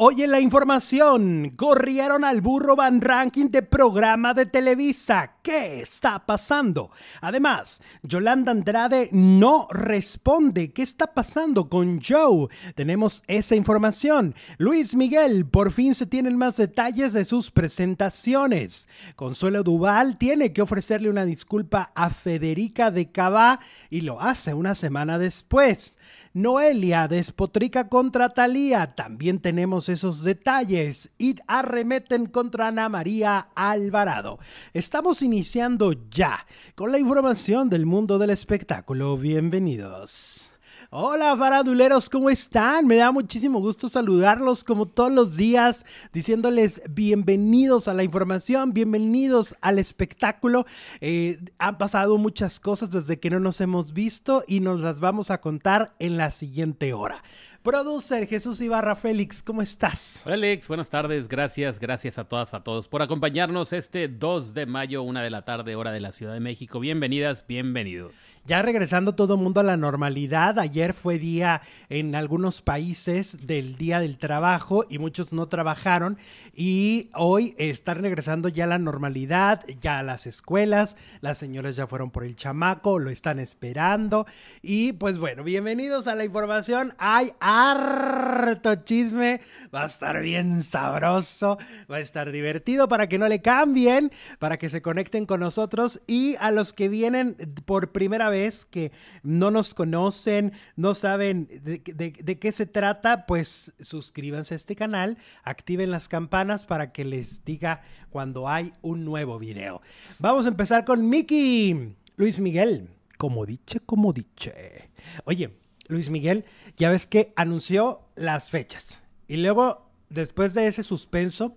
Oye 0.00 0.28
la 0.28 0.38
información, 0.38 1.50
corrieron 1.56 2.22
al 2.22 2.40
burro 2.40 2.76
Van 2.76 3.00
Ranking 3.00 3.46
de 3.46 3.62
programa 3.62 4.32
de 4.32 4.46
Televisa. 4.46 5.38
¿Qué 5.42 5.80
está 5.80 6.24
pasando? 6.24 6.92
Además, 7.20 7.82
Yolanda 8.04 8.52
Andrade 8.52 9.08
no 9.10 9.66
responde. 9.72 10.72
¿Qué 10.72 10.82
está 10.82 11.14
pasando 11.14 11.68
con 11.68 12.00
Joe? 12.00 12.46
Tenemos 12.76 13.24
esa 13.26 13.56
información. 13.56 14.36
Luis 14.56 14.94
Miguel, 14.94 15.46
por 15.46 15.72
fin 15.72 15.96
se 15.96 16.06
tienen 16.06 16.36
más 16.36 16.58
detalles 16.58 17.12
de 17.12 17.24
sus 17.24 17.50
presentaciones. 17.50 18.88
Consuelo 19.16 19.64
Duval 19.64 20.16
tiene 20.16 20.52
que 20.52 20.62
ofrecerle 20.62 21.10
una 21.10 21.24
disculpa 21.24 21.90
a 21.96 22.10
Federica 22.10 22.92
de 22.92 23.10
Cabá 23.10 23.58
y 23.90 24.02
lo 24.02 24.20
hace 24.20 24.54
una 24.54 24.76
semana 24.76 25.18
después. 25.18 25.96
Noelia 26.34 27.08
despotrica 27.08 27.88
contra 27.88 28.30
Talía. 28.30 28.94
También 28.94 29.40
tenemos 29.40 29.88
esos 29.88 30.22
detalles. 30.22 31.10
Y 31.18 31.36
arremeten 31.46 32.26
contra 32.26 32.68
Ana 32.68 32.88
María 32.88 33.48
Alvarado. 33.54 34.38
Estamos 34.74 35.22
iniciando 35.22 35.94
ya 36.10 36.46
con 36.74 36.92
la 36.92 36.98
información 36.98 37.68
del 37.68 37.86
mundo 37.86 38.18
del 38.18 38.30
espectáculo. 38.30 39.16
Bienvenidos. 39.16 40.57
Hola 40.90 41.36
faraduleros, 41.36 42.08
¿cómo 42.08 42.30
están? 42.30 42.86
Me 42.86 42.96
da 42.96 43.12
muchísimo 43.12 43.60
gusto 43.60 43.90
saludarlos 43.90 44.64
como 44.64 44.86
todos 44.86 45.12
los 45.12 45.36
días, 45.36 45.84
diciéndoles 46.14 46.80
bienvenidos 46.88 47.88
a 47.88 47.92
la 47.92 48.04
información, 48.04 48.72
bienvenidos 48.72 49.54
al 49.60 49.78
espectáculo. 49.78 50.64
Eh, 51.02 51.40
han 51.58 51.76
pasado 51.76 52.16
muchas 52.16 52.58
cosas 52.58 52.88
desde 52.88 53.20
que 53.20 53.28
no 53.28 53.38
nos 53.38 53.60
hemos 53.60 53.92
visto 53.92 54.44
y 54.48 54.60
nos 54.60 54.80
las 54.80 55.00
vamos 55.00 55.30
a 55.30 55.42
contar 55.42 55.94
en 55.98 56.16
la 56.16 56.30
siguiente 56.30 56.94
hora. 56.94 57.22
Producer 57.62 58.26
Jesús 58.28 58.60
Ibarra 58.60 58.94
Félix, 58.94 59.42
¿cómo 59.42 59.62
estás? 59.62 60.22
Hola 60.24 60.36
Alex, 60.36 60.68
buenas 60.68 60.88
tardes, 60.90 61.26
gracias, 61.26 61.80
gracias 61.80 62.16
a 62.16 62.24
todas, 62.24 62.54
a 62.54 62.62
todos 62.62 62.88
por 62.88 63.02
acompañarnos 63.02 63.72
este 63.72 64.06
2 64.06 64.54
de 64.54 64.64
mayo, 64.64 65.02
una 65.02 65.22
de 65.22 65.30
la 65.30 65.44
tarde, 65.44 65.74
hora 65.74 65.90
de 65.90 65.98
la 65.98 66.12
Ciudad 66.12 66.34
de 66.34 66.40
México. 66.40 66.78
Bienvenidas, 66.78 67.44
bienvenidos. 67.48 68.12
Ya 68.46 68.62
regresando 68.62 69.16
todo 69.16 69.34
el 69.34 69.40
mundo 69.40 69.60
a 69.60 69.64
la 69.64 69.76
normalidad, 69.76 70.58
ayer 70.60 70.94
fue 70.94 71.18
día 71.18 71.60
en 71.88 72.14
algunos 72.14 72.62
países 72.62 73.46
del 73.46 73.76
Día 73.76 73.98
del 73.98 74.18
Trabajo 74.18 74.86
y 74.88 74.98
muchos 74.98 75.32
no 75.32 75.48
trabajaron 75.48 76.16
y 76.54 77.10
hoy 77.12 77.56
están 77.58 78.02
regresando 78.02 78.48
ya 78.48 78.64
a 78.64 78.68
la 78.68 78.78
normalidad, 78.78 79.64
ya 79.80 79.98
a 79.98 80.02
las 80.04 80.26
escuelas, 80.26 80.96
las 81.20 81.38
señoras 81.38 81.74
ya 81.76 81.88
fueron 81.88 82.10
por 82.12 82.24
el 82.24 82.36
chamaco, 82.36 83.00
lo 83.00 83.10
están 83.10 83.40
esperando 83.40 84.26
y 84.62 84.92
pues 84.92 85.18
bueno, 85.18 85.42
bienvenidos 85.42 86.06
a 86.06 86.14
la 86.14 86.24
información. 86.24 86.94
Hay 86.98 87.32
harto 87.48 88.74
chisme, 88.76 89.40
va 89.74 89.84
a 89.84 89.86
estar 89.86 90.20
bien 90.20 90.62
sabroso, 90.62 91.56
va 91.90 91.96
a 91.96 92.00
estar 92.00 92.30
divertido 92.30 92.88
para 92.88 93.08
que 93.08 93.18
no 93.18 93.26
le 93.26 93.40
cambien, 93.40 94.12
para 94.38 94.58
que 94.58 94.68
se 94.68 94.82
conecten 94.82 95.24
con 95.24 95.40
nosotros 95.40 96.02
y 96.06 96.36
a 96.40 96.50
los 96.50 96.74
que 96.74 96.88
vienen 96.90 97.36
por 97.64 97.92
primera 97.92 98.28
vez, 98.28 98.66
que 98.66 98.92
no 99.22 99.50
nos 99.50 99.74
conocen, 99.74 100.52
no 100.76 100.92
saben 100.92 101.48
de, 101.62 102.38
qué 102.38 102.52
se 102.52 102.66
trata, 102.66 103.24
pues 103.24 103.72
suscríbanse 103.80 104.54
a 104.54 104.56
este 104.56 104.76
canal, 104.76 105.16
activen 105.42 105.90
las 105.90 106.08
campanas 106.08 106.66
para 106.66 106.92
que 106.92 107.04
les 107.04 107.44
diga 107.46 107.82
cuando 108.10 108.48
hay 108.48 108.74
un 108.82 109.06
nuevo 109.06 109.38
video. 109.38 109.80
Vamos 110.18 110.44
a 110.44 110.50
empezar 110.50 110.84
con 110.84 111.08
Miki, 111.08 111.94
Luis 112.16 112.40
Miguel, 112.40 112.90
como 113.16 113.46
diche, 113.46 113.80
como 113.80 114.12
diche. 114.12 114.90
Oye, 115.24 115.56
Luis 115.88 116.10
Miguel, 116.10 116.44
ya 116.78 116.90
ves 116.90 117.06
que 117.06 117.32
anunció 117.36 118.00
las 118.16 118.50
fechas. 118.50 119.02
Y 119.26 119.36
luego, 119.36 119.90
después 120.08 120.54
de 120.54 120.66
ese 120.66 120.82
suspenso, 120.82 121.56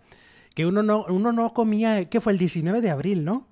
que 0.54 0.66
uno 0.66 0.84
no, 0.84 1.06
uno 1.08 1.32
no 1.32 1.54
comía, 1.54 2.10
que 2.10 2.20
fue 2.20 2.34
el 2.34 2.40
19 2.40 2.82
de 2.82 2.90
abril, 2.90 3.24
¿no? 3.24 3.48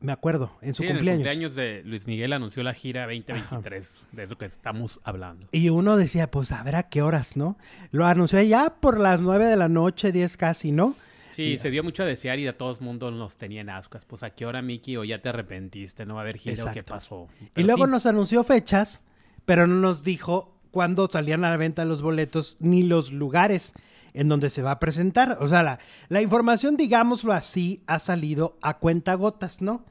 Me 0.00 0.12
acuerdo, 0.12 0.56
en 0.62 0.72
su 0.72 0.82
cumpleaños. 0.82 1.02
En 1.02 1.08
el 1.08 1.16
cumpleaños 1.16 1.54
de 1.56 1.82
Luis 1.84 2.06
Miguel 2.06 2.32
anunció 2.32 2.62
la 2.62 2.72
gira 2.72 3.02
2023, 3.02 4.08
de 4.12 4.22
eso 4.22 4.38
que 4.38 4.46
estamos 4.46 4.98
hablando. 5.04 5.46
Y 5.52 5.68
uno 5.68 5.96
decía, 5.98 6.30
pues 6.30 6.52
a 6.52 6.62
ver 6.62 6.76
a 6.76 6.84
qué 6.84 7.02
horas, 7.02 7.36
¿no? 7.36 7.58
Lo 7.90 8.06
anunció 8.06 8.40
ya 8.40 8.76
por 8.80 8.98
las 8.98 9.20
9 9.20 9.44
de 9.44 9.56
la 9.56 9.68
noche, 9.68 10.10
10 10.10 10.36
casi, 10.38 10.72
¿no? 10.72 10.94
Sí, 11.32 11.58
se 11.58 11.70
dio 11.70 11.84
mucho 11.84 12.02
a 12.02 12.06
desear 12.06 12.38
y 12.38 12.46
a 12.46 12.56
todos 12.56 12.80
mundo 12.80 13.10
nos 13.10 13.36
tenían 13.36 13.68
ascuas. 13.68 14.04
Pues 14.06 14.22
a 14.22 14.30
qué 14.30 14.46
hora, 14.46 14.62
Miki, 14.62 14.96
o 14.96 15.04
ya 15.04 15.20
te 15.20 15.28
arrepentiste, 15.28 16.06
no 16.06 16.14
va 16.14 16.20
a 16.20 16.22
haber 16.22 16.38
gira 16.38 16.64
o 16.64 16.72
qué 16.72 16.82
pasó. 16.82 17.28
y 17.54 17.62
luego 17.62 17.86
nos 17.86 18.06
anunció 18.06 18.42
fechas 18.42 19.02
pero 19.50 19.66
no 19.66 19.74
nos 19.74 20.04
dijo 20.04 20.54
cuándo 20.70 21.08
salían 21.10 21.44
a 21.44 21.50
la 21.50 21.56
venta 21.56 21.84
los 21.84 22.02
boletos 22.02 22.56
ni 22.60 22.84
los 22.84 23.10
lugares 23.10 23.72
en 24.14 24.28
donde 24.28 24.48
se 24.48 24.62
va 24.62 24.70
a 24.70 24.78
presentar. 24.78 25.38
O 25.40 25.48
sea, 25.48 25.64
la, 25.64 25.80
la 26.08 26.22
información, 26.22 26.76
digámoslo 26.76 27.32
así, 27.32 27.82
ha 27.88 27.98
salido 27.98 28.58
a 28.62 28.78
cuenta 28.78 29.14
gotas, 29.14 29.60
¿no? 29.60 29.86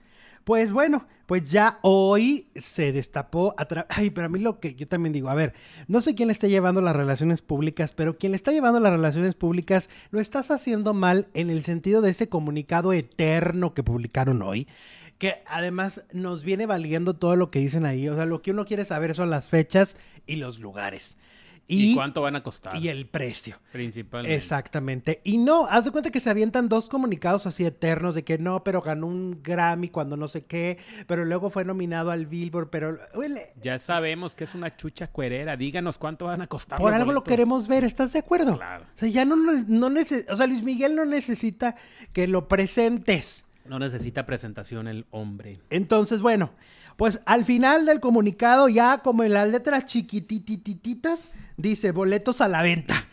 Pues 0.46 0.72
bueno, 0.72 1.08
pues 1.25 1.52
ya 1.52 1.80
hoy 1.81 2.47
se 2.56 2.94
destapó 2.94 3.53
a 3.58 3.68
Ay, 3.90 4.12
pero 4.12 4.28
a 4.28 4.30
mí 4.30 4.40
lo 4.40 4.62
que 4.62 4.75
yo 4.75 4.88
también 4.88 5.12
digo, 5.12 5.28
a 5.28 5.36
ver, 5.36 5.53
no 5.90 6.00
sé 6.00 6.16
quién 6.16 6.30
está 6.30 6.47
llevando 6.47 6.80
las 6.80 6.96
relaciones 6.96 7.41
públicas, 7.41 7.91
pero 7.91 8.18
quien 8.18 8.31
le 8.31 8.38
está 8.38 8.53
llevando 8.53 8.80
las 8.80 8.94
relaciones 8.94 9.36
públicas 9.36 9.90
lo 10.09 10.22
estás 10.22 10.52
haciendo 10.52 10.94
mal 10.94 11.28
en 11.34 11.50
el 11.50 11.64
sentido 11.64 12.02
de 12.02 12.12
ese 12.12 12.30
comunicado 12.30 12.94
eterno 12.94 13.74
que 13.74 13.84
publicaron 13.84 14.41
hoy, 14.41 14.70
que 15.19 15.44
además 15.46 16.06
nos 16.12 16.44
viene 16.44 16.66
valiendo 16.66 17.13
todo 17.13 17.35
lo 17.35 17.52
que 17.52 17.59
dicen 17.59 17.85
ahí. 17.85 18.09
O 18.09 18.16
sea, 18.16 18.25
lo 18.25 18.41
que 18.41 18.52
uno 18.52 18.66
quiere 18.66 18.85
saber 18.85 19.13
son 19.13 19.30
las 19.30 19.50
fechas 19.50 19.97
y 20.25 20.38
los 20.38 20.59
lugares. 20.59 21.18
Y, 21.72 21.94
cuánto 21.94 22.24
van 22.24 22.35
a 22.35 22.41
costar? 22.41 22.75
Y 22.78 22.88
el 22.88 23.06
precio. 23.06 23.59
Principalmente. 23.72 24.35
Exactamente. 24.35 25.22
Y 25.24 25.38
no, 25.38 25.68
haz 25.68 25.85
de 25.85 25.91
cuenta 25.91 26.09
que 26.09 26.19
se 26.19 26.31
avientan 26.31 26.68
dos 26.68 26.90
comunicados 26.90 27.46
así 27.46 27.63
eternos 27.63 28.16
de 28.16 28.24
que 28.24 28.40
no, 28.40 28.63
pero 28.63 28.81
ganó 28.81 29.06
un 29.06 29.44
Grammy 29.44 29.90
cuando 29.90 30.18
no 30.18 30.28
sé 30.28 30.46
qué, 30.46 30.79
pero 31.06 31.25
luego 31.25 31.52
fue 31.52 31.66
nominado 31.66 32.09
al 32.09 32.25
Billboard, 32.25 32.72
pero... 32.72 32.97
ya 33.62 33.78
sabemos 33.78 34.34
que 34.34 34.46
es 34.46 34.56
una 34.56 34.75
chucha 34.75 35.08
cuerera. 35.08 35.58
Díganos 35.58 36.00
cuánto 36.00 36.25
van 36.25 36.41
a 36.41 36.47
costar. 36.47 36.79
Por 36.79 36.91
algo 36.91 37.12
lo 37.12 37.24
queremos 37.24 37.68
ver, 37.68 37.84
¿estás 37.84 38.13
de 38.13 38.19
acuerdo? 38.19 38.58
Claro. 38.58 38.85
O 38.85 38.97
sea, 38.97 39.09
ya 39.09 39.24
no, 39.25 39.35
no 39.35 39.88
o 39.88 40.35
sea, 40.35 40.47
Luis 40.47 40.63
Miguel 40.63 40.96
no 40.96 41.06
necesita 41.06 41.75
que 42.13 42.28
lo 42.28 42.47
presentes. 42.47 43.46
No 43.69 43.78
necesita 43.78 44.25
presentación 44.25 44.88
el 44.88 45.06
hombre. 45.12 45.53
Entonces, 45.69 46.22
bueno, 46.22 46.52
pues 46.97 47.22
al 47.25 47.46
final 47.46 47.85
del 47.85 48.00
comunicado, 48.00 48.68
ya 48.68 48.97
como 49.03 49.24
en 49.24 49.34
las 49.34 49.47
letras 49.47 49.85
chiquititititas, 49.85 51.30
dice 51.56 51.91
boletos 51.91 52.41
a 52.41 52.47
la 52.47 52.63
venta. 52.63 53.06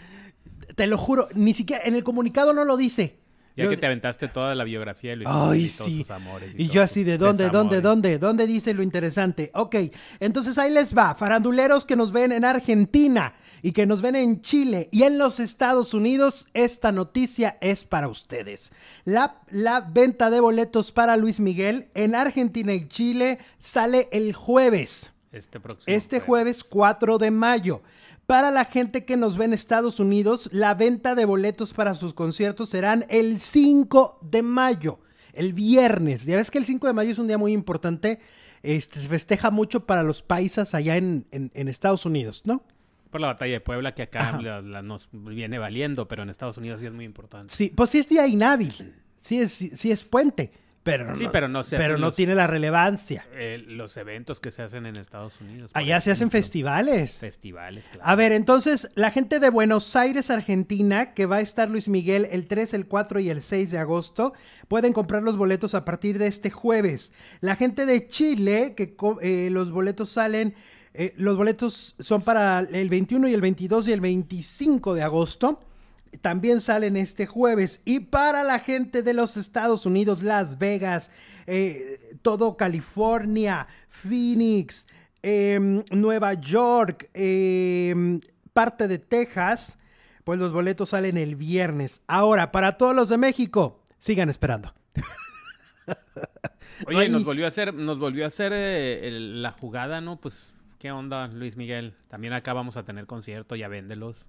Te 0.74 0.86
lo 0.86 0.96
juro, 0.96 1.28
ni 1.34 1.52
siquiera 1.52 1.84
en 1.84 1.94
el 1.94 2.02
comunicado 2.02 2.54
no 2.54 2.64
lo 2.64 2.76
dice. 2.76 3.18
Ya 3.54 3.68
que 3.68 3.76
te 3.76 3.86
aventaste 3.86 4.28
toda 4.28 4.54
la 4.54 4.64
biografía 4.64 5.10
de 5.10 5.16
Luis 5.16 5.28
Ay, 5.30 5.60
y 5.62 5.68
sí. 5.68 5.98
sus 6.00 6.10
amores. 6.10 6.50
Y, 6.58 6.68
yo 6.68 6.82
así, 6.82 7.04
¿de 7.04 7.16
dónde, 7.16 7.48
dónde, 7.48 7.80
dónde? 7.80 8.18
¿Dónde 8.18 8.46
dice 8.46 8.74
lo 8.74 8.82
interesante? 8.82 9.50
Ok, 9.54 9.76
entonces 10.20 10.58
ahí 10.58 10.72
les 10.72 10.96
va. 10.96 11.14
Faranduleros 11.14 11.84
que 11.84 11.96
nos 11.96 12.12
ven 12.12 12.32
en 12.32 12.44
Argentina 12.44 13.34
y 13.62 13.72
que 13.72 13.86
nos 13.86 14.02
ven 14.02 14.16
en 14.16 14.40
Chile 14.40 14.88
y 14.92 15.02
en 15.04 15.18
los 15.18 15.40
Estados 15.40 15.94
Unidos, 15.94 16.48
esta 16.54 16.92
noticia 16.92 17.58
es 17.60 17.84
para 17.84 18.08
ustedes. 18.08 18.72
La, 19.04 19.40
la 19.50 19.80
venta 19.80 20.30
de 20.30 20.40
boletos 20.40 20.92
para 20.92 21.16
Luis 21.16 21.40
Miguel 21.40 21.88
en 21.94 22.14
Argentina 22.14 22.74
y 22.74 22.88
Chile 22.88 23.38
sale 23.58 24.08
el 24.12 24.32
jueves. 24.32 25.12
Este 25.32 25.60
próximo. 25.60 25.94
Este 25.94 26.20
jueves 26.20 26.64
4 26.64 27.18
de 27.18 27.30
mayo. 27.30 27.82
Para 28.26 28.50
la 28.50 28.64
gente 28.64 29.04
que 29.04 29.16
nos 29.16 29.36
ve 29.36 29.44
en 29.44 29.52
Estados 29.52 30.00
Unidos, 30.00 30.48
la 30.52 30.74
venta 30.74 31.14
de 31.14 31.24
boletos 31.24 31.72
para 31.72 31.94
sus 31.94 32.12
conciertos 32.12 32.70
serán 32.70 33.06
el 33.08 33.38
5 33.38 34.18
de 34.22 34.42
mayo, 34.42 34.98
el 35.32 35.52
viernes. 35.52 36.24
Ya 36.24 36.36
ves 36.36 36.50
que 36.50 36.58
el 36.58 36.64
5 36.64 36.88
de 36.88 36.92
mayo 36.92 37.12
es 37.12 37.18
un 37.18 37.28
día 37.28 37.38
muy 37.38 37.52
importante. 37.52 38.18
Este, 38.64 38.98
se 38.98 39.06
festeja 39.06 39.52
mucho 39.52 39.86
para 39.86 40.02
los 40.02 40.22
paisas 40.22 40.74
allá 40.74 40.96
en, 40.96 41.26
en 41.30 41.68
Estados 41.68 42.04
Unidos, 42.04 42.42
¿no? 42.46 42.64
Por 43.16 43.22
la 43.22 43.28
batalla 43.28 43.54
de 43.54 43.60
Puebla, 43.62 43.94
que 43.94 44.02
acá 44.02 44.32
nos 44.82 45.08
viene 45.10 45.58
valiendo, 45.58 46.06
pero 46.06 46.22
en 46.22 46.28
Estados 46.28 46.58
Unidos 46.58 46.80
sí 46.80 46.86
es 46.86 46.92
muy 46.92 47.06
importante. 47.06 47.48
Sí, 47.48 47.72
pues 47.74 47.88
sí 47.88 48.00
es 48.00 48.08
día 48.08 48.26
inhábil, 48.26 48.92
sí 49.18 49.40
es, 49.40 49.52
sí, 49.52 49.90
es 49.90 50.04
puente. 50.04 50.52
Pero 50.82 51.16
sí, 51.16 51.24
no, 51.24 51.32
pero 51.32 51.48
no, 51.48 51.62
pero 51.70 51.96
no 51.96 52.12
tiene 52.12 52.34
la 52.34 52.46
relevancia. 52.46 53.26
Eh, 53.32 53.64
los 53.66 53.96
eventos 53.96 54.38
que 54.38 54.50
se 54.50 54.60
hacen 54.60 54.84
en 54.84 54.96
Estados 54.96 55.40
Unidos. 55.40 55.70
Allá 55.72 55.98
se 56.02 56.10
hacen 56.10 56.30
festivales. 56.30 57.18
Festivales, 57.18 57.86
claro. 57.90 58.06
A 58.06 58.14
ver, 58.16 58.32
entonces, 58.32 58.90
la 58.96 59.10
gente 59.10 59.40
de 59.40 59.48
Buenos 59.48 59.96
Aires, 59.96 60.30
Argentina, 60.30 61.14
que 61.14 61.24
va 61.24 61.36
a 61.36 61.40
estar 61.40 61.70
Luis 61.70 61.88
Miguel 61.88 62.28
el 62.30 62.46
3, 62.46 62.74
el 62.74 62.86
4 62.86 63.20
y 63.20 63.30
el 63.30 63.40
6 63.40 63.70
de 63.70 63.78
agosto, 63.78 64.34
pueden 64.68 64.92
comprar 64.92 65.22
los 65.22 65.38
boletos 65.38 65.74
a 65.74 65.86
partir 65.86 66.18
de 66.18 66.26
este 66.26 66.50
jueves. 66.50 67.14
La 67.40 67.56
gente 67.56 67.86
de 67.86 68.08
Chile, 68.08 68.74
que 68.76 68.94
eh, 69.22 69.48
los 69.50 69.70
boletos 69.70 70.10
salen 70.10 70.54
eh, 70.98 71.14
los 71.16 71.36
boletos 71.36 71.94
son 71.98 72.22
para 72.22 72.60
el 72.60 72.88
21 72.88 73.28
y 73.28 73.34
el 73.34 73.40
22 73.40 73.88
y 73.88 73.92
el 73.92 74.00
25 74.00 74.94
de 74.94 75.02
agosto. 75.02 75.60
También 76.22 76.60
salen 76.60 76.96
este 76.96 77.26
jueves. 77.26 77.80
Y 77.84 78.00
para 78.00 78.44
la 78.44 78.58
gente 78.58 79.02
de 79.02 79.12
los 79.12 79.36
Estados 79.36 79.84
Unidos, 79.84 80.22
Las 80.22 80.58
Vegas, 80.58 81.10
eh, 81.46 82.16
todo 82.22 82.56
California, 82.56 83.66
Phoenix, 83.88 84.86
em, 85.22 85.82
Nueva 85.90 86.34
York, 86.34 87.10
em, 87.12 88.20
parte 88.52 88.88
de 88.88 88.98
Texas, 88.98 89.78
Pues 90.24 90.40
los 90.40 90.52
boletos 90.52 90.88
salen 90.88 91.18
el 91.18 91.36
viernes. 91.36 92.02
Ahora, 92.08 92.50
para 92.50 92.76
todos 92.76 92.96
los 92.96 93.08
de 93.08 93.16
México, 93.16 93.84
sigan 94.00 94.28
esperando. 94.28 94.74
Oye, 96.86 97.08
nos 97.10 97.24
volvió 97.24 97.44
a 97.44 97.48
hacer, 97.48 97.72
nos 97.72 98.00
volvió 98.00 98.24
a 98.24 98.26
hacer 98.26 98.50
eh, 98.52 99.08
la 99.12 99.52
jugada, 99.52 100.00
¿no? 100.00 100.20
Pues, 100.20 100.52
¿qué 100.78 100.90
onda, 100.90 101.28
Luis 101.28 101.56
Miguel? 101.56 101.94
También 102.08 102.32
acá 102.32 102.52
vamos 102.52 102.76
a 102.76 102.84
tener 102.84 103.06
concierto, 103.06 103.56
ya 103.56 103.68
véndelos. 103.68 104.24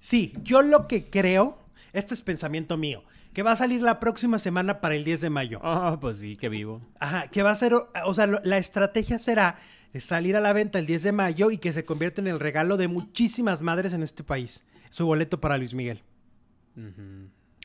Sí, 0.00 0.32
yo 0.42 0.62
lo 0.62 0.86
que 0.88 1.08
creo, 1.10 1.58
este 1.92 2.14
es 2.14 2.22
pensamiento 2.22 2.76
mío, 2.76 3.02
que 3.32 3.42
va 3.42 3.52
a 3.52 3.56
salir 3.56 3.82
la 3.82 4.00
próxima 4.00 4.38
semana 4.38 4.80
para 4.80 4.94
el 4.94 5.04
10 5.04 5.22
de 5.22 5.30
mayo. 5.30 5.60
Ah, 5.62 5.98
pues 6.00 6.18
sí, 6.18 6.36
que 6.36 6.48
vivo. 6.48 6.80
Ajá, 7.00 7.28
que 7.28 7.42
va 7.42 7.50
a 7.50 7.56
ser, 7.56 7.74
o 7.74 8.14
sea, 8.14 8.26
la 8.26 8.58
estrategia 8.58 9.18
será 9.18 9.58
salir 10.00 10.36
a 10.36 10.40
la 10.40 10.52
venta 10.52 10.78
el 10.78 10.86
10 10.86 11.02
de 11.02 11.12
mayo 11.12 11.50
y 11.50 11.58
que 11.58 11.72
se 11.72 11.84
convierta 11.84 12.20
en 12.20 12.26
el 12.26 12.40
regalo 12.40 12.76
de 12.76 12.88
muchísimas 12.88 13.62
madres 13.62 13.92
en 13.92 14.02
este 14.02 14.24
país. 14.24 14.66
Su 14.90 15.06
boleto 15.06 15.40
para 15.40 15.58
Luis 15.58 15.74
Miguel. 15.74 16.02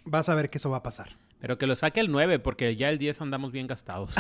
Vas 0.06 0.30
a 0.30 0.36
ver 0.36 0.50
que 0.50 0.58
eso 0.58 0.70
va 0.70 0.78
a 0.78 0.84
pasar. 0.84 1.18
Pero 1.40 1.58
que 1.58 1.68
lo 1.68 1.76
saque 1.76 2.00
el 2.00 2.12
9, 2.12 2.40
porque 2.40 2.76
ya 2.76 2.90
el 2.90 2.98
10 2.98 3.22
andamos 3.22 3.52
bien 3.52 3.68
gastados. 3.68 4.16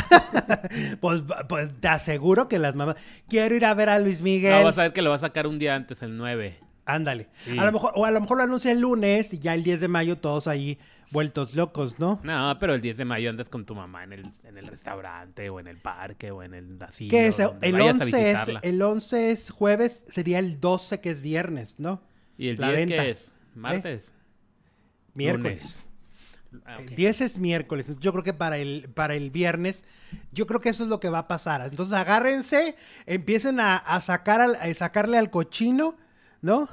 pues, 1.02 1.24
pues 1.50 1.80
te 1.80 1.88
aseguro 1.88 2.48
que 2.48 2.60
las 2.60 2.76
mamás. 2.76 2.96
Quiero 3.28 3.56
ir 3.56 3.66
a 3.66 3.74
ver 3.74 3.90
a 3.90 4.00
Luis 4.00 4.22
Miguel. 4.22 4.60
No, 4.60 4.64
vas 4.64 4.78
a 4.78 4.84
ver 4.84 4.94
que 4.94 5.02
lo 5.02 5.10
va 5.10 5.16
a 5.16 5.20
sacar 5.20 5.48
un 5.48 5.58
día 5.58 5.76
antes, 5.76 6.04
el 6.04 6.16
9. 6.16 6.60
Ándale. 6.86 7.28
A 7.58 7.66
lo 7.66 7.72
mejor, 7.72 7.92
o 7.96 8.06
a 8.06 8.12
lo 8.12 8.22
mejor 8.22 8.38
lo 8.38 8.44
anuncia 8.44 8.72
el 8.72 8.80
lunes 8.80 9.34
y 9.34 9.40
ya 9.40 9.54
el 9.54 9.64
10 9.64 9.82
de 9.82 9.88
mayo 9.88 10.18
todos 10.18 10.48
ahí 10.48 10.80
vueltos 11.12 11.56
locos, 11.56 12.00
¿no? 12.00 12.20
No, 12.24 12.58
pero 12.60 12.74
el 12.76 12.82
10 12.82 12.98
de 12.98 13.06
mayo 13.06 13.30
andas 13.30 13.50
con 13.50 13.66
tu 13.66 13.76
mamá 13.76 14.04
en 14.04 14.14
el, 14.14 14.24
en 14.44 14.58
el 14.58 14.68
restaurante 14.68 15.50
o 15.50 15.60
en 15.60 15.68
el 15.68 15.78
parque 15.78 16.32
o 16.32 16.44
en 16.44 16.54
el 16.54 16.82
asilo. 16.82 17.10
¿Qué 17.10 17.28
es? 17.28 17.40
El 17.40 17.82
11 17.82 18.32
es, 18.32 18.40
el 18.62 18.82
11 18.82 19.32
es 19.32 19.50
jueves, 19.50 20.06
sería 20.08 20.40
el 20.40 20.60
12 20.60 21.02
que 21.02 21.10
es 21.10 21.22
viernes, 21.22 21.80
¿no? 21.80 22.02
¿Y 22.38 22.50
el 22.50 22.58
10 22.58 22.88
qué 22.88 23.10
es? 23.10 23.34
¿Martes? 23.56 24.12
Miércoles. 25.14 25.87
Ah, 26.66 26.76
el 26.80 26.96
10 26.96 27.22
es 27.22 27.40
miércoles. 27.40 27.88
Yo 28.00 28.12
creo 28.12 28.24
que 28.24 28.34
para 28.34 28.58
el, 28.58 28.90
para 28.94 29.16
el 29.16 29.32
viernes, 29.32 29.86
yo 30.32 30.46
creo 30.46 30.60
que 30.60 30.70
eso 30.70 30.84
es 30.84 30.90
lo 30.90 31.00
que 31.00 31.10
va 31.10 31.20
a 31.20 31.28
pasar. 31.28 31.68
Entonces 31.70 31.94
agárrense, 31.94 32.76
empiecen 33.06 33.60
a, 33.60 34.02
sacar 34.02 34.42
a 34.42 34.74
sacarle 34.74 35.18
al 35.18 35.30
cochino, 35.30 35.96
¿no? 36.42 36.70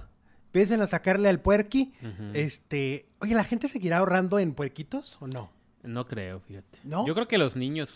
Empiecen 0.47 0.81
a 0.83 0.87
sacarle 0.87 1.29
al 1.29 1.41
puerqui. 1.41 1.93
Este. 2.33 3.07
Oye, 3.19 3.35
¿la 3.35 3.45
gente 3.45 3.69
seguirá 3.69 3.99
ahorrando 3.99 4.39
en 4.39 4.55
puerquitos 4.55 5.17
o 5.21 5.27
no? 5.27 5.51
No 5.83 6.07
creo, 6.07 6.41
fíjate. 6.41 6.79
¿No? 6.85 7.07
Yo 7.07 7.15
creo 7.15 7.29
que 7.29 7.39
los 7.39 7.57
niños, 7.57 7.91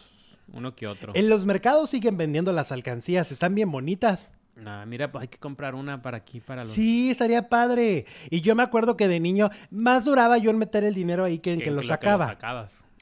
uno 0.53 0.75
que 0.75 0.87
otro. 0.87 1.13
En 1.15 1.29
los 1.29 1.45
mercados 1.45 1.91
siguen 1.91 2.17
vendiendo 2.17 2.53
las 2.53 2.73
alcancías, 2.73 3.31
están 3.31 3.55
bien 3.55 3.71
bonitas. 3.71 4.33
No, 4.59 4.85
mira, 4.87 5.11
pues 5.13 5.23
hay 5.23 5.29
que 5.29 5.39
comprar 5.39 5.75
una 5.75 6.03
para 6.03 6.17
aquí, 6.17 6.41
para 6.41 6.63
los... 6.63 6.71
Sí, 6.71 7.11
estaría 7.11 7.49
padre. 7.49 8.07
Y 8.29 8.41
yo 8.41 8.55
me 8.57 8.63
acuerdo 8.63 8.97
que 8.97 9.07
de 9.07 9.21
niño 9.21 9.51
más 9.71 10.05
duraba 10.05 10.39
yo 10.39 10.51
en 10.51 10.59
meter 10.59 10.85
el 10.85 10.95
dinero 10.95 11.25
ahí 11.25 11.39
que 11.39 11.53
en 11.53 11.61
que, 11.61 11.71
lo 11.71 11.83
sacaba. 11.83 12.37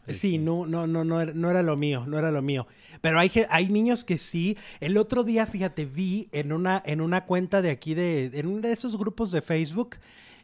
Sí, 0.07 0.39
no, 0.39 0.67
no, 0.67 0.87
no, 0.87 1.03
no, 1.03 1.25
no 1.25 1.51
era 1.51 1.63
lo 1.63 1.77
mío, 1.77 2.05
no 2.07 2.19
era 2.19 2.31
lo 2.31 2.43
mío. 2.43 2.67
Pero 3.01 3.19
hay, 3.19 3.31
hay 3.49 3.69
niños 3.69 4.05
que 4.05 4.19
sí. 4.19 4.57
El 4.81 4.99
otro 4.99 5.25
día, 5.25 5.47
fíjate, 5.47 5.87
vi 5.87 6.29
en 6.33 6.53
una, 6.53 6.83
en 6.85 7.01
una 7.01 7.25
cuenta 7.25 7.63
de 7.63 7.71
aquí, 7.71 7.95
de, 7.95 8.27
en 8.35 8.47
uno 8.47 8.61
de 8.61 8.73
esos 8.73 8.97
grupos 8.97 9.31
de 9.31 9.43
Facebook, 9.43 9.97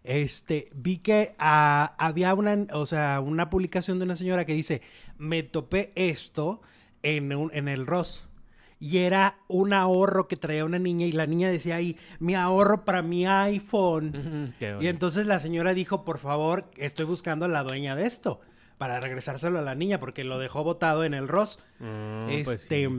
este, 0.04 0.70
vi 0.74 0.98
que 0.98 1.34
ah, 1.38 1.94
había 1.98 2.34
una, 2.34 2.66
o 2.72 2.86
sea, 2.86 3.20
una 3.20 3.50
publicación 3.50 3.98
de 3.98 4.04
una 4.04 4.16
señora 4.16 4.44
que 4.44 4.54
dice, 4.54 4.82
me 5.18 5.42
topé 5.42 5.92
esto 5.94 6.60
en, 7.02 7.32
un, 7.34 7.50
en 7.54 7.68
el 7.68 7.86
Ross 7.86 8.28
y 8.82 8.98
era 8.98 9.38
un 9.46 9.72
ahorro 9.72 10.26
que 10.26 10.36
traía 10.36 10.64
una 10.64 10.80
niña 10.80 11.06
y 11.06 11.12
la 11.12 11.28
niña 11.28 11.48
decía 11.48 11.76
ahí, 11.76 11.96
mi 12.18 12.34
ahorro 12.34 12.84
para 12.84 13.00
mi 13.00 13.24
iPhone. 13.24 14.56
y 14.80 14.88
entonces 14.88 15.28
la 15.28 15.38
señora 15.38 15.72
dijo, 15.72 16.04
por 16.04 16.18
favor, 16.18 16.68
estoy 16.76 17.04
buscando 17.04 17.44
a 17.44 17.48
la 17.48 17.62
dueña 17.62 17.94
de 17.94 18.06
esto 18.06 18.40
para 18.78 18.98
regresárselo 18.98 19.60
a 19.60 19.62
la 19.62 19.76
niña 19.76 20.00
porque 20.00 20.24
lo 20.24 20.40
dejó 20.40 20.64
botado 20.64 21.04
en 21.04 21.14
el 21.14 21.28
Ross. 21.28 21.60
Ah, 21.80 22.26
pues 22.42 22.62
este... 22.62 22.90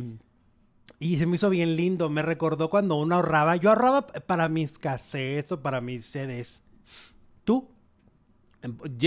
Y 1.00 1.18
se 1.18 1.26
me 1.26 1.36
hizo 1.36 1.50
bien 1.50 1.76
lindo, 1.76 2.10
me 2.10 2.22
recordó 2.22 2.70
cuando 2.70 2.96
uno 2.96 3.16
ahorraba. 3.16 3.58
Yo 3.58 3.70
ahorraba 3.70 4.08
para 4.08 4.48
mis 4.48 4.80
cassettes 4.80 5.52
o 5.52 5.62
para 5.62 5.82
mis 5.82 6.06
CDs. 6.06 6.64
¿Tú? 7.44 7.70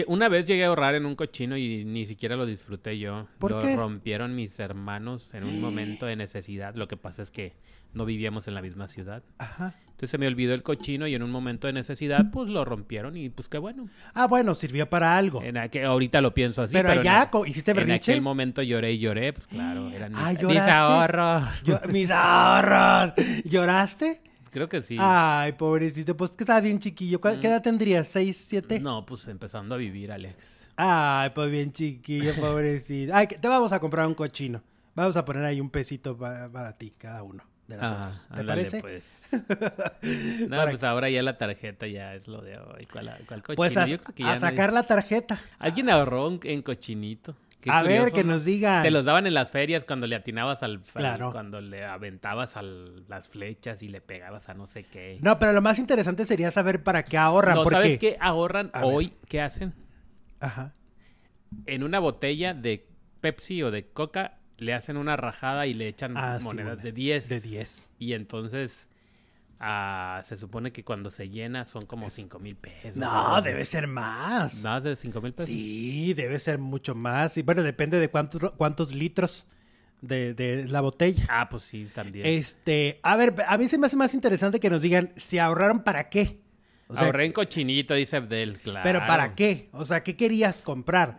Una 0.06 0.28
vez 0.28 0.46
llegué 0.46 0.64
a 0.64 0.68
ahorrar 0.68 0.94
en 0.94 1.06
un 1.06 1.14
cochino 1.14 1.56
y 1.56 1.84
ni 1.84 2.04
siquiera 2.06 2.36
lo 2.36 2.44
disfruté 2.44 2.98
yo. 2.98 3.26
¿Por 3.38 3.52
lo 3.52 3.76
rompieron 3.76 4.34
mis 4.34 4.58
hermanos 4.60 5.32
en 5.34 5.44
un 5.44 5.60
momento 5.60 6.06
de 6.06 6.16
necesidad. 6.16 6.74
Lo 6.74 6.88
que 6.88 6.96
pasa 6.96 7.22
es 7.22 7.30
que 7.30 7.54
no 7.94 8.04
vivíamos 8.04 8.46
en 8.48 8.54
la 8.54 8.62
misma 8.62 8.88
ciudad. 8.88 9.22
Ajá. 9.38 9.74
Entonces 9.86 10.10
se 10.10 10.18
me 10.18 10.26
olvidó 10.26 10.52
el 10.52 10.62
cochino 10.62 11.06
y 11.06 11.14
en 11.14 11.22
un 11.22 11.30
momento 11.30 11.68
de 11.68 11.72
necesidad, 11.72 12.30
pues 12.30 12.50
lo 12.50 12.66
rompieron 12.66 13.16
y 13.16 13.30
pues 13.30 13.48
qué 13.48 13.56
bueno. 13.56 13.88
Ah, 14.12 14.26
bueno, 14.26 14.54
sirvió 14.54 14.90
para 14.90 15.16
algo. 15.16 15.42
En 15.42 15.56
ahorita 15.56 16.20
lo 16.20 16.34
pienso 16.34 16.60
así. 16.60 16.74
Pero, 16.74 16.90
allá 16.90 17.30
hiciste 17.46 17.72
berrinche. 17.72 18.12
En 18.12 18.16
aquel 18.16 18.20
momento 18.20 18.60
lloré 18.60 18.92
y 18.92 18.98
lloré, 18.98 19.32
pues 19.32 19.46
claro, 19.46 19.88
eran 19.88 20.12
mis, 20.38 20.42
mis 20.42 20.58
ahorros. 20.58 21.44
mis 21.90 22.10
ahorros. 22.10 23.14
¿Lloraste? 23.46 24.20
Creo 24.50 24.68
que 24.68 24.82
sí. 24.82 24.96
Ay, 24.98 25.52
pobrecito. 25.52 26.16
Pues 26.16 26.30
que 26.32 26.44
estaba 26.44 26.60
bien 26.60 26.78
chiquillo. 26.78 27.20
¿Qué 27.20 27.36
mm. 27.36 27.46
edad 27.46 27.62
tendrías? 27.62 28.06
¿Seis, 28.08 28.36
siete? 28.36 28.80
No, 28.80 29.04
pues 29.04 29.26
empezando 29.28 29.74
a 29.74 29.78
vivir, 29.78 30.12
Alex. 30.12 30.68
Ay, 30.76 31.30
pues 31.30 31.50
bien 31.50 31.72
chiquillo, 31.72 32.34
pobrecito. 32.40 33.14
Ay, 33.14 33.26
te 33.26 33.48
vamos 33.48 33.72
a 33.72 33.80
comprar 33.80 34.06
un 34.06 34.14
cochino. 34.14 34.62
Vamos 34.94 35.16
a 35.16 35.24
poner 35.24 35.44
ahí 35.44 35.60
un 35.60 35.70
pesito 35.70 36.16
para, 36.16 36.72
ti, 36.72 36.90
cada 36.96 37.22
uno 37.22 37.44
de 37.68 37.76
nosotros. 37.76 38.28
¿Te 38.34 38.44
parece? 38.44 38.80
Pues. 38.80 39.04
no, 40.48 40.64
pues 40.64 40.82
ahora 40.82 41.10
ya 41.10 41.22
la 41.22 41.36
tarjeta 41.36 41.86
ya 41.86 42.14
es 42.14 42.26
lo 42.26 42.40
de 42.40 42.56
hoy. 42.56 42.86
¿Cuál, 42.90 43.42
cochino? 43.42 43.56
Pues 43.56 43.76
a, 43.76 44.36
sacar 44.38 44.72
la 44.72 44.84
tarjeta. 44.84 45.38
¿Alguien 45.58 45.90
ahorró 45.90 46.38
en 46.42 46.62
cochinito? 46.62 47.36
A 47.68 47.82
ver, 47.82 48.12
que 48.12 48.24
nos 48.24 48.44
digan. 48.44 48.82
Te 48.82 48.90
los 48.90 49.04
daban 49.04 49.26
en 49.26 49.34
las 49.34 49.50
ferias 49.50 49.84
cuando 49.84 50.06
le 50.06 50.16
atinabas 50.16 50.62
al, 50.62 50.80
claro. 50.80 51.32
cuando 51.32 51.60
le 51.60 51.84
aventabas 51.84 52.56
a 52.56 52.62
las 52.62 53.28
flechas 53.28 53.82
y 53.82 53.88
le 53.88 54.00
pegabas 54.00 54.48
a 54.48 54.54
no 54.54 54.66
sé 54.66 54.84
qué. 54.84 55.18
No, 55.20 55.38
pero 55.38 55.52
lo 55.52 55.62
más 55.62 55.78
interesante 55.78 56.24
sería 56.24 56.50
saber 56.50 56.82
para 56.82 57.04
qué 57.04 57.18
ahorran. 57.18 57.56
No, 57.56 57.64
¿sabes 57.64 57.98
qué 57.98 58.16
ahorran 58.20 58.70
hoy? 58.82 59.14
¿Qué 59.28 59.40
hacen? 59.40 59.74
Ajá. 60.40 60.74
En 61.66 61.82
una 61.82 61.98
botella 61.98 62.54
de 62.54 62.86
Pepsi 63.20 63.62
o 63.62 63.70
de 63.70 63.86
Coca 63.88 64.38
le 64.58 64.74
hacen 64.74 64.96
una 64.96 65.16
rajada 65.16 65.66
y 65.66 65.74
le 65.74 65.88
echan 65.88 66.16
ah, 66.16 66.38
monedas 66.42 66.82
de 66.82 66.92
10. 66.92 67.28
De 67.28 67.40
10. 67.40 67.90
Y 67.98 68.12
entonces 68.14 68.88
Ah, 69.58 70.22
se 70.24 70.36
supone 70.36 70.70
que 70.70 70.84
cuando 70.84 71.10
se 71.10 71.30
llena 71.30 71.64
son 71.64 71.86
como 71.86 72.10
5 72.10 72.38
mil 72.38 72.56
pesos. 72.56 72.96
No, 72.96 73.40
debe 73.40 73.64
ser 73.64 73.86
más. 73.86 74.62
¿Más 74.62 74.82
de 74.82 74.96
5 74.96 75.20
mil 75.20 75.32
pesos? 75.32 75.46
Sí, 75.46 76.12
debe 76.14 76.38
ser 76.38 76.58
mucho 76.58 76.94
más. 76.94 77.38
Y 77.38 77.42
bueno, 77.42 77.62
depende 77.62 77.98
de 77.98 78.08
cuántos, 78.10 78.52
cuántos 78.52 78.94
litros 78.94 79.46
de, 80.02 80.66
la 80.68 80.82
botella. 80.82 81.24
Ah, 81.28 81.48
pues 81.48 81.62
sí, 81.62 81.88
también. 81.94 82.26
Este, 82.26 83.00
a 83.02 83.16
ver, 83.16 83.34
a 83.46 83.56
mí 83.56 83.68
se 83.68 83.78
me 83.78 83.86
hace 83.86 83.96
más 83.96 84.12
interesante 84.12 84.60
que 84.60 84.68
nos 84.68 84.82
digan 84.82 85.12
si 85.16 85.38
ahorraron 85.38 85.82
para 85.82 86.10
qué. 86.10 86.40
Ahorré 86.94 87.24
en 87.24 87.32
cochinito, 87.32 87.94
dice 87.94 88.16
Abdel, 88.16 88.60
claro. 88.60 88.80
Pero 88.84 89.00
¿para 89.06 89.34
qué? 89.34 89.70
O 89.72 89.84
sea, 89.84 90.02
¿qué 90.02 90.16
querías 90.16 90.62
comprar? 90.62 91.18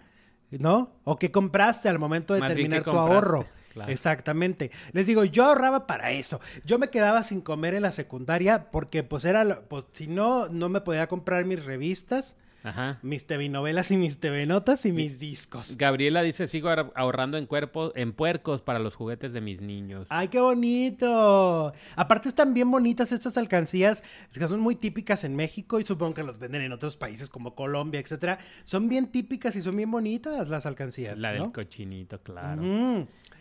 ¿No? 0.51 0.95
¿O 1.03 1.17
qué 1.17 1.31
compraste 1.31 1.89
al 1.89 1.99
momento 1.99 2.33
de 2.33 2.41
terminar 2.41 2.83
tu 2.83 2.91
ahorro? 2.91 3.45
Exactamente. 3.87 4.71
Les 4.93 5.05
digo, 5.05 5.23
yo 5.25 5.45
ahorraba 5.45 5.87
para 5.87 6.11
eso. 6.11 6.39
Yo 6.65 6.79
me 6.79 6.89
quedaba 6.89 7.23
sin 7.23 7.41
comer 7.41 7.73
en 7.73 7.83
la 7.83 7.91
secundaria 7.91 8.71
porque 8.71 9.03
pues 9.03 9.25
era, 9.25 9.61
pues 9.67 9.85
si 9.91 10.07
no, 10.07 10.47
no 10.49 10.69
me 10.69 10.81
podía 10.81 11.07
comprar 11.07 11.45
mis 11.45 11.63
revistas. 11.63 12.35
Mis 13.01 13.25
TV 13.25 13.47
novelas 13.47 13.91
y 13.91 13.97
mis 13.97 14.19
TV 14.19 14.45
notas 14.45 14.85
y 14.85 14.91
mis 14.91 15.19
discos. 15.19 15.77
Gabriela 15.77 16.21
dice, 16.21 16.47
sigo 16.47 16.69
ahorrando 16.95 17.37
en 17.37 17.45
cuerpos, 17.45 17.93
en 17.95 18.11
puercos 18.11 18.61
para 18.61 18.79
los 18.79 18.95
juguetes 18.95 19.31
de 19.31 19.39
mis 19.39 19.61
niños. 19.61 20.07
¡Ay, 20.09 20.27
qué 20.27 20.41
bonito! 20.41 21.71
Aparte 21.95 22.27
están 22.27 22.53
bien 22.53 22.69
bonitas 22.69 23.13
estas 23.13 23.37
alcancías, 23.37 24.03
que 24.33 24.45
son 24.47 24.59
muy 24.59 24.75
típicas 24.75 25.23
en 25.23 25.35
México 25.35 25.79
y 25.79 25.85
supongo 25.85 26.15
que 26.15 26.23
los 26.23 26.39
venden 26.39 26.61
en 26.61 26.73
otros 26.73 26.97
países 26.97 27.29
como 27.29 27.55
Colombia, 27.55 28.01
etcétera. 28.01 28.37
Son 28.65 28.89
bien 28.89 29.07
típicas 29.07 29.55
y 29.55 29.61
son 29.61 29.77
bien 29.77 29.89
bonitas 29.89 30.49
las 30.49 30.65
alcancías. 30.65 31.19
La 31.19 31.31
del 31.31 31.53
cochinito, 31.53 32.21
claro. 32.21 32.61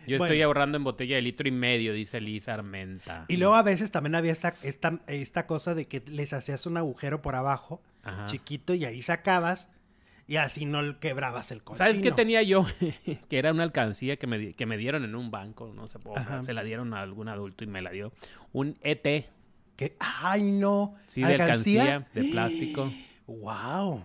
Yo 0.07 0.17
estoy 0.17 0.41
ahorrando 0.41 0.77
en 0.77 0.83
botella 0.83 1.15
de 1.17 1.21
litro 1.21 1.47
y 1.47 1.51
medio, 1.51 1.93
dice 1.93 2.21
Lisa 2.21 2.53
Armenta. 2.53 3.25
Y 3.27 3.37
luego 3.37 3.55
a 3.55 3.63
veces 3.63 3.91
también 3.91 4.15
había 4.15 4.31
esta, 4.31 4.55
esta, 4.63 5.01
esta 5.07 5.45
cosa 5.45 5.75
de 5.75 5.87
que 5.87 6.01
les 6.07 6.33
hacías 6.33 6.65
un 6.65 6.77
agujero 6.77 7.21
por 7.21 7.35
abajo, 7.35 7.81
chiquito, 8.25 8.73
y 8.73 8.85
ahí 8.85 9.01
sacabas, 9.01 9.69
y 10.27 10.37
así 10.37 10.65
no 10.65 10.99
quebrabas 10.99 11.51
el 11.51 11.63
cochino. 11.63 11.87
¿Sabes 11.87 12.01
qué 12.01 12.11
tenía 12.11 12.41
yo? 12.43 12.65
que 13.29 13.37
era 13.37 13.51
una 13.51 13.63
alcancía 13.63 14.17
que 14.17 14.27
me, 14.27 14.53
que 14.53 14.65
me 14.65 14.77
dieron 14.77 15.03
en 15.03 15.15
un 15.15 15.31
banco, 15.31 15.71
no 15.73 15.87
sé, 15.87 15.99
se 16.41 16.53
la 16.53 16.63
dieron 16.63 16.93
a 16.93 17.01
algún 17.01 17.29
adulto 17.29 17.63
y 17.63 17.67
me 17.67 17.81
la 17.81 17.91
dio. 17.91 18.11
Un 18.51 18.77
ET. 18.81 19.29
Que, 19.75 19.95
ay, 19.99 20.51
no. 20.51 20.95
Sí, 21.05 21.21
de 21.21 21.35
alcancía, 21.35 22.07
de 22.13 22.23
plástico. 22.25 22.91
¡Wow! 23.27 24.03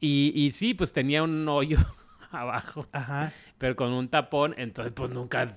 Y, 0.00 0.32
y 0.34 0.50
sí, 0.50 0.74
pues 0.74 0.92
tenía 0.92 1.22
un 1.22 1.48
hoyo 1.48 1.78
abajo. 2.30 2.86
Ajá. 2.92 3.32
Pero 3.64 3.76
con 3.76 3.94
un 3.94 4.08
tapón, 4.08 4.54
entonces 4.58 4.92
pues 4.94 5.08
nunca... 5.08 5.56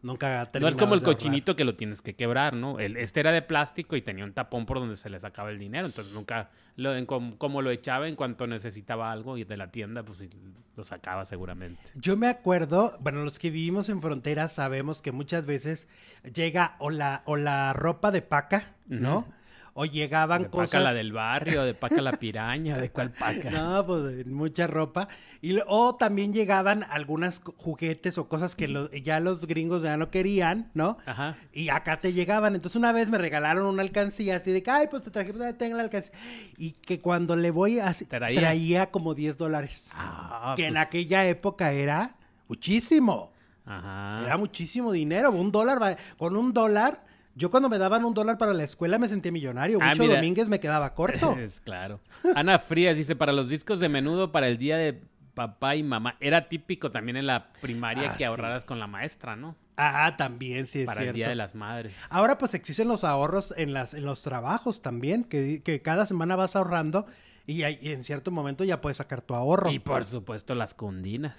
Nunca 0.00 0.50
No 0.58 0.66
es 0.66 0.76
como 0.76 0.94
el 0.94 1.02
cochinito 1.02 1.54
que 1.54 1.64
lo 1.64 1.74
tienes 1.74 2.00
que 2.00 2.14
quebrar, 2.14 2.54
¿no? 2.54 2.78
El, 2.78 2.96
este 2.96 3.20
era 3.20 3.32
de 3.32 3.42
plástico 3.42 3.96
y 3.96 4.00
tenía 4.00 4.24
un 4.24 4.32
tapón 4.32 4.64
por 4.64 4.78
donde 4.78 4.96
se 4.96 5.10
le 5.10 5.20
sacaba 5.20 5.50
el 5.50 5.58
dinero. 5.58 5.84
Entonces 5.84 6.14
nunca... 6.14 6.48
Lo, 6.76 6.92
como, 7.06 7.60
lo 7.60 7.70
echaba 7.70 8.08
en 8.08 8.16
cuanto 8.16 8.46
necesitaba 8.46 9.12
algo 9.12 9.36
y 9.36 9.44
de 9.44 9.58
la 9.58 9.70
tienda, 9.70 10.02
pues 10.02 10.26
lo 10.74 10.84
sacaba 10.84 11.26
seguramente. 11.26 11.82
Yo 11.96 12.16
me 12.16 12.28
acuerdo, 12.28 12.96
bueno, 13.00 13.22
los 13.22 13.38
que 13.38 13.50
vivimos 13.50 13.90
en 13.90 14.00
fronteras 14.00 14.54
sabemos 14.54 15.02
que 15.02 15.12
muchas 15.12 15.44
veces 15.44 15.86
llega 16.22 16.76
o 16.78 16.88
la, 16.88 17.24
o 17.26 17.36
la 17.36 17.74
ropa 17.74 18.10
de 18.10 18.22
paca, 18.22 18.72
¿no? 18.86 19.28
O 19.74 19.84
llegaban 19.84 20.44
de 20.44 20.50
cosas. 20.50 20.70
Paca 20.70 20.84
la 20.84 20.94
del 20.94 21.12
barrio, 21.12 21.64
de 21.64 21.74
paca 21.74 22.00
la 22.00 22.12
piraña, 22.12 22.78
de 22.78 22.90
cuál 22.90 23.10
paca. 23.10 23.50
No, 23.54 23.84
pues 23.84 24.26
mucha 24.26 24.66
ropa. 24.66 25.08
Y, 25.42 25.58
o 25.66 25.96
también 25.96 26.32
llegaban 26.32 26.84
algunas 26.88 27.40
juguetes 27.56 28.16
o 28.16 28.28
cosas 28.28 28.54
que 28.54 28.90
ya 29.02 29.20
los 29.20 29.46
gringos 29.46 29.82
ya 29.82 29.96
no 29.96 30.10
querían, 30.10 30.70
¿no? 30.74 30.96
Ajá. 31.06 31.36
Y 31.52 31.68
acá 31.68 32.00
te 32.00 32.12
llegaban. 32.12 32.54
Entonces 32.54 32.76
una 32.76 32.92
vez 32.92 33.10
me 33.10 33.18
regalaron 33.18 33.66
una 33.66 33.82
alcancía 33.82 34.36
así 34.36 34.52
de 34.52 34.62
que, 34.62 34.70
ay, 34.70 34.86
pues 34.90 35.02
te 35.02 35.10
traje, 35.10 35.32
pues, 35.32 35.58
tengo 35.58 35.76
la 35.76 35.82
alcancía. 35.82 36.14
Y 36.56 36.72
que 36.72 37.00
cuando 37.00 37.34
le 37.34 37.50
voy 37.50 37.80
así, 37.80 38.04
traía, 38.04 38.40
traía 38.40 38.90
como 38.90 39.14
10 39.14 39.36
dólares. 39.36 39.90
Ah, 39.94 40.54
que 40.56 40.66
en 40.66 40.74
pues. 40.74 40.86
aquella 40.86 41.26
época 41.26 41.72
era 41.72 42.14
muchísimo. 42.48 43.32
Ajá. 43.66 44.22
Era 44.24 44.36
muchísimo 44.36 44.92
dinero. 44.92 45.32
Un 45.32 45.50
dólar, 45.50 45.96
con 46.16 46.36
un 46.36 46.52
dólar 46.52 47.02
yo 47.34 47.50
cuando 47.50 47.68
me 47.68 47.78
daban 47.78 48.04
un 48.04 48.14
dólar 48.14 48.38
para 48.38 48.54
la 48.54 48.64
escuela 48.64 48.98
me 48.98 49.08
sentía 49.08 49.32
millonario. 49.32 49.78
Ah, 49.80 49.90
Mucho 49.90 50.06
Domínguez 50.06 50.48
me 50.48 50.60
quedaba 50.60 50.94
corto. 50.94 51.36
Es 51.38 51.60
claro. 51.60 52.00
Ana 52.34 52.58
Frías 52.58 52.96
dice, 52.96 53.16
para 53.16 53.32
los 53.32 53.48
discos 53.48 53.80
de 53.80 53.88
menudo, 53.88 54.32
para 54.32 54.48
el 54.48 54.58
día 54.58 54.76
de 54.76 55.00
papá 55.34 55.76
y 55.76 55.82
mamá. 55.82 56.16
Era 56.20 56.48
típico 56.48 56.90
también 56.90 57.16
en 57.16 57.26
la 57.26 57.52
primaria 57.60 58.12
ah, 58.12 58.16
que 58.16 58.24
ahorraras 58.24 58.64
con 58.64 58.78
la 58.78 58.86
maestra, 58.86 59.36
¿no? 59.36 59.56
Ah, 59.76 60.14
también, 60.16 60.68
sí, 60.68 60.80
es 60.80 60.86
Para 60.86 61.02
el 61.02 61.12
Día 61.12 61.28
de 61.28 61.34
las 61.34 61.54
Madres. 61.54 61.92
Ahora 62.08 62.38
pues 62.38 62.54
existen 62.54 62.86
los 62.86 63.02
ahorros 63.02 63.52
en, 63.56 63.72
las, 63.72 63.92
en 63.94 64.04
los 64.04 64.22
trabajos 64.22 64.82
también, 64.82 65.24
que, 65.24 65.62
que 65.62 65.82
cada 65.82 66.06
semana 66.06 66.36
vas 66.36 66.54
ahorrando 66.54 67.06
y, 67.46 67.64
y, 67.64 67.92
en 67.92 68.04
cierto 68.04 68.30
momento 68.30 68.64
ya 68.64 68.80
puedes 68.80 68.98
sacar 68.98 69.20
tu 69.20 69.34
ahorro. 69.34 69.70
Y 69.70 69.80
por 69.80 70.04
supuesto 70.04 70.54
las 70.54 70.74
condinas. 70.74 71.34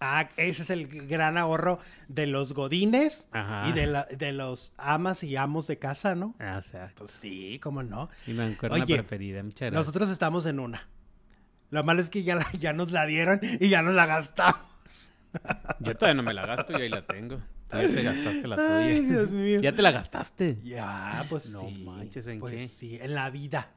Ah, 0.00 0.30
ese 0.38 0.62
es 0.62 0.70
el 0.70 0.86
gran 1.06 1.36
ahorro 1.36 1.78
de 2.08 2.26
los 2.26 2.54
godines 2.54 3.28
y 3.68 3.72
de, 3.72 4.04
de 4.16 4.32
los 4.32 4.72
amas 4.78 5.22
y 5.22 5.36
amos 5.36 5.66
de 5.66 5.78
casa, 5.78 6.14
¿no? 6.14 6.34
Ah, 6.40 6.62
o 6.64 6.94
Pues 6.96 7.10
sí, 7.10 7.60
cómo 7.62 7.82
no. 7.82 8.08
Y 8.26 8.32
me 8.32 8.44
acuerdo 8.44 8.82
preferida, 8.84 9.42
muchas 9.42 9.72
Nosotros 9.72 10.10
estamos 10.10 10.46
en 10.46 10.58
una. 10.58 10.88
Lo 11.70 11.84
malo 11.84 12.00
es 12.00 12.10
que 12.10 12.22
ya, 12.22 12.38
ya 12.58 12.72
nos 12.72 12.90
la 12.90 13.04
dieron 13.06 13.40
y 13.42 13.68
ya 13.68 13.82
nos 13.82 13.94
la 13.94 14.06
gastamos. 14.06 14.60
Yo 15.80 15.94
todavía 15.94 16.14
no 16.14 16.22
me 16.22 16.34
la 16.34 16.46
gasto 16.46 16.72
y 16.78 16.82
ahí 16.82 16.88
la 16.88 17.06
tengo. 17.06 17.38
Ya 17.70 17.82
te 17.82 18.02
gastaste 18.02 18.48
la 18.48 18.56
tuya. 18.56 18.78
Ay, 18.78 19.00
Dios 19.00 19.30
mío. 19.30 19.60
Ya 19.60 19.72
te 19.72 19.82
la 19.82 19.92
gastaste. 19.92 20.58
Ya, 20.64 21.24
pues 21.28 21.50
no 21.50 21.60
sí. 21.60 21.84
manches, 21.84 22.26
¿en 22.26 22.40
pues 22.40 22.54
qué? 22.54 22.66
sí, 22.66 22.98
en 23.00 23.14
la 23.14 23.30
vida. 23.30 23.70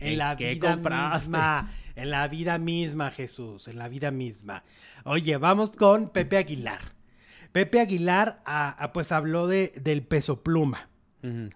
En, 0.00 0.18
la 0.18 0.34
vida 0.34 0.76
misma. 0.76 1.70
En 1.94 2.10
la 2.10 2.28
vida 2.28 2.58
misma, 2.58 3.10
Jesús. 3.10 3.68
En 3.68 3.78
la 3.78 3.88
vida 3.88 4.10
misma. 4.10 4.64
Oye, 5.04 5.36
vamos 5.36 5.70
con 5.70 6.10
Pepe 6.10 6.36
Aguilar. 6.36 6.80
Pepe 7.52 7.80
Aguilar 7.80 8.42
ah, 8.44 8.76
ah, 8.78 8.92
pues 8.92 9.12
habló 9.12 9.46
de, 9.46 9.72
del 9.82 10.02
peso 10.02 10.42
pluma. 10.42 10.90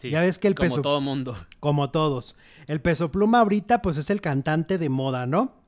ya 0.03 0.23
ves 0.23 0.39
que 0.39 0.49
el 0.49 0.55
peso... 0.55 0.71
Como 0.71 0.83
todo 0.83 1.01
mundo. 1.01 1.37
Como 1.61 1.91
todos. 1.91 2.37
El 2.67 2.81
peso 2.81 3.11
pluma 3.11 3.41
ahorita 3.41 3.83
pues 3.83 3.99
es 3.99 4.09
el 4.09 4.21
cantante 4.21 4.79
de 4.79 4.89
moda, 4.89 5.27
¿no? 5.27 5.61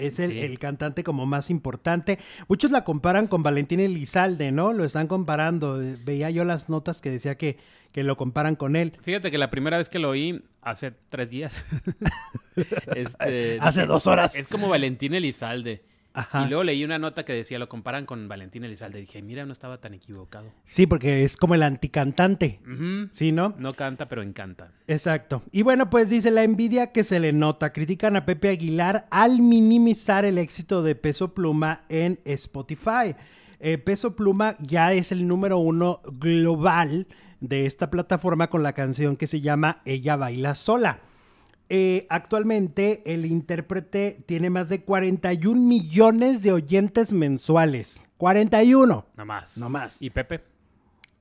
Es 0.00 0.18
el, 0.18 0.58
cantante 0.58 1.04
como 1.04 1.26
más 1.26 1.50
importante. 1.50 2.18
Muchos 2.48 2.70
la 2.70 2.84
comparan 2.84 3.26
con 3.26 3.42
Valentín 3.42 3.80
Elizalde, 3.80 4.50
¿no? 4.50 4.72
Lo 4.72 4.84
están 4.84 5.06
comparando. 5.06 5.78
Veía 6.04 6.30
yo 6.30 6.44
las 6.44 6.68
notas 6.68 7.02
que 7.02 7.10
decía 7.10 7.36
que, 7.36 7.58
que 7.92 8.02
lo 8.02 8.16
comparan 8.16 8.56
con 8.56 8.76
él. 8.76 8.94
Fíjate 9.02 9.30
que 9.30 9.38
la 9.38 9.50
primera 9.50 9.76
vez 9.76 9.90
que 9.90 9.98
lo 9.98 10.10
oí, 10.10 10.42
hace 10.62 10.92
tres 11.08 11.30
días. 11.30 11.62
este, 12.94 13.58
hace 13.60 13.86
dos 13.86 14.06
horas. 14.06 14.34
Es 14.34 14.48
como 14.48 14.68
Valentín 14.68 15.14
Elizalde. 15.14 15.82
Y 16.34 16.48
luego 16.48 16.64
leí 16.64 16.82
una 16.84 16.98
nota 16.98 17.24
que 17.24 17.32
decía, 17.32 17.58
lo 17.58 17.68
comparan 17.68 18.04
con 18.04 18.26
Valentín 18.26 18.64
Elizalde. 18.64 18.98
Y 18.98 19.02
dije, 19.02 19.22
mira, 19.22 19.46
no 19.46 19.52
estaba 19.52 19.78
tan 19.78 19.94
equivocado. 19.94 20.52
Sí, 20.64 20.86
porque 20.86 21.24
es 21.24 21.36
como 21.36 21.54
el 21.54 21.62
anticantante. 21.62 22.60
Sí, 23.12 23.30
¿no? 23.30 23.54
No 23.58 23.74
canta, 23.74 24.08
pero 24.08 24.22
encanta. 24.22 24.72
Exacto. 24.88 25.42
Y 25.52 25.62
bueno, 25.62 25.88
pues 25.88 26.10
dice 26.10 26.30
la 26.30 26.42
envidia 26.42 26.90
que 26.90 27.04
se 27.04 27.20
le 27.20 27.32
nota. 27.32 27.72
Critican 27.72 28.16
a 28.16 28.26
Pepe 28.26 28.48
Aguilar 28.48 29.06
al 29.10 29.40
minimizar 29.40 30.24
el 30.24 30.38
éxito 30.38 30.82
de 30.82 30.96
Peso 30.96 31.32
Pluma 31.32 31.84
en 31.88 32.18
Spotify. 32.24 33.14
Eh, 33.60 33.78
Peso 33.78 34.16
Pluma 34.16 34.56
ya 34.58 34.92
es 34.92 35.12
el 35.12 35.28
número 35.28 35.58
uno 35.58 36.00
global 36.18 37.06
de 37.40 37.66
esta 37.66 37.90
plataforma 37.90 38.50
con 38.50 38.62
la 38.62 38.72
canción 38.72 39.16
que 39.16 39.26
se 39.26 39.40
llama 39.40 39.82
Ella 39.84 40.16
Baila 40.16 40.54
Sola. 40.54 41.00
Eh, 41.72 42.06
actualmente 42.10 43.02
el 43.06 43.24
intérprete 43.26 44.24
tiene 44.26 44.50
más 44.50 44.68
de 44.68 44.82
41 44.82 45.60
millones 45.60 46.42
de 46.42 46.52
oyentes 46.52 47.12
mensuales. 47.12 48.08
41. 48.16 49.06
No 49.16 49.24
más. 49.24 49.56
No 49.56 49.70
más. 49.70 50.02
¿Y 50.02 50.10
Pepe? 50.10 50.42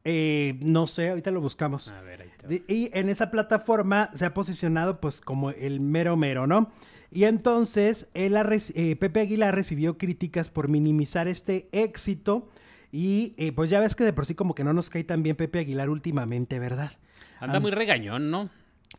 Eh, 0.03 0.57
no 0.61 0.87
sé, 0.87 1.09
ahorita 1.09 1.29
lo 1.29 1.39
buscamos. 1.39 1.89
A 1.89 2.01
ver, 2.01 2.21
ahí 2.21 2.63
Y 2.67 2.89
en 2.97 3.09
esa 3.09 3.29
plataforma 3.29 4.09
se 4.15 4.25
ha 4.25 4.33
posicionado 4.33 4.99
pues 4.99 5.21
como 5.21 5.51
el 5.51 5.81
mero 5.81 6.17
mero, 6.17 6.47
¿no? 6.47 6.71
Y 7.11 7.25
entonces 7.25 8.09
él 8.13 8.35
eh, 8.35 8.95
Pepe 8.95 9.19
Aguilar 9.19 9.53
recibió 9.53 9.97
críticas 9.97 10.49
por 10.49 10.67
minimizar 10.67 11.27
este 11.27 11.69
éxito. 11.71 12.49
Y 12.91 13.51
pues 13.51 13.69
ya 13.69 13.79
ves 13.79 13.95
que 13.95 14.03
de 14.03 14.13
por 14.13 14.25
sí 14.25 14.35
como 14.35 14.55
que 14.55 14.63
no 14.63 14.73
nos 14.73 14.89
cae 14.89 15.03
tan 15.03 15.23
bien 15.23 15.35
Pepe 15.35 15.59
Aguilar 15.59 15.89
últimamente, 15.89 16.59
¿verdad? 16.59 16.91
Anda 17.39 17.59
muy 17.59 17.71
regañón, 17.71 18.31
¿no? 18.31 18.49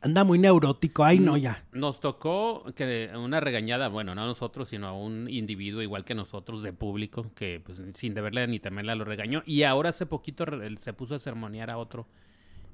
Anda 0.03 0.23
muy 0.23 0.39
neurótico, 0.39 1.05
ay 1.05 1.19
no 1.19 1.37
ya. 1.37 1.65
Nos 1.73 1.99
tocó 1.99 2.65
que 2.77 3.11
una 3.15 3.41
regañada, 3.41 3.89
bueno, 3.89 4.15
no 4.15 4.23
a 4.23 4.27
nosotros, 4.27 4.69
sino 4.69 4.87
a 4.87 4.93
un 4.93 5.29
individuo 5.29 5.83
igual 5.83 6.05
que 6.05 6.15
nosotros 6.15 6.63
de 6.63 6.73
público, 6.73 7.27
que 7.35 7.61
pues 7.65 7.83
sin 7.95 8.15
deberle 8.15 8.47
ni 8.47 8.61
temerla 8.61 8.95
lo 8.95 9.05
regañó. 9.05 9.43
Y 9.45 9.65
ahora 9.65 9.91
hace 9.91 10.07
poquito 10.07 10.47
se 10.77 10.93
puso 10.93 11.17
a 11.17 11.19
sermonear 11.19 11.71
a 11.71 11.77
otro 11.77 12.07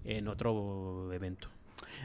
en 0.04 0.28
otro 0.28 1.10
evento. 1.14 1.48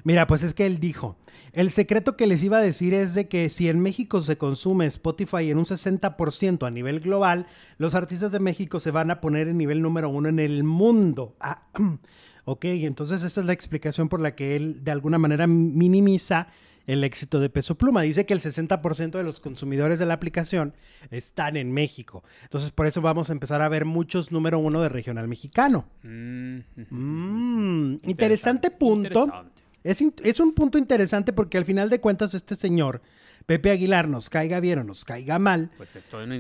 Mira, 0.04 0.28
pues 0.28 0.44
es 0.44 0.54
que 0.54 0.66
él 0.66 0.80
dijo, 0.80 1.18
el 1.54 1.70
secreto 1.72 2.18
que 2.18 2.28
les 2.28 2.44
iba 2.44 2.58
a 2.58 2.62
decir 2.62 2.94
es 2.94 3.14
de 3.14 3.28
que 3.28 3.50
si 3.50 3.70
en 3.70 3.80
México 3.80 4.22
se 4.22 4.38
consume 4.38 4.86
Spotify 4.88 5.52
en 5.52 5.58
un 5.58 5.66
60% 5.66 6.66
a 6.66 6.72
nivel 6.72 7.00
global, 7.02 7.48
los 7.78 7.94
artistas 7.94 8.32
de 8.32 8.40
México 8.40 8.80
se 8.80 8.92
van 8.92 9.12
a 9.12 9.22
poner 9.22 9.48
en 9.48 9.58
nivel 9.58 9.82
número 9.82 10.10
uno 10.10 10.30
en 10.30 10.40
el 10.40 10.64
mundo. 10.64 11.36
Ah, 11.40 11.68
Ok, 12.46 12.66
entonces 12.66 13.24
esa 13.24 13.42
es 13.42 13.48
la 13.48 13.54
explicación 13.54 14.10
por 14.10 14.20
la 14.20 14.36
que 14.36 14.56
él 14.56 14.84
de 14.84 14.92
alguna 14.92 15.20
manera 15.20 15.46
minimiza 15.46 16.48
el 16.88 17.04
éxito 17.04 17.40
de 17.40 17.50
Peso 17.50 17.76
Pluma. 17.76 18.02
Dice 18.02 18.26
que 18.26 18.34
el 18.34 18.42
60% 18.42 19.12
de 19.12 19.24
los 19.24 19.40
consumidores 19.40 20.00
de 20.00 20.08
la 20.08 20.16
aplicación 20.16 20.74
están 21.12 21.56
en 21.56 21.72
México. 21.72 22.24
Entonces 22.44 22.72
por 22.72 22.88
eso 22.88 23.02
vamos 23.02 23.30
a 23.30 23.34
empezar 23.34 23.62
a 23.62 23.70
ver 23.70 23.86
muchos 23.86 24.32
número 24.32 24.58
uno 24.58 24.82
de 24.82 24.90
regional 24.90 25.28
mexicano. 25.28 25.86
Mm, 26.02 26.60
mm, 26.90 28.00
interesante, 28.04 28.72
punto. 28.72 29.52
Es, 29.84 30.04
es 30.24 30.40
un 30.40 30.54
punto 30.54 30.78
interesante 30.78 31.34
porque 31.34 31.58
al 31.58 31.66
final 31.66 31.90
de 31.90 32.00
cuentas 32.00 32.34
este 32.34 32.56
señor 32.56 33.02
Pepe 33.46 33.72
Aguilar 33.72 34.08
nos 34.08 34.30
caiga 34.30 34.60
bien 34.60 34.80
o 34.80 34.84
nos 34.84 35.06
caiga 35.06 35.40
mal, 35.40 35.72
pues, 35.78 35.92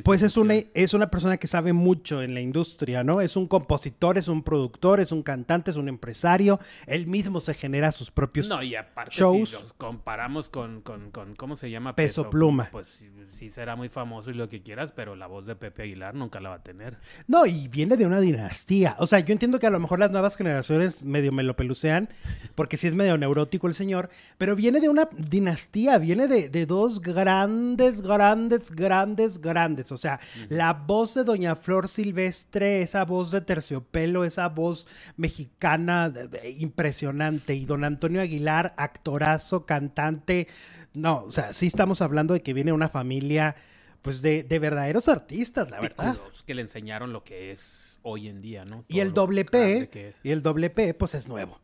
pues 0.03 0.22
es, 0.22 0.38
una, 0.38 0.55
es 0.74 0.93
una 0.93 1.10
persona 1.10 1.38
que 1.38 1.48
sabe 1.48 1.74
mucho 1.74 2.22
en 2.22 2.34
la 2.34 2.41
industria, 2.41 3.03
¿no? 3.03 3.22
Es 3.22 3.36
un 3.36 3.48
compositor, 3.48 4.17
es 4.17 4.27
un 4.27 4.43
productor, 4.43 5.00
es 5.00 5.12
un 5.12 5.24
cantante, 5.24 5.72
es 5.72 5.77
un 5.77 5.89
empresario. 5.89 6.60
Él 6.88 7.08
mismo 7.08 7.39
se 7.39 7.53
genera 7.53 7.91
sus 7.91 8.12
propios 8.12 8.50
no, 8.50 8.62
y 8.62 8.75
aparte, 8.75 9.12
shows. 9.15 9.50
Si 9.50 9.62
los 9.62 9.74
comparamos 9.74 10.50
con, 10.50 10.81
con, 10.81 11.12
con, 11.12 11.36
¿cómo 11.36 11.55
se 11.55 11.70
llama? 11.70 11.96
Peso, 11.96 12.29
Pluma. 12.29 12.70
Pues 12.72 13.03
sí, 13.31 13.50
será 13.50 13.75
muy 13.75 13.89
famoso 13.89 14.31
y 14.31 14.34
lo 14.34 14.48
que 14.48 14.62
quieras, 14.62 14.91
pero 14.91 15.15
la 15.15 15.27
voz 15.27 15.46
de 15.46 15.55
Pepe 15.55 15.84
Aguilar 15.84 16.15
nunca 16.15 16.39
la 16.39 16.50
va 16.50 16.55
a 16.55 16.63
tener. 16.63 16.98
No, 17.27 17.46
y 17.46 17.67
viene 17.67 17.98
de 17.98 18.05
una 18.05 18.20
dinastía. 18.20 18.96
O 19.00 19.08
sea, 19.08 19.20
yo 19.20 19.31
entiendo 19.31 19.60
que 19.60 19.67
a 19.67 19.72
lo 19.72 19.79
mejor 19.79 20.00
las 20.00 20.12
nuevas 20.12 20.36
generaciones 20.36 21.03
medio 21.05 21.31
me 21.31 21.43
lo 21.43 21.55
pelucean, 21.55 22.10
porque 22.55 22.77
sí 22.77 22.88
es 22.88 22.96
medio 22.96 23.17
neurótico 23.17 23.67
el 23.67 23.74
señor, 23.74 24.10
pero 24.38 24.55
viene 24.55 24.79
de 24.79 24.89
una 24.89 25.10
dinastía, 25.17 25.98
viene 25.98 26.27
de, 26.27 26.50
de 26.50 26.65
dos 26.65 26.90
grandes, 27.00 28.01
grandes, 28.01 28.71
grandes, 28.71 29.39
grandes. 29.39 29.91
O 29.91 29.98
sea, 29.98 30.19
la 30.50 30.74
voz 30.74 31.13
de 31.13 31.24
Doña 31.24 31.55
Flor 31.55 31.88
Silvestre, 31.88 32.81
esa 32.81 33.05
voz 33.05 33.31
de 33.31 33.41
terciopelo, 33.41 34.24
esa 34.24 34.50
voz 34.50 34.88
mexicana 35.15 36.12
impresionante. 36.57 37.55
Y 37.55 37.65
don 37.65 37.83
Antonio 37.83 38.21
Aguilar, 38.21 38.74
actorazo, 38.77 39.65
cantante. 39.65 40.48
No, 40.93 41.24
o 41.24 41.31
sea, 41.31 41.53
sí 41.53 41.67
estamos 41.67 42.01
hablando 42.01 42.33
de 42.33 42.41
que 42.41 42.53
viene 42.53 42.74
una 42.74 42.89
familia, 42.89 43.55
pues, 44.01 44.21
de, 44.21 44.43
verdaderos 44.43 45.07
artistas, 45.07 45.71
la 45.71 45.79
verdad. 45.79 46.17
Que 46.45 46.55
le 46.55 46.63
enseñaron 46.63 47.13
lo 47.13 47.24
que 47.24 47.51
es 47.51 48.00
hoy 48.01 48.27
en 48.27 48.41
día, 48.41 48.65
¿no? 48.65 48.83
y 48.88 49.00
el 49.00 49.13
doble 49.13 49.45
P, 49.45 50.15
y 50.24 50.31
el 50.31 50.41
doble 50.41 50.71
P, 50.71 50.93
pues 50.95 51.13
es 51.13 51.27
nuevo, 51.27 51.60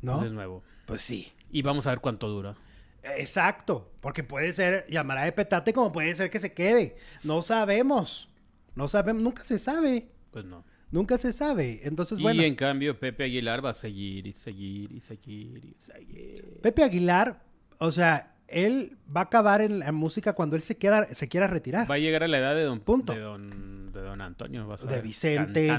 ¿no? 0.00 0.14
Pues 0.14 0.26
es 0.26 0.32
nuevo. 0.32 0.62
Pues 0.86 1.02
sí. 1.02 1.32
Y 1.52 1.62
vamos 1.62 1.86
a 1.86 1.90
ver 1.90 2.00
cuánto 2.00 2.28
dura. 2.28 2.54
Exacto, 3.02 3.90
porque 4.00 4.22
puede 4.24 4.52
ser 4.52 4.86
llamará 4.88 5.24
de 5.24 5.32
petate 5.32 5.72
como 5.72 5.92
puede 5.92 6.14
ser 6.14 6.30
que 6.30 6.40
se 6.40 6.52
quede. 6.52 6.96
No 7.22 7.42
sabemos. 7.42 8.28
No 8.74 8.88
sabemos, 8.88 9.22
nunca 9.22 9.44
se 9.44 9.58
sabe. 9.58 10.08
Pues 10.30 10.44
no. 10.44 10.64
Nunca 10.90 11.18
se 11.18 11.32
sabe. 11.32 11.80
Entonces, 11.84 12.20
bueno. 12.20 12.42
Y 12.42 12.46
en 12.46 12.56
cambio, 12.56 12.98
Pepe 12.98 13.24
Aguilar 13.24 13.64
va 13.64 13.70
a 13.70 13.74
seguir 13.74 14.26
y 14.26 14.32
seguir 14.32 14.90
y 14.92 15.00
seguir 15.00 15.64
y 15.64 15.74
seguir. 15.78 16.58
Pepe 16.62 16.82
Aguilar, 16.82 17.42
o 17.78 17.92
sea, 17.92 18.34
él 18.48 18.96
va 19.14 19.20
a 19.20 19.24
acabar 19.24 19.60
en 19.60 19.78
la 19.78 19.92
música 19.92 20.32
cuando 20.32 20.56
él 20.56 20.62
se 20.62 20.76
quiera, 20.76 21.06
se 21.14 21.28
quiera 21.28 21.46
retirar. 21.46 21.88
Va 21.88 21.94
a 21.94 21.98
llegar 21.98 22.24
a 22.24 22.28
la 22.28 22.38
edad 22.38 22.54
de 22.56 22.64
don, 22.64 22.80
Punto. 22.80 23.12
De 23.12 23.20
don, 23.20 23.92
de 23.92 24.00
don 24.00 24.20
Antonio. 24.20 24.66
de 24.66 25.00
Vicente. 25.00 25.70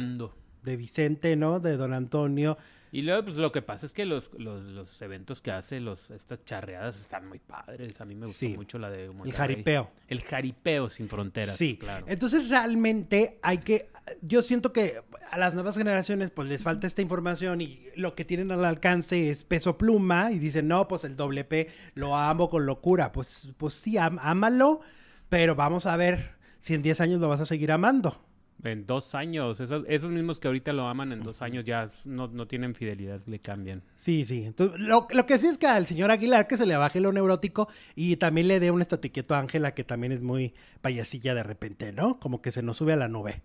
De 0.64 0.78
Vicente, 0.78 1.36
¿no? 1.36 1.60
De 1.60 1.76
don 1.76 1.94
Antonio. 1.94 2.58
Y 2.94 3.04
luego, 3.04 3.24
pues 3.24 3.38
lo 3.38 3.54
que 3.54 3.62
pasa 3.62 3.86
es 3.86 3.94
que 3.94 4.06
los, 4.06 4.32
los, 4.38 4.64
los 4.64 5.02
eventos 5.02 5.42
que 5.42 5.52
hace, 5.52 5.80
los, 5.80 6.10
estas 6.12 6.44
charreadas 6.44 7.00
están 7.00 7.26
muy 7.28 7.40
padres. 7.40 8.02
A 8.02 8.06
mí 8.06 8.16
me 8.16 8.26
gusta 8.26 8.48
mucho 8.50 8.78
la 8.78 8.90
de 8.90 9.06
El 9.06 9.32
jaripeo. 9.32 9.90
El 10.10 10.22
jaripeo 10.22 10.90
sin 10.90 11.08
fronteras. 11.08 11.56
Sí, 11.56 11.78
claro. 11.78 12.06
Entonces 12.10 12.50
realmente 12.50 13.40
hay 13.42 13.60
que. 13.60 13.90
Yo 14.22 14.42
siento 14.42 14.74
que 14.74 15.02
a 15.30 15.38
las 15.38 15.54
nuevas 15.54 15.78
generaciones, 15.78 16.32
pues 16.32 16.50
les 16.50 16.64
falta 16.64 16.86
esta 16.86 17.02
información 17.02 17.62
y 17.62 17.80
lo 17.96 18.14
que 18.14 18.26
tienen 18.26 18.52
al 18.52 18.66
alcance 18.66 19.30
es 19.30 19.46
peso 19.46 19.78
pluma 19.78 20.34
y 20.34 20.40
dicen, 20.40 20.68
no, 20.68 20.90
pues 20.90 21.06
el 21.06 21.16
doble 21.16 21.46
P 21.46 21.70
lo 21.94 22.18
amo 22.18 22.50
con 22.50 22.66
locura. 22.66 23.14
Pues, 23.14 23.54
pues 23.58 23.74
sí, 23.76 23.98
ámalo, 23.98 24.82
pero 25.30 25.56
vamos 25.56 25.86
a 25.86 25.96
ver 25.96 26.36
si 26.60 26.74
en 26.74 26.82
10 26.82 27.00
años 27.00 27.22
lo 27.22 27.30
vas 27.30 27.40
a 27.40 27.46
seguir 27.46 27.72
amando. 27.72 28.22
En 28.64 28.86
dos 28.86 29.16
años. 29.16 29.60
Esos, 29.60 29.84
esos, 29.88 30.12
mismos 30.12 30.40
que 30.40 30.48
ahorita 30.48 30.72
lo 30.74 30.88
aman 30.88 31.12
en 31.12 31.20
dos 31.20 31.42
años 31.42 31.66
ya 31.66 31.90
no, 32.06 32.48
tienen 32.48 32.76
fidelidad, 32.76 33.22
le 33.26 33.40
cambian. 33.40 33.82
Sí, 33.96 34.24
sí. 34.26 34.44
Entonces, 34.46 34.80
lo, 34.80 35.08
que 35.08 35.38
sí 35.38 35.48
es 35.48 35.58
que 35.58 35.68
al 35.68 35.88
señor 35.88 36.12
Aguilar 36.12 36.48
que 36.48 36.58
se 36.58 36.66
le 36.66 36.76
baje 36.78 37.00
lo 37.00 37.12
neurótico 37.12 37.68
y 37.96 38.16
también 38.18 38.48
le 38.48 38.60
dé 38.60 38.72
un 38.72 38.82
estatiquieto 38.82 39.36
a 39.36 39.40
Ángela 39.40 39.74
que 39.74 39.84
también 39.84 40.12
es 40.12 40.22
muy 40.22 40.54
payasilla 40.82 41.34
de 41.34 41.44
repente, 41.44 41.92
¿no? 41.92 42.20
Como 42.20 42.42
que 42.42 42.52
se 42.52 42.62
nos 42.62 42.78
sube 42.78 42.94
a 42.94 42.98
la 42.98 43.08
nube. 43.08 43.42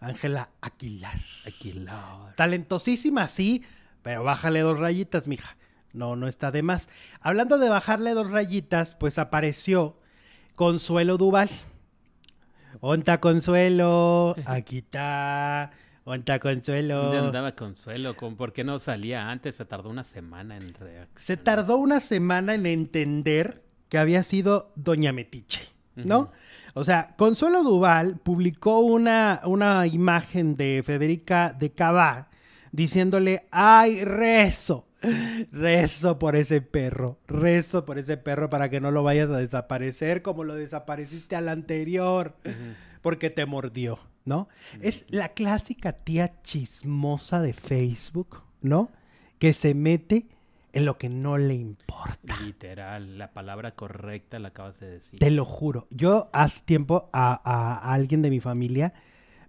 Ángela 0.00 0.50
Aguilar. 0.60 1.20
Aguilar. 1.46 2.34
Talentosísima, 2.36 3.28
sí, 3.28 3.62
pero 4.02 4.22
bájale 4.24 4.60
dos 4.60 4.78
rayitas, 4.78 5.26
mija. 5.26 5.56
No, 5.92 6.14
no 6.14 6.28
está 6.28 6.50
de 6.50 6.62
más. 6.62 6.88
Hablando 7.20 7.58
de 7.58 7.70
bajarle 7.70 8.12
dos 8.12 8.30
rayitas, 8.30 8.94
pues 8.94 9.18
apareció 9.18 9.98
Consuelo 10.54 11.16
Duval. 11.16 11.48
Onta 12.80 13.20
Consuelo, 13.20 14.36
aquí 14.46 14.78
está. 14.78 15.70
Onta 16.04 16.38
Consuelo. 16.38 17.02
¿Dónde 17.02 17.18
andaba 17.18 17.52
Consuelo? 17.56 18.14
¿Por 18.14 18.52
qué 18.52 18.62
no 18.62 18.78
salía 18.78 19.28
antes? 19.28 19.56
Se 19.56 19.64
tardó 19.64 19.90
una 19.90 20.04
semana 20.04 20.56
en 20.56 20.72
reaccionar. 20.74 21.08
Se 21.16 21.36
tardó 21.36 21.76
una 21.78 22.00
semana 22.00 22.54
en 22.54 22.66
entender 22.66 23.64
que 23.88 23.98
había 23.98 24.22
sido 24.22 24.72
Doña 24.76 25.12
Metiche, 25.12 25.62
¿no? 25.96 26.30
O 26.74 26.84
sea, 26.84 27.14
Consuelo 27.16 27.62
Duval 27.62 28.18
publicó 28.18 28.80
una, 28.80 29.40
una 29.44 29.86
imagen 29.86 30.56
de 30.56 30.82
Federica 30.84 31.52
de 31.52 31.72
Cabá 31.72 32.28
diciéndole, 32.70 33.48
ay, 33.50 34.04
rezo, 34.04 34.86
rezo 35.52 36.18
por 36.18 36.36
ese 36.36 36.60
perro, 36.60 37.18
rezo 37.26 37.84
por 37.84 37.98
ese 37.98 38.16
perro 38.16 38.50
para 38.50 38.70
que 38.70 38.80
no 38.80 38.90
lo 38.90 39.02
vayas 39.02 39.30
a 39.30 39.38
desaparecer 39.38 40.22
como 40.22 40.44
lo 40.44 40.54
desapareciste 40.54 41.36
al 41.36 41.48
anterior, 41.48 42.36
porque 43.02 43.30
te 43.30 43.46
mordió, 43.46 43.98
¿no? 44.24 44.48
Es 44.80 45.04
la 45.08 45.30
clásica 45.30 45.92
tía 45.92 46.42
chismosa 46.42 47.40
de 47.40 47.52
Facebook, 47.52 48.42
¿no? 48.62 48.90
Que 49.38 49.52
se 49.54 49.74
mete 49.74 50.26
en 50.72 50.84
lo 50.84 50.98
que 50.98 51.08
no 51.08 51.38
le 51.38 51.54
importa. 51.54 52.36
Literal, 52.42 53.18
la 53.18 53.32
palabra 53.32 53.74
correcta 53.74 54.38
la 54.38 54.48
acabas 54.48 54.78
de 54.80 54.90
decir. 54.90 55.18
Te 55.18 55.30
lo 55.30 55.44
juro. 55.44 55.86
Yo 55.90 56.28
hace 56.32 56.60
tiempo 56.62 57.08
a, 57.12 57.40
a 57.44 57.94
alguien 57.94 58.22
de 58.22 58.30
mi 58.30 58.40
familia 58.40 58.92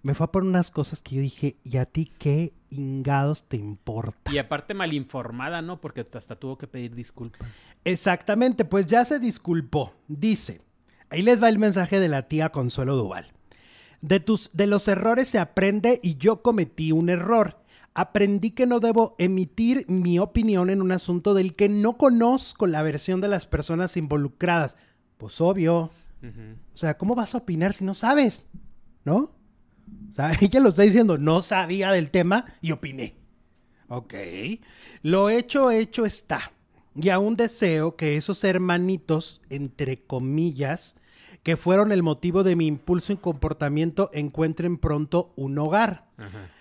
me 0.02 0.14
fue 0.14 0.24
a 0.24 0.32
poner 0.32 0.48
unas 0.48 0.70
cosas 0.70 1.02
que 1.02 1.16
yo 1.16 1.22
dije, 1.22 1.56
¿y 1.64 1.76
a 1.76 1.86
ti 1.86 2.12
qué 2.18 2.52
ingados 2.70 3.44
te 3.44 3.56
importa? 3.56 4.32
Y 4.32 4.38
aparte 4.38 4.74
mal 4.74 4.92
informada, 4.92 5.62
¿no? 5.62 5.80
Porque 5.80 6.04
hasta 6.12 6.36
tuvo 6.36 6.58
que 6.58 6.66
pedir 6.66 6.94
disculpas. 6.94 7.48
Exactamente, 7.84 8.64
pues 8.64 8.86
ya 8.86 9.04
se 9.04 9.18
disculpó. 9.18 9.92
Dice, 10.06 10.60
ahí 11.10 11.22
les 11.22 11.42
va 11.42 11.48
el 11.48 11.58
mensaje 11.58 12.00
de 12.00 12.08
la 12.08 12.28
tía 12.28 12.50
Consuelo 12.50 12.96
Duval. 12.96 13.26
De, 14.00 14.20
tus, 14.20 14.50
de 14.52 14.66
los 14.66 14.86
errores 14.86 15.28
se 15.28 15.38
aprende 15.38 15.98
y 16.02 16.16
yo 16.16 16.42
cometí 16.42 16.92
un 16.92 17.08
error. 17.08 17.58
Aprendí 17.94 18.52
que 18.52 18.66
no 18.66 18.78
debo 18.78 19.16
emitir 19.18 19.84
mi 19.88 20.20
opinión 20.20 20.70
en 20.70 20.82
un 20.82 20.92
asunto 20.92 21.34
del 21.34 21.56
que 21.56 21.68
no 21.68 21.96
conozco 21.96 22.68
la 22.68 22.82
versión 22.82 23.20
de 23.20 23.26
las 23.26 23.46
personas 23.46 23.96
involucradas. 23.96 24.76
Pues 25.16 25.40
obvio. 25.40 25.90
O 26.74 26.76
sea, 26.76 26.96
¿cómo 26.96 27.14
vas 27.14 27.34
a 27.34 27.38
opinar 27.38 27.74
si 27.74 27.84
no 27.84 27.94
sabes? 27.94 28.46
¿No? 29.04 29.32
Ella 30.40 30.60
lo 30.60 30.70
está 30.70 30.82
diciendo, 30.82 31.18
no 31.18 31.42
sabía 31.42 31.92
del 31.92 32.10
tema 32.10 32.44
y 32.60 32.72
opiné. 32.72 33.14
Ok. 33.88 34.14
Lo 35.02 35.30
hecho, 35.30 35.70
hecho 35.70 36.04
está. 36.04 36.52
Y 36.94 37.10
aún 37.10 37.36
deseo 37.36 37.96
que 37.96 38.16
esos 38.16 38.42
hermanitos, 38.44 39.40
entre 39.50 40.02
comillas, 40.02 40.96
que 41.42 41.56
fueron 41.56 41.92
el 41.92 42.02
motivo 42.02 42.42
de 42.42 42.56
mi 42.56 42.66
impulso 42.66 43.12
y 43.12 43.16
comportamiento, 43.16 44.10
encuentren 44.12 44.76
pronto 44.78 45.32
un 45.36 45.58
hogar. 45.58 46.08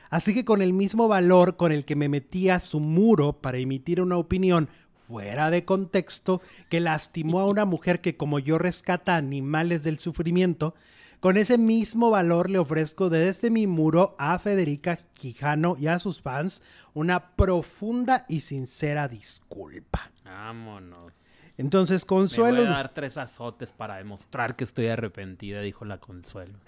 Así 0.09 0.33
que 0.33 0.45
con 0.45 0.61
el 0.61 0.73
mismo 0.73 1.07
valor 1.07 1.57
con 1.57 1.71
el 1.71 1.83
que 1.83 1.95
me 1.95 2.07
metí 2.07 2.49
a 2.49 2.59
su 2.59 2.79
muro 2.79 3.41
para 3.41 3.57
emitir 3.57 4.01
una 4.01 4.17
opinión 4.17 4.69
fuera 5.07 5.49
de 5.49 5.65
contexto 5.65 6.41
que 6.69 6.79
lastimó 6.79 7.39
a 7.39 7.47
una 7.47 7.65
mujer 7.65 8.01
que 8.01 8.15
como 8.15 8.39
yo 8.39 8.57
rescata 8.57 9.15
animales 9.15 9.83
del 9.83 9.99
sufrimiento, 9.99 10.75
con 11.19 11.37
ese 11.37 11.57
mismo 11.57 12.09
valor 12.09 12.49
le 12.49 12.59
ofrezco 12.59 13.09
desde 13.09 13.49
mi 13.49 13.67
muro 13.67 14.15
a 14.19 14.37
Federica 14.39 14.97
Quijano 15.13 15.75
y 15.77 15.87
a 15.87 15.99
sus 15.99 16.21
fans 16.21 16.63
una 16.93 17.35
profunda 17.35 18.25
y 18.29 18.41
sincera 18.41 19.07
disculpa. 19.07 20.11
Vámonos. 20.23 21.13
Entonces, 21.57 22.05
Consuelo. 22.05 22.57
Me 22.57 22.63
voy 22.65 22.73
a 22.73 22.77
dar 22.77 22.93
tres 22.93 23.17
azotes 23.17 23.73
para 23.73 23.95
demostrar 23.95 24.55
que 24.55 24.63
estoy 24.63 24.87
arrepentida, 24.87 25.61
dijo 25.61 25.85
la 25.85 25.99
Consuelo. 25.99 26.59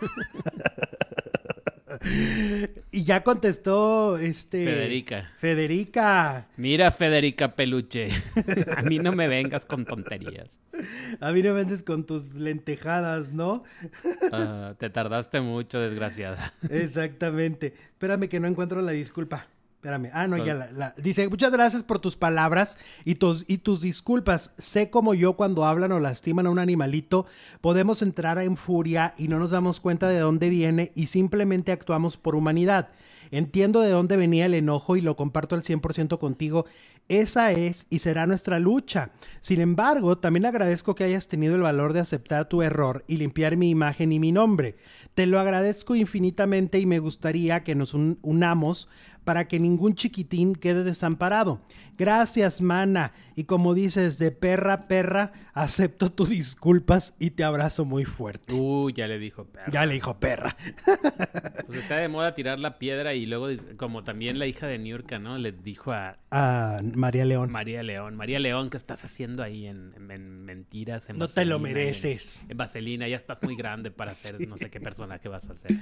y 2.90 3.04
ya 3.04 3.22
contestó 3.22 4.16
este 4.16 4.64
Federica. 4.64 5.30
Federica. 5.36 6.46
Mira, 6.56 6.90
Federica 6.90 7.54
Peluche. 7.54 8.08
a 8.76 8.82
mí 8.82 8.98
no 8.98 9.12
me 9.12 9.28
vengas 9.28 9.64
con 9.64 9.84
tonterías. 9.84 10.58
A 11.20 11.32
mí 11.32 11.42
no 11.42 11.54
vendes 11.54 11.82
con 11.82 12.04
tus 12.04 12.34
lentejadas, 12.34 13.32
¿no? 13.32 13.64
Ah, 14.32 14.74
te 14.78 14.90
tardaste 14.90 15.40
mucho, 15.40 15.78
desgraciada. 15.80 16.52
Exactamente. 16.68 17.74
Espérame 17.92 18.28
que 18.28 18.40
no 18.40 18.48
encuentro 18.48 18.82
la 18.82 18.92
disculpa. 18.92 19.46
Espérame. 19.84 20.08
Ah, 20.14 20.26
no, 20.26 20.38
ya 20.38 20.54
la, 20.54 20.94
Dice, 20.96 21.28
muchas 21.28 21.52
gracias 21.52 21.82
por 21.82 21.98
tus 21.98 22.16
palabras 22.16 22.78
y 23.04 23.16
tus, 23.16 23.44
y 23.46 23.58
tus 23.58 23.82
disculpas. 23.82 24.52
Sé 24.56 24.88
como 24.88 25.12
yo 25.12 25.34
cuando 25.34 25.66
hablan 25.66 25.92
o 25.92 26.00
lastiman 26.00 26.46
a 26.46 26.50
un 26.50 26.58
animalito, 26.58 27.26
podemos 27.60 28.00
entrar 28.00 28.38
en 28.38 28.56
furia 28.56 29.12
y 29.18 29.28
no 29.28 29.38
nos 29.38 29.50
damos 29.50 29.80
cuenta 29.80 30.08
de 30.08 30.20
dónde 30.20 30.48
viene 30.48 30.90
y 30.94 31.08
simplemente 31.08 31.70
actuamos 31.70 32.16
por 32.16 32.34
humanidad. 32.34 32.88
Entiendo 33.30 33.80
de 33.80 33.90
dónde 33.90 34.16
venía 34.16 34.46
el 34.46 34.54
enojo 34.54 34.96
y 34.96 35.02
lo 35.02 35.16
comparto 35.16 35.54
al 35.54 35.62
100% 35.62 36.18
contigo. 36.18 36.64
Esa 37.08 37.52
es 37.52 37.86
y 37.90 37.98
será 37.98 38.26
nuestra 38.26 38.58
lucha. 38.58 39.10
Sin 39.40 39.60
embargo, 39.60 40.16
también 40.16 40.46
agradezco 40.46 40.94
que 40.94 41.04
hayas 41.04 41.28
tenido 41.28 41.54
el 41.54 41.60
valor 41.60 41.92
de 41.92 42.00
aceptar 42.00 42.48
tu 42.48 42.62
error 42.62 43.04
y 43.06 43.18
limpiar 43.18 43.56
mi 43.56 43.68
imagen 43.68 44.10
y 44.10 44.18
mi 44.18 44.32
nombre. 44.32 44.76
Te 45.14 45.26
lo 45.26 45.38
agradezco 45.38 45.94
infinitamente 45.94 46.80
y 46.80 46.86
me 46.86 46.98
gustaría 46.98 47.62
que 47.62 47.74
nos 47.74 47.94
unamos 47.94 48.88
para 49.24 49.48
que 49.48 49.58
ningún 49.58 49.94
chiquitín 49.94 50.54
quede 50.54 50.84
desamparado. 50.84 51.60
Gracias, 51.96 52.60
mana. 52.60 53.12
Y 53.36 53.44
como 53.44 53.74
dices, 53.74 54.18
de 54.18 54.30
perra, 54.30 54.86
perra, 54.88 55.32
acepto 55.54 56.10
tus 56.12 56.28
disculpas 56.28 57.14
y 57.18 57.30
te 57.30 57.44
abrazo 57.44 57.84
muy 57.84 58.04
fuerte. 58.04 58.52
Uh, 58.52 58.90
ya 58.90 59.06
le 59.06 59.18
dijo 59.18 59.44
perra. 59.46 59.70
Ya 59.72 59.86
le 59.86 59.94
dijo 59.94 60.18
perra. 60.18 60.56
Pues 61.66 61.78
está 61.78 61.96
de 61.96 62.08
moda 62.08 62.34
tirar 62.34 62.58
la 62.58 62.78
piedra 62.78 63.14
y 63.14 63.24
luego, 63.24 63.48
como 63.78 64.04
también 64.04 64.38
la 64.38 64.46
hija 64.46 64.66
de 64.66 64.78
Niurka, 64.78 65.18
¿no? 65.18 65.38
Le 65.38 65.50
dijo 65.50 65.92
a... 65.92 66.18
A 66.30 66.80
María 66.96 67.24
León. 67.24 67.50
María 67.50 67.82
León. 67.82 68.16
María 68.16 68.38
León, 68.38 68.70
¿qué 68.70 68.76
estás 68.76 69.04
haciendo 69.04 69.42
ahí 69.42 69.66
en, 69.66 69.94
mentiras? 70.44 71.08
no 71.14 71.28
te 71.28 71.44
lo 71.44 71.58
mereces. 71.58 72.44
En, 72.48 72.56
Vaselina, 72.56 73.08
ya 73.08 73.16
estás 73.16 73.42
muy 73.42 73.56
grande 73.56 73.90
para 73.90 74.10
hacer 74.12 74.46
no 74.48 74.56
sé 74.56 74.70
qué 74.70 74.80
personaje 74.80 75.28
vas 75.28 75.48
a 75.48 75.52
hacer. 75.52 75.72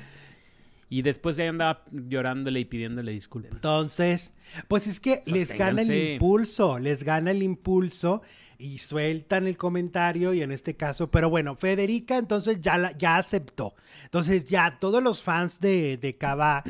Y 0.89 1.01
después 1.01 1.37
ya 1.37 1.49
andaba 1.49 1.85
llorándole 1.91 2.61
y 2.61 2.65
pidiéndole 2.67 3.13
disculpas. 3.13 3.53
Entonces, 3.53 4.33
pues 4.69 4.87
es 4.87 5.01
que 5.01 5.23
les 5.25 5.55
gana 5.55 5.81
el 5.83 6.13
impulso, 6.13 6.79
les 6.79 7.03
gana 7.03 7.31
el 7.31 7.43
impulso 7.43 8.21
y 8.59 8.79
sueltan 8.79 9.47
el 9.47 9.57
comentario 9.57 10.33
y 10.35 10.43
en 10.43 10.53
este 10.53 10.77
caso, 10.77 11.11
pero 11.11 11.29
bueno, 11.29 11.57
Federica 11.57 12.17
entonces 12.17 12.61
ya, 12.61 12.79
la, 12.79 12.97
ya 12.97 13.17
aceptó. 13.17 13.75
Entonces 14.05 14.45
ya 14.45 14.79
todos 14.79 15.03
los 15.03 15.23
fans 15.23 15.61
de, 15.61 15.97
de 15.97 16.17
Cava 16.17 16.63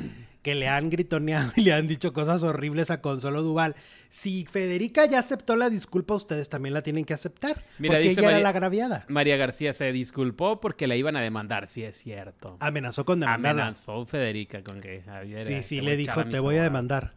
que 0.42 0.54
le 0.54 0.68
han 0.68 0.90
gritoneado 0.90 1.52
y 1.56 1.62
le 1.62 1.72
han 1.72 1.86
dicho 1.86 2.12
cosas 2.12 2.42
horribles 2.42 2.90
a 2.90 3.00
Consuelo 3.00 3.42
Duval. 3.42 3.76
Si 4.08 4.44
Federica 4.44 5.06
ya 5.06 5.20
aceptó 5.20 5.56
la 5.56 5.70
disculpa, 5.70 6.14
ustedes 6.14 6.48
también 6.48 6.74
la 6.74 6.82
tienen 6.82 7.04
que 7.04 7.14
aceptar. 7.14 7.64
Mira, 7.78 7.94
porque 7.94 8.10
ella 8.10 8.28
era 8.28 8.40
la 8.40 8.50
agraviada. 8.50 9.06
María 9.08 9.36
García 9.36 9.72
se 9.72 9.90
disculpó 9.92 10.60
porque 10.60 10.86
la 10.86 10.96
iban 10.96 11.16
a 11.16 11.20
demandar, 11.20 11.68
sí 11.68 11.82
es 11.82 11.96
cierto. 11.96 12.56
Amenazó 12.60 13.04
con 13.04 13.20
demandarla. 13.20 13.62
Amenazó 13.62 14.04
Federica 14.04 14.62
con 14.62 14.80
que 14.80 15.02
Javier. 15.02 15.44
Sí, 15.44 15.62
sí, 15.62 15.80
le 15.80 15.96
dijo, 15.96 16.24
te 16.26 16.40
voy 16.40 16.56
a 16.56 16.64
demandar. 16.64 17.14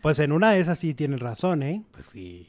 Pues 0.00 0.18
en 0.18 0.32
una 0.32 0.52
de 0.52 0.60
esas 0.60 0.78
sí 0.78 0.94
tiene 0.94 1.16
razón, 1.16 1.62
¿eh? 1.62 1.82
Pues 1.92 2.06
sí. 2.06 2.48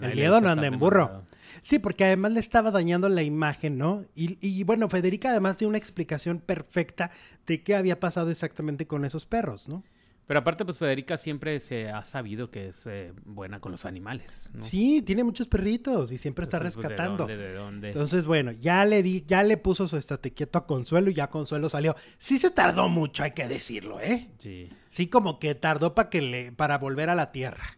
El 0.00 0.14
miedo 0.14 0.40
no 0.40 0.48
anda 0.48 0.66
en 0.66 0.78
burro. 0.78 1.24
Sí, 1.62 1.78
porque 1.78 2.04
además 2.04 2.32
le 2.32 2.40
estaba 2.40 2.70
dañando 2.70 3.08
la 3.08 3.22
imagen, 3.22 3.78
¿no? 3.78 4.04
Y, 4.14 4.62
bueno, 4.64 4.88
Federica 4.88 5.30
además 5.30 5.58
dio 5.58 5.68
una 5.68 5.78
explicación 5.78 6.40
perfecta 6.40 7.10
de 7.46 7.62
qué 7.62 7.74
había 7.74 7.98
pasado 7.98 8.30
exactamente 8.30 8.86
con 8.86 9.04
esos 9.04 9.26
perros, 9.26 9.68
¿no? 9.68 9.82
Pero 10.26 10.40
aparte, 10.40 10.66
pues 10.66 10.76
Federica 10.76 11.16
siempre 11.16 11.58
se 11.58 11.88
ha 11.88 12.02
sabido 12.02 12.50
que 12.50 12.68
es 12.68 12.82
eh, 12.84 13.14
buena 13.24 13.60
con 13.60 13.72
los 13.72 13.86
animales. 13.86 14.50
¿no? 14.52 14.62
Sí, 14.62 15.00
tiene 15.00 15.24
muchos 15.24 15.48
perritos 15.48 16.12
y 16.12 16.18
siempre 16.18 16.44
está 16.44 16.58
pues, 16.58 16.76
rescatando. 16.76 17.26
¿de 17.26 17.54
dónde, 17.54 17.88
Entonces, 17.88 18.26
bueno, 18.26 18.52
ya 18.52 18.84
le 18.84 19.02
di, 19.02 19.24
ya 19.26 19.42
le 19.42 19.56
puso 19.56 19.88
su 19.88 19.96
estate 19.96 20.34
quieto 20.34 20.58
a 20.58 20.66
Consuelo 20.66 21.08
y 21.08 21.14
ya 21.14 21.30
Consuelo 21.30 21.70
salió. 21.70 21.96
Sí 22.18 22.38
se 22.38 22.50
tardó 22.50 22.90
mucho, 22.90 23.22
hay 23.22 23.30
que 23.30 23.48
decirlo, 23.48 24.00
¿eh? 24.02 24.28
Sí. 24.36 24.68
Sí, 24.90 25.06
como 25.06 25.38
que 25.38 25.54
tardó 25.54 25.94
para 25.94 26.10
que 26.10 26.20
le, 26.20 26.52
para 26.52 26.76
volver 26.76 27.08
a 27.08 27.14
la 27.14 27.32
tierra. 27.32 27.77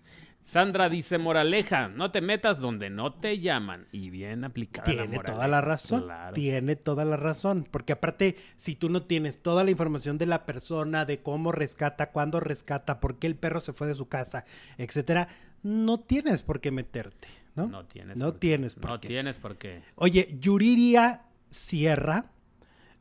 Sandra 0.50 0.88
dice, 0.88 1.16
moraleja, 1.16 1.86
no 1.86 2.10
te 2.10 2.20
metas 2.20 2.58
donde 2.58 2.90
no 2.90 3.12
te 3.12 3.38
llaman. 3.38 3.86
Y 3.92 4.10
bien 4.10 4.42
aplicada. 4.42 4.84
Tiene 4.84 5.20
toda 5.20 5.46
la 5.46 5.60
razón. 5.60 6.08
Tiene 6.34 6.74
toda 6.74 7.04
la 7.04 7.16
razón. 7.16 7.68
Porque 7.70 7.92
aparte, 7.92 8.34
si 8.56 8.74
tú 8.74 8.90
no 8.90 9.04
tienes 9.04 9.40
toda 9.40 9.62
la 9.62 9.70
información 9.70 10.18
de 10.18 10.26
la 10.26 10.46
persona, 10.46 11.04
de 11.04 11.22
cómo 11.22 11.52
rescata, 11.52 12.10
cuándo 12.10 12.40
rescata, 12.40 12.98
por 12.98 13.20
qué 13.20 13.28
el 13.28 13.36
perro 13.36 13.60
se 13.60 13.72
fue 13.72 13.86
de 13.86 13.94
su 13.94 14.08
casa, 14.08 14.44
etcétera, 14.76 15.28
no 15.62 16.00
tienes 16.00 16.42
por 16.42 16.60
qué 16.60 16.72
meterte. 16.72 17.28
No, 17.54 17.68
no 17.68 17.84
tienes. 17.84 18.16
No 18.16 18.34
tienes 18.34 18.74
por 18.74 18.90
No 18.90 18.98
tienes 18.98 19.38
por 19.38 19.56
qué. 19.56 19.82
Oye, 19.94 20.36
Yuriria 20.40 21.26
Sierra 21.50 22.24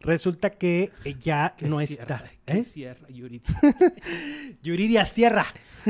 Resulta 0.01 0.51
que 0.51 0.91
ya 1.19 1.55
no 1.61 1.81
está. 1.81 2.23
¿eh? 2.47 2.63
Sierra, 2.63 3.07
Yuridia. 3.09 3.49
Yuridia 4.63 5.05
Sierra. 5.05 5.45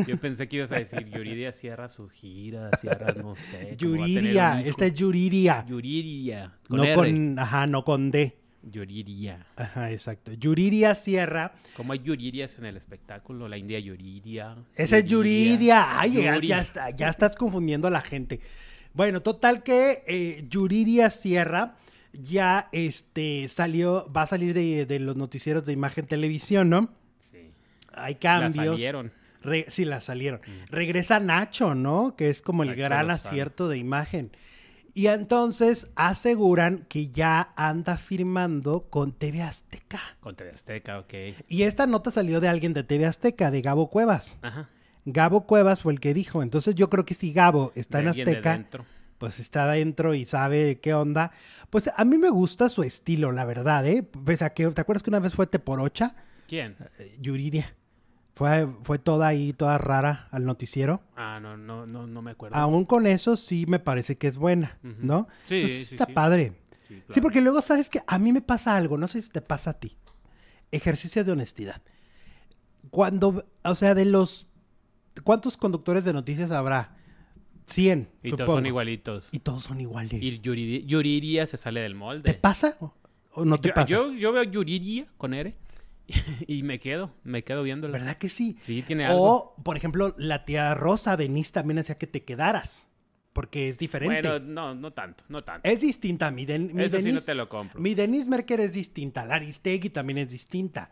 Yo 0.07 0.17
pensé 0.17 0.47
que 0.47 0.57
ibas 0.57 0.71
a 0.71 0.79
decir 0.79 1.07
Yuridia 1.09 1.51
Sierra 1.51 1.89
su 1.89 2.09
gira, 2.09 2.71
Sierra, 2.79 3.13
no 3.13 3.35
sé. 3.35 3.75
Yuridia, 3.77 4.61
esta 4.61 4.85
es 4.85 4.93
Yuridia. 4.93 5.65
Yuridia. 5.67 6.53
no 6.69 6.93
con, 6.93 7.39
ajá, 7.39 7.67
no 7.67 7.83
con 7.83 8.11
D. 8.11 8.35
Yuridia. 8.63 9.45
Ajá, 9.55 9.91
exacto. 9.91 10.33
Yuridia 10.33 10.95
Sierra. 10.95 11.53
¿Cómo 11.75 11.93
hay 11.93 11.99
Yuridias 11.99 12.57
en 12.59 12.65
el 12.65 12.77
espectáculo? 12.77 13.47
La 13.47 13.57
India 13.57 13.79
Yuridia. 13.79 14.55
Esa 14.75 14.97
es 14.97 15.05
Yuridia. 15.05 15.99
Ay, 15.99 16.13
ya, 16.41 16.61
está, 16.61 16.89
ya 16.89 17.09
estás 17.09 17.35
confundiendo 17.35 17.87
a 17.87 17.91
la 17.91 18.01
gente. 18.01 18.39
Bueno, 18.93 19.21
total 19.21 19.63
que 19.63 20.03
eh, 20.07 20.45
Yuridia 20.49 21.09
Sierra 21.09 21.77
ya 22.13 22.69
este 22.71 23.47
salió, 23.49 24.11
va 24.11 24.23
a 24.23 24.27
salir 24.27 24.53
de, 24.53 24.99
los 24.99 25.15
noticieros 25.15 25.65
de 25.65 25.73
imagen 25.73 26.05
televisión, 26.05 26.69
¿no? 26.69 26.89
Sí. 27.31 27.51
Hay 27.93 28.15
cambios. 28.15 28.53
La 28.53 28.71
salieron. 28.73 29.11
sí, 29.67 29.85
la 29.85 30.01
salieron. 30.01 30.41
Mm. 30.45 30.71
Regresa 30.71 31.19
Nacho, 31.19 31.75
¿no? 31.75 32.15
Que 32.15 32.29
es 32.29 32.41
como 32.41 32.63
el 32.63 32.75
gran 32.75 33.11
acierto 33.11 33.67
de 33.67 33.77
imagen. 33.77 34.31
Y 34.93 35.07
entonces 35.07 35.91
aseguran 35.95 36.85
que 36.89 37.09
ya 37.09 37.53
anda 37.55 37.97
firmando 37.97 38.89
con 38.89 39.13
TV 39.13 39.41
Azteca. 39.41 40.01
Con 40.19 40.35
TV 40.35 40.49
Azteca, 40.49 40.99
ok. 40.99 41.13
Y 41.47 41.63
esta 41.63 41.85
nota 41.85 42.11
salió 42.11 42.39
de 42.41 42.47
alguien 42.47 42.73
de 42.73 42.83
TV 42.83 43.05
Azteca, 43.05 43.51
de 43.51 43.61
Gabo 43.61 43.89
Cuevas. 43.89 44.39
Ajá. 44.41 44.69
Gabo 45.05 45.45
Cuevas 45.45 45.81
fue 45.81 45.93
el 45.93 45.99
que 45.99 46.13
dijo. 46.13 46.43
Entonces 46.43 46.75
yo 46.75 46.89
creo 46.89 47.05
que 47.05 47.13
si 47.13 47.31
Gabo 47.31 47.71
está 47.75 47.99
en 47.99 48.09
Azteca 48.09 48.65
pues 49.19 49.39
está 49.39 49.65
adentro 49.65 50.15
y 50.15 50.25
sabe 50.25 50.79
qué 50.79 50.95
onda. 50.95 51.31
Pues 51.69 51.91
a 51.95 52.05
mí 52.05 52.17
me 52.17 52.29
gusta 52.29 52.69
su 52.69 52.81
estilo, 52.81 53.31
la 53.31 53.45
verdad, 53.45 53.85
¿eh? 53.85 54.01
Pese 54.01 54.45
a 54.45 54.53
que, 54.53 54.67
¿te 54.67 54.81
acuerdas 54.81 55.03
que 55.03 55.11
una 55.11 55.19
vez 55.19 55.35
fue 55.35 55.45
Teporocha? 55.45 56.15
¿Quién? 56.47 56.75
Eh, 56.97 57.17
Yuridia. 57.19 57.75
Fue, 58.33 58.67
fue 58.83 58.97
toda 58.97 59.27
ahí, 59.27 59.51
toda 59.51 59.77
rara 59.77 60.29
al 60.31 60.45
noticiero. 60.45 61.03
Ah, 61.17 61.39
no, 61.41 61.57
no, 61.57 61.85
no, 61.85 62.07
no 62.07 62.21
me 62.21 62.31
acuerdo. 62.31 62.55
Aún 62.55 62.85
con 62.85 63.05
eso 63.05 63.35
sí 63.35 63.65
me 63.67 63.79
parece 63.79 64.17
que 64.17 64.27
es 64.27 64.37
buena, 64.37 64.79
¿no? 64.81 65.27
Sí, 65.45 65.83
sí, 65.83 65.95
Está 65.95 66.07
padre. 66.07 66.53
Sí, 67.09 67.19
porque 67.19 67.41
luego 67.41 67.59
sabes 67.59 67.89
que 67.89 67.99
a 68.07 68.17
mí 68.17 68.31
me 68.31 68.41
pasa 68.41 68.77
algo, 68.77 68.97
no 68.97 69.09
sé 69.09 69.21
si 69.21 69.29
te 69.29 69.41
pasa 69.41 69.71
a 69.71 69.73
ti. 69.73 69.97
Ejercicio 70.71 71.25
de 71.25 71.33
honestidad. 71.33 71.81
Cuando, 72.89 73.45
o 73.63 73.75
sea, 73.75 73.93
de 73.93 74.05
los... 74.05 74.47
¿Cuántos 75.25 75.57
conductores 75.57 76.05
de 76.05 76.13
noticias 76.13 76.51
habrá? 76.51 76.95
100. 77.69 78.09
Y 78.23 78.31
todos 78.31 78.55
son 78.55 78.65
igualitos. 78.65 79.29
Y 79.31 79.39
todos 79.39 79.63
son 79.63 79.79
iguales. 79.81 80.21
Y 80.21 80.41
Yuriria, 80.41 81.47
se 81.47 81.57
sale 81.57 81.81
del 81.81 81.95
molde. 81.95 82.23
¿Te 82.23 82.37
pasa 82.37 82.77
o 83.31 83.45
no 83.45 83.57
te 83.57 83.71
pasa? 83.71 83.87
Yo, 83.87 84.13
yo 84.13 84.31
veo 84.31 84.43
Yuriria 84.43 85.07
con 85.17 85.33
R 85.33 85.55
y 86.47 86.63
me 86.63 86.79
quedo, 86.79 87.13
me 87.23 87.43
quedo 87.43 87.63
viéndola. 87.63 87.97
¿Verdad 87.97 88.17
que 88.17 88.29
sí? 88.29 88.57
Sí, 88.61 88.81
tiene 88.81 89.05
algo. 89.05 89.23
O, 89.23 89.63
por 89.63 89.77
ejemplo, 89.77 90.15
la 90.17 90.45
tía 90.45 90.73
Rosa 90.73 91.17
Denise 91.17 91.51
también 91.51 91.79
hacía 91.79 91.97
que 91.97 92.07
te 92.07 92.23
quedaras. 92.23 92.87
Porque 93.31 93.69
es 93.69 93.77
diferente. 93.77 94.27
Bueno, 94.27 94.45
no, 94.45 94.75
no 94.75 94.91
tanto, 94.91 95.23
no 95.29 95.39
tanto. 95.39 95.69
Es 95.69 95.79
distinta. 95.79 96.31
Mi, 96.31 96.45
mi 96.45 96.83
Eso 96.83 96.99
sí 96.99 97.11
no 97.11 97.21
te 97.21 97.35
lo 97.35 97.47
compro. 97.47 97.79
Mi 97.79 97.93
Denise 97.93 98.27
Merker 98.27 98.59
es 98.59 98.73
distinta. 98.73 99.23
La 99.25 99.35
Aristegui 99.35 99.91
también 99.91 100.17
es 100.17 100.31
distinta. 100.31 100.91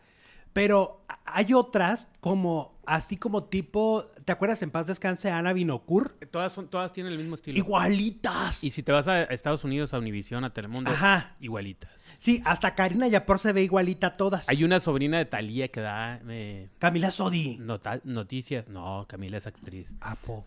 Pero 0.52 1.04
hay 1.24 1.52
otras 1.54 2.08
como, 2.20 2.78
así 2.86 3.16
como 3.16 3.44
tipo, 3.44 4.06
¿te 4.24 4.32
acuerdas 4.32 4.62
en 4.62 4.70
paz 4.70 4.86
descanse 4.86 5.30
Ana 5.30 5.52
Binocur? 5.52 6.12
Todas 6.30 6.52
son, 6.52 6.68
todas 6.68 6.92
tienen 6.92 7.12
el 7.12 7.18
mismo 7.18 7.34
estilo. 7.34 7.56
Igualitas. 7.58 8.64
Y 8.64 8.70
si 8.70 8.82
te 8.82 8.92
vas 8.92 9.08
a 9.08 9.22
Estados 9.24 9.64
Unidos, 9.64 9.94
a 9.94 9.98
Univision, 9.98 10.44
a 10.44 10.52
Telemundo, 10.52 10.90
Ajá. 10.90 11.36
igualitas. 11.40 11.90
Sí, 12.18 12.42
hasta 12.44 12.74
Karina 12.74 13.06
Yapor 13.06 13.38
se 13.38 13.52
ve 13.52 13.62
igualita 13.62 14.08
a 14.08 14.16
todas. 14.16 14.48
Hay 14.48 14.64
una 14.64 14.80
sobrina 14.80 15.18
de 15.18 15.24
Talía 15.24 15.68
que 15.68 15.80
da... 15.80 16.20
Eh, 16.28 16.68
Camila 16.78 17.12
Sodi. 17.12 17.60
noticias. 18.02 18.68
No, 18.68 19.06
Camila 19.08 19.36
es 19.36 19.46
actriz. 19.46 19.94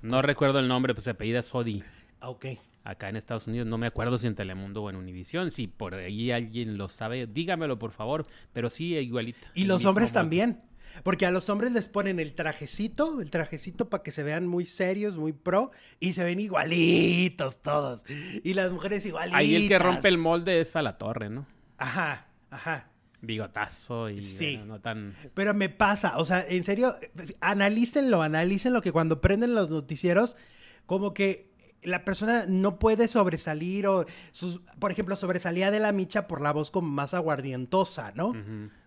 No 0.02 0.22
recuerdo 0.22 0.60
el 0.60 0.68
nombre, 0.68 0.94
pues 0.94 1.06
se 1.06 1.12
apellida 1.12 1.42
Sodi. 1.44 1.82
Ah, 2.20 2.30
ok 2.30 2.46
acá 2.84 3.10
en 3.10 3.16
Estados 3.16 3.48
Unidos. 3.48 3.68
No 3.68 3.78
me 3.78 3.88
acuerdo 3.88 4.18
si 4.18 4.28
en 4.28 4.36
Telemundo 4.36 4.84
o 4.84 4.90
en 4.90 4.96
Univisión. 4.96 5.52
Si 5.52 5.68
por 5.68 5.96
ahí 5.96 6.32
alguien 6.32 6.78
lo 6.78 6.90
sabe, 6.90 7.28
dígamelo 7.28 7.80
por 7.80 7.92
favor. 7.92 8.26
Pero 8.54 8.70
sí, 8.70 8.96
igualita. 8.96 9.48
Y 9.54 9.66
los 9.66 9.86
hombres 9.86 10.14
también. 10.14 10.62
Porque 11.04 11.26
a 11.26 11.32
los 11.32 11.50
hombres 11.50 11.72
les 11.72 11.88
ponen 11.88 12.20
el 12.20 12.34
trajecito, 12.34 13.22
el 13.22 13.30
trajecito 13.30 13.90
para 13.90 14.04
que 14.04 14.12
se 14.12 14.24
vean 14.24 14.46
muy 14.46 14.66
serios, 14.66 15.16
muy 15.16 15.32
pro, 15.32 15.72
y 16.00 16.14
se 16.14 16.24
ven 16.24 16.40
igualitos 16.40 17.62
todos. 17.62 18.04
Y 18.44 18.54
las 18.54 18.72
mujeres 18.72 19.06
igualitas. 19.06 19.40
Ahí 19.40 19.56
el 19.56 19.68
que 19.68 19.80
rompe 19.80 20.10
el 20.10 20.18
molde 20.18 20.60
es 20.60 20.76
a 20.76 20.82
la 20.82 20.98
torre, 20.98 21.30
¿no? 21.30 21.46
Ajá, 21.78 22.28
ajá. 22.50 22.88
Bigotazo 23.22 24.10
y 24.10 24.20
sí. 24.20 24.58
no 24.66 24.82
tan. 24.82 25.16
Pero 25.34 25.54
me 25.54 25.70
pasa, 25.70 26.18
o 26.18 26.26
sea, 26.26 26.44
en 26.48 26.64
serio, 26.64 26.98
analícenlo, 27.40 28.22
analícenlo 28.22 28.82
que 28.82 28.92
cuando 28.92 29.22
prenden 29.22 29.54
los 29.54 29.70
noticieros, 29.70 30.36
como 30.88 31.14
que 31.14 31.51
la 31.84 32.06
persona 32.06 32.46
no 32.48 32.80
puede 32.80 33.08
sobresalir 33.08 33.88
o, 33.88 34.06
sus, 34.32 34.62
por 34.80 34.92
ejemplo, 34.92 35.16
sobresalía 35.16 35.72
de 35.72 35.80
la 35.80 35.92
micha 35.92 36.28
por 36.28 36.42
la 36.42 36.52
voz 36.52 36.72
como 36.72 36.90
más 36.90 37.14
aguardientosa, 37.14 38.12
¿no? 38.16 38.34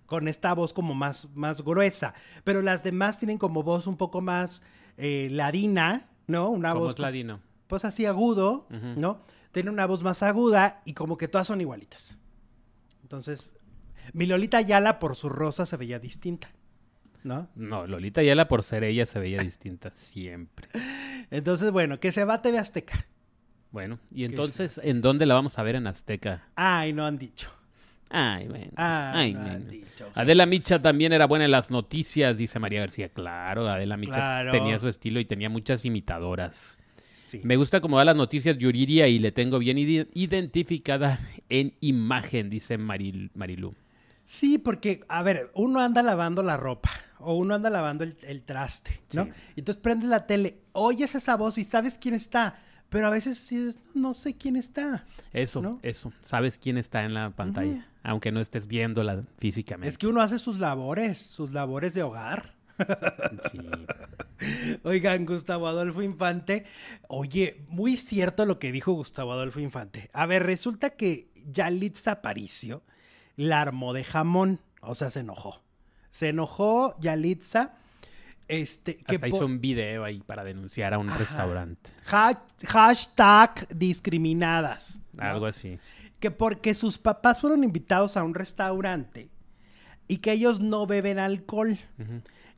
Con 0.06 0.28
esta 0.28 0.54
voz 0.54 0.72
como 0.72 0.94
más, 0.94 1.30
más 1.34 1.62
gruesa. 1.62 2.14
Pero 2.44 2.62
las 2.62 2.84
demás 2.84 3.18
tienen 3.18 3.38
como 3.38 3.62
voz 3.62 3.86
un 3.86 3.96
poco 3.96 4.20
más 4.20 4.62
eh, 4.96 5.28
ladina, 5.30 6.08
¿no? 6.26 6.50
Una 6.50 6.72
¿Cómo 6.72 6.84
voz. 6.84 6.98
Ladino? 6.98 7.40
Pues 7.66 7.84
así 7.84 8.06
agudo, 8.06 8.66
¿no? 8.70 9.22
Tiene 9.52 9.70
una 9.70 9.86
voz 9.86 10.02
más 10.02 10.22
aguda 10.22 10.82
y 10.84 10.94
como 10.94 11.16
que 11.16 11.28
todas 11.28 11.46
son 11.46 11.60
igualitas. 11.60 12.18
Entonces, 13.02 13.52
mi 14.12 14.26
Lolita 14.26 14.60
Yala 14.60 14.98
por 14.98 15.16
su 15.16 15.28
rosa 15.28 15.66
se 15.66 15.76
veía 15.76 15.98
distinta. 15.98 16.52
¿No? 17.24 17.48
No, 17.56 17.86
Lolita 17.86 18.22
Yala 18.22 18.46
por 18.46 18.62
ser 18.62 18.84
ella 18.84 19.06
se 19.06 19.18
veía 19.18 19.38
distinta 19.38 19.90
siempre. 19.96 20.68
Entonces, 21.30 21.72
bueno, 21.72 21.98
que 21.98 22.12
se 22.12 22.24
va 22.24 22.34
a 22.34 22.42
TV 22.42 22.58
Azteca. 22.58 23.06
Bueno, 23.72 23.98
y 24.12 24.24
entonces, 24.24 24.80
¿en 24.84 25.00
dónde 25.00 25.26
la 25.26 25.34
vamos 25.34 25.58
a 25.58 25.64
ver 25.64 25.74
en 25.74 25.88
Azteca? 25.88 26.48
Ay, 26.54 26.92
no 26.92 27.04
han 27.04 27.18
dicho. 27.18 27.50
Ay, 28.08 28.46
bueno. 28.46 28.70
Ay, 28.76 29.34
no 29.34 29.40
han 29.40 29.68
dicho. 29.68 30.08
Adela 30.14 30.46
Micha 30.46 30.80
también 30.80 31.12
era 31.12 31.26
buena 31.26 31.46
en 31.46 31.50
las 31.50 31.72
noticias, 31.72 32.38
dice 32.38 32.60
María 32.60 32.78
García. 32.80 33.08
Claro, 33.08 33.68
Adela 33.68 33.96
Micha 33.96 34.48
tenía 34.52 34.78
su 34.78 34.86
estilo 34.86 35.18
y 35.18 35.24
tenía 35.24 35.50
muchas 35.50 35.84
imitadoras. 35.84 36.78
Sí. 37.10 37.40
Me 37.42 37.56
gusta 37.56 37.80
cómo 37.80 37.98
da 37.98 38.04
las 38.04 38.16
noticias 38.16 38.58
Yuriria 38.58 39.08
y 39.08 39.18
le 39.18 39.32
tengo 39.32 39.58
bien 39.58 39.78
identificada 39.78 41.18
en 41.48 41.74
imagen, 41.80 42.50
dice 42.50 42.78
Maril 42.78 43.32
Marilu. 43.34 43.74
Sí, 44.24 44.58
porque, 44.58 45.04
a 45.08 45.22
ver, 45.22 45.50
uno 45.54 45.80
anda 45.80 46.02
lavando 46.02 46.42
la 46.42 46.56
ropa 46.56 46.90
o 47.24 47.34
uno 47.34 47.54
anda 47.54 47.70
lavando 47.70 48.04
el, 48.04 48.42
traste, 48.42 49.02
¿no? 49.12 49.28
Y 49.56 49.60
entonces 49.60 49.80
prendes 49.80 50.08
la 50.08 50.26
tele, 50.26 50.60
oyes 50.72 51.14
esa 51.14 51.36
voz 51.36 51.58
y 51.58 51.64
sabes 51.64 51.98
quién 51.98 52.14
está, 52.14 52.58
Pero 52.88 53.06
a 53.06 53.10
veces 53.10 53.38
sí 53.38 53.70
no 53.94 54.14
sé 54.14 54.36
quién 54.36 54.56
está. 54.56 55.04
Eso, 55.32 55.80
eso. 55.82 56.12
Sabes 56.22 56.58
quién 56.58 56.78
está 56.78 57.04
en 57.04 57.14
la 57.14 57.30
pantalla, 57.30 57.88
aunque 58.02 58.30
no 58.30 58.40
estés 58.40 58.66
viéndola 58.66 59.24
físicamente. 59.38 59.88
Es 59.88 59.98
que 59.98 60.06
uno 60.06 60.20
hace 60.20 60.38
sus 60.38 60.58
labores, 60.58 61.18
sus 61.18 61.52
labores 61.52 61.94
de 61.94 62.02
hogar. 62.02 62.54
Sí. 63.50 63.60
Oigan, 64.82 65.26
Gustavo 65.26 65.68
Adolfo 65.68 66.02
Infante. 66.02 66.64
Oye, 67.08 67.64
muy 67.68 67.96
cierto 67.96 68.46
lo 68.46 68.58
que 68.58 68.72
dijo 68.72 68.92
Gustavo 68.92 69.32
Adolfo 69.32 69.60
Infante. 69.60 70.10
A 70.12 70.26
ver, 70.26 70.42
resulta 70.42 70.90
que 70.90 71.30
Yalitza 71.46 72.12
Aparicio 72.12 72.82
la 73.36 73.60
armó 73.60 73.92
de 73.92 74.04
jamón. 74.04 74.60
O 74.80 74.94
sea, 74.94 75.10
se 75.10 75.20
enojó. 75.20 75.63
Se 76.14 76.28
enojó 76.28 76.94
Yalitza. 77.00 77.72
Este, 78.46 78.94
que 78.98 79.16
Hasta 79.16 79.26
hizo 79.26 79.46
un 79.46 79.60
video 79.60 80.04
ahí 80.04 80.20
para 80.20 80.44
denunciar 80.44 80.94
a 80.94 80.98
un 80.98 81.08
restaurante. 81.08 81.90
hashtag 82.04 83.66
discriminadas. 83.76 85.00
Algo 85.18 85.46
así. 85.46 85.80
Que 86.20 86.30
porque 86.30 86.72
sus 86.74 86.98
papás 86.98 87.40
fueron 87.40 87.64
invitados 87.64 88.16
a 88.16 88.22
un 88.22 88.32
restaurante 88.32 89.28
y 90.06 90.18
que 90.18 90.30
ellos 90.30 90.60
no 90.60 90.86
beben 90.86 91.18
alcohol. 91.18 91.78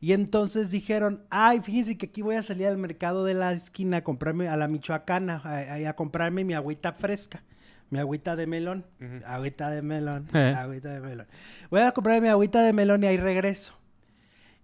Y 0.00 0.12
entonces 0.12 0.70
dijeron, 0.70 1.24
ay, 1.30 1.62
fíjense 1.62 1.96
que 1.96 2.06
aquí 2.06 2.20
voy 2.20 2.36
a 2.36 2.42
salir 2.42 2.66
al 2.66 2.76
mercado 2.76 3.24
de 3.24 3.32
la 3.32 3.52
esquina 3.52 3.98
a 3.98 4.04
comprarme 4.04 4.48
a 4.48 4.56
la 4.58 4.68
michoacana, 4.68 5.40
a, 5.42 5.92
comprarme 5.94 6.44
mi 6.44 6.52
agüita 6.52 6.92
fresca, 6.92 7.42
mi 7.90 7.98
agüita 7.98 8.36
de 8.36 8.46
melón, 8.46 8.84
agüita 9.24 9.70
de 9.70 9.82
melón, 9.82 10.28
eh. 10.34 10.54
agüita 10.56 10.90
de 10.90 11.00
melón. 11.00 11.26
Voy 11.70 11.80
a 11.80 11.92
comprarme 11.92 12.22
mi 12.22 12.28
agüita 12.28 12.62
de 12.62 12.72
melón 12.72 13.04
y 13.04 13.06
ahí 13.06 13.16
regreso. 13.16 13.74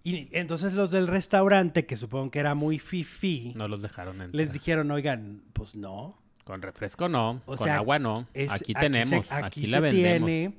Y 0.03 0.27
entonces 0.31 0.73
los 0.73 0.91
del 0.91 1.07
restaurante, 1.07 1.85
que 1.85 1.95
supongo 1.95 2.31
que 2.31 2.39
era 2.39 2.55
muy 2.55 2.77
fifi, 2.79 3.53
no 3.55 3.67
los 3.67 3.81
dejaron 3.81 4.15
entrar. 4.15 4.35
Les 4.35 4.51
dijeron, 4.51 4.91
oigan, 4.91 5.43
pues 5.53 5.75
no. 5.75 6.19
Con 6.43 6.61
refresco 6.61 7.07
no, 7.07 7.41
con 7.45 7.69
agua 7.69 7.99
no. 7.99 8.27
aquí 8.49 8.73
tenemos, 8.73 9.31
aquí, 9.31 9.67
la 9.67 9.79
vendemos. 9.79 10.53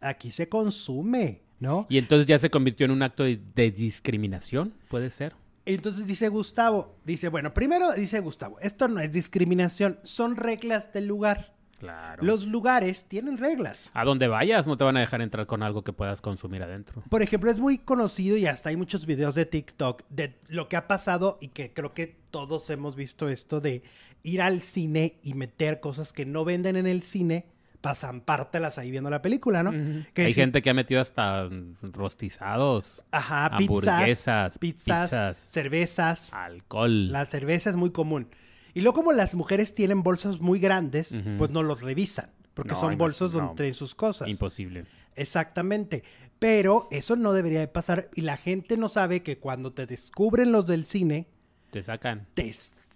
aquí 0.00 0.30
se 0.30 0.48
consume. 0.48 1.42
¿no? 1.62 1.86
Y 1.88 1.98
entonces 1.98 2.26
ya 2.26 2.40
se 2.40 2.50
convirtió 2.50 2.84
en 2.84 2.90
un 2.90 3.02
acto 3.02 3.22
de, 3.22 3.70
discriminación, 3.70 4.74
puede 4.88 5.10
ser. 5.10 5.34
Entonces 5.64 6.08
dice 6.08 6.28
Gustavo, 6.28 6.98
dice, 7.04 7.28
bueno, 7.28 7.54
primero 7.54 7.92
dice 7.92 8.18
Gustavo, 8.18 8.58
esto 8.58 8.88
no 8.88 8.98
es 8.98 9.12
discriminación, 9.12 10.00
son 10.02 10.34
reglas 10.34 10.92
del 10.92 11.06
lugar. 11.06 11.54
Claro. 11.82 12.22
Los 12.22 12.46
lugares 12.46 13.06
tienen 13.08 13.38
reglas. 13.38 13.90
A 13.92 14.04
donde 14.04 14.28
vayas 14.28 14.68
no 14.68 14.76
te 14.76 14.84
van 14.84 14.96
a 14.96 15.00
dejar 15.00 15.20
entrar 15.20 15.48
con 15.48 15.64
algo 15.64 15.82
que 15.82 15.92
puedas 15.92 16.20
consumir 16.20 16.62
adentro. 16.62 17.02
Por 17.08 17.22
ejemplo, 17.22 17.50
es 17.50 17.58
muy 17.58 17.78
conocido 17.78 18.36
y 18.36 18.46
hasta 18.46 18.68
hay 18.68 18.76
muchos 18.76 19.04
videos 19.04 19.34
de 19.34 19.46
TikTok 19.46 20.04
de 20.08 20.36
lo 20.46 20.68
que 20.68 20.76
ha 20.76 20.86
pasado 20.86 21.38
y 21.40 21.48
que 21.48 21.72
creo 21.72 21.92
que 21.92 22.16
todos 22.30 22.70
hemos 22.70 22.94
visto 22.94 23.28
esto 23.28 23.60
de 23.60 23.82
ir 24.22 24.42
al 24.42 24.62
cine 24.62 25.18
y 25.24 25.34
meter 25.34 25.80
cosas 25.80 26.12
que 26.12 26.24
no 26.24 26.44
venden 26.44 26.76
en 26.76 26.86
el 26.86 27.02
cine 27.02 27.46
para 27.80 27.96
zampártelas 27.96 28.78
ahí 28.78 28.92
viendo 28.92 29.10
la 29.10 29.20
película, 29.20 29.64
¿no? 29.64 29.72
Hay 30.14 30.32
gente 30.34 30.62
que 30.62 30.70
ha 30.70 30.74
metido 30.74 31.00
hasta 31.00 31.50
rostizados. 31.82 33.02
Ajá, 33.10 33.46
hamburguesas, 33.46 34.56
pizzas, 34.58 35.10
pizzas, 35.10 35.44
cervezas. 35.48 36.32
Alcohol. 36.32 37.10
La 37.10 37.26
cerveza 37.26 37.70
es 37.70 37.76
muy 37.76 37.90
común. 37.90 38.28
Y 38.74 38.80
luego 38.80 38.94
como 38.94 39.12
las 39.12 39.34
mujeres 39.34 39.74
tienen 39.74 40.02
bolsos 40.02 40.40
muy 40.40 40.58
grandes, 40.58 41.18
pues 41.38 41.50
no 41.50 41.62
los 41.62 41.82
revisan. 41.82 42.30
Porque 42.54 42.74
son 42.74 42.98
bolsos 42.98 43.32
donde 43.32 43.54
traen 43.54 43.74
sus 43.74 43.94
cosas. 43.94 44.28
Imposible. 44.28 44.84
Exactamente. 45.14 46.02
Pero 46.38 46.88
eso 46.90 47.16
no 47.16 47.32
debería 47.32 47.60
de 47.60 47.68
pasar. 47.68 48.10
Y 48.14 48.22
la 48.22 48.36
gente 48.36 48.76
no 48.76 48.88
sabe 48.88 49.22
que 49.22 49.38
cuando 49.38 49.72
te 49.72 49.86
descubren 49.86 50.52
los 50.52 50.66
del 50.66 50.86
cine... 50.86 51.28
Te 51.70 51.82
sacan. 51.82 52.26
Te, 52.34 52.50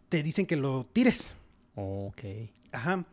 te 0.08 0.22
dicen 0.22 0.46
que 0.46 0.56
lo 0.56 0.84
tires. 0.92 1.34
Ok. 1.74 2.22
Ajá. 2.72 3.04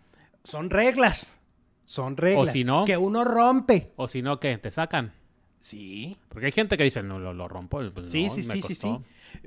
Son 0.43 0.69
reglas. 0.69 1.38
Son 1.86 2.17
reglas. 2.17 2.49
O 2.49 2.52
si 2.52 2.63
no. 2.63 2.86
Que 2.86 2.97
uno 2.97 3.23
rompe. 3.23 3.91
O 3.95 4.08
si 4.08 4.21
no, 4.21 4.39
¿qué? 4.39 4.58
¿Te 4.58 4.71
sacan? 4.71 5.13
Sí. 5.60 6.17
Porque 6.30 6.47
hay 6.47 6.52
gente 6.52 6.76
que 6.76 6.84
dice, 6.84 7.04
no, 7.04 7.19
lo, 7.19 7.47
rompo. 7.47 7.82
Pues 7.93 8.10
sí, 8.10 8.30
sí, 8.34 8.43
sí, 8.43 8.62
sí, 8.62 8.76
sí. 8.76 8.97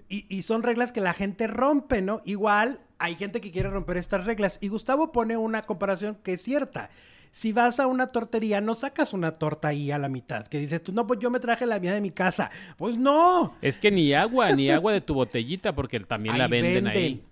Y, 0.09 0.27
y, 0.29 0.43
son 0.43 0.63
reglas 0.63 0.93
que 0.93 1.01
la 1.01 1.13
gente 1.13 1.47
rompe, 1.47 2.03
¿no? 2.03 2.23
Igual 2.25 2.81
hay 2.99 3.15
gente 3.15 3.41
que 3.41 3.51
quiere 3.51 3.71
romper 3.71 3.97
estas 3.97 4.25
reglas. 4.25 4.59
Y 4.61 4.69
Gustavo 4.69 5.13
pone 5.13 5.37
una 5.37 5.63
comparación 5.63 6.17
que 6.23 6.35
es 6.35 6.43
cierta. 6.43 6.91
Si 7.33 7.53
vas 7.53 7.81
a 7.81 7.87
una 7.87 8.07
tortería, 8.07 8.61
no 8.61 8.75
sacas 8.75 9.13
una 9.13 9.33
torta 9.33 9.69
ahí 9.69 9.91
a 9.91 9.99
la 9.99 10.09
mitad, 10.09 10.47
que 10.47 10.59
dices 10.59 10.83
tú, 10.83 10.93
no, 10.93 11.07
pues 11.07 11.21
yo 11.21 11.31
me 11.31 11.39
traje 11.39 11.67
la 11.67 11.79
mía 11.79 11.93
de 11.93 12.01
mi 12.01 12.11
casa. 12.11 12.51
Pues 12.79 12.97
no. 12.97 13.55
Es 13.61 13.77
que 13.77 13.91
ni 13.91 14.15
agua, 14.15 14.53
ni 14.53 14.71
agua 14.71 14.93
de 14.93 15.03
tu 15.03 15.13
botellita, 15.13 15.75
porque 15.75 16.01
también 16.01 16.39
la 16.39 16.49
venden 16.49 16.87
ahí. 16.87 17.23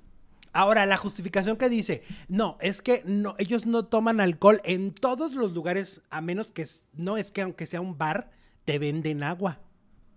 Ahora, 0.52 0.86
la 0.86 0.96
justificación 0.96 1.56
que 1.56 1.68
dice, 1.68 2.04
no, 2.28 2.58
es 2.60 2.80
que 2.80 3.02
no, 3.06 3.34
ellos 3.38 3.66
no 3.66 3.86
toman 3.86 4.20
alcohol 4.20 4.60
en 4.64 4.92
todos 4.92 5.34
los 5.34 5.52
lugares, 5.52 6.02
a 6.10 6.20
menos 6.20 6.52
que 6.52 6.64
no 6.92 7.16
es 7.16 7.32
que 7.32 7.42
aunque 7.42 7.66
sea 7.66 7.80
un 7.80 7.98
bar, 7.98 8.30
te 8.64 8.78
venden 8.78 9.22
agua. 9.22 9.60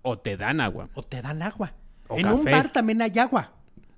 O 0.03 0.19
te 0.19 0.37
dan 0.37 0.61
agua. 0.61 0.89
O 0.93 1.01
te 1.01 1.21
dan 1.21 1.41
agua. 1.41 1.73
En 2.09 2.27
un 2.27 2.45
bar 2.45 2.71
también 2.71 3.01
hay 3.01 3.17
agua. 3.19 3.51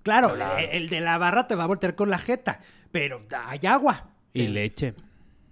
Claro, 0.03 0.35
El, 0.57 0.89
de 0.89 1.01
la 1.01 1.17
barra 1.17 1.47
te 1.47 1.55
va 1.55 1.65
a 1.65 1.67
voltear 1.67 1.95
con 1.95 2.09
la 2.09 2.17
jeta, 2.17 2.61
pero 2.91 3.21
hay 3.31 3.65
agua. 3.67 4.09
Y 4.33 4.47
leche. 4.47 4.93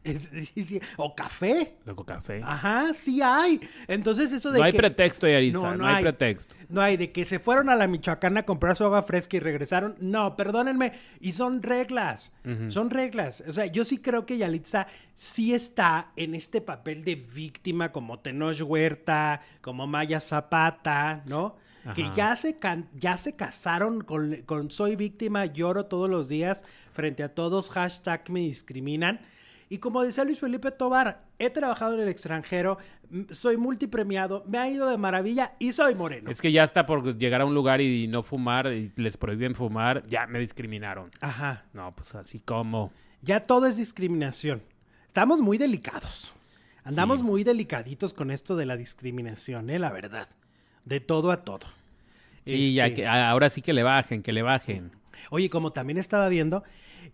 o 0.98 1.16
café. 1.16 1.76
Luego 1.86 2.06
café. 2.06 2.42
Ajá, 2.44 2.94
sí 2.94 3.22
hay. 3.22 3.60
Entonces 3.88 4.32
eso 4.32 4.52
de 4.52 4.60
No 4.60 4.66
hay 4.66 4.74
pretexto, 4.74 5.28
Yarisa, 5.28 5.76
no, 5.76 5.86
hay, 5.86 6.02
pretexto. 6.02 6.56
No 6.70 6.82
hay, 6.82 6.98
de 6.98 7.12
que 7.12 7.26
se 7.26 7.40
fueron 7.40 7.70
a 7.70 7.76
la 7.76 7.88
Michoacana 7.88 8.42
a 8.42 8.46
comprar 8.46 8.76
su 8.76 8.86
agua 8.86 9.04
fresca 9.04 9.38
y 9.38 9.40
regresaron. 9.40 9.96
No, 10.00 10.36
perdónenme. 10.36 10.94
Y 11.20 11.34
son 11.34 11.62
reglas, 11.62 12.34
son 12.70 12.90
reglas. 12.90 13.44
O 13.48 13.54
sea, 13.54 13.66
yo 13.66 13.86
sí 13.86 13.98
creo 13.98 14.26
que 14.26 14.38
Yalitza 14.38 14.88
sí 15.16 15.54
está 15.54 16.12
en 16.16 16.36
este 16.36 16.62
papel 16.62 17.04
de 17.04 17.16
víctima 17.16 17.92
como 17.92 18.20
Tenoch 18.20 18.62
Huerta, 18.62 19.42
como 19.62 19.88
Maya 19.88 20.20
Zapata, 20.20 21.24
¿no? 21.26 21.56
Que 21.94 22.10
ya 22.16 22.36
se, 22.36 22.58
ya 22.96 23.18
se 23.18 23.36
casaron 23.36 24.02
con, 24.02 24.36
con 24.46 24.72
soy 24.72 24.96
víctima, 24.96 25.46
lloro 25.46 25.86
todos 25.86 26.10
los 26.10 26.28
días 26.28 26.64
frente 26.94 27.24
a 27.24 27.34
todos, 27.34 27.70
hashtag 27.70 28.30
me 28.30 28.42
discriminan. 28.42 29.20
Y 29.70 29.80
como 29.80 30.02
decía 30.02 30.24
Luis 30.24 30.40
Felipe 30.40 30.72
Tobar, 30.72 31.26
he 31.40 31.50
trabajado 31.50 31.96
en 31.96 32.02
el 32.02 32.08
extranjero, 32.08 32.78
soy 33.32 33.58
multipremiado, 33.58 34.44
me 34.48 34.58
ha 34.58 34.70
ido 34.70 34.90
de 34.90 34.98
maravilla 34.98 35.56
y 35.60 35.74
soy 35.74 35.94
moreno. 35.94 36.32
Es 36.32 36.42
que 36.42 36.52
ya 36.52 36.64
está 36.64 36.86
por 36.86 37.18
llegar 37.18 37.42
a 37.42 37.46
un 37.46 37.54
lugar 37.54 37.82
y 37.82 38.08
no 38.08 38.24
fumar 38.24 38.72
y 38.72 38.94
les 38.96 39.18
prohíben 39.18 39.56
fumar, 39.56 40.06
ya 40.08 40.26
me 40.26 40.40
discriminaron. 40.40 41.12
Ajá. 41.20 41.66
No, 41.74 41.94
pues 41.94 42.16
así 42.16 42.40
como. 42.40 42.92
Ya 43.22 43.46
todo 43.46 43.66
es 43.66 43.76
discriminación. 43.76 44.64
Estamos 45.06 45.42
muy 45.42 45.58
delicados. 45.58 46.34
Andamos 46.84 47.22
muy 47.22 47.44
delicaditos 47.44 48.14
con 48.14 48.32
esto 48.32 48.56
de 48.56 48.66
la 48.66 48.78
discriminación, 48.78 49.70
¿eh? 49.70 49.80
La 49.80 49.92
verdad. 49.92 50.30
De 50.86 51.02
todo 51.02 51.32
a 51.32 51.44
todo. 51.44 51.68
Sí, 52.48 52.74
ya 52.74 52.88
este 52.88 53.02
que 53.02 53.08
ahora 53.08 53.50
sí 53.50 53.62
que 53.62 53.74
le 53.74 53.84
bajen, 53.84 54.24
que 54.24 54.32
le 54.32 54.42
bajen. 54.42 54.92
Oye, 55.30 55.50
como 55.50 55.72
también 55.72 55.98
estaba 55.98 56.30
viendo, 56.30 56.64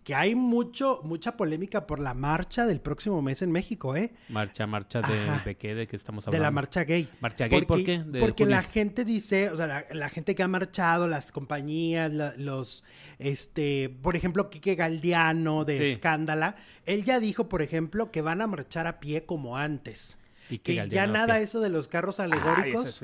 que 0.04 0.16
hay 0.16 0.36
mucho, 0.36 1.02
mucha 1.04 1.38
polémica 1.38 1.88
por 1.88 2.00
la 2.00 2.14
marcha 2.14 2.66
del 2.66 2.82
próximo 2.82 3.22
mes 3.22 3.42
en 3.42 3.52
México, 3.52 3.96
¿eh? 3.96 4.12
Marcha, 4.30 4.68
marcha 4.68 5.02
de, 5.02 5.40
de 5.46 5.56
qué, 5.56 5.76
de 5.76 5.88
qué 5.88 5.96
estamos 5.96 6.28
hablando. 6.28 6.42
De 6.42 6.44
la 6.44 6.52
marcha 6.52 6.84
gay. 6.84 7.10
¿Marcha 7.22 7.48
gay 7.48 7.62
por 7.62 7.84
qué? 7.84 8.04
porque 8.20 8.46
la 8.46 8.64
gente 8.64 9.06
dice, 9.06 9.50
o 9.50 9.58
sea, 9.58 9.86
la, 9.90 10.10
gente 10.10 10.36
que 10.36 10.44
ha 10.44 10.48
marchado, 10.48 11.08
las 11.08 11.32
compañías, 11.32 12.12
los, 12.38 12.84
este, 13.18 13.90
por 14.02 14.16
ejemplo, 14.16 14.50
Quique 14.50 14.76
Galdiano 14.76 15.64
de 15.64 15.92
Escándala, 15.92 16.56
él 16.86 17.06
ya 17.06 17.20
dijo, 17.20 17.48
por 17.48 17.62
ejemplo, 17.62 18.12
que 18.12 18.22
van 18.22 18.42
a 18.42 18.48
marchar 18.48 18.88
a 18.88 19.00
pie 19.00 19.26
como 19.26 19.58
antes. 19.58 20.20
Y 20.50 20.60
que 20.60 20.88
ya 20.90 21.08
nada 21.08 21.40
eso 21.40 21.62
de 21.62 21.70
los 21.70 21.88
carros 21.88 22.20
alegóricos, 22.20 23.04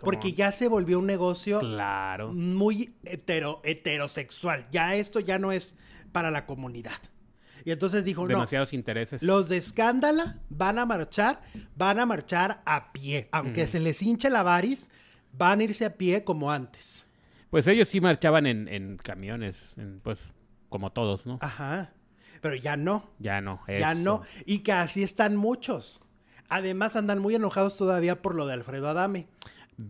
porque 0.00 0.32
ya 0.32 0.52
se 0.52 0.68
volvió 0.68 0.98
un 0.98 1.06
negocio 1.06 1.60
claro. 1.60 2.32
muy 2.32 2.94
hetero, 3.04 3.60
heterosexual. 3.64 4.66
Ya 4.70 4.94
esto 4.94 5.20
ya 5.20 5.38
no 5.38 5.52
es 5.52 5.74
para 6.12 6.30
la 6.30 6.46
comunidad. 6.46 6.98
Y 7.64 7.70
entonces 7.70 8.04
dijo, 8.04 8.26
Demasiados 8.26 8.72
intereses. 8.72 9.22
Los 9.22 9.48
de 9.48 9.56
Escándala 9.56 10.40
van 10.48 10.78
a 10.78 10.86
marchar, 10.86 11.42
van 11.76 11.98
a 12.00 12.06
marchar 12.06 12.62
a 12.64 12.92
pie. 12.92 13.28
Aunque 13.32 13.66
se 13.66 13.80
les 13.80 14.02
hinche 14.02 14.30
la 14.30 14.42
varis, 14.42 14.90
van 15.32 15.60
a 15.60 15.64
irse 15.64 15.84
a 15.84 15.96
pie 15.96 16.24
como 16.24 16.50
antes. 16.50 17.06
Pues 17.50 17.66
ellos 17.66 17.88
sí 17.88 18.00
marchaban 18.00 18.46
en, 18.46 18.96
camiones, 18.96 19.74
pues 20.02 20.18
como 20.68 20.90
todos, 20.90 21.26
¿no? 21.26 21.38
Ajá. 21.40 21.92
Pero 22.40 22.56
ya 22.56 22.76
no. 22.76 23.10
Ya 23.18 23.40
no. 23.40 23.60
Ya 23.68 23.94
no. 23.94 24.22
Y 24.46 24.60
que 24.60 24.72
así 24.72 25.02
están 25.02 25.36
muchos. 25.36 26.00
Además 26.52 26.96
andan 26.96 27.18
muy 27.18 27.34
enojados 27.34 27.78
todavía 27.78 28.20
por 28.20 28.34
lo 28.34 28.46
de 28.46 28.52
Alfredo 28.52 28.86
Adame. 28.86 29.26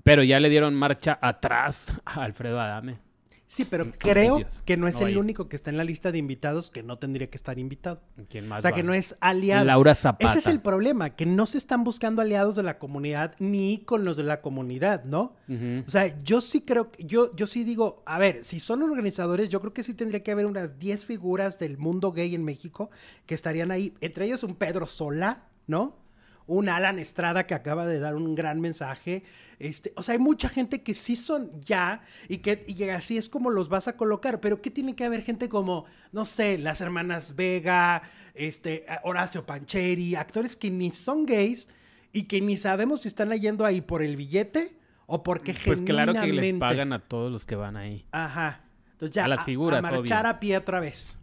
Pero 0.05 0.23
ya 0.23 0.39
le 0.39 0.49
dieron 0.49 0.75
marcha 0.75 1.19
atrás 1.21 1.93
a 2.05 2.23
Alfredo 2.23 2.61
Adame. 2.61 3.01
Sí, 3.49 3.67
pero 3.67 3.91
creo 3.99 4.41
que 4.65 4.77
no 4.79 4.87
es 4.89 4.99
el 5.03 5.19
único 5.19 5.49
que 5.49 5.57
está 5.57 5.69
en 5.69 5.77
la 5.77 5.85
lista 5.85 6.11
de 6.11 6.19
invitados 6.19 6.71
que 6.71 6.83
no 6.83 6.99
tendría 6.99 7.29
que 7.29 7.37
estar 7.37 7.59
invitado. 7.59 8.01
¿Quién 8.31 8.49
más? 8.49 8.61
O 8.61 8.63
sea, 8.63 8.73
que 8.73 8.85
no 8.85 8.95
es 8.95 9.17
aliado. 9.21 9.67
Laura 9.67 9.95
Zapata. 9.95 10.31
Ese 10.31 10.39
es 10.39 10.47
el 10.47 10.61
problema, 10.61 11.11
que 11.11 11.27
no 11.27 11.45
se 11.45 11.59
están 11.59 11.85
buscando 11.85 12.23
aliados 12.23 12.57
de 12.57 12.63
la 12.63 12.79
comunidad 12.79 13.35
ni 13.41 13.79
con 13.79 14.05
los 14.05 14.17
de 14.17 14.23
la 14.23 14.41
comunidad, 14.41 15.05
¿no? 15.05 15.35
O 15.87 15.91
sea, 15.91 16.23
yo 16.23 16.41
sí 16.41 16.63
creo, 16.63 16.93
yo, 17.01 17.37
yo 17.37 17.47
sí 17.47 17.65
digo, 17.65 18.05
a 18.07 18.19
ver, 18.19 18.45
si 18.45 18.61
son 18.61 18.83
organizadores, 18.85 19.51
yo 19.51 19.61
creo 19.61 19.75
que 19.75 19.83
sí 19.83 19.93
tendría 19.93 20.23
que 20.23 20.31
haber 20.31 20.47
unas 20.47 20.79
10 20.79 21.05
figuras 21.05 21.59
del 21.59 21.77
mundo 21.77 22.13
gay 22.13 22.35
en 22.35 22.45
México 22.45 22.89
que 23.27 23.35
estarían 23.35 23.71
ahí. 23.71 23.95
Entre 24.01 24.25
ellos 24.25 24.45
un 24.45 24.55
Pedro 24.55 24.87
Sola, 24.87 25.49
¿no? 25.67 26.02
Un 26.47 26.69
Alan 26.69 26.99
Estrada 26.99 27.47
que 27.47 27.55
acaba 27.55 27.87
de 27.87 27.99
dar 27.99 28.15
un 28.15 28.35
gran 28.35 28.61
mensaje. 28.61 29.25
Este, 29.59 29.93
o 29.97 30.03
sea, 30.03 30.15
hay 30.15 30.19
mucha 30.19 30.49
gente 30.49 30.83
que 30.83 30.95
sí 30.95 31.17
son 31.17 31.51
ya 31.61 32.03
y 32.29 32.39
que 32.39 32.65
y 32.67 32.83
así 32.85 33.17
es 33.17 33.29
como 33.29 33.51
los 33.51 33.69
vas 33.69 33.89
a 33.89 33.97
colocar, 33.97 34.41
pero 34.41 34.61
¿qué 34.61 34.71
tiene 34.71 34.97
que 34.97 35.05
haber 35.05 35.23
gente 35.23 35.49
como, 35.49 35.85
no 36.11 36.25
sé, 36.25 36.59
las 36.59 36.81
hermanas 36.81 37.37
Vega, 37.37 38.03
este, 38.35 38.87
Horacio 39.05 39.47
Pancheri, 39.47 40.17
actores 40.17 40.57
que 40.57 40.71
ni 40.71 40.91
son 40.91 41.27
gays 41.27 41.69
y 42.13 42.25
que 42.25 42.41
ni 42.41 42.57
sabemos 42.57 43.03
si 43.03 43.09
están 43.09 43.31
yendo 43.33 43.65
ahí 43.65 43.81
por 43.81 44.03
el 44.03 44.17
billete 44.17 44.77
o 45.07 45.23
porque 45.23 45.55
pues 45.65 45.81
claro 45.83 46.15
que 46.15 46.33
les 46.33 46.55
pagan 46.55 46.93
a 46.93 46.99
todos 46.99 47.31
los 47.31 47.47
que 47.47 47.55
van 47.55 47.77
ahí. 47.77 48.07
Ajá. 48.13 48.63
Entonces 48.93 49.15
ya 49.15 49.25
a 49.25 49.29
las 49.29 49.45
figuras, 49.45 49.79
a, 49.79 49.83
marchar 49.83 50.27
a 50.27 50.41
pie 50.41 50.57
otra 50.57 50.81
vez. 50.81 51.19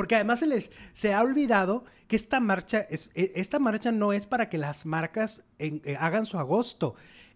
Porque 0.00 0.14
además 0.14 0.38
se 0.38 0.46
les 0.46 0.70
se 0.94 1.12
ha 1.12 1.20
olvidado 1.20 1.84
que 2.08 2.16
esta 2.16 2.40
marcha, 2.40 2.80
es, 2.88 3.10
e, 3.14 3.32
esta 3.36 3.58
marcha 3.58 3.92
no 3.92 4.14
es 4.14 4.24
para 4.24 4.48
que 4.48 4.56
las 4.56 4.86
marcas 4.86 5.44
eh, 5.58 5.94
hagan 6.00 6.24
su 6.24 6.38
agosto. 6.38 6.94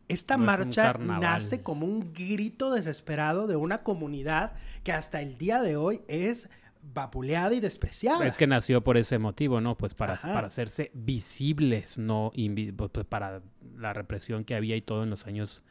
Esta 0.08 0.38
marcha 0.38 0.94
nace 0.94 1.60
como 1.60 1.84
un 1.84 2.14
grito 2.14 2.72
desesperado 2.72 3.46
de 3.46 3.56
una 3.56 3.82
comunidad 3.82 4.54
que 4.82 4.92
hasta 4.92 5.20
el 5.20 5.36
día 5.36 5.60
de 5.60 5.76
hoy 5.76 6.00
es 6.08 6.48
vapuleada 6.80 7.52
y 7.52 7.60
despreciada. 7.60 8.26
Es 8.26 8.38
que 8.38 8.46
nació 8.46 8.82
por 8.82 8.96
ese 8.96 9.18
motivo, 9.18 9.60
¿no? 9.60 9.76
Pues 9.76 9.92
para, 9.92 10.16
para 10.16 10.46
hacerse 10.46 10.90
visibles, 10.94 11.98
no 11.98 12.32
pues, 12.34 12.90
pues, 12.94 13.04
para 13.04 13.42
la 13.76 13.92
represión 13.92 14.44
que 14.44 14.54
había 14.54 14.74
y 14.74 14.80
todo 14.80 15.02
en 15.02 15.10
los 15.10 15.26
años 15.26 15.62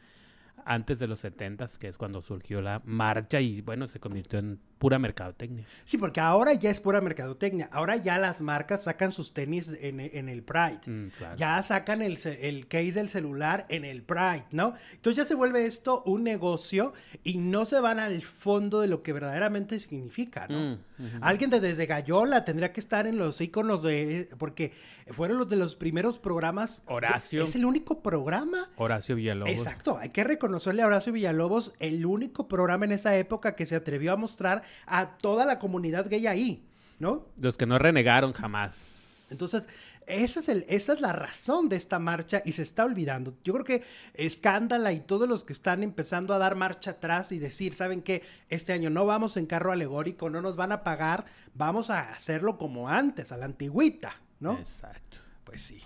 antes 0.64 1.00
de 1.00 1.08
los 1.08 1.18
70, 1.18 1.66
que 1.80 1.88
es 1.88 1.96
cuando 1.96 2.22
surgió 2.22 2.62
la 2.62 2.82
marcha 2.84 3.40
y 3.40 3.62
bueno, 3.62 3.88
se 3.88 3.98
convirtió 3.98 4.38
en 4.38 4.60
pura 4.84 4.98
mercadotecnia. 4.98 5.64
Sí, 5.86 5.96
porque 5.96 6.20
ahora 6.20 6.52
ya 6.52 6.68
es 6.68 6.78
pura 6.78 7.00
mercadotecnia. 7.00 7.70
Ahora 7.72 7.96
ya 7.96 8.18
las 8.18 8.42
marcas 8.42 8.82
sacan 8.84 9.12
sus 9.12 9.32
tenis 9.32 9.72
en, 9.80 10.28
el 10.28 10.42
Pride. 10.42 10.80
Mm, 10.84 11.08
ya 11.38 11.62
sacan 11.62 12.02
el, 12.02 12.18
el, 12.42 12.68
case 12.68 12.92
del 12.92 13.08
celular 13.08 13.64
en 13.70 13.86
el 13.86 14.02
Pride, 14.02 14.44
¿no? 14.50 14.74
Entonces 14.92 15.16
ya 15.16 15.24
se 15.24 15.34
vuelve 15.34 15.64
esto 15.64 16.02
un 16.04 16.22
negocio 16.22 16.92
y 17.22 17.38
no 17.38 17.64
se 17.64 17.80
van 17.80 17.98
al 17.98 18.20
fondo 18.20 18.82
de 18.82 18.88
lo 18.88 19.02
que 19.02 19.14
verdaderamente 19.14 19.80
significa, 19.80 20.48
¿no? 20.48 20.76
Mm, 20.98 21.06
Alguien 21.22 21.48
de 21.48 21.60
desde 21.60 21.86
Gallola 21.86 22.44
tendría 22.44 22.70
que 22.70 22.80
estar 22.80 23.06
en 23.06 23.16
los 23.16 23.40
iconos 23.40 23.82
de... 23.82 24.28
porque 24.38 24.72
fueron 25.12 25.38
los 25.38 25.48
de 25.48 25.56
los 25.56 25.76
primeros 25.76 26.18
programas. 26.18 26.82
Horacio. 26.86 27.44
Es 27.44 27.54
el 27.54 27.64
único 27.64 28.02
programa. 28.02 28.70
Horacio 28.76 29.16
Villalobos. 29.16 29.52
Exacto, 29.52 29.98
hay 29.98 30.10
que 30.10 30.24
reconocerle 30.24 30.82
a 30.82 30.86
Horacio 30.86 31.12
Villalobos 31.12 31.72
el 31.78 32.06
único 32.06 32.48
programa 32.48 32.84
en 32.84 32.92
esa 32.92 33.16
época 33.16 33.54
que 33.54 33.66
se 33.66 33.76
atrevió 33.76 34.12
a 34.12 34.16
mostrar 34.16 34.62
a 34.86 35.16
toda 35.18 35.44
la 35.44 35.58
comunidad 35.58 36.08
gay 36.08 36.26
ahí, 36.26 36.64
¿no? 36.98 37.26
Los 37.38 37.56
que 37.56 37.66
no 37.66 37.78
renegaron 37.78 38.32
jamás. 38.32 38.76
Entonces, 39.30 39.64
esa 40.06 40.40
es, 40.40 40.48
el, 40.48 40.66
esa 40.68 40.92
es 40.92 41.00
la 41.00 41.12
razón 41.12 41.68
de 41.68 41.76
esta 41.76 41.98
marcha 41.98 42.42
y 42.44 42.52
se 42.52 42.62
está 42.62 42.84
olvidando. 42.84 43.34
Yo 43.42 43.54
creo 43.54 43.64
que 43.64 43.82
Escándala 44.14 44.92
y 44.92 45.00
todos 45.00 45.28
los 45.28 45.44
que 45.44 45.52
están 45.52 45.82
empezando 45.82 46.34
a 46.34 46.38
dar 46.38 46.56
marcha 46.56 46.92
atrás 46.92 47.32
y 47.32 47.38
decir, 47.38 47.74
¿saben 47.74 48.02
qué? 48.02 48.22
Este 48.48 48.72
año 48.72 48.90
no 48.90 49.06
vamos 49.06 49.36
en 49.36 49.46
carro 49.46 49.72
alegórico, 49.72 50.28
no 50.28 50.42
nos 50.42 50.56
van 50.56 50.72
a 50.72 50.84
pagar, 50.84 51.24
vamos 51.54 51.90
a 51.90 52.10
hacerlo 52.12 52.58
como 52.58 52.88
antes, 52.88 53.32
a 53.32 53.38
la 53.38 53.46
antigüita, 53.46 54.20
¿no? 54.40 54.58
Exacto. 54.58 55.16
Pues 55.44 55.62
sí. 55.62 55.80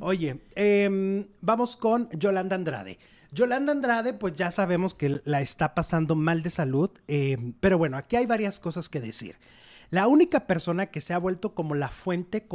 Oye, 0.00 0.40
em, 0.54 1.26
vamos 1.40 1.76
con 1.76 2.08
Yolanda 2.10 2.56
Andrade. 2.56 2.98
Yolanda 3.32 3.72
Andrade, 3.72 4.12
pues 4.12 4.34
ya 4.34 4.50
sabemos 4.50 4.94
que 4.94 5.22
la 5.24 5.40
está 5.40 5.74
pasando 5.74 6.14
mal 6.14 6.42
de 6.42 6.50
salud, 6.50 6.90
em, 7.08 7.54
pero 7.60 7.78
bueno, 7.78 7.96
aquí 7.96 8.16
hay 8.16 8.26
varias 8.26 8.60
cosas 8.60 8.90
que 8.90 9.00
decir. 9.00 9.36
La 9.88 10.06
única 10.06 10.46
persona 10.46 10.86
que 10.86 11.00
se 11.00 11.14
ha 11.14 11.18
vuelto 11.18 11.54
como 11.54 11.74
la 11.74 11.88
fuente 11.88 12.46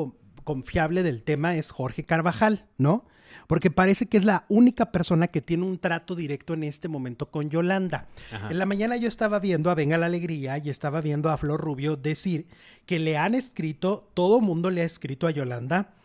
confiable 0.44 1.02
del 1.02 1.24
tema 1.24 1.56
es 1.56 1.72
Jorge 1.72 2.04
Carvajal, 2.04 2.66
¿no? 2.78 3.06
Porque 3.48 3.72
parece 3.72 4.06
que 4.06 4.18
es 4.18 4.26
la 4.26 4.46
única 4.50 4.92
persona 4.92 5.28
que 5.28 5.42
tiene 5.42 5.64
un 5.64 5.80
trato 5.80 6.16
directo 6.16 6.54
en 6.54 6.64
este 6.64 6.88
momento 6.88 7.32
con 7.32 7.50
Yolanda. 7.50 8.08
En 8.50 8.58
la 8.58 8.66
mañana 8.66 8.98
yo 8.98 9.08
estaba 9.08 9.40
viendo 9.40 9.70
a 9.70 9.76
Venga 9.76 9.98
la 9.98 10.06
Alegría 10.06 10.60
y 10.60 10.70
estaba 10.70 11.02
viendo 11.02 11.30
a 11.30 11.38
Flor 11.38 11.60
Rubio 11.60 11.96
decir 11.96 12.48
que 12.86 13.00
le 13.00 13.18
han 13.18 13.36
escrito, 13.36 14.10
todo 14.14 14.42
mundo 14.42 14.70
le 14.70 14.82
ha 14.82 14.86
escrito 14.86 15.28
a 15.28 15.32
Yolanda 15.32 15.97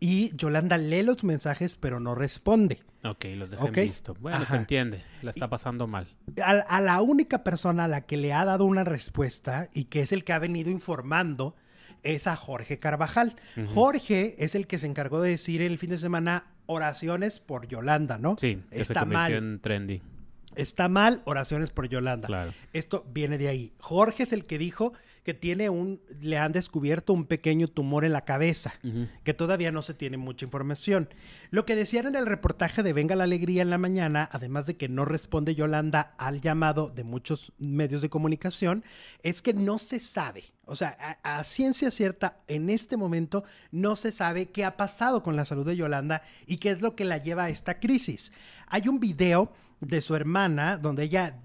y 0.00 0.34
Yolanda 0.34 0.78
lee 0.78 1.02
los 1.02 1.22
mensajes 1.22 1.76
pero 1.76 2.00
no 2.00 2.14
responde. 2.14 2.80
Ok, 3.04 3.26
los 3.36 3.50
dejé 3.50 3.82
visto. 3.84 4.14
Bueno, 4.20 4.44
se 4.46 4.56
entiende, 4.56 5.02
la 5.22 5.30
está 5.30 5.48
pasando 5.48 5.86
mal. 5.86 6.08
A, 6.44 6.80
la 6.80 7.00
única 7.00 7.44
persona 7.44 7.84
a 7.84 7.88
la 7.88 8.02
que 8.02 8.16
le 8.16 8.32
ha 8.32 8.44
dado 8.44 8.64
una 8.64 8.84
respuesta 8.84 9.68
y 9.72 9.84
que 9.84 10.02
es 10.02 10.12
el 10.12 10.24
que 10.24 10.32
ha 10.32 10.38
venido 10.38 10.70
informando 10.70 11.54
es 12.02 12.26
a 12.26 12.36
Jorge 12.36 12.78
Carvajal. 12.78 13.36
Jorge 13.74 14.36
es 14.38 14.54
el 14.54 14.66
que 14.66 14.78
se 14.78 14.86
encargó 14.86 15.20
de 15.22 15.30
decir 15.30 15.62
el 15.62 15.78
fin 15.78 15.90
de 15.90 15.98
semana 15.98 16.46
oraciones 16.66 17.40
por 17.40 17.66
Yolanda, 17.68 18.18
¿no? 18.18 18.36
Sí, 18.38 18.62
está 18.70 19.04
mal. 19.04 19.32
en 19.32 19.60
trendy. 19.60 20.02
Está 20.56 20.88
mal, 20.88 21.22
oraciones 21.24 21.70
por 21.70 21.88
Yolanda. 21.88 22.26
Claro. 22.26 22.52
Esto 22.72 23.06
viene 23.12 23.38
de 23.38 23.48
ahí. 23.48 23.72
Jorge 23.78 24.24
es 24.24 24.32
el 24.32 24.44
que 24.44 24.58
dijo 24.58 24.92
que 25.22 25.34
tiene 25.34 25.68
un, 25.68 26.00
le 26.20 26.38
han 26.38 26.52
descubierto 26.52 27.12
un 27.12 27.26
pequeño 27.26 27.68
tumor 27.68 28.04
en 28.04 28.12
la 28.12 28.24
cabeza, 28.24 28.74
que 29.24 29.34
todavía 29.34 29.70
no 29.70 29.82
se 29.82 29.94
tiene 29.94 30.16
mucha 30.16 30.44
información. 30.44 31.08
Lo 31.50 31.66
que 31.66 31.76
decían 31.76 32.06
en 32.06 32.16
el 32.16 32.26
reportaje 32.26 32.82
de 32.82 32.92
Venga 32.92 33.16
la 33.16 33.24
Alegría 33.24 33.62
en 33.62 33.70
la 33.70 33.78
mañana, 33.78 34.28
además 34.32 34.66
de 34.66 34.76
que 34.76 34.88
no 34.88 35.04
responde 35.04 35.54
Yolanda 35.54 36.14
al 36.18 36.40
llamado 36.40 36.88
de 36.88 37.04
muchos 37.04 37.52
medios 37.58 38.02
de 38.02 38.10
comunicación, 38.10 38.84
es 39.22 39.42
que 39.42 39.52
no 39.52 39.78
se 39.78 40.00
sabe. 40.00 40.44
O 40.64 40.76
sea, 40.76 41.18
a, 41.22 41.42
ciencia 41.44 41.90
cierta, 41.90 42.38
en 42.46 42.70
este 42.70 42.96
momento 42.96 43.44
no 43.72 43.96
se 43.96 44.12
sabe 44.12 44.46
qué 44.46 44.64
ha 44.64 44.76
pasado 44.76 45.22
con 45.22 45.34
la 45.34 45.44
salud 45.44 45.66
de 45.66 45.76
Yolanda 45.76 46.22
y 46.46 46.58
qué 46.58 46.70
es 46.70 46.80
lo 46.80 46.94
que 46.94 47.04
la 47.04 47.18
lleva 47.18 47.44
a 47.44 47.50
esta 47.50 47.80
crisis. 47.80 48.32
Hay 48.68 48.88
un 48.88 49.00
video 49.00 49.52
de 49.80 50.00
su 50.00 50.14
hermana 50.14 50.78
donde 50.78 51.04
ella 51.04 51.40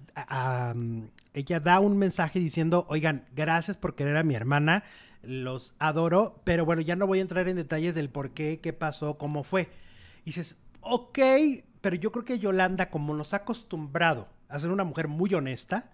ella 1.36 1.60
da 1.60 1.82
un 1.82 1.98
mensaje 1.98 2.39
diciendo, 2.39 2.86
oigan, 2.89 3.26
gracias 3.36 3.76
por 3.76 3.93
querer 3.93 4.15
a 4.15 4.24
mi 4.24 4.36
hermana, 4.36 4.86
los 5.21 5.76
adoro, 5.80 6.41
pero 6.45 6.65
bueno, 6.65 6.82
ya 6.82 6.95
no 6.95 7.08
voy 7.08 7.19
a 7.19 7.24
entrar 7.24 7.48
en 7.50 7.58
detalles 7.58 7.93
del 7.93 8.10
por 8.10 8.32
qué, 8.32 8.62
qué 8.62 8.71
pasó, 8.71 9.17
cómo 9.17 9.43
fue. 9.43 9.69
Y 10.21 10.28
dices, 10.28 10.56
ok, 10.80 11.19
pero 11.82 11.98
yo 11.98 12.13
creo 12.13 12.24
que 12.24 12.39
Yolanda, 12.39 12.89
como 12.89 13.13
nos 13.13 13.34
ha 13.34 13.38
acostumbrado 13.38 14.30
a 14.48 14.60
ser 14.60 14.71
una 14.71 14.86
mujer 14.86 15.10
muy 15.10 15.34
honesta, 15.34 15.91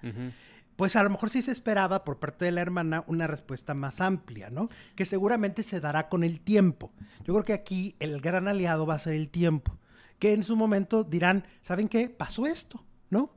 pues 0.75 0.95
a 0.95 1.01
lo 1.01 1.09
mejor 1.09 1.31
sí 1.31 1.41
se 1.41 1.51
esperaba 1.51 2.03
por 2.03 2.19
parte 2.19 2.45
de 2.45 2.51
la 2.51 2.61
hermana 2.61 3.03
una 3.07 3.25
respuesta 3.25 3.73
más 3.73 3.99
amplia, 3.99 4.51
¿no? 4.51 4.69
Que 4.95 5.05
seguramente 5.05 5.63
se 5.63 5.79
dará 5.79 6.07
con 6.07 6.23
el 6.23 6.39
tiempo. 6.39 6.91
Yo 7.23 7.33
creo 7.33 7.45
que 7.45 7.53
aquí 7.53 7.95
el 7.99 8.21
gran 8.21 8.47
aliado 8.47 8.85
va 8.85 8.93
a 8.93 8.99
ser 8.99 9.13
el 9.13 9.29
tiempo, 9.29 9.75
que 10.19 10.33
en 10.33 10.43
su 10.43 10.55
momento 10.55 11.03
dirán, 11.03 11.45
¿saben 11.63 11.87
qué? 11.87 12.09
Pasó 12.09 12.45
esto, 12.45 12.83
¿no? 13.09 13.33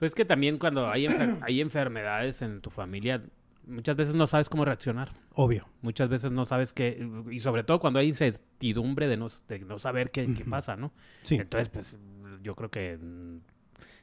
Pues 0.00 0.14
que 0.14 0.24
también 0.24 0.58
cuando 0.58 0.88
hay, 0.88 1.06
hay 1.42 1.60
enfermedades 1.60 2.42
en 2.42 2.62
tu 2.62 2.70
familia, 2.70 3.22
muchas 3.66 3.94
veces 3.94 4.14
no 4.14 4.26
sabes 4.26 4.48
cómo 4.48 4.64
reaccionar. 4.64 5.12
Obvio. 5.34 5.68
Muchas 5.82 6.08
veces 6.08 6.32
no 6.32 6.46
sabes 6.46 6.72
qué, 6.72 7.06
y 7.30 7.38
sobre 7.40 7.62
todo 7.62 7.78
cuando 7.78 8.00
hay 8.00 8.08
incertidumbre 8.08 9.06
de 9.06 9.18
no, 9.18 9.28
no 9.66 9.78
saber 9.78 10.10
qué, 10.10 10.26
pasa, 10.48 10.74
¿no? 10.74 10.92
Sí. 11.20 11.36
Entonces, 11.36 11.68
pues 11.68 11.98
yo 12.42 12.56
creo 12.56 12.70
que 12.70 12.98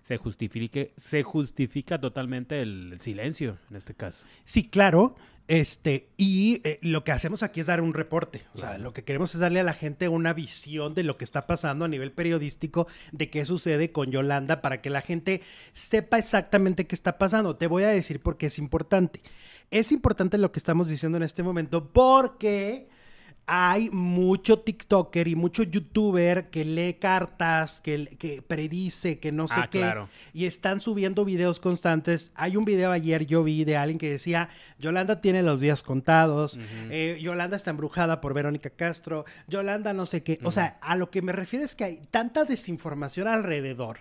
se 0.08 0.16
justifique, 0.16 0.94
se 0.96 1.22
justifica 1.22 2.00
totalmente 2.00 2.62
el, 2.62 2.98
silencio 3.02 3.58
en 3.70 3.76
este 3.76 3.94
caso. 3.94 4.24
Sí, 4.46 4.70
claro. 4.70 5.18
Este, 5.50 6.08
y 6.16 6.62
eh, 6.64 6.80
lo 6.82 7.04
que 7.04 7.12
hacemos 7.12 7.44
aquí 7.44 7.60
es 7.60 7.68
dar 7.68 7.82
un 7.82 7.94
reporte. 7.94 8.44
O 8.54 8.60
sea, 8.60 8.78
lo 8.78 8.94
que 8.94 9.04
queremos 9.04 9.36
es 9.36 9.42
darle 9.42 9.60
a 9.60 9.64
la 9.64 9.74
gente 9.74 10.08
una 10.08 10.32
visión 10.32 10.94
de 10.94 11.04
lo 11.04 11.18
que 11.18 11.26
está 11.26 11.46
pasando 11.46 11.84
a 11.84 11.90
nivel 11.90 12.14
periodístico, 12.14 12.88
de 13.12 13.30
qué 13.30 13.44
sucede 13.44 13.92
con 13.92 14.10
Yolanda, 14.10 14.62
para 14.62 14.82
que 14.82 14.90
la 14.90 15.02
gente 15.02 15.42
sepa 15.74 16.18
exactamente 16.18 16.88
qué 16.88 16.96
está 16.96 17.18
pasando. 17.18 17.58
Te 17.58 17.68
voy 17.68 17.84
a 17.84 17.90
decir 17.90 18.22
por 18.22 18.38
qué 18.38 18.46
es 18.46 18.60
importante. 18.60 19.22
Es 19.72 19.92
importante 19.92 20.38
lo 20.38 20.54
que 20.54 20.60
estamos 20.60 20.88
diciendo 20.88 21.18
en 21.18 21.24
este 21.24 21.44
momento 21.44 21.92
porque 21.92 22.88
hay 23.48 23.90
mucho 23.92 24.60
TikToker 24.60 25.30
y 25.30 25.36
mucho 25.36 25.64
YouTuber 25.64 26.50
que 26.50 26.66
lee 26.66 26.96
cartas, 26.96 27.80
que, 27.80 28.44
predice, 28.46 29.20
que 29.20 29.32
no 29.32 29.48
sé 29.48 29.56
ah, 29.58 29.70
qué. 29.70 29.94
Y 30.34 30.46
están 30.46 30.82
subiendo 30.82 31.24
videos 31.24 31.62
constantes. 31.62 32.32
Hay 32.36 32.58
un 32.58 32.66
video 32.66 32.92
ayer 32.92 33.26
yo 33.26 33.46
vi 33.46 33.64
de 33.64 33.78
alguien 33.78 33.98
que 33.98 34.12
decía, 34.12 34.50
Yolanda 34.80 35.22
tiene 35.22 35.44
los 35.44 35.62
días 35.62 35.82
contados, 35.82 36.60
eh, 36.92 37.18
Yolanda 37.22 37.56
está 37.56 37.72
embrujada 37.72 38.20
por 38.20 38.34
Verónica 38.34 38.70
Castro, 38.70 39.24
Yolanda 39.48 39.94
no 39.94 40.06
sé 40.06 40.24
qué. 40.24 40.40
O 40.44 40.52
sea, 40.52 40.78
a 40.82 40.98
lo 40.98 41.10
que 41.10 41.22
me 41.22 41.32
refiero 41.32 41.64
es 41.64 41.74
que 41.74 41.86
hay 41.86 42.02
tanta 42.12 42.44
desinformación 42.44 43.30
alrededor, 43.30 44.00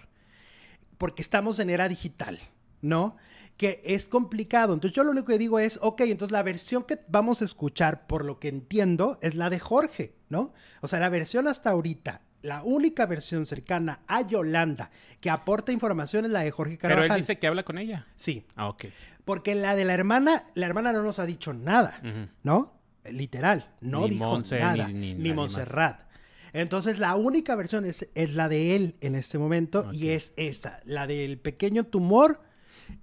porque 0.98 1.22
estamos 1.22 1.60
en 1.60 1.70
era 1.70 1.88
digital. 1.88 2.40
¿no? 2.82 3.16
Que 3.56 3.80
es 3.84 4.08
complicado. 4.08 4.74
Entonces 4.74 4.94
yo 4.94 5.04
lo 5.04 5.12
único 5.12 5.26
que 5.26 5.38
digo 5.38 5.58
es, 5.58 5.78
ok, 5.82 6.02
entonces 6.02 6.32
la 6.32 6.42
versión 6.42 6.84
que 6.84 6.98
vamos 7.08 7.40
a 7.42 7.46
escuchar, 7.46 8.06
por 8.06 8.24
lo 8.24 8.38
que 8.38 8.48
entiendo, 8.48 9.18
es 9.22 9.34
la 9.34 9.48
de 9.48 9.58
Jorge, 9.58 10.14
¿no? 10.28 10.52
O 10.82 10.88
sea, 10.88 11.00
la 11.00 11.08
versión 11.08 11.48
hasta 11.48 11.70
ahorita, 11.70 12.20
la 12.42 12.62
única 12.62 13.06
versión 13.06 13.46
cercana 13.46 14.00
a 14.06 14.26
Yolanda 14.26 14.90
que 15.20 15.30
aporta 15.30 15.72
información 15.72 16.24
es 16.24 16.30
la 16.30 16.40
de 16.40 16.50
Jorge 16.50 16.78
Carvajal. 16.78 17.02
Pero 17.04 17.14
él 17.14 17.20
dice 17.20 17.38
que 17.38 17.46
habla 17.46 17.64
con 17.64 17.78
ella. 17.78 18.06
Sí. 18.14 18.46
Ah, 18.54 18.68
ok. 18.68 18.86
Porque 19.24 19.54
la 19.54 19.74
de 19.74 19.84
la 19.84 19.94
hermana, 19.94 20.44
la 20.54 20.66
hermana 20.66 20.92
no 20.92 21.02
nos 21.02 21.18
ha 21.18 21.26
dicho 21.26 21.52
nada, 21.52 22.00
¿no? 22.42 22.74
Literal, 23.10 23.72
no 23.80 24.06
dijo 24.06 24.40
nada. 24.52 24.88
Ni, 24.88 25.14
ni, 25.14 25.32
Montserrat. 25.32 26.06
Entonces 26.52 26.98
la 26.98 27.16
única 27.16 27.54
versión 27.56 27.84
es, 27.84 28.08
es, 28.14 28.34
la 28.34 28.48
de 28.48 28.76
él 28.76 28.96
en 29.00 29.14
este 29.14 29.38
momento 29.38 29.88
y 29.92 30.08
es 30.08 30.32
esa, 30.36 30.80
la 30.84 31.06
del 31.06 31.38
pequeño 31.38 31.84
tumor 31.84 32.40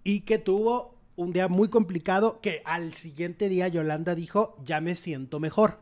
y 0.04 0.22
que 0.22 0.38
tuvo 0.38 0.94
un 1.16 1.32
día 1.32 1.48
muy 1.48 1.70
complicado 1.70 2.42
que 2.42 2.62
al 2.66 2.94
siguiente 2.94 3.50
día 3.50 3.68
Yolanda 3.68 4.16
dijo, 4.16 4.58
ya 4.64 4.82
me 4.82 4.96
siento 4.96 5.40
mejor, 5.40 5.80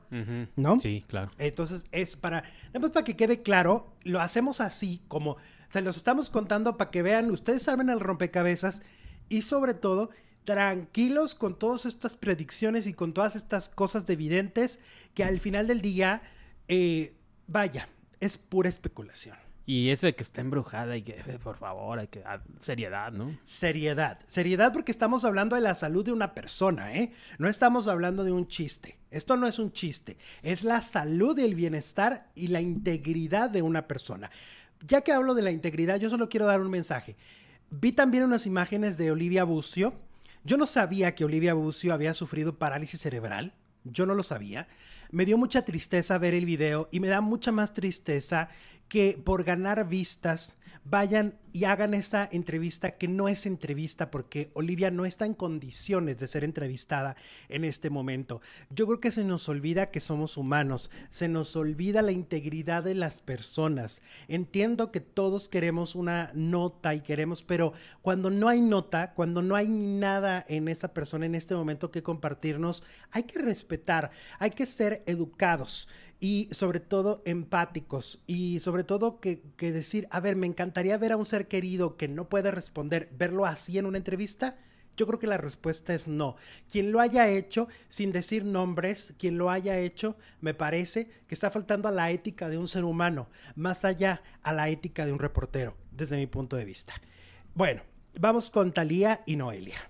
¿no? 0.55 0.79
Sí, 0.81 1.05
claro. 1.07 1.31
Entonces 1.37 1.85
es 1.91 2.15
para, 2.15 2.43
además 2.69 2.91
para 2.91 3.05
que 3.05 3.15
quede 3.15 3.41
claro, 3.41 3.93
lo 4.03 4.19
hacemos 4.19 4.59
así, 4.59 5.01
como, 5.07 5.37
se 5.69 5.81
los 5.81 5.95
estamos 5.95 6.29
contando 6.29 6.75
para 6.75 6.91
que 6.91 7.01
vean, 7.01 7.31
ustedes 7.31 7.63
saben 7.63 7.89
el 7.89 8.01
rompecabezas 8.01 8.81
y 9.29 9.43
sobre 9.43 9.73
todo 9.73 10.09
tranquilos 10.43 11.35
con 11.35 11.57
todas 11.57 11.85
estas 11.85 12.17
predicciones 12.17 12.87
y 12.87 12.93
con 12.93 13.13
todas 13.13 13.35
estas 13.35 13.69
cosas 13.69 14.09
evidentes 14.09 14.79
que 15.13 15.23
al 15.23 15.39
final 15.39 15.67
del 15.67 15.81
día 15.81 16.23
eh, 16.67 17.13
Vaya, 17.51 17.89
es 18.21 18.37
pura 18.37 18.69
especulación. 18.69 19.35
Y 19.65 19.89
eso 19.89 20.07
de 20.07 20.15
que 20.15 20.23
está 20.23 20.41
embrujada 20.41 20.97
y 20.97 21.03
que, 21.03 21.13
eh, 21.13 21.39
por 21.41 21.57
favor, 21.57 22.07
que... 22.07 22.23
Ah, 22.25 22.41
seriedad, 22.59 23.11
¿no? 23.11 23.37
Seriedad. 23.45 24.19
Seriedad 24.27 24.73
porque 24.73 24.91
estamos 24.91 25.23
hablando 25.23 25.55
de 25.55 25.61
la 25.61 25.75
salud 25.75 26.03
de 26.03 26.11
una 26.11 26.33
persona, 26.33 26.95
¿eh? 26.95 27.13
No 27.37 27.47
estamos 27.47 27.87
hablando 27.87 28.23
de 28.23 28.31
un 28.31 28.47
chiste. 28.47 28.97
Esto 29.11 29.37
no 29.37 29.47
es 29.47 29.59
un 29.59 29.71
chiste. 29.71 30.17
Es 30.41 30.63
la 30.63 30.81
salud 30.81 31.37
y 31.37 31.43
el 31.43 31.55
bienestar 31.55 32.29
y 32.33 32.47
la 32.47 32.61
integridad 32.61 33.49
de 33.49 33.61
una 33.61 33.87
persona. 33.87 34.31
Ya 34.87 35.01
que 35.01 35.11
hablo 35.11 35.35
de 35.35 35.43
la 35.43 35.51
integridad, 35.51 35.99
yo 35.99 36.09
solo 36.09 36.27
quiero 36.27 36.47
dar 36.47 36.59
un 36.59 36.71
mensaje. 36.71 37.15
Vi 37.69 37.91
también 37.91 38.23
unas 38.23 38.47
imágenes 38.47 38.97
de 38.97 39.11
Olivia 39.11 39.43
Bucio. 39.43 39.93
Yo 40.43 40.57
no 40.57 40.65
sabía 40.65 41.13
que 41.13 41.23
Olivia 41.23 41.53
Bucio 41.53 41.93
había 41.93 42.15
sufrido 42.15 42.57
parálisis 42.57 42.99
cerebral. 42.99 43.53
Yo 43.83 44.05
no 44.07 44.15
lo 44.15 44.23
sabía. 44.23 44.67
Me 45.11 45.25
dio 45.25 45.37
mucha 45.37 45.65
tristeza 45.65 46.17
ver 46.17 46.33
el 46.33 46.45
video 46.45 46.89
y 46.91 46.99
me 46.99 47.09
da 47.09 47.21
mucha 47.21 47.51
más 47.51 47.73
tristeza 47.73 48.49
que 48.91 49.17
por 49.23 49.45
ganar 49.45 49.87
vistas 49.87 50.57
vayan 50.83 51.39
y 51.53 51.63
hagan 51.63 51.93
esa 51.93 52.27
entrevista 52.29 52.91
que 52.91 53.07
no 53.07 53.29
es 53.29 53.45
entrevista 53.45 54.11
porque 54.11 54.51
Olivia 54.53 54.91
no 54.91 55.05
está 55.05 55.25
en 55.25 55.33
condiciones 55.33 56.19
de 56.19 56.27
ser 56.27 56.43
entrevistada 56.43 57.15
en 57.47 57.63
este 57.63 57.89
momento. 57.89 58.41
Yo 58.69 58.87
creo 58.87 58.99
que 58.99 59.11
se 59.11 59.23
nos 59.23 59.47
olvida 59.47 59.91
que 59.91 60.01
somos 60.01 60.35
humanos, 60.35 60.89
se 61.09 61.29
nos 61.29 61.55
olvida 61.55 62.01
la 62.01 62.11
integridad 62.11 62.83
de 62.83 62.95
las 62.95 63.21
personas. 63.21 64.01
Entiendo 64.27 64.91
que 64.91 64.99
todos 64.99 65.47
queremos 65.47 65.95
una 65.95 66.29
nota 66.33 66.93
y 66.93 66.99
queremos, 66.99 67.43
pero 67.43 67.71
cuando 68.01 68.29
no 68.29 68.49
hay 68.49 68.59
nota, 68.59 69.13
cuando 69.13 69.41
no 69.41 69.55
hay 69.55 69.69
nada 69.69 70.45
en 70.49 70.67
esa 70.67 70.93
persona 70.93 71.25
en 71.25 71.35
este 71.35 71.55
momento 71.55 71.91
que 71.91 72.03
compartirnos, 72.03 72.83
hay 73.11 73.23
que 73.23 73.39
respetar, 73.39 74.11
hay 74.37 74.49
que 74.49 74.65
ser 74.65 75.01
educados 75.05 75.87
y 76.21 76.47
sobre 76.51 76.79
todo 76.79 77.23
empáticos 77.25 78.19
y 78.27 78.59
sobre 78.59 78.83
todo 78.83 79.19
que, 79.19 79.41
decir, 79.59 80.07
a 80.11 80.19
ver, 80.19 80.35
me 80.35 80.45
encantaría 80.45 80.97
ver 80.99 81.11
a 81.11 81.17
un 81.17 81.25
ser 81.25 81.47
querido 81.47 81.97
que 81.97 82.07
no 82.07 82.29
puede 82.29 82.51
responder, 82.51 83.09
verlo 83.17 83.47
así 83.47 83.79
en 83.79 83.87
una 83.87 83.97
entrevista. 83.97 84.55
Yo 84.95 85.07
creo 85.07 85.17
que 85.17 85.25
la 85.25 85.37
respuesta 85.37 85.95
es 85.95 86.07
no. 86.07 86.35
Quien 86.69 86.91
lo 86.91 86.99
haya 86.99 87.27
hecho, 87.27 87.67
sin 87.89 88.11
decir 88.11 88.45
nombres, 88.45 89.15
quien 89.17 89.39
lo 89.39 89.49
haya 89.49 89.79
hecho, 89.79 90.15
me 90.41 90.53
parece 90.53 91.09
que 91.27 91.33
está 91.33 91.49
faltando 91.49 91.87
a 91.87 91.91
la 91.91 92.11
ética 92.11 92.49
de 92.49 92.59
un 92.59 92.67
ser 92.67 92.83
humano, 92.83 93.27
más 93.55 93.83
allá 93.83 94.21
a 94.43 94.53
la 94.53 94.69
ética 94.69 95.07
de 95.07 95.13
un 95.13 95.19
reportero, 95.19 95.75
desde 95.91 96.17
mi 96.17 96.27
punto 96.27 96.55
de 96.55 96.65
vista. 96.65 96.93
Bueno, 97.55 97.81
vamos 98.19 98.51
con 98.51 98.71
Talía 98.73 99.23
y 99.25 99.37
Noelia. 99.37 99.89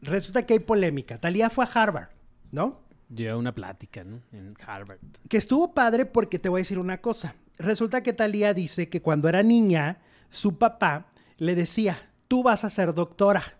Resulta 0.00 0.46
que 0.46 0.54
hay 0.54 0.60
polémica. 0.60 1.20
Talía 1.20 1.50
fue 1.50 1.66
a 1.66 1.68
Harvard, 1.68 2.08
¿no? 2.52 2.80
Dio 3.14 3.38
una 3.38 3.54
plática, 3.54 4.04
¿no? 4.04 4.22
En 4.32 4.54
Harvard. 4.66 4.98
Que 5.28 5.36
estuvo 5.36 5.74
padre 5.74 6.06
porque 6.06 6.38
te 6.38 6.48
voy 6.48 6.60
a 6.60 6.62
decir 6.62 6.78
una 6.78 6.98
cosa. 6.98 7.34
Resulta 7.58 8.02
que 8.02 8.14
Talía 8.14 8.54
dice 8.54 8.88
que 8.88 9.02
cuando 9.02 9.28
era 9.28 9.42
niña, 9.42 9.98
su 10.30 10.56
papá 10.56 11.06
le 11.36 11.54
decía, 11.54 12.08
tú 12.26 12.42
vas 12.42 12.64
a 12.64 12.70
ser 12.70 12.94
doctora 12.94 13.58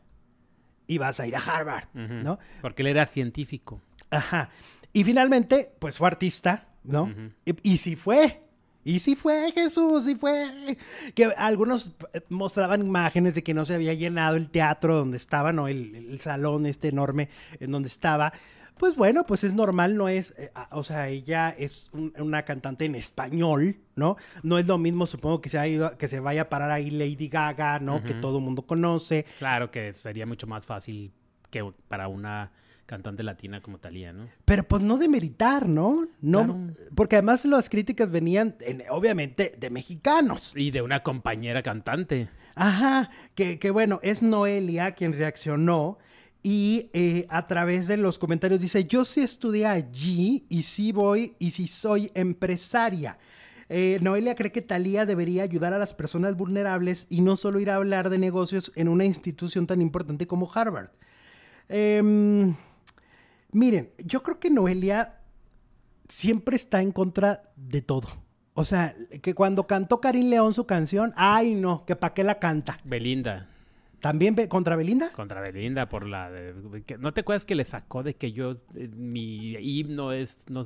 y 0.87 0.97
vas 0.97 1.21
a 1.21 1.27
ir 1.27 1.37
a 1.37 1.41
Harvard, 1.41 1.89
¿no? 1.93 2.39
Porque 2.63 2.83
él 2.83 2.89
era 2.89 3.07
científico. 3.07 3.83
Ajá. 4.11 4.49
Y 4.95 5.05
finalmente, 5.05 5.71
pues 5.79 5.99
fue 5.99 6.07
artista, 6.07 6.69
¿no? 6.83 7.13
y, 7.45 7.77
sí 7.77 7.95
fue. 7.95 8.43
Y 8.85 9.01
sí 9.01 9.15
fue 9.15 9.53
Jesús, 9.53 10.05
sí 10.05 10.15
fue. 10.15 10.79
Que 11.15 11.27
algunos 11.37 11.93
mostraban 12.31 12.81
imágenes 12.81 13.35
de 13.35 13.43
que 13.43 13.53
no 13.53 13.67
se 13.67 13.75
había 13.75 13.93
llenado 13.93 14.37
el 14.37 14.49
teatro 14.49 14.97
donde 14.97 15.19
estaba, 15.19 15.53
¿no? 15.53 15.69
El, 15.69 15.95
el 15.95 16.21
salón 16.21 16.65
este 16.65 16.89
enorme 16.89 17.29
en 17.61 17.71
donde 17.71 17.89
estaba 17.89 18.33
pues 18.83 18.97
bueno, 18.97 19.25
pues 19.25 19.45
es 19.45 19.55
normal, 19.55 19.97
no 19.97 20.09
es, 20.09 20.35
eh, 20.37 20.51
o 20.73 20.83
sea, 20.83 21.09
ella 21.09 21.55
es 21.57 21.89
una 22.19 22.43
cantante 22.45 22.85
en 22.85 22.97
español, 22.97 23.77
¿no? 23.95 24.17
No 24.43 24.59
es 24.59 24.67
lo 24.67 24.77
mismo, 24.77 25.07
supongo 25.07 25.41
que 25.41 25.51
se 25.51 25.59
ha 25.61 25.69
ido, 25.69 25.97
que 25.97 26.09
se 26.09 26.19
vaya 26.19 26.43
a 26.43 26.49
parar 26.49 26.73
ahí 26.73 26.91
Lady 26.91 27.29
Gaga, 27.29 27.79
¿no? 27.79 28.03
Que 28.03 28.13
todo 28.15 28.39
el 28.39 28.45
mundo 28.45 28.67
conoce. 28.67 29.25
Claro 29.39 29.71
que 29.71 29.93
sería 29.93 30.27
mucho 30.27 30.49
más 30.49 30.67
fácil 30.67 31.13
que 31.49 31.65
para 31.87 32.09
una 32.09 32.51
cantante 32.85 33.23
latina 33.23 33.63
como 33.63 33.79
Talía, 33.79 34.13
¿no? 34.13 34.27
Pero 34.45 34.65
pues 34.65 34.83
no 34.83 34.99
de 34.99 35.09
meritar, 35.09 35.69
¿no? 35.69 36.09
No, 36.21 36.75
porque 36.97 37.15
además 37.15 37.45
las 37.45 37.71
críticas 37.71 38.11
venían, 38.11 38.57
obviamente, 38.91 39.55
de 39.61 39.71
mexicanos. 39.71 40.55
Y 40.57 40.73
de 40.73 40.83
una 40.83 41.05
compañera 41.05 41.63
cantante. 41.63 42.29
Ajá, 42.57 43.11
que, 43.37 43.61
que 43.61 43.71
bueno, 43.71 44.01
es 44.03 44.23
Noelia 44.23 44.97
quien 44.97 45.13
reaccionó 45.13 45.99
y 46.43 46.91
eh, 46.93 47.27
a 47.29 47.47
través 47.47 47.87
de 47.87 47.97
los 47.97 48.19
comentarios 48.19 48.61
dice, 48.61 48.85
yo 48.85 49.05
sí 49.05 49.21
estudié 49.21 49.67
allí 49.67 50.45
y 50.49 50.65
sí 50.65 50.91
voy 50.91 51.37
y 51.39 51.53
sí 51.53 51.69
soy 51.69 52.11
empresaria. 52.15 53.19
Eh, 53.69 53.99
Noelia 54.03 54.35
cree 54.35 54.51
que 54.51 54.61
Talía 54.61 55.07
debería 55.07 55.45
ayudar 55.45 55.73
a 55.73 55.79
las 55.79 55.95
personas 55.95 56.37
vulnerables 56.37 57.07
y 57.09 57.21
no 57.21 57.37
solo 57.37 57.61
ir 57.61 57.71
a 57.71 57.77
hablar 57.77 58.11
de 58.11 58.19
negocios 58.19 58.73
en 58.75 58.89
una 58.89 59.05
institución 59.05 59.67
tan 59.67 59.81
importante 59.81 60.27
como 60.27 60.51
Harvard. 60.53 60.91
Em, 61.69 62.55
miren, 63.53 63.91
yo 63.99 64.23
creo 64.23 64.41
que 64.41 64.51
Noelia 64.51 65.21
siempre 66.09 66.57
está 66.57 66.83
en 66.83 66.93
contra 66.93 67.53
de 67.57 67.83
todo. 67.83 68.09
O 68.55 68.65
sea, 68.65 68.95
que 69.23 69.35
cuando 69.35 69.67
cantó 69.67 70.01
Karim 70.01 70.29
León 70.29 70.53
su 70.53 70.67
canción, 70.67 71.15
ay 71.17 71.55
no, 71.55 71.87
que 71.87 71.97
para 71.97 72.13
qué 72.13 72.25
la 72.25 72.39
canta. 72.39 72.79
Belinda. 72.85 73.49
¿También 74.03 74.35
contra 74.49 74.75
Belinda? 74.75 75.11
Contra 75.13 75.41
Belinda, 75.41 75.89
por 75.89 76.09
la... 76.09 76.29
¿No 76.99 77.15
te 77.15 77.21
acuerdas 77.21 77.47
que 77.47 77.55
le 77.55 77.63
sacó 77.63 78.03
de 78.03 78.15
que 78.15 78.33
yo... 78.33 78.57
Eh, 78.75 78.89
mi 78.89 79.55
himno 79.55 80.11
es... 80.11 80.39
No, 80.51 80.65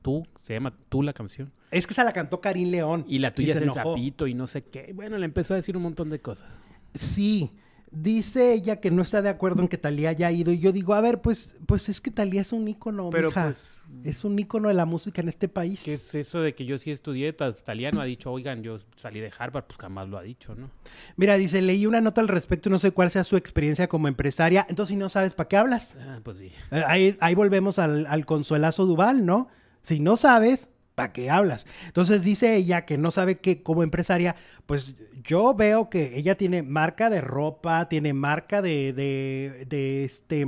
tú, 0.00 0.26
se 0.40 0.54
llama 0.54 0.74
Tú 0.88 1.02
la 1.02 1.12
canción. 1.12 1.52
Es 1.70 1.86
que 1.86 1.92
se 1.92 2.02
la 2.02 2.14
cantó 2.14 2.40
Karim 2.40 2.70
León. 2.70 3.04
Y 3.06 3.18
la 3.18 3.34
tuya 3.34 3.54
es 3.54 3.60
el 3.60 3.72
sapito 3.72 4.26
y 4.26 4.32
no 4.32 4.46
sé 4.46 4.64
qué. 4.64 4.92
Bueno, 4.94 5.18
le 5.18 5.26
empezó 5.26 5.52
a 5.52 5.56
decir 5.56 5.76
un 5.76 5.82
montón 5.82 6.08
de 6.08 6.18
cosas. 6.20 6.50
Sí. 6.94 7.52
Dice 7.90 8.52
ella 8.52 8.80
que 8.80 8.90
no 8.90 9.02
está 9.02 9.22
de 9.22 9.28
acuerdo 9.28 9.62
en 9.62 9.68
que 9.68 9.78
Talía 9.78 10.10
haya 10.10 10.30
ido. 10.32 10.52
Y 10.52 10.58
yo 10.58 10.72
digo, 10.72 10.94
a 10.94 11.00
ver, 11.00 11.20
pues, 11.20 11.54
pues 11.66 11.88
es 11.88 12.00
que 12.00 12.10
Talía 12.10 12.40
es 12.40 12.52
un 12.52 12.66
ícono, 12.66 13.10
Pero 13.10 13.30
pues, 13.30 13.80
Es 14.02 14.24
un 14.24 14.38
ícono 14.38 14.68
de 14.68 14.74
la 14.74 14.84
música 14.84 15.22
en 15.22 15.28
este 15.28 15.48
país. 15.48 15.82
¿Qué 15.84 15.94
es 15.94 16.14
eso 16.14 16.40
de 16.40 16.54
que 16.54 16.66
yo 16.66 16.78
sí 16.78 16.90
estudié? 16.90 17.32
Talía 17.32 17.92
no 17.92 18.00
ha 18.00 18.04
dicho, 18.04 18.32
oigan, 18.32 18.62
yo 18.62 18.78
salí 18.96 19.20
de 19.20 19.32
Harvard, 19.38 19.66
pues 19.66 19.78
jamás 19.78 20.08
lo 20.08 20.18
ha 20.18 20.22
dicho, 20.22 20.54
¿no? 20.56 20.70
Mira, 21.16 21.36
dice, 21.36 21.62
leí 21.62 21.86
una 21.86 22.00
nota 22.00 22.20
al 22.20 22.28
respecto, 22.28 22.70
no 22.70 22.80
sé 22.80 22.90
cuál 22.90 23.10
sea 23.10 23.22
su 23.22 23.36
experiencia 23.36 23.88
como 23.88 24.08
empresaria. 24.08 24.66
Entonces, 24.68 24.94
si 24.94 24.96
no 24.96 25.08
sabes, 25.08 25.34
¿para 25.34 25.48
qué 25.48 25.56
hablas? 25.56 25.96
Ah, 26.00 26.18
pues 26.22 26.38
sí. 26.38 26.52
Eh, 26.72 27.16
ahí, 27.20 27.34
volvemos 27.34 27.78
al, 27.78 28.06
al 28.06 28.26
consuelazo 28.26 28.84
Duval, 28.84 29.24
¿no? 29.24 29.48
Si 29.82 30.00
no 30.00 30.16
sabes, 30.16 30.70
¿para 30.96 31.12
qué 31.12 31.30
hablas? 31.30 31.66
Entonces 31.86 32.24
dice 32.24 32.56
ella 32.56 32.84
que 32.84 32.98
no 32.98 33.12
sabe 33.12 33.38
que 33.38 33.62
como 33.62 33.84
empresaria, 33.84 34.34
pues 34.64 34.96
yo 35.22 35.54
veo 35.54 35.88
que 35.88 36.18
ella 36.18 36.36
tiene 36.36 36.62
marca 36.62 37.08
de 37.10 37.20
ropa, 37.20 37.88
tiene 37.88 38.12
marca 38.12 38.62
de, 38.62 38.92
de, 38.92 39.66
de 39.68 40.04
este, 40.04 40.46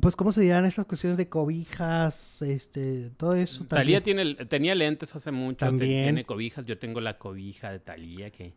pues 0.00 0.16
cómo 0.16 0.32
se 0.32 0.40
dirán 0.42 0.64
esas 0.66 0.84
cuestiones 0.84 1.16
de 1.16 1.28
cobijas, 1.28 2.42
este, 2.42 3.10
todo 3.16 3.34
eso. 3.34 3.64
Talía 3.66 4.02
tiene, 4.02 4.34
tenía 4.34 4.74
lentes 4.74 5.14
hace 5.14 5.30
mucho, 5.30 5.64
también. 5.64 6.06
tiene 6.06 6.24
cobijas, 6.24 6.66
yo 6.66 6.76
tengo 6.78 7.00
la 7.00 7.16
cobija 7.18 7.70
de 7.70 7.78
Talía 7.78 8.30
que 8.30 8.52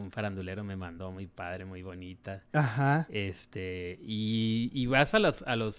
un 0.00 0.12
farandulero 0.12 0.62
me 0.62 0.76
mandó 0.76 1.10
muy 1.10 1.26
padre, 1.26 1.64
muy 1.64 1.82
bonita. 1.82 2.44
Ajá. 2.52 3.08
Este, 3.10 3.98
y, 4.02 4.70
y 4.72 4.86
vas 4.86 5.12
a 5.14 5.18
los, 5.18 5.42
a 5.42 5.56
los 5.56 5.76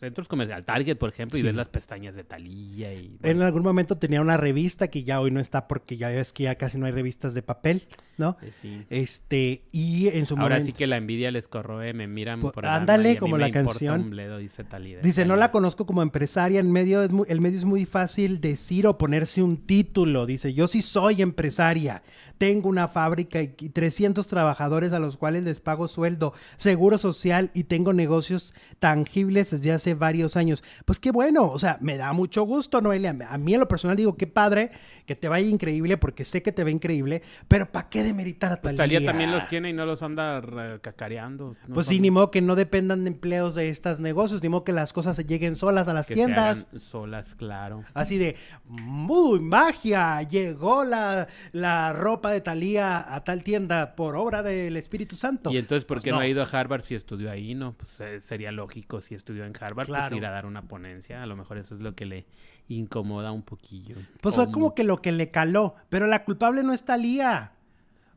centros 0.00 0.28
comerciales, 0.28 0.64
Target, 0.64 0.96
por 0.96 1.10
ejemplo, 1.10 1.38
y 1.38 1.42
ves 1.42 1.54
las 1.54 1.68
pestañas 1.68 2.14
de 2.14 2.24
Talía 2.24 2.94
y... 2.94 3.18
En 3.22 3.42
algún 3.42 3.62
momento 3.62 3.98
tenía 3.98 4.22
una 4.22 4.38
revista 4.38 4.88
que 4.88 5.04
ya 5.04 5.20
hoy 5.20 5.30
no 5.30 5.40
está 5.40 5.68
porque 5.68 5.98
ya 5.98 6.08
ves 6.08 6.32
que 6.32 6.44
ya 6.44 6.54
casi 6.54 6.78
no 6.78 6.86
hay 6.86 6.92
revistas 6.92 7.34
de 7.34 7.42
papel, 7.42 7.86
¿no? 8.16 8.38
Eh, 8.40 8.50
sí. 8.58 8.86
Este, 8.88 9.64
y 9.72 10.08
en 10.08 10.24
su 10.24 10.38
Ahora 10.38 10.62
sí 10.62 10.72
que 10.72 10.86
la 10.86 10.96
envidia 10.96 11.30
les 11.30 11.48
corroe, 11.48 11.92
me 11.92 12.06
miran 12.06 12.40
por, 12.40 12.64
Ándale, 12.64 13.18
como 13.18 13.36
la 13.36 13.50
canción. 13.50 14.10
dice 14.38 14.64
Talía. 14.64 15.00
Dice, 15.00 15.26
no 15.26 15.36
la 15.36 15.50
conozco 15.50 15.84
como 15.84 16.00
empresaria, 16.00 16.60
en 16.60 16.72
medio 16.72 17.02
es 17.02 17.10
el 17.28 17.40
medio 17.42 17.58
es 17.58 17.66
muy 17.66 17.84
fácil 17.84 18.40
decir 18.40 18.86
o 18.86 18.96
ponerse 18.96 19.42
un 19.42 19.58
título. 19.58 20.24
Dice, 20.24 20.54
yo 20.54 20.66
sí 20.66 20.80
soy 20.80 21.20
empresaria, 21.20 22.02
tengo 22.38 22.70
una 22.70 22.88
fábrica 22.88 23.42
y 23.42 23.48
300 23.48 24.26
trabajadores 24.26 24.94
a 24.94 24.98
los 24.98 25.18
cuales 25.18 25.44
les 25.44 25.60
pago 25.60 25.88
sueldo, 25.88 26.32
seguro 26.56 26.96
social 26.96 27.50
y 27.52 27.64
tengo 27.64 27.92
negocios 27.92 28.54
tangibles 28.78 29.50
desde 29.50 29.72
hace 29.72 29.89
varios 29.94 30.36
años. 30.36 30.62
Pues 30.84 31.00
qué 31.00 31.10
bueno, 31.10 31.50
o 31.50 31.58
sea, 31.58 31.78
me 31.80 31.96
da 31.96 32.12
mucho 32.12 32.44
gusto, 32.44 32.80
Noelia. 32.80 33.16
A 33.28 33.38
mí 33.38 33.54
en 33.54 33.60
lo 33.60 33.68
personal 33.68 33.96
digo, 33.96 34.16
qué 34.16 34.26
padre 34.26 34.70
que 35.06 35.16
te 35.16 35.28
vaya 35.28 35.48
increíble 35.48 35.96
porque 35.96 36.24
sé 36.24 36.42
que 36.42 36.52
te 36.52 36.62
va 36.62 36.70
increíble, 36.70 37.22
pero 37.48 37.70
¿para 37.70 37.88
qué 37.88 38.02
demeritar 38.02 38.52
a 38.52 38.60
pues 38.60 38.76
Talía? 38.76 39.04
también 39.04 39.32
los 39.32 39.48
tiene 39.48 39.70
y 39.70 39.72
no 39.72 39.84
los 39.84 40.02
anda 40.02 40.78
cacareando. 40.80 41.56
pues 41.72 41.86
sí, 41.86 42.00
ni 42.00 42.10
modo 42.10 42.30
que 42.30 42.40
no 42.40 42.54
dependan 42.54 43.04
de 43.04 43.10
empleos 43.10 43.54
de 43.54 43.68
estos 43.68 44.00
negocios, 44.00 44.42
ni 44.42 44.48
modo 44.48 44.64
que 44.64 44.72
las 44.72 44.92
cosas 44.92 45.16
se 45.16 45.24
lleguen 45.24 45.56
solas 45.56 45.88
a 45.88 45.94
las 45.94 46.06
tiendas. 46.06 46.68
solas, 46.78 47.34
claro. 47.34 47.84
Así 47.94 48.18
de, 48.18 48.36
muy 48.64 49.40
magia, 49.40 50.22
llegó 50.22 50.84
la, 50.84 51.26
la 51.52 51.92
ropa 51.92 52.30
de 52.30 52.40
Talía 52.40 53.14
a 53.14 53.24
tal 53.24 53.42
tienda 53.42 53.96
por 53.96 54.16
obra 54.16 54.42
del 54.42 54.76
Espíritu 54.76 55.16
Santo. 55.16 55.50
Y 55.50 55.58
entonces, 55.58 55.84
¿por 55.84 55.96
pues 55.96 56.04
qué 56.04 56.10
no. 56.10 56.18
ha 56.18 56.26
ido 56.26 56.42
a 56.42 56.46
Harvard 56.46 56.82
si 56.82 56.94
estudió 56.94 57.30
ahí? 57.30 57.54
No, 57.54 57.72
pues 57.72 58.00
eh, 58.00 58.20
sería 58.20 58.52
lógico 58.52 59.00
si 59.00 59.14
estudió 59.14 59.44
en 59.44 59.52
Harvard, 59.58 59.79
pues 59.88 60.12
ir 60.12 60.26
a 60.26 60.30
dar 60.30 60.46
una 60.46 60.62
ponencia. 60.62 61.22
A 61.22 61.26
lo 61.26 61.36
mejor 61.36 61.58
eso 61.58 61.74
es 61.74 61.80
lo 61.80 61.94
que 61.94 62.06
le 62.06 62.26
incomoda 62.68 63.32
un 63.32 63.42
poquillo. 63.42 63.96
Pues 64.20 64.34
fue 64.34 64.50
como 64.50 64.74
que 64.74 64.84
lo 64.84 64.98
que 64.98 65.12
le 65.12 65.30
caló, 65.30 65.74
pero 65.88 66.06
la 66.06 66.24
culpable 66.24 66.62
no 66.62 66.72
es 66.72 66.84
Talía. 66.84 67.52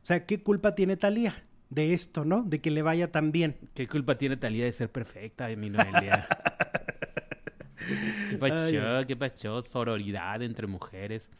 O 0.02 0.06
sea, 0.06 0.26
¿qué 0.26 0.42
culpa 0.42 0.74
tiene 0.74 0.96
Talía 0.96 1.44
de 1.70 1.92
esto, 1.92 2.24
no? 2.24 2.42
De 2.42 2.60
que 2.60 2.70
le 2.70 2.82
vaya 2.82 3.10
tan 3.10 3.32
bien. 3.32 3.56
¿Qué 3.74 3.88
culpa 3.88 4.16
tiene 4.16 4.36
Talía 4.36 4.64
de 4.64 4.72
ser 4.72 4.90
perfecta, 4.90 5.48
mi 5.56 5.70
Noelia? 5.70 6.26
¿Qué 8.30 8.38
pasó? 8.38 9.06
¿Qué 9.06 9.16
pasó? 9.16 9.62
Sororidad 9.62 10.42
entre 10.42 10.66
mujeres. 10.66 11.30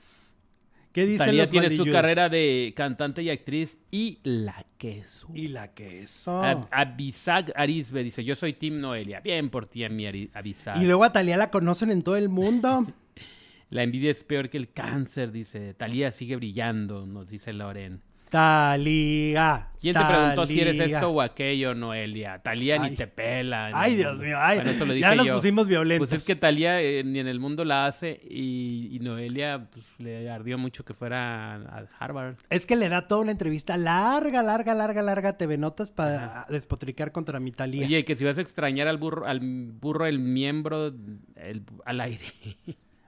¿Qué 0.95 1.07
dice 1.07 1.25
Talía 1.25 1.45
tiene 1.47 1.71
su 1.71 1.87
carrera 1.87 2.29
de 2.29 2.73
cantante 2.77 3.21
y 3.21 3.29
actriz 3.29 3.77
y 3.91 4.21
la 4.23 4.65
queso. 4.79 5.27
Y 5.35 5.49
la 5.49 5.75
queso. 5.75 6.41
Abisag 6.71 7.53
Arisbe 7.57 8.05
dice, 8.05 8.23
yo 8.23 8.37
soy 8.37 8.53
Tim 8.53 8.81
Noelia. 8.81 9.19
Bien 9.19 9.51
por 9.51 9.67
ti, 9.67 9.89
mi 9.89 10.07
Abisag. 10.07 10.81
Y 10.81 10.87
luego 10.87 11.03
a 11.03 11.11
Talía 11.11 11.37
la 11.37 11.51
conocen 11.51 11.91
en 11.91 12.03
todo 12.05 12.17
el 12.17 12.29
mundo. 12.29 12.87
La 13.71 13.83
envidia 13.83 14.13
es 14.13 14.23
peor 14.23 14.51
que 14.51 14.57
el 14.57 14.71
cáncer, 14.71 15.33
dice. 15.33 15.75
Talía 15.75 16.13
sigue 16.13 16.37
brillando, 16.37 17.07
nos 17.07 17.29
dice 17.29 17.53
Loren. 17.53 18.03
Talía. 18.35 19.69
¿Quién 19.81 19.95
te 19.95 20.05
preguntó 20.05 20.45
si 20.45 20.61
eres 20.61 20.81
esto 20.81 21.11
o 21.11 21.21
aquello, 21.21 21.73
Noelia? 21.73 22.41
Talía 22.41 22.79
ni 22.79 22.97
te 22.97 23.07
pela. 23.07 23.71
Ay, 23.73 23.95
Dios 23.95 24.19
mío. 24.19 24.37
Ay, 24.41 24.61
ya 24.99 25.15
nos 25.15 25.29
pusimos 25.29 25.69
violentos. 25.69 26.09
Pues 26.09 26.21
es 26.21 26.27
que 26.27 26.35
Talía 26.35 26.81
eh, 26.83 27.05
ni 27.05 27.21
en 27.21 27.29
el 27.29 27.39
mundo 27.39 27.65
la 27.65 27.87
hace 27.87 28.21
y, 28.29 28.99
Noelia 29.03 29.69
pues, 29.71 30.01
le 30.01 30.29
ardió 30.29 30.59
mucho 30.59 30.85
que 30.85 30.95
fuera 30.95 31.55
a 31.55 31.87
Harvard. 32.01 32.35
Es 32.51 32.67
que 32.67 32.75
le 32.75 32.89
da 32.89 33.03
toda 33.03 33.21
una 33.21 33.31
entrevista 33.31 33.77
larga, 33.77 34.43
larga, 34.43 34.75
larga, 34.75 35.01
larga 35.03 35.37
TV 35.37 35.57
Notas 35.57 35.93
para 35.93 36.45
despotricar 36.51 37.13
contra 37.13 37.39
mi 37.39 37.53
Talía. 37.53 37.87
Oye, 37.87 38.05
que 38.05 38.17
si 38.17 38.25
vas 38.25 38.39
a 38.39 38.41
extrañar 38.41 38.89
al 38.89 38.99
burro, 38.99 39.27
al 39.27 39.39
burro 39.41 40.07
el 40.07 40.19
miembro 40.19 40.93
al 41.85 42.01
aire. 42.01 42.25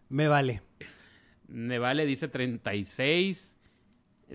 Me 0.09 0.29
vale. 0.29 0.63
Me 1.49 1.81
vale, 1.81 2.07
dice 2.07 2.29
36. 2.29 3.56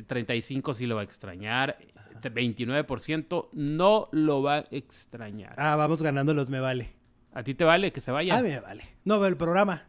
35 0.08 0.74
sí 0.74 0.86
lo 0.86 0.96
va 0.96 1.02
a 1.02 1.04
extrañar. 1.04 1.78
29% 2.22 3.50
no 3.54 4.10
lo 4.12 4.44
va 4.44 4.58
a 4.58 4.66
extrañar. 4.72 5.56
Ah, 5.58 5.76
vamos 5.76 6.02
ganando 6.02 6.34
los 6.34 6.50
me 6.50 6.60
vale. 6.60 6.94
¿A 7.34 7.44
ti 7.44 7.56
te 7.56 7.64
vale 7.64 7.92
que 7.92 8.02
se 8.02 8.12
vaya? 8.12 8.38
A 8.38 8.42
me 8.42 8.60
vale. 8.60 8.84
No 9.06 9.20
veo 9.20 9.30
el 9.30 9.38
programa. 9.38 9.86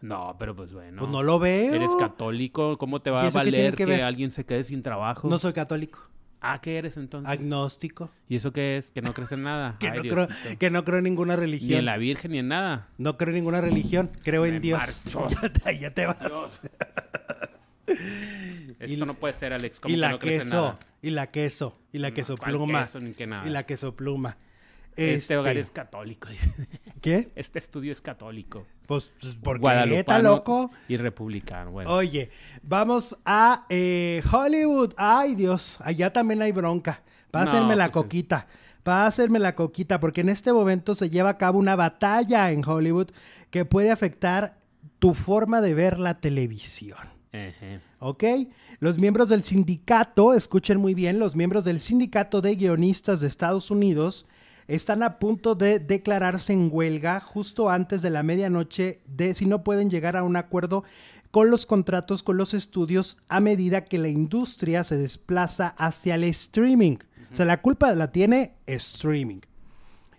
No, 0.00 0.36
pero 0.38 0.54
pues 0.54 0.72
bueno. 0.72 1.00
Pues 1.00 1.10
no 1.10 1.22
lo 1.22 1.38
veo. 1.38 1.74
Eres 1.74 1.90
católico. 1.98 2.78
¿Cómo 2.78 3.00
te 3.00 3.10
va 3.10 3.26
a 3.26 3.30
valer 3.30 3.74
que, 3.74 4.02
alguien 4.02 4.30
se 4.30 4.44
quede 4.44 4.64
sin 4.64 4.82
trabajo? 4.82 5.28
No 5.28 5.38
soy 5.38 5.52
católico. 5.52 6.10
Ah, 6.46 6.60
¿qué 6.60 6.76
eres 6.76 6.98
entonces? 6.98 7.30
Agnóstico. 7.30 8.10
¿Y 8.28 8.36
eso 8.36 8.52
qué 8.52 8.76
es? 8.76 8.90
Que 8.90 9.00
no 9.00 9.14
crees 9.14 9.32
en 9.32 9.44
nada. 9.44 9.76
que, 9.80 9.90
no 9.90 10.02
creo, 10.02 10.28
que, 10.58 10.70
no 10.70 10.84
creo, 10.84 10.98
en 10.98 11.04
ninguna 11.04 11.36
religión. 11.36 11.70
Ni 11.70 11.76
en 11.76 11.84
la 11.86 11.96
Virgen 11.96 12.32
ni 12.32 12.38
en 12.38 12.48
nada. 12.48 12.88
No 12.98 13.16
creo 13.16 13.30
en 13.30 13.36
ninguna 13.36 13.62
religión. 13.62 14.10
Creo 14.22 14.44
en 14.44 14.60
Dios. 14.60 15.02
ya, 15.80 15.94
te, 15.94 16.06
vas. 16.06 16.18
Esto 18.78 19.06
no 19.06 19.14
puede 19.14 19.34
ser, 19.34 19.52
Alex. 19.52 19.80
y 19.86 19.96
la 19.96 20.18
queso. 20.18 20.78
Y 21.02 21.10
la 21.10 21.30
queso. 21.30 21.78
Y 21.92 21.98
la 21.98 22.12
queso 22.12 22.36
pluma. 22.36 22.88
Y 23.44 23.50
la 23.50 23.64
queso 23.64 23.94
pluma. 23.94 24.36
Este, 24.96 25.36
hogar 25.36 25.56
es 25.56 25.70
católico. 25.70 26.28
¿Qué? 27.00 27.30
Este 27.34 27.58
estudio 27.58 27.92
es 27.92 28.00
católico. 28.00 28.66
Pues, 28.86 29.10
pues 29.20 29.34
¿por 29.34 29.60
qué 29.60 29.98
está 29.98 30.18
loco? 30.18 30.70
Y 30.88 30.96
republicano. 30.96 31.72
Bueno. 31.72 31.90
Oye, 31.92 32.30
vamos 32.62 33.16
a 33.24 33.66
eh, 33.68 34.22
Hollywood. 34.30 34.94
Ay, 34.96 35.34
Dios, 35.34 35.78
allá 35.80 36.12
también 36.12 36.42
hay 36.42 36.52
bronca. 36.52 37.02
Pásenme 37.30 37.74
la 37.74 37.90
pues 37.90 38.04
coquita. 38.04 38.46
Pásenme 38.84 39.38
la 39.38 39.54
coquita, 39.54 39.98
porque 39.98 40.20
en 40.20 40.28
este 40.28 40.52
momento 40.52 40.94
se 40.94 41.10
lleva 41.10 41.30
a 41.30 41.38
cabo 41.38 41.58
una 41.58 41.74
batalla 41.74 42.52
en 42.52 42.62
Hollywood 42.64 43.08
que 43.50 43.64
puede 43.64 43.90
afectar 43.90 44.58
tu 44.98 45.14
forma 45.14 45.60
de 45.60 45.74
ver 45.74 45.98
la 45.98 46.20
televisión. 46.20 47.13
¿Ok? 47.98 48.24
Los 48.80 48.98
miembros 48.98 49.28
del 49.28 49.42
sindicato, 49.42 50.34
escuchen 50.34 50.78
muy 50.78 50.94
bien, 50.94 51.18
los 51.18 51.34
miembros 51.34 51.64
del 51.64 51.80
sindicato 51.80 52.40
de 52.40 52.54
guionistas 52.54 53.20
de 53.20 53.28
Estados 53.28 53.70
Unidos 53.70 54.26
están 54.68 55.02
a 55.02 55.18
punto 55.18 55.54
de 55.54 55.78
declararse 55.78 56.52
en 56.52 56.70
huelga 56.72 57.20
justo 57.20 57.70
antes 57.70 58.02
de 58.02 58.10
la 58.10 58.22
medianoche 58.22 59.00
de 59.06 59.34
si 59.34 59.46
no 59.46 59.62
pueden 59.62 59.90
llegar 59.90 60.16
a 60.16 60.22
un 60.22 60.36
acuerdo 60.36 60.84
con 61.30 61.50
los 61.50 61.66
contratos 61.66 62.22
con 62.22 62.36
los 62.36 62.54
estudios 62.54 63.18
a 63.28 63.40
medida 63.40 63.84
que 63.84 63.98
la 63.98 64.08
industria 64.08 64.84
se 64.84 64.96
desplaza 64.96 65.74
hacia 65.76 66.14
el 66.14 66.24
streaming. 66.24 66.98
O 67.32 67.36
sea, 67.36 67.44
la 67.44 67.60
culpa 67.60 67.92
la 67.94 68.12
tiene 68.12 68.54
streaming. 68.66 69.40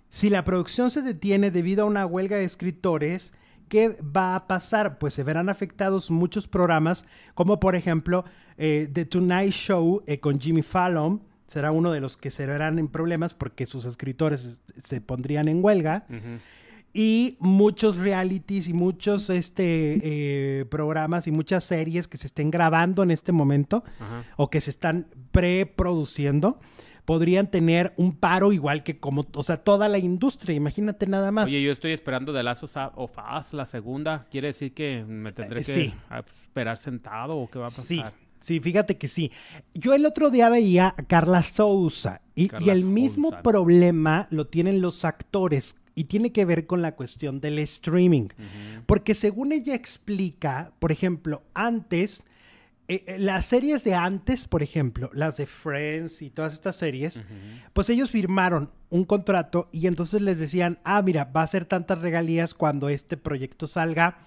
Si 0.09 0.29
la 0.29 0.43
producción 0.43 0.91
se 0.91 1.01
detiene 1.01 1.51
debido 1.51 1.83
a 1.83 1.87
una 1.87 2.05
huelga 2.05 2.35
de 2.35 2.43
escritores, 2.43 3.33
¿qué 3.67 3.97
va 4.01 4.35
a 4.35 4.47
pasar? 4.47 4.97
Pues 4.97 5.13
se 5.13 5.23
verán 5.23 5.49
afectados 5.49 6.11
muchos 6.11 6.47
programas, 6.47 7.05
como 7.33 7.59
por 7.59 7.75
ejemplo 7.75 8.25
eh, 8.57 8.89
The 8.91 9.05
Tonight 9.05 9.51
Show 9.51 10.03
eh, 10.07 10.19
con 10.19 10.39
Jimmy 10.39 10.61
Fallon, 10.61 11.21
será 11.47 11.71
uno 11.71 11.91
de 11.91 12.01
los 12.01 12.17
que 12.17 12.31
se 12.31 12.45
verán 12.45 12.79
en 12.79 12.87
problemas 12.87 13.33
porque 13.33 13.65
sus 13.65 13.85
escritores 13.85 14.61
se 14.83 15.01
pondrían 15.01 15.47
en 15.47 15.63
huelga. 15.63 16.05
Y 16.97 17.35
muchos 17.41 17.97
realities 17.97 18.69
y 18.69 18.73
muchos 18.73 19.29
este, 19.29 19.99
eh, 20.01 20.65
programas 20.65 21.27
y 21.27 21.31
muchas 21.31 21.65
series 21.65 22.07
que 22.07 22.15
se 22.15 22.27
estén 22.27 22.51
grabando 22.51 23.03
en 23.03 23.11
este 23.11 23.33
momento 23.33 23.83
o 24.37 24.49
que 24.49 24.61
se 24.61 24.69
están 24.69 25.07
preproduciendo 25.31 26.59
podrían 27.05 27.49
tener 27.49 27.93
un 27.97 28.15
paro 28.15 28.51
igual 28.51 28.83
que 28.83 28.99
como, 28.99 29.25
o 29.33 29.43
sea, 29.43 29.57
toda 29.57 29.87
la 29.87 29.97
industria, 29.97 30.55
imagínate 30.55 31.07
nada 31.07 31.31
más. 31.31 31.45
Oye, 31.45 31.61
yo 31.61 31.71
estoy 31.71 31.91
esperando 31.91 32.33
The 32.33 32.43
Last 32.43 32.63
of 32.63 33.17
Us, 33.39 33.53
la 33.53 33.65
segunda, 33.65 34.25
¿quiere 34.29 34.49
decir 34.49 34.73
que 34.73 35.05
me 35.07 35.31
tendré 35.31 35.63
que 35.63 35.93
esperar 36.33 36.77
sentado 36.77 37.37
o 37.37 37.49
qué 37.49 37.59
va 37.59 37.65
a 37.65 37.69
pasar? 37.69 37.85
Sí, 37.85 38.03
Sí, 38.45 38.59
fíjate 38.59 38.95
que 38.95 39.07
sí. 39.07 39.31
Yo 39.73 39.95
el 39.95 40.05
otro 40.05 40.29
día 40.29 40.49
veía 40.49 40.93
a 40.95 41.01
Carla 41.01 41.41
Souza 41.41 42.21
y, 42.35 42.51
el 42.69 42.85
mismo 42.85 43.41
problema 43.41 44.27
lo 44.29 44.45
tienen 44.45 44.81
los 44.81 45.03
actores 45.03 45.73
y 45.95 46.03
tiene 46.03 46.31
que 46.31 46.45
ver 46.45 46.67
con 46.67 46.83
la 46.83 46.95
cuestión 46.95 47.41
del 47.41 47.57
streaming. 47.57 48.27
Porque 48.85 49.15
según 49.15 49.51
ella 49.51 49.73
explica, 49.73 50.73
por 50.77 50.91
ejemplo, 50.91 51.41
antes, 51.55 52.23
eh, 52.87 53.03
eh, 53.07 53.19
las 53.19 53.47
series 53.47 53.83
de 53.83 53.95
antes, 53.95 54.47
por 54.47 54.61
ejemplo, 54.61 55.09
las 55.13 55.37
de 55.37 55.47
Friends 55.47 56.21
y 56.21 56.29
todas 56.29 56.53
estas 56.53 56.75
series, 56.75 57.23
pues 57.73 57.89
ellos 57.89 58.11
firmaron 58.11 58.71
un 58.89 59.05
contrato 59.05 59.69
y 59.71 59.87
entonces 59.87 60.21
les 60.21 60.37
decían, 60.37 60.79
ah, 60.83 61.01
mira, 61.01 61.25
va 61.25 61.41
a 61.41 61.47
ser 61.47 61.65
tantas 61.65 61.99
regalías 61.99 62.53
cuando 62.53 62.89
este 62.89 63.17
proyecto 63.17 63.65
salga. 63.65 64.19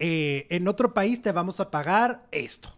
Eh, 0.00 0.48
en 0.50 0.66
otro 0.66 0.94
país 0.94 1.22
te 1.22 1.30
vamos 1.30 1.60
a 1.60 1.70
pagar 1.70 2.26
esto. 2.32 2.70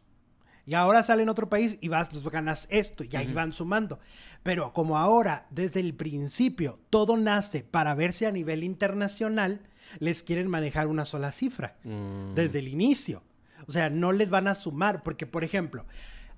Y 0.66 0.74
ahora 0.74 1.02
sale 1.02 1.22
en 1.22 1.28
otro 1.28 1.48
país 1.48 1.78
y 1.80 1.88
vas, 1.88 2.10
ganas 2.30 2.66
esto 2.70 3.04
y 3.04 3.16
ahí 3.16 3.32
van 3.32 3.52
sumando. 3.52 4.00
Pero 4.42 4.72
como 4.72 4.98
ahora, 4.98 5.46
desde 5.50 5.80
el 5.80 5.94
principio, 5.94 6.78
todo 6.90 7.16
nace 7.16 7.62
para 7.62 7.94
verse 7.94 8.26
a 8.26 8.30
nivel 8.30 8.62
internacional, 8.62 9.60
les 9.98 10.22
quieren 10.22 10.48
manejar 10.48 10.86
una 10.86 11.04
sola 11.04 11.32
cifra. 11.32 11.76
Mm. 11.84 12.34
Desde 12.34 12.58
el 12.58 12.68
inicio. 12.68 13.22
O 13.66 13.72
sea, 13.72 13.90
no 13.90 14.12
les 14.12 14.30
van 14.30 14.48
a 14.48 14.54
sumar. 14.54 15.02
Porque, 15.02 15.26
por 15.26 15.44
ejemplo, 15.44 15.84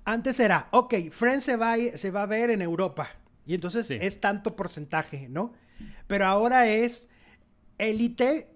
antes 0.05 0.39
era, 0.39 0.67
ok, 0.71 0.95
Friends 1.11 1.43
se 1.43 1.55
va, 1.55 1.73
a, 1.73 1.77
se 1.97 2.11
va 2.11 2.23
a 2.23 2.27
ver 2.27 2.49
en 2.49 2.61
Europa. 2.61 3.09
Y 3.45 3.53
entonces 3.53 3.89
es 3.91 4.19
tanto 4.19 4.55
porcentaje, 4.55 5.29
¿no? 5.29 5.53
Pero 6.07 6.25
ahora 6.25 6.67
es 6.67 7.07
Élite 7.77 8.49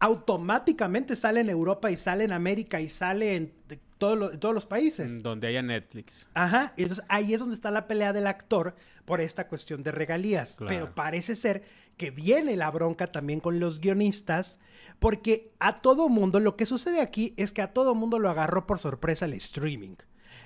automáticamente 0.00 1.16
sale 1.16 1.40
en 1.40 1.50
Europa 1.50 1.90
y 1.90 1.96
sale 1.96 2.24
en 2.24 2.32
América 2.32 2.80
y 2.80 2.88
sale 2.88 3.36
en, 3.36 3.52
todos 3.98 4.54
los 4.54 4.64
países. 4.64 5.22
Donde 5.22 5.48
haya 5.48 5.60
Netflix. 5.60 6.28
Ajá, 6.32 6.72
y 6.76 6.82
entonces 6.82 7.04
ahí 7.08 7.34
es 7.34 7.40
donde 7.40 7.56
está 7.56 7.72
la 7.72 7.88
pelea 7.88 8.12
del 8.12 8.28
actor 8.28 8.76
por 9.04 9.20
esta 9.20 9.48
cuestión 9.48 9.82
de 9.82 9.90
regalías. 9.90 10.56
Pero 10.68 10.94
parece 10.94 11.34
ser 11.34 11.64
que 11.98 12.10
viene 12.10 12.56
la 12.56 12.70
bronca 12.70 13.12
también 13.12 13.40
con 13.40 13.60
los 13.60 13.80
guionistas, 13.80 14.58
porque 14.98 15.52
a 15.58 15.76
todo 15.76 16.08
mundo, 16.08 16.40
lo 16.40 16.56
que 16.56 16.64
sucede 16.64 17.02
aquí 17.02 17.34
es 17.36 17.52
que 17.52 17.60
a 17.60 17.74
todo 17.74 17.94
mundo 17.94 18.18
lo 18.18 18.30
agarró 18.30 18.66
por 18.66 18.78
sorpresa 18.78 19.26
el 19.26 19.34
streaming. 19.34 19.96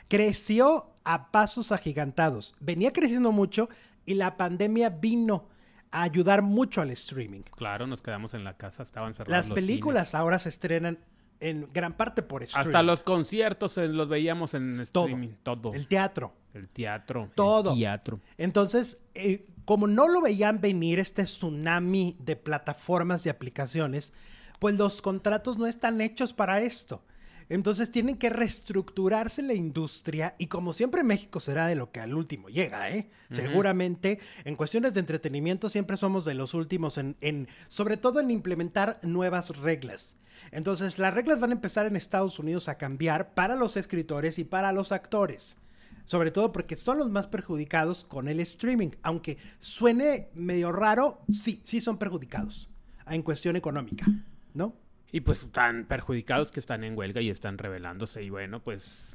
Creció 0.08 0.90
a 1.04 1.30
pasos 1.30 1.70
agigantados, 1.70 2.54
venía 2.58 2.92
creciendo 2.92 3.30
mucho 3.30 3.68
y 4.04 4.14
la 4.14 4.36
pandemia 4.36 4.90
vino 4.90 5.48
a 5.90 6.02
ayudar 6.02 6.42
mucho 6.42 6.80
al 6.80 6.90
streaming. 6.90 7.42
Claro, 7.42 7.86
nos 7.86 8.02
quedamos 8.02 8.34
en 8.34 8.44
la 8.44 8.56
casa, 8.56 8.82
estaban 8.82 9.14
cerrados. 9.14 9.48
Las 9.48 9.54
películas 9.54 10.14
ahora 10.14 10.38
se 10.38 10.48
estrenan 10.48 10.98
en 11.38 11.68
gran 11.72 11.94
parte 11.94 12.22
por 12.22 12.42
streaming. 12.42 12.68
Hasta 12.68 12.82
los 12.82 13.02
conciertos 13.02 13.76
los 13.76 14.08
veíamos 14.08 14.54
en 14.54 14.68
streaming, 14.70 15.34
todo. 15.42 15.72
El 15.74 15.86
teatro. 15.86 16.34
El 16.54 16.68
teatro. 16.68 17.30
Todo. 17.34 17.72
El 17.72 17.78
teatro. 17.78 18.20
Entonces, 18.36 19.00
eh, 19.14 19.46
como 19.64 19.86
no 19.86 20.08
lo 20.08 20.20
veían 20.20 20.60
venir 20.60 20.98
este 20.98 21.24
tsunami 21.24 22.16
de 22.20 22.36
plataformas 22.36 23.24
y 23.26 23.28
aplicaciones, 23.28 24.12
pues 24.58 24.76
los 24.76 25.02
contratos 25.02 25.58
no 25.58 25.66
están 25.66 26.00
hechos 26.00 26.32
para 26.32 26.60
esto. 26.60 27.02
Entonces 27.48 27.90
tienen 27.90 28.16
que 28.16 28.30
reestructurarse 28.30 29.42
la 29.42 29.54
industria 29.54 30.34
y 30.38 30.46
como 30.46 30.72
siempre 30.72 31.04
México 31.04 31.40
será 31.40 31.66
de 31.66 31.74
lo 31.74 31.90
que 31.90 32.00
al 32.00 32.14
último 32.14 32.48
llega, 32.48 32.90
¿eh? 32.90 33.10
Seguramente 33.28 34.20
en 34.44 34.56
cuestiones 34.56 34.94
de 34.94 35.00
entretenimiento 35.00 35.68
siempre 35.68 35.96
somos 35.96 36.24
de 36.24 36.34
los 36.34 36.54
últimos 36.54 36.96
en, 36.96 37.16
en, 37.20 37.48
sobre 37.68 37.96
todo 37.96 38.20
en 38.20 38.30
implementar 38.30 39.00
nuevas 39.02 39.56
reglas. 39.56 40.16
Entonces 40.50 40.98
las 40.98 41.12
reglas 41.12 41.40
van 41.40 41.50
a 41.50 41.54
empezar 41.54 41.86
en 41.86 41.96
Estados 41.96 42.38
Unidos 42.38 42.68
a 42.68 42.78
cambiar 42.78 43.34
para 43.34 43.54
los 43.54 43.76
escritores 43.76 44.38
y 44.38 44.44
para 44.44 44.72
los 44.72 44.92
actores. 44.92 45.56
Sobre 46.04 46.30
todo 46.30 46.52
porque 46.52 46.76
son 46.76 46.98
los 46.98 47.10
más 47.10 47.26
perjudicados 47.26 48.04
con 48.04 48.28
el 48.28 48.40
streaming. 48.40 48.90
Aunque 49.02 49.38
suene 49.58 50.30
medio 50.34 50.72
raro, 50.72 51.22
sí, 51.32 51.60
sí 51.62 51.80
son 51.80 51.98
perjudicados 51.98 52.70
en 53.06 53.22
cuestión 53.22 53.56
económica, 53.56 54.06
¿no? 54.54 54.76
Y 55.10 55.20
pues 55.20 55.42
están 55.42 55.86
perjudicados 55.86 56.50
que 56.50 56.60
están 56.60 56.84
en 56.84 56.96
huelga 56.96 57.20
y 57.20 57.30
están 57.30 57.58
rebelándose. 57.58 58.22
Y 58.22 58.30
bueno, 58.30 58.62
pues 58.62 59.14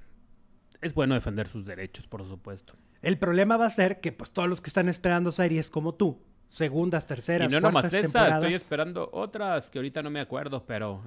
es 0.82 0.94
bueno 0.94 1.16
defender 1.16 1.48
sus 1.48 1.66
derechos, 1.66 2.08
por 2.08 2.24
supuesto. 2.26 2.74
El 3.02 3.18
problema 3.18 3.58
va 3.58 3.66
a 3.66 3.72
ser 3.72 4.00
que 4.00 4.12
pues 4.12 4.32
todos 4.32 4.50
los 4.50 4.62
que 4.62 4.70
están 4.70 4.90
esperando 4.90 5.32
series 5.32 5.70
como 5.70 5.96
tú, 5.96 6.22
segundas, 6.48 7.06
terceras, 7.06 7.52
y 7.52 7.56
no 7.56 7.62
nomás 7.62 7.94
esas, 7.94 8.34
estoy 8.34 8.54
esperando 8.54 9.10
otras 9.12 9.70
que 9.70 9.80
ahorita 9.80 10.02
no 10.02 10.10
me 10.10 10.20
acuerdo, 10.20 10.66
pero 10.66 11.04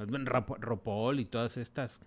Ropol 0.61 1.20
y 1.20 1.24
todas 1.24 1.57
estas 1.57 2.01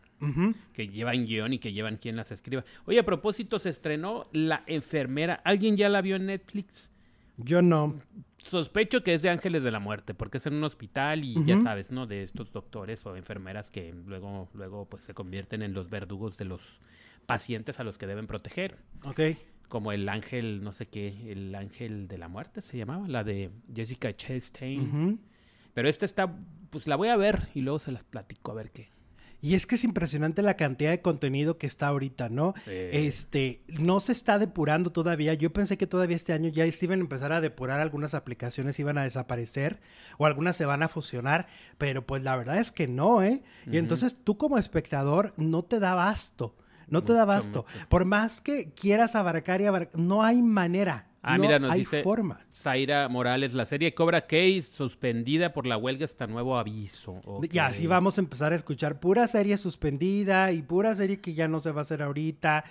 que 0.73 0.87
llevan 0.87 1.25
guion 1.25 1.53
y 1.53 1.59
que 1.59 1.73
llevan 1.73 1.97
quien 1.97 2.15
las 2.15 2.31
escriba. 2.31 2.63
Oye, 2.85 2.99
a 2.99 3.05
propósito, 3.05 3.59
se 3.59 3.69
estrenó 3.69 4.27
La 4.31 4.63
Enfermera. 4.67 5.41
¿Alguien 5.43 5.75
ya 5.75 5.89
la 5.89 6.01
vio 6.01 6.15
en 6.15 6.27
Netflix? 6.27 6.89
Yo 7.37 7.61
no. 7.61 7.99
Sospecho 8.37 9.03
que 9.03 9.13
es 9.13 9.21
de 9.21 9.29
Ángeles 9.29 9.63
de 9.63 9.71
la 9.71 9.79
Muerte, 9.79 10.13
porque 10.13 10.37
es 10.37 10.45
en 10.45 10.55
un 10.55 10.63
hospital 10.63 11.23
y 11.23 11.43
ya 11.45 11.59
sabes, 11.61 11.91
¿no? 11.91 12.05
De 12.05 12.23
estos 12.23 12.51
doctores 12.51 13.05
o 13.05 13.15
enfermeras 13.15 13.71
que 13.71 13.93
luego, 14.05 14.49
luego 14.53 14.85
pues 14.85 15.03
se 15.03 15.13
convierten 15.13 15.61
en 15.61 15.73
los 15.73 15.89
verdugos 15.89 16.37
de 16.37 16.45
los 16.45 16.79
pacientes 17.25 17.79
a 17.79 17.83
los 17.83 17.97
que 17.97 18.05
deben 18.05 18.27
proteger. 18.27 18.77
Ok. 19.03 19.19
Como 19.73 19.91
el 19.91 20.07
ángel, 20.07 20.63
no 20.63 20.71
sé 20.71 20.85
qué, 20.85 21.31
el 21.31 21.55
ángel 21.55 22.07
de 22.07 22.19
la 22.19 22.27
muerte 22.27 22.61
se 22.61 22.77
llamaba, 22.77 23.07
la 23.07 23.23
de 23.23 23.49
Jessica 23.73 24.15
Chastain. 24.15 25.19
Pero 25.73 25.89
esta 25.89 26.05
está, 26.05 26.31
pues 26.69 26.85
la 26.85 26.95
voy 26.95 27.07
a 27.07 27.17
ver 27.17 27.49
y 27.55 27.61
luego 27.61 27.79
se 27.79 27.91
las 27.91 28.03
platico 28.03 28.51
a 28.51 28.53
ver 28.53 28.69
qué, 28.69 28.91
y 29.43 29.55
es 29.55 29.65
que 29.65 29.75
es 29.75 29.83
impresionante 29.83 30.41
la 30.41 30.55
cantidad 30.55 30.91
de 30.91 31.01
contenido 31.01 31.57
que 31.57 31.67
está 31.67 31.87
ahorita, 31.87 32.29
¿no? 32.29 32.53
Este, 32.65 33.61
no 33.67 33.99
se 33.99 34.13
está 34.13 34.39
depurando 34.39 34.93
todavía. 34.93 35.33
Yo 35.33 35.51
pensé 35.51 35.75
que 35.75 35.87
todavía 35.87 36.15
este 36.15 36.31
año 36.31 36.49
ya 36.49 36.71
se 36.71 36.85
iban 36.85 36.99
a 36.99 37.01
empezar 37.01 37.33
a 37.33 37.41
depurar 37.41 37.81
algunas 37.81 38.13
aplicaciones, 38.13 38.79
iban 38.79 38.97
a 38.97 39.03
desaparecer 39.03 39.81
o 40.17 40.27
algunas 40.27 40.55
se 40.55 40.65
van 40.65 40.81
a 40.81 40.87
fusionar, 40.87 41.47
pero 41.77 42.05
pues 42.05 42.23
la 42.23 42.37
verdad 42.37 42.59
es 42.59 42.71
que 42.71 42.87
no, 42.87 43.21
¿eh? 43.21 43.43
Y 43.69 43.77
entonces 43.77 44.15
tú 44.23 44.37
como 44.37 44.59
espectador 44.59 45.33
no 45.35 45.63
te 45.63 45.79
da 45.79 45.93
basto. 45.93 46.55
No 46.87 47.03
te 47.03 47.13
da 47.13 47.25
basto. 47.25 47.65
Por 47.89 48.05
más 48.05 48.41
que 48.41 48.73
quieras 48.73 49.15
abarcar 49.15 49.61
y 49.61 49.65
abarcar, 49.65 49.99
no 49.99 50.23
hay 50.23 50.41
manera. 50.41 51.07
Ah, 51.25 51.37
mira, 51.37 51.57
nos 51.57 51.71
hay 51.71 51.85
forma. 51.85 52.41
Zaira 52.51 53.07
Morales, 53.07 53.53
la 53.53 53.65
serie 53.65 53.93
Cobra 53.93 54.27
Kai 54.27 54.61
suspendida 54.61 55.53
por 55.53 55.65
la 55.65 55.77
huelga 55.77 56.03
hasta 56.03 56.27
nuevo 56.27 56.57
aviso. 56.57 57.21
Y 57.49 57.57
así 57.59 57.87
vamos 57.87 58.17
a 58.17 58.21
empezar 58.21 58.51
a 58.51 58.57
escuchar 58.57 58.99
pura 58.99 59.25
serie 59.29 59.55
suspendida 59.55 60.51
y 60.51 60.63
pura 60.63 60.93
serie 60.95 61.21
que 61.21 61.33
ya 61.33 61.47
no 61.47 61.61
se 61.61 61.71
va 61.71 61.79
a 61.79 61.83
hacer 61.83 62.01
ahorita. 62.01 62.65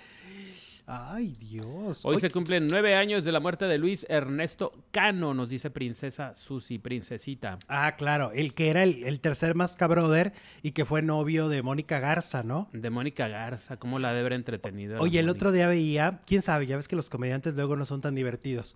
Ay, 0.85 1.37
Dios. 1.39 2.01
Hoy 2.03 2.19
se 2.19 2.29
cumplen 2.29 2.67
nueve 2.67 2.95
años 2.95 3.23
de 3.23 3.31
la 3.31 3.39
muerte 3.39 3.65
de 3.65 3.77
Luis 3.77 4.05
Ernesto 4.09 4.73
Cano, 4.91 5.33
nos 5.33 5.49
dice 5.49 5.69
Princesa 5.69 6.35
Susi, 6.35 6.77
Princesita. 6.77 7.57
Ah, 7.69 7.95
claro, 7.95 8.31
el 8.33 8.53
que 8.53 8.69
era 8.69 8.83
el, 8.83 9.19
tercer 9.21 9.55
más 9.55 9.77
y 10.61 10.71
que 10.71 10.83
fue 10.83 11.01
novio 11.01 11.47
de 11.47 11.61
Mónica 11.61 11.99
Garza, 11.99 12.43
¿no? 12.43 12.69
De 12.73 12.89
Mónica 12.89 13.29
Garza, 13.29 13.77
¿cómo 13.77 13.97
la 13.97 14.09
debe 14.09 14.21
haber 14.21 14.33
entretenido? 14.33 14.99
Oye, 14.99 15.19
el 15.19 15.29
otro 15.29 15.53
día 15.53 15.67
veía, 15.67 16.19
quién 16.25 16.41
sabe, 16.41 16.67
ya 16.67 16.75
ves 16.75 16.89
que 16.89 16.97
los 16.97 17.09
comediantes 17.09 17.55
luego 17.55 17.77
no 17.77 17.85
son 17.85 18.01
tan 18.01 18.15
divertidos. 18.15 18.75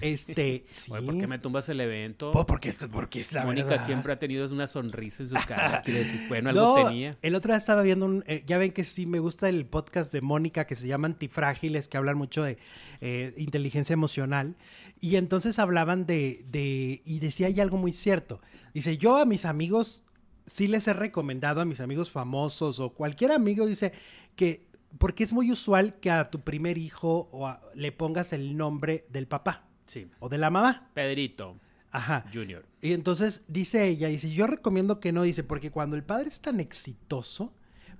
Este, 0.00 0.66
sí. 0.70 0.90
¿por 0.90 1.18
qué 1.18 1.26
me 1.26 1.38
tumbas 1.38 1.68
el 1.68 1.80
evento? 1.80 2.32
porque, 2.46 2.74
porque 2.92 3.20
es 3.20 3.32
la 3.32 3.44
Mónica 3.44 3.84
siempre 3.84 4.12
ha 4.12 4.18
tenido 4.18 4.46
una 4.52 4.66
sonrisa 4.66 5.22
en 5.22 5.30
su 5.30 5.36
cara. 5.46 5.82
bueno, 6.28 6.50
algo 6.50 6.86
tenía. 6.86 7.16
El 7.22 7.34
otro 7.34 7.52
día 7.52 7.58
estaba 7.58 7.82
viendo 7.82 8.06
un. 8.06 8.24
Eh, 8.26 8.44
ya 8.46 8.58
ven 8.58 8.72
que 8.72 8.84
sí 8.84 9.06
me 9.06 9.18
gusta 9.18 9.48
el 9.48 9.66
podcast 9.66 10.12
de 10.12 10.20
Mónica 10.20 10.66
que 10.66 10.76
se 10.76 10.86
llama 10.86 11.06
Antifrágiles, 11.06 11.88
que 11.88 11.96
hablan 11.96 12.18
mucho 12.18 12.42
de 12.42 12.58
eh, 13.00 13.34
inteligencia 13.36 13.94
emocional. 13.94 14.56
Y 15.00 15.16
entonces 15.16 15.58
hablaban 15.58 16.06
de, 16.06 16.44
de. 16.48 17.02
Y 17.04 17.18
decía 17.20 17.46
ahí 17.46 17.60
algo 17.60 17.76
muy 17.78 17.92
cierto. 17.92 18.40
Dice: 18.74 18.98
Yo 18.98 19.16
a 19.16 19.24
mis 19.24 19.44
amigos 19.44 20.02
sí 20.46 20.68
les 20.68 20.86
he 20.88 20.92
recomendado, 20.92 21.60
a 21.60 21.64
mis 21.64 21.80
amigos 21.80 22.10
famosos 22.10 22.80
o 22.80 22.90
cualquier 22.90 23.32
amigo, 23.32 23.66
dice 23.66 23.92
que. 24.34 24.66
Porque 24.98 25.24
es 25.24 25.32
muy 25.34 25.52
usual 25.52 25.96
que 26.00 26.10
a 26.10 26.24
tu 26.24 26.40
primer 26.40 26.78
hijo 26.78 27.28
o 27.30 27.54
le 27.74 27.92
pongas 27.92 28.32
el 28.32 28.56
nombre 28.56 29.04
del 29.10 29.26
papá. 29.26 29.65
Sí. 29.86 30.08
O 30.18 30.28
de 30.28 30.38
la 30.38 30.50
mamá. 30.50 30.90
Pedrito. 30.94 31.56
Ajá. 31.90 32.24
Junior. 32.32 32.64
Y 32.80 32.92
entonces 32.92 33.44
dice 33.48 33.86
ella, 33.88 34.08
dice, 34.08 34.30
yo 34.30 34.46
recomiendo 34.46 35.00
que 35.00 35.12
no, 35.12 35.22
dice, 35.22 35.44
porque 35.44 35.70
cuando 35.70 35.96
el 35.96 36.02
padre 36.02 36.28
es 36.28 36.40
tan 36.40 36.60
exitoso, 36.60 37.54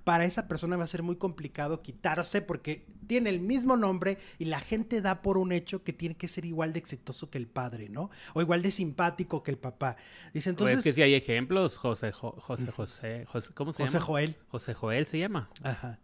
para 0.07 0.23
esa 0.23 0.47
persona 0.47 0.77
va 0.77 0.85
a 0.85 0.87
ser 0.87 1.03
muy 1.03 1.17
complicado 1.17 1.81
quitarse 1.81 2.41
porque 2.41 2.85
tiene 3.07 3.29
el 3.29 3.41
mismo 3.41 3.75
nombre 3.75 4.17
y 4.39 4.45
la 4.45 4.61
gente 4.61 5.01
da 5.01 5.21
por 5.21 5.37
un 5.37 5.51
hecho 5.51 5.83
que 5.83 5.91
tiene 5.91 6.15
que 6.15 6.29
ser 6.29 6.45
igual 6.45 6.71
de 6.71 6.79
exitoso 6.79 7.29
que 7.29 7.37
el 7.37 7.47
padre, 7.47 7.89
¿no? 7.89 8.09
O 8.33 8.41
igual 8.41 8.61
de 8.61 8.71
simpático 8.71 9.43
que 9.43 9.51
el 9.51 9.57
papá. 9.57 9.97
Dice 10.33 10.51
entonces... 10.51 10.77
Pues 10.77 10.85
que 10.85 10.93
si 10.93 11.01
hay 11.01 11.13
ejemplos, 11.13 11.77
José, 11.77 12.13
José, 12.13 12.71
José, 12.71 13.25
José, 13.25 13.49
¿cómo 13.53 13.73
se 13.73 13.83
llama? 13.83 13.91
José 13.91 14.05
Joel. 14.05 14.35
José 14.47 14.73
Joel 14.73 15.07
se 15.07 15.19
llama. 15.19 15.49
Ajá. 15.61 15.99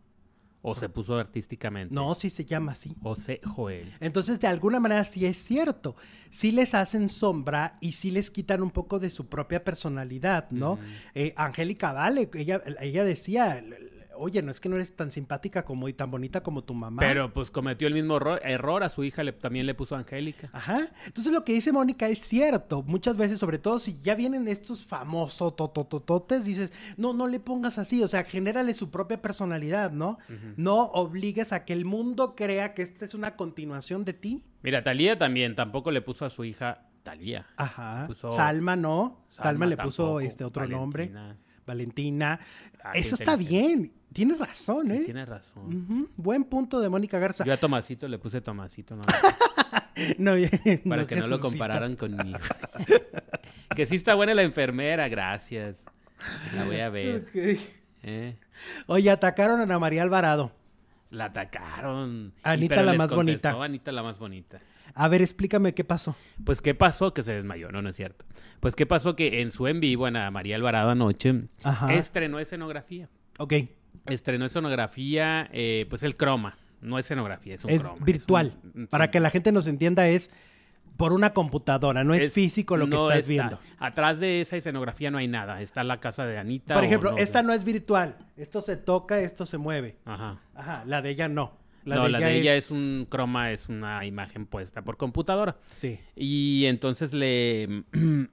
¿O 0.65 0.75
se 0.75 0.87
puso 0.87 1.17
artísticamente? 1.17 1.93
No, 1.93 2.15
sí 2.15 2.29
se 2.29 2.45
llama 2.45 2.71
así. 2.71 2.95
José 3.03 3.41
Joel. 3.43 3.91
Entonces, 3.99 4.39
de 4.39 4.47
alguna 4.47 4.79
manera 4.79 5.03
sí 5.03 5.25
es 5.25 5.37
cierto. 5.37 5.97
Sí 6.29 6.53
les 6.53 6.73
hacen 6.73 7.09
sombra 7.09 7.77
y 7.81 7.91
sí 7.91 8.11
les 8.11 8.31
quitan 8.31 8.63
un 8.63 8.71
poco 8.71 8.97
de 8.97 9.09
su 9.09 9.27
propia 9.27 9.65
personalidad, 9.65 10.49
¿no? 10.51 10.79
Eh, 11.15 11.33
Angélica 11.35 11.91
Vale, 11.91 12.29
ella, 12.33 12.63
ella 12.79 13.03
decía, 13.03 13.61
oye, 14.15 14.41
no 14.41 14.51
es 14.51 14.59
que 14.59 14.69
no 14.69 14.75
eres 14.75 14.95
tan 14.95 15.11
simpática 15.11 15.63
como 15.63 15.87
y 15.87 15.93
tan 15.93 16.11
bonita 16.11 16.41
como 16.41 16.63
tu 16.63 16.73
mamá. 16.73 16.99
Pero 16.99 17.33
pues 17.33 17.51
cometió 17.51 17.87
el 17.87 17.93
mismo 17.93 18.17
error, 18.43 18.83
a 18.83 18.89
su 18.89 19.03
hija 19.03 19.23
le, 19.23 19.33
también 19.33 19.65
le 19.65 19.73
puso 19.73 19.95
Angélica. 19.95 20.49
Ajá. 20.53 20.89
Entonces 21.05 21.33
lo 21.33 21.43
que 21.43 21.53
dice 21.53 21.71
Mónica 21.71 22.07
es 22.07 22.19
cierto. 22.19 22.83
Muchas 22.83 23.17
veces, 23.17 23.39
sobre 23.39 23.57
todo 23.57 23.79
si 23.79 23.99
ya 24.01 24.15
vienen 24.15 24.47
estos 24.47 24.83
famosos 24.83 25.55
tototototes, 25.55 26.45
dices, 26.45 26.73
no, 26.97 27.13
no 27.13 27.27
le 27.27 27.39
pongas 27.39 27.77
así, 27.77 28.03
o 28.03 28.07
sea, 28.07 28.23
genérale 28.23 28.73
su 28.73 28.89
propia 28.89 29.21
personalidad, 29.21 29.91
¿no? 29.91 30.17
No 30.57 30.85
obligues 30.85 31.53
a 31.53 31.65
que 31.65 31.73
el 31.73 31.85
mundo 31.85 32.35
crea 32.35 32.73
que 32.73 32.81
esta 32.81 33.05
es 33.05 33.13
una 33.13 33.35
continuación 33.35 34.05
de 34.05 34.13
ti. 34.13 34.43
Mira, 34.61 34.81
Talía 34.81 35.17
también 35.17 35.55
tampoco 35.55 35.91
le 35.91 36.01
puso 36.01 36.25
a 36.25 36.29
su 36.29 36.43
hija 36.45 36.87
Talía. 37.03 37.47
Ajá. 37.57 38.07
Salma 38.31 38.75
no. 38.75 39.25
Salma, 39.29 39.65
le 39.65 39.77
puso 39.77 40.19
este 40.19 40.43
otro 40.43 40.67
nombre. 40.67 41.11
Valentina. 41.65 42.39
Ah, 42.83 42.91
Eso 42.93 43.15
está 43.15 43.35
bien. 43.35 43.91
Tiene 44.13 44.35
razón, 44.35 44.91
¿eh? 44.91 45.01
tiene 45.05 45.25
razón. 45.25 46.07
Buen 46.17 46.43
punto 46.43 46.79
de 46.79 46.89
Mónica 46.89 47.17
Garza. 47.17 47.43
Yo 47.43 47.53
a 47.53 47.57
Tomasito 47.57 48.07
le 48.07 48.19
puse 48.19 48.41
Tomasito, 48.41 48.95
¿no? 48.95 49.01
no 50.19 50.35
Para 50.87 51.07
que 51.07 51.15
no 51.15 51.27
lo 51.27 51.39
compararan 51.39 51.95
conmigo. 51.95 52.37
que 53.75 53.85
sí 53.87 53.95
está 53.95 54.13
buena 54.13 54.35
la 54.35 54.43
enfermera, 54.43 55.07
gracias. 55.07 55.83
La 56.55 56.65
voy 56.65 56.79
a 56.79 56.89
ver. 56.89 57.25
¿Eh? 58.03 58.35
Oye, 58.85 59.09
atacaron 59.09 59.59
a 59.59 59.63
Ana 59.63 59.79
María 59.79 60.03
Alvarado. 60.03 60.51
La 61.09 61.25
atacaron. 61.25 62.33
Anita 62.43 62.83
la 62.83 62.93
más 62.93 63.13
bonita. 63.13 63.51
Anita 63.63 63.91
la 63.91 64.03
más 64.03 64.19
bonita. 64.19 64.61
A 64.95 65.07
ver, 65.07 65.21
explícame 65.21 65.73
qué 65.73 65.83
pasó. 65.83 66.15
Pues 66.43 66.61
qué 66.61 66.75
pasó 66.75 67.13
que 67.13 67.23
se 67.23 67.33
desmayó, 67.33 67.71
no, 67.71 67.81
no 67.81 67.89
es 67.89 67.95
cierto. 67.95 68.25
Pues 68.59 68.75
qué 68.75 68.85
pasó 68.85 69.15
que 69.15 69.41
en 69.41 69.51
su 69.51 69.67
en 69.67 69.79
vivo, 69.79 70.05
Ana 70.05 70.29
María 70.31 70.55
Alvarado 70.55 70.91
anoche, 70.91 71.45
estrenó 71.89 72.39
escenografía. 72.39 73.09
Ok. 73.39 73.53
Estrenó 74.07 74.45
escenografía, 74.45 75.49
eh, 75.51 75.85
pues 75.89 76.03
el 76.03 76.15
croma. 76.15 76.57
No 76.81 76.99
es 76.99 77.05
escenografía, 77.05 77.55
es 77.55 77.63
un 77.63 77.71
es 77.71 77.81
Virtual. 78.01 78.53
Para 78.89 79.09
que 79.09 79.19
la 79.19 79.29
gente 79.29 79.51
nos 79.51 79.67
entienda, 79.67 80.07
es 80.07 80.31
por 80.97 81.13
una 81.13 81.33
computadora, 81.33 82.03
no 82.03 82.13
es, 82.13 82.31
físico 82.31 82.77
lo 82.77 82.87
que 82.89 82.95
estás 82.95 83.27
viendo. 83.27 83.59
Atrás 83.79 84.19
de 84.19 84.41
esa 84.41 84.57
escenografía 84.57 85.09
no 85.09 85.17
hay 85.17 85.27
nada. 85.27 85.61
Está 85.61 85.83
la 85.83 85.99
casa 85.99 86.25
de 86.25 86.37
Anita. 86.37 86.73
Por 86.75 86.83
ejemplo, 86.83 87.17
esta 87.17 87.41
no 87.41 87.53
es 87.53 87.63
virtual. 87.63 88.17
Esto 88.37 88.61
se 88.61 88.77
toca, 88.77 89.19
esto 89.19 89.45
se 89.45 89.57
mueve. 89.57 89.97
Ajá. 90.05 90.41
Ajá. 90.55 90.83
La 90.85 91.01
de 91.01 91.09
ella 91.09 91.29
no. 91.29 91.62
La 91.85 91.97
no, 91.97 92.03
de 92.03 92.09
la 92.09 92.17
ella 92.19 92.27
de 92.27 92.39
ella 92.39 92.55
es... 92.55 92.71
un 92.71 93.07
croma, 93.09 93.51
es 93.51 93.69
una 93.69 94.05
imagen 94.05 94.45
puesta 94.45 94.83
por 94.83 94.97
computadora. 94.97 95.57
Sí. 95.71 95.99
Y 96.15 96.65
entonces 96.65 97.13
le. 97.13 97.83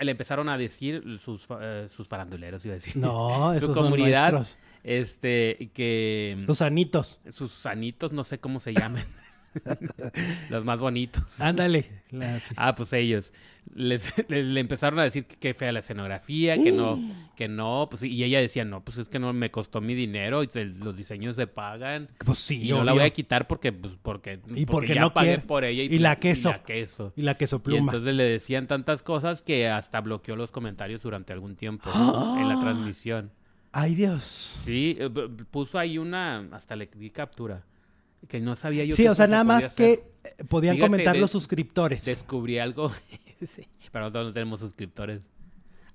le 0.00 0.10
empezaron 0.10 0.48
a 0.48 0.56
decir 0.56 1.02
sus, 1.18 1.46
eh, 1.60 1.88
sus 1.90 2.08
faranduleros, 2.08 2.64
iba 2.64 2.74
a 2.74 2.76
decir. 2.76 2.96
No, 2.96 3.52
esos 3.54 3.68
su 3.68 3.74
comunidad. 3.74 4.44
Son 4.44 4.46
este, 4.84 5.70
que. 5.74 6.42
Sus 6.46 6.62
anitos. 6.62 7.20
Sus 7.30 7.66
anitos, 7.66 8.12
no 8.12 8.24
sé 8.24 8.38
cómo 8.38 8.60
se 8.60 8.72
llaman. 8.72 9.04
Los 10.50 10.64
más 10.64 10.78
bonitos. 10.78 11.40
Ándale. 11.40 12.02
Ah, 12.56 12.74
pues 12.74 12.92
ellos. 12.92 13.32
Les, 13.74 14.14
le 14.28 14.60
empezaron 14.60 14.98
a 14.98 15.04
decir 15.04 15.26
que 15.26 15.36
qué 15.36 15.52
fea 15.52 15.72
la 15.72 15.80
escenografía, 15.80 16.56
que 16.56 16.72
no, 16.72 16.98
que 17.36 17.48
no, 17.48 17.88
pues 17.90 18.02
y 18.02 18.24
ella 18.24 18.40
decía, 18.40 18.64
no, 18.64 18.82
pues 18.82 18.96
es 18.96 19.08
que 19.08 19.18
no 19.18 19.32
me 19.34 19.50
costó 19.50 19.82
mi 19.82 19.94
dinero, 19.94 20.42
y 20.42 20.48
los 20.78 20.96
diseños 20.96 21.36
se 21.36 21.46
pagan. 21.46 22.08
Pues 22.24 22.38
sí, 22.38 22.66
y 22.66 22.70
no 22.70 22.82
la 22.82 22.92
voy 22.92 23.02
a 23.02 23.10
quitar 23.10 23.46
porque, 23.46 23.72
pues, 23.72 23.98
porque, 24.00 24.40
y 24.54 24.64
porque, 24.64 24.94
ya 24.94 25.02
no 25.02 25.12
pagué 25.12 25.38
por 25.38 25.64
ella 25.64 25.82
y, 25.82 25.98
la 25.98 26.16
queso. 26.16 26.48
y 26.48 26.52
la 26.52 26.62
queso. 26.62 27.12
Y 27.16 27.22
la 27.22 27.36
queso 27.36 27.62
pluma. 27.62 27.78
Y 27.78 27.80
entonces 27.80 28.14
le 28.14 28.24
decían 28.24 28.66
tantas 28.66 29.02
cosas 29.02 29.42
que 29.42 29.68
hasta 29.68 30.00
bloqueó 30.00 30.34
los 30.34 30.50
comentarios 30.50 31.02
durante 31.02 31.32
algún 31.32 31.56
tiempo 31.56 31.90
en 32.38 32.48
la 32.48 32.58
transmisión. 32.62 33.30
Ay, 33.70 33.94
Dios. 33.94 34.56
Sí, 34.64 34.96
eh, 34.98 35.10
puso 35.50 35.78
ahí 35.78 35.98
una, 35.98 36.48
hasta 36.52 36.74
le 36.74 36.88
di 36.94 37.10
captura 37.10 37.64
que 38.26 38.40
no 38.40 38.56
sabía 38.56 38.84
yo. 38.84 38.96
Sí, 38.96 39.06
o 39.06 39.14
sea, 39.14 39.26
nada 39.26 39.44
más 39.44 39.72
que 39.72 39.92
eh, 40.24 40.44
podían 40.48 40.78
comentar 40.78 41.16
los 41.16 41.30
suscriptores. 41.30 42.04
Descubrí 42.04 42.58
algo, 42.58 42.92
sí, 43.46 43.68
pero 43.92 44.06
nosotros 44.06 44.26
no 44.26 44.32
tenemos 44.32 44.60
suscriptores. 44.60 45.30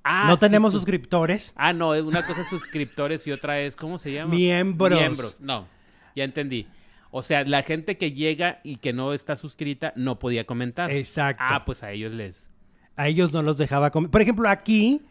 Ah, 0.03 0.25
no 0.27 0.37
tenemos 0.37 0.73
suscriptores. 0.73 1.53
Ah, 1.55 1.71
no, 1.71 1.91
una 1.91 2.25
cosa 2.25 2.41
es 2.41 2.49
suscriptores 2.49 3.25
y 3.25 3.31
otra 3.31 3.59
es, 3.59 3.75
¿cómo 3.75 3.97
se 3.97 4.11
llama? 4.11 4.33
Miembros. 4.33 4.99
Miembros. 4.99 5.37
No, 5.39 5.67
ya 6.15 6.25
entendí. 6.25 6.67
O 7.15 7.21
sea, 7.21 7.43
la 7.43 7.61
gente 7.63 7.97
que 7.97 8.11
llega 8.11 8.59
y 8.63 8.77
que 8.77 8.91
no 8.91 9.13
está 9.13 9.35
suscrita 9.35 9.93
no 9.95 10.19
podía 10.19 10.45
comentar. 10.45 10.91
Exacto. 10.91 11.43
Ah, 11.47 11.63
pues 11.63 11.83
a 11.83 11.91
ellos 11.91 12.11
les. 12.11 12.49
A 12.95 13.07
ellos 13.07 13.31
no 13.31 13.43
los 13.43 13.57
dejaba 13.57 13.91
comentar. 13.91 14.11
Por 14.11 14.21
ejemplo, 14.21 14.49
aquí, 14.49 15.01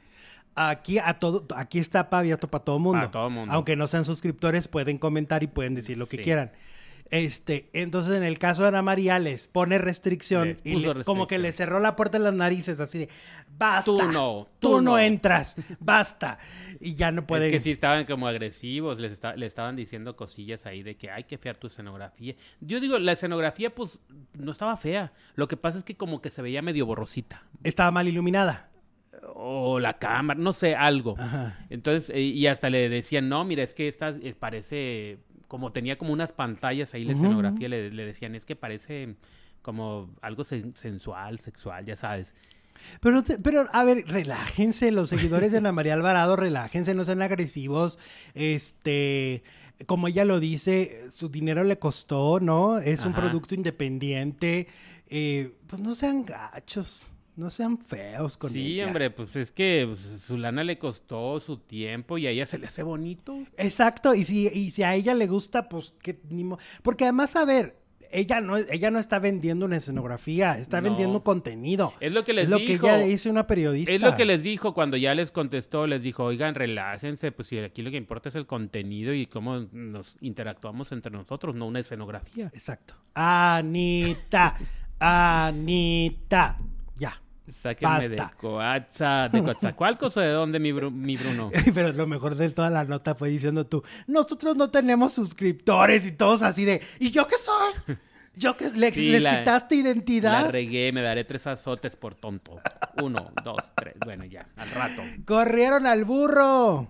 aquí 0.54 0.98
a 0.98 1.18
todo, 1.18 1.46
aquí 1.56 1.78
está 1.78 2.08
abierto 2.10 2.48
para 2.48 2.64
todo 2.64 2.78
mundo. 2.78 2.98
Para 2.98 3.10
todo 3.12 3.30
mundo. 3.30 3.54
Aunque 3.54 3.76
no 3.76 3.86
sean 3.86 4.04
suscriptores, 4.04 4.68
pueden 4.68 4.98
comentar 4.98 5.42
y 5.42 5.46
pueden 5.46 5.74
decir 5.74 5.96
lo 5.96 6.06
que 6.06 6.18
quieran. 6.18 6.52
Este, 7.12 7.68
entonces 7.74 8.16
en 8.16 8.22
el 8.22 8.38
caso 8.38 8.62
de 8.62 8.68
Ana 8.68 8.80
María 8.80 9.18
les 9.18 9.46
pone 9.46 9.76
restricción 9.76 10.56
y 10.64 10.82
como 11.04 11.26
que 11.26 11.38
le 11.38 11.52
cerró 11.52 11.78
la 11.78 11.94
puerta 11.94 12.16
en 12.16 12.24
las 12.24 12.32
narices 12.32 12.80
así 12.80 13.00
de 13.00 13.08
basta. 13.58 13.84
Tú 13.84 13.98
no, 14.10 14.48
tú, 14.58 14.80
no. 14.80 14.98
entras, 14.98 15.56
basta. 15.78 16.38
Y 16.80 16.94
ya 16.94 17.12
no 17.12 17.26
pueden. 17.26 17.48
Es 17.48 17.52
que 17.52 17.60
sí 17.60 17.70
estaban 17.70 18.06
como 18.06 18.26
agresivos, 18.26 18.98
les 18.98 19.20
le 19.36 19.44
estaban 19.44 19.76
diciendo 19.76 20.16
cosillas 20.16 20.64
ahí 20.64 20.82
de 20.82 20.96
que 20.96 21.10
hay 21.10 21.24
que 21.24 21.36
fear 21.36 21.58
tu 21.58 21.66
escenografía. 21.66 22.34
Yo 22.62 22.80
digo, 22.80 22.98
la 22.98 23.12
escenografía 23.12 23.74
pues 23.74 23.98
no 24.32 24.50
estaba 24.50 24.74
fea. 24.78 25.12
Lo 25.34 25.48
que 25.48 25.58
pasa 25.58 25.76
es 25.76 25.84
que 25.84 25.98
como 25.98 26.22
que 26.22 26.30
se 26.30 26.40
veía 26.40 26.62
medio 26.62 26.86
borrosita. 26.86 27.42
Estaba 27.62 27.90
mal 27.90 28.08
iluminada 28.08 28.70
o 29.34 29.78
la 29.78 29.98
cámara, 29.98 30.40
no 30.40 30.54
sé, 30.54 30.74
algo. 30.74 31.14
Entonces, 31.70 32.10
eh, 32.10 32.20
y 32.20 32.46
hasta 32.46 32.70
le 32.70 32.88
decían, 32.88 33.28
no, 33.28 33.44
mira, 33.44 33.62
es 33.62 33.74
que 33.74 33.88
esta 33.88 34.08
eh, 34.10 34.34
parece 34.38 35.18
como 35.52 35.70
tenía 35.70 35.98
como 35.98 36.14
unas 36.14 36.32
pantallas 36.32 36.94
ahí 36.94 37.04
la 37.04 37.12
escenografía, 37.12 37.68
le, 37.68 37.90
decían, 37.90 38.34
es 38.34 38.46
que 38.46 38.56
parece 38.56 39.16
como 39.60 40.08
algo 40.22 40.44
sensual, 40.44 41.40
sexual, 41.40 41.84
ya 41.84 41.94
sabes. 41.94 42.32
Pero, 43.02 43.22
pero, 43.42 43.66
a 43.70 43.84
ver, 43.84 44.06
relájense, 44.06 44.90
los 44.92 45.10
seguidores 45.10 45.52
de 45.52 45.58
Ana 45.58 45.70
María 45.72 45.92
Alvarado, 45.92 46.36
relájense, 46.36 46.94
no 46.94 47.04
sean 47.04 47.20
agresivos. 47.20 47.98
Este, 48.32 49.42
como 49.84 50.08
ella 50.08 50.24
lo 50.24 50.40
dice, 50.40 51.10
su 51.10 51.28
dinero 51.28 51.64
le 51.64 51.78
costó, 51.78 52.40
¿no? 52.40 52.78
Es 52.78 53.04
un 53.04 53.12
producto 53.12 53.54
independiente. 53.54 54.68
Eh, 55.08 55.52
pues 55.66 55.82
no 55.82 55.94
sean 55.94 56.24
gachos. 56.24 57.10
No 57.34 57.48
sean 57.48 57.78
feos 57.78 58.36
con 58.36 58.50
sí, 58.50 58.80
hombre, 58.82 59.10
pues 59.10 59.36
es 59.36 59.52
que 59.52 59.86
pues, 59.88 60.22
su 60.22 60.36
lana 60.36 60.64
le 60.64 60.78
costó 60.78 61.40
su 61.40 61.56
tiempo 61.56 62.18
y 62.18 62.26
a 62.26 62.30
ella 62.30 62.44
se 62.44 62.58
le 62.58 62.66
hace 62.66 62.82
bonito. 62.82 63.38
Exacto, 63.56 64.14
y 64.14 64.24
si, 64.24 64.48
y 64.48 64.70
si 64.70 64.82
a 64.82 64.94
ella 64.94 65.14
le 65.14 65.26
gusta, 65.26 65.68
pues 65.68 65.94
que 66.02 66.20
ni 66.28 66.46
Porque 66.82 67.04
además, 67.04 67.34
a 67.36 67.46
ver, 67.46 67.82
ella 68.12 68.40
no, 68.40 68.58
ella 68.58 68.90
no 68.90 68.98
está 68.98 69.18
vendiendo 69.18 69.64
una 69.64 69.78
escenografía, 69.78 70.58
está 70.58 70.80
vendiendo 70.82 71.24
contenido. 71.24 71.94
Es 72.00 72.12
lo 72.12 72.22
que 72.22 72.34
les 72.34 72.44
es 72.44 72.50
lo 72.50 72.58
dijo. 72.58 72.86
que 72.86 72.92
ella 72.94 72.98
dice 72.98 73.30
una 73.30 73.46
periodista. 73.46 73.92
Es 73.92 74.02
lo 74.02 74.14
que 74.14 74.26
les 74.26 74.42
dijo 74.42 74.74
cuando 74.74 74.98
ya 74.98 75.14
les 75.14 75.30
contestó, 75.30 75.86
les 75.86 76.02
dijo, 76.02 76.24
oigan, 76.24 76.54
relájense, 76.54 77.32
pues 77.32 77.48
si 77.48 77.58
aquí 77.58 77.80
lo 77.80 77.90
que 77.90 77.96
importa 77.96 78.28
es 78.28 78.34
el 78.34 78.46
contenido 78.46 79.14
y 79.14 79.26
cómo 79.26 79.66
nos 79.72 80.18
interactuamos 80.20 80.92
entre 80.92 81.10
nosotros, 81.10 81.54
no 81.54 81.66
una 81.66 81.80
escenografía. 81.80 82.50
Exacto. 82.52 82.94
Anita, 83.14 84.56
Anita. 84.98 86.58
Sáquenme 87.50 88.08
de 88.08 88.22
Coatza, 88.40 89.28
de 89.28 89.42
Coatzacoalcos 89.42 90.16
o 90.16 90.20
de 90.20 90.30
dónde, 90.30 90.60
mi, 90.60 90.72
mi 90.72 91.16
Bruno. 91.16 91.50
Pero 91.74 91.92
lo 91.92 92.06
mejor 92.06 92.36
de 92.36 92.50
toda 92.50 92.70
la 92.70 92.84
nota 92.84 93.14
fue 93.14 93.30
diciendo 93.30 93.66
tú, 93.66 93.82
nosotros 94.06 94.56
no 94.56 94.70
tenemos 94.70 95.12
suscriptores 95.12 96.06
y 96.06 96.12
todos 96.12 96.42
así 96.42 96.64
de, 96.64 96.80
¿y 97.00 97.10
yo 97.10 97.26
qué 97.26 97.36
soy? 97.36 97.96
Yo 98.34 98.56
que 98.56 98.70
les 98.70 98.94
quitaste 98.94 99.74
identidad. 99.74 100.44
La 100.44 100.50
regué, 100.50 100.90
me 100.92 101.02
daré 101.02 101.24
tres 101.24 101.46
azotes 101.46 101.96
por 101.96 102.14
tonto. 102.14 102.60
Uno, 103.02 103.30
dos, 103.44 103.60
tres. 103.74 103.94
Bueno, 104.02 104.24
ya, 104.24 104.46
al 104.56 104.70
rato. 104.70 105.02
Corrieron 105.26 105.86
al 105.86 106.04
burro. 106.04 106.88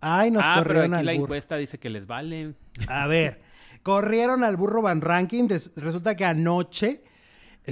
Ay, 0.00 0.30
nos 0.30 0.44
ah, 0.46 0.56
corrieron 0.58 0.90
pero 0.90 0.96
aquí 0.96 1.06
la 1.06 1.12
encuesta 1.14 1.56
dice 1.56 1.78
que 1.78 1.88
les 1.88 2.06
vale. 2.06 2.54
A 2.88 3.06
ver, 3.06 3.40
corrieron 3.82 4.44
al 4.44 4.56
burro 4.56 4.82
Van 4.82 5.00
Ranking. 5.00 5.48
Resulta 5.76 6.14
que 6.16 6.26
anoche 6.26 7.02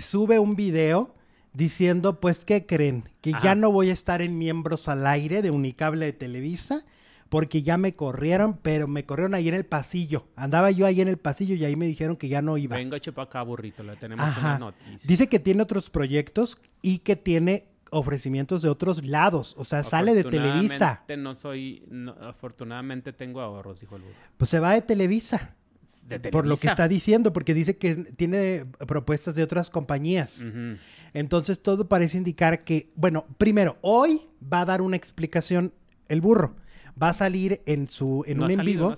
sube 0.01 0.39
un 0.39 0.57
video 0.57 1.15
diciendo, 1.55 2.21
pues, 2.21 2.45
¿qué 2.45 2.67
creen? 2.67 3.09
Que 3.21 3.33
ya 3.43 3.55
no 3.55 3.71
voy 3.71 3.91
a 3.91 3.93
estar 3.93 4.23
en 4.23 4.39
miembros 4.39 4.89
al 4.89 5.07
aire 5.07 5.43
de 5.43 5.51
Unicable 5.51 6.07
de 6.07 6.13
Televisa 6.13 6.85
porque 7.29 7.63
ya 7.63 7.79
me 7.79 7.95
corrieron, 7.95 8.59
pero 8.61 8.87
me 8.87 9.07
corrieron 9.07 9.33
ahí 9.35 9.49
en 9.49 9.55
el 9.55 9.65
pasillo. 9.65 10.29
Andaba 10.37 10.71
yo 10.71 10.85
ahí 10.85 11.01
en 11.01 11.09
el 11.09 11.17
pasillo 11.17 11.55
y 11.55 11.65
ahí 11.65 11.77
me 11.77 11.87
dijeron 11.87 12.17
que 12.17 12.29
ya 12.29 12.43
no 12.43 12.59
iba. 12.59 12.77
Venga, 12.77 13.01
chepa 13.01 13.23
acá, 13.23 13.43
burrito, 13.43 13.83
le 13.83 13.97
tenemos 13.97 14.37
una 14.37 14.59
noticia. 14.59 15.09
Dice 15.09 15.29
que 15.29 15.39
tiene 15.39 15.63
otros 15.63 15.89
proyectos 15.89 16.59
y 16.83 16.99
que 16.99 17.17
tiene 17.17 17.65
ofrecimientos 17.91 18.61
de 18.61 18.69
otros 18.69 19.03
lados, 19.07 19.55
o 19.57 19.65
sea, 19.65 19.83
sale 19.83 20.15
de 20.15 20.25
Televisa. 20.25 21.05
No 21.17 21.35
soy, 21.35 21.83
afortunadamente 22.21 23.15
tengo 23.15 23.41
ahorros, 23.41 23.81
dijo 23.81 23.97
el 23.97 24.03
burro. 24.03 24.15
Pues 24.37 24.51
se 24.51 24.61
va 24.61 24.75
de 24.75 24.83
Televisa. 24.83 25.55
Por 26.31 26.47
lo 26.47 26.59
que 26.59 26.67
está 26.67 26.89
diciendo, 26.89 27.33
porque 27.33 27.55
dice 27.55 27.79
que 27.79 27.95
tiene 27.95 28.67
propuestas 28.87 29.35
de 29.35 29.43
otras 29.43 29.71
compañías. 29.71 30.45
Entonces 31.15 31.63
todo 31.63 31.89
parece 31.89 32.19
indicar 32.19 32.65
que, 32.65 32.91
bueno, 32.95 33.27
primero, 33.39 33.77
hoy 33.83 34.23
va 34.53 34.63
a 34.63 34.65
dar 34.65 34.83
una 34.83 34.97
explicación 34.97 35.73
el 36.09 36.21
burro. 36.21 36.57
Va 37.01 37.11
a 37.11 37.15
salir 37.15 37.63
en 37.67 37.89
su 37.89 38.25
en 38.27 38.43
un 38.43 38.51
en 38.51 38.65
vivo. 38.65 38.89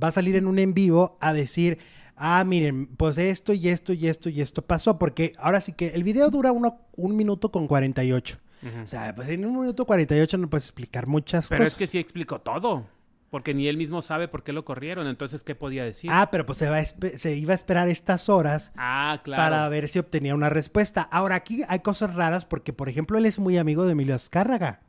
Va 0.00 0.08
a 0.08 0.12
salir 0.12 0.36
en 0.36 0.46
un 0.46 0.58
en 0.58 0.74
vivo 0.74 1.18
a 1.20 1.32
decir, 1.32 1.78
ah, 2.16 2.42
miren, 2.44 2.86
pues 2.86 3.18
esto 3.18 3.52
y 3.52 3.68
esto 3.68 3.92
y 3.92 4.06
esto 4.06 4.28
y 4.28 4.40
esto 4.40 4.62
pasó, 4.62 4.98
porque 4.98 5.34
ahora 5.38 5.60
sí 5.60 5.72
que 5.72 5.88
el 5.88 6.04
video 6.04 6.30
dura 6.30 6.52
uno, 6.52 6.80
un 6.96 7.16
minuto 7.16 7.50
con 7.50 7.66
48. 7.66 8.38
O 8.84 8.86
sea, 8.86 9.12
pues 9.12 9.28
en 9.28 9.44
un 9.44 9.58
minuto 9.58 9.84
48 9.84 10.38
no 10.38 10.48
puedes 10.48 10.66
explicar 10.66 11.08
muchas 11.08 11.46
cosas. 11.46 11.58
Pero 11.58 11.64
es 11.66 11.74
que 11.74 11.88
sí 11.88 11.98
explicó 11.98 12.40
todo. 12.40 12.86
Porque 13.32 13.54
ni 13.54 13.66
él 13.66 13.78
mismo 13.78 14.02
sabe 14.02 14.28
por 14.28 14.42
qué 14.42 14.52
lo 14.52 14.66
corrieron, 14.66 15.06
entonces, 15.06 15.42
¿qué 15.42 15.54
podía 15.54 15.86
decir? 15.86 16.10
Ah, 16.12 16.28
pero 16.30 16.44
pues 16.44 16.58
se, 16.58 16.68
va 16.68 16.84
se 16.84 17.34
iba 17.34 17.52
a 17.52 17.54
esperar 17.54 17.88
estas 17.88 18.28
horas 18.28 18.72
ah, 18.76 19.22
claro. 19.24 19.42
para 19.42 19.66
ver 19.70 19.88
si 19.88 19.98
obtenía 19.98 20.34
una 20.34 20.50
respuesta. 20.50 21.00
Ahora, 21.00 21.36
aquí 21.36 21.62
hay 21.66 21.78
cosas 21.78 22.14
raras 22.14 22.44
porque, 22.44 22.74
por 22.74 22.90
ejemplo, 22.90 23.16
él 23.16 23.24
es 23.24 23.38
muy 23.38 23.56
amigo 23.56 23.86
de 23.86 23.92
Emilio 23.92 24.14
Azcárraga. 24.14 24.80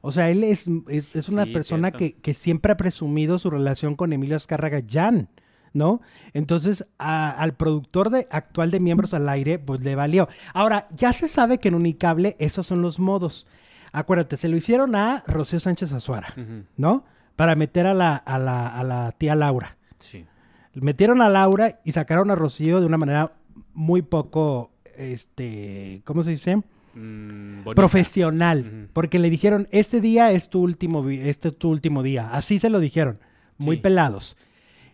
O 0.00 0.10
sea, 0.10 0.30
él 0.30 0.42
es, 0.42 0.70
es, 0.88 1.28
una 1.28 1.44
persona 1.44 1.90
que, 1.90 2.14
que, 2.14 2.32
siempre 2.32 2.72
ha 2.72 2.78
presumido 2.78 3.38
su 3.38 3.50
relación 3.50 3.94
con 3.94 4.14
Emilio 4.14 4.36
Azcárraga 4.36 4.80
Jan, 4.88 5.28
¿no? 5.74 6.00
Entonces, 6.32 6.86
al 6.96 7.54
productor 7.58 8.08
de, 8.08 8.26
actual 8.30 8.70
de 8.70 8.80
Miembros 8.80 9.12
al 9.12 9.28
Aire, 9.28 9.58
pues 9.58 9.82
le 9.82 9.96
valió. 9.96 10.30
Ahora, 10.54 10.88
ya 10.96 11.12
se 11.12 11.28
sabe 11.28 11.58
que 11.58 11.68
en 11.68 11.74
Unicable 11.74 12.36
esos 12.38 12.66
son 12.66 12.80
los 12.80 12.98
modos. 12.98 13.46
Acuérdate, 13.92 14.36
se 14.36 14.48
lo 14.48 14.56
hicieron 14.56 14.94
a 14.94 15.22
Rocío 15.26 15.60
Sánchez 15.60 15.92
Azuara, 15.92 16.34
¿no? 16.76 17.04
Para 17.36 17.54
meter 17.54 17.86
a 17.86 17.94
la, 17.94 18.16
a 18.16 18.38
la, 18.38 19.14
tía 19.18 19.34
Laura. 19.34 19.76
Sí. 19.98 20.26
Metieron 20.74 21.20
a 21.20 21.28
Laura 21.28 21.80
y 21.84 21.92
sacaron 21.92 22.30
a 22.30 22.34
Rocío 22.34 22.80
de 22.80 22.86
una 22.86 22.96
manera 22.96 23.32
muy 23.74 24.02
poco, 24.02 24.72
este, 24.96 26.02
¿cómo 26.04 26.22
se 26.22 26.30
dice? 26.30 26.62
Mm, 26.94 27.70
Profesional. 27.74 28.88
Porque 28.92 29.18
le 29.18 29.30
dijeron, 29.30 29.68
este 29.70 30.00
día 30.00 30.32
es 30.32 30.50
tu 30.50 30.62
último, 30.62 31.08
este 31.08 31.48
es 31.48 31.58
tu 31.58 31.70
último 31.70 32.02
día. 32.02 32.30
Así 32.32 32.58
se 32.58 32.70
lo 32.70 32.80
dijeron. 32.80 33.18
Muy 33.58 33.76
pelados. 33.76 34.36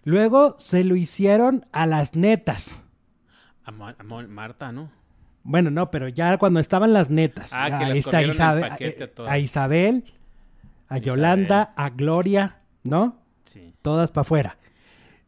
Luego 0.04 0.56
se 0.58 0.84
lo 0.84 0.96
hicieron 0.96 1.66
a 1.72 1.86
las 1.86 2.14
netas. 2.14 2.82
A, 3.64 3.70
Marta, 3.70 4.72
¿no? 4.72 4.90
Bueno, 5.48 5.70
no, 5.70 5.90
pero 5.90 6.08
ya 6.08 6.36
cuando 6.36 6.60
estaban 6.60 6.92
las 6.92 7.08
netas. 7.08 7.52
Ah, 7.54 7.78
que 7.78 7.98
está 7.98 8.22
Isabel, 8.22 8.70
a, 9.26 9.38
Isabel, 9.38 10.04
a 10.88 10.98
Yolanda, 10.98 11.72
a 11.74 11.88
Gloria, 11.88 12.58
¿no? 12.82 13.16
Sí. 13.46 13.72
Todas 13.80 14.10
para 14.10 14.20
afuera. 14.22 14.58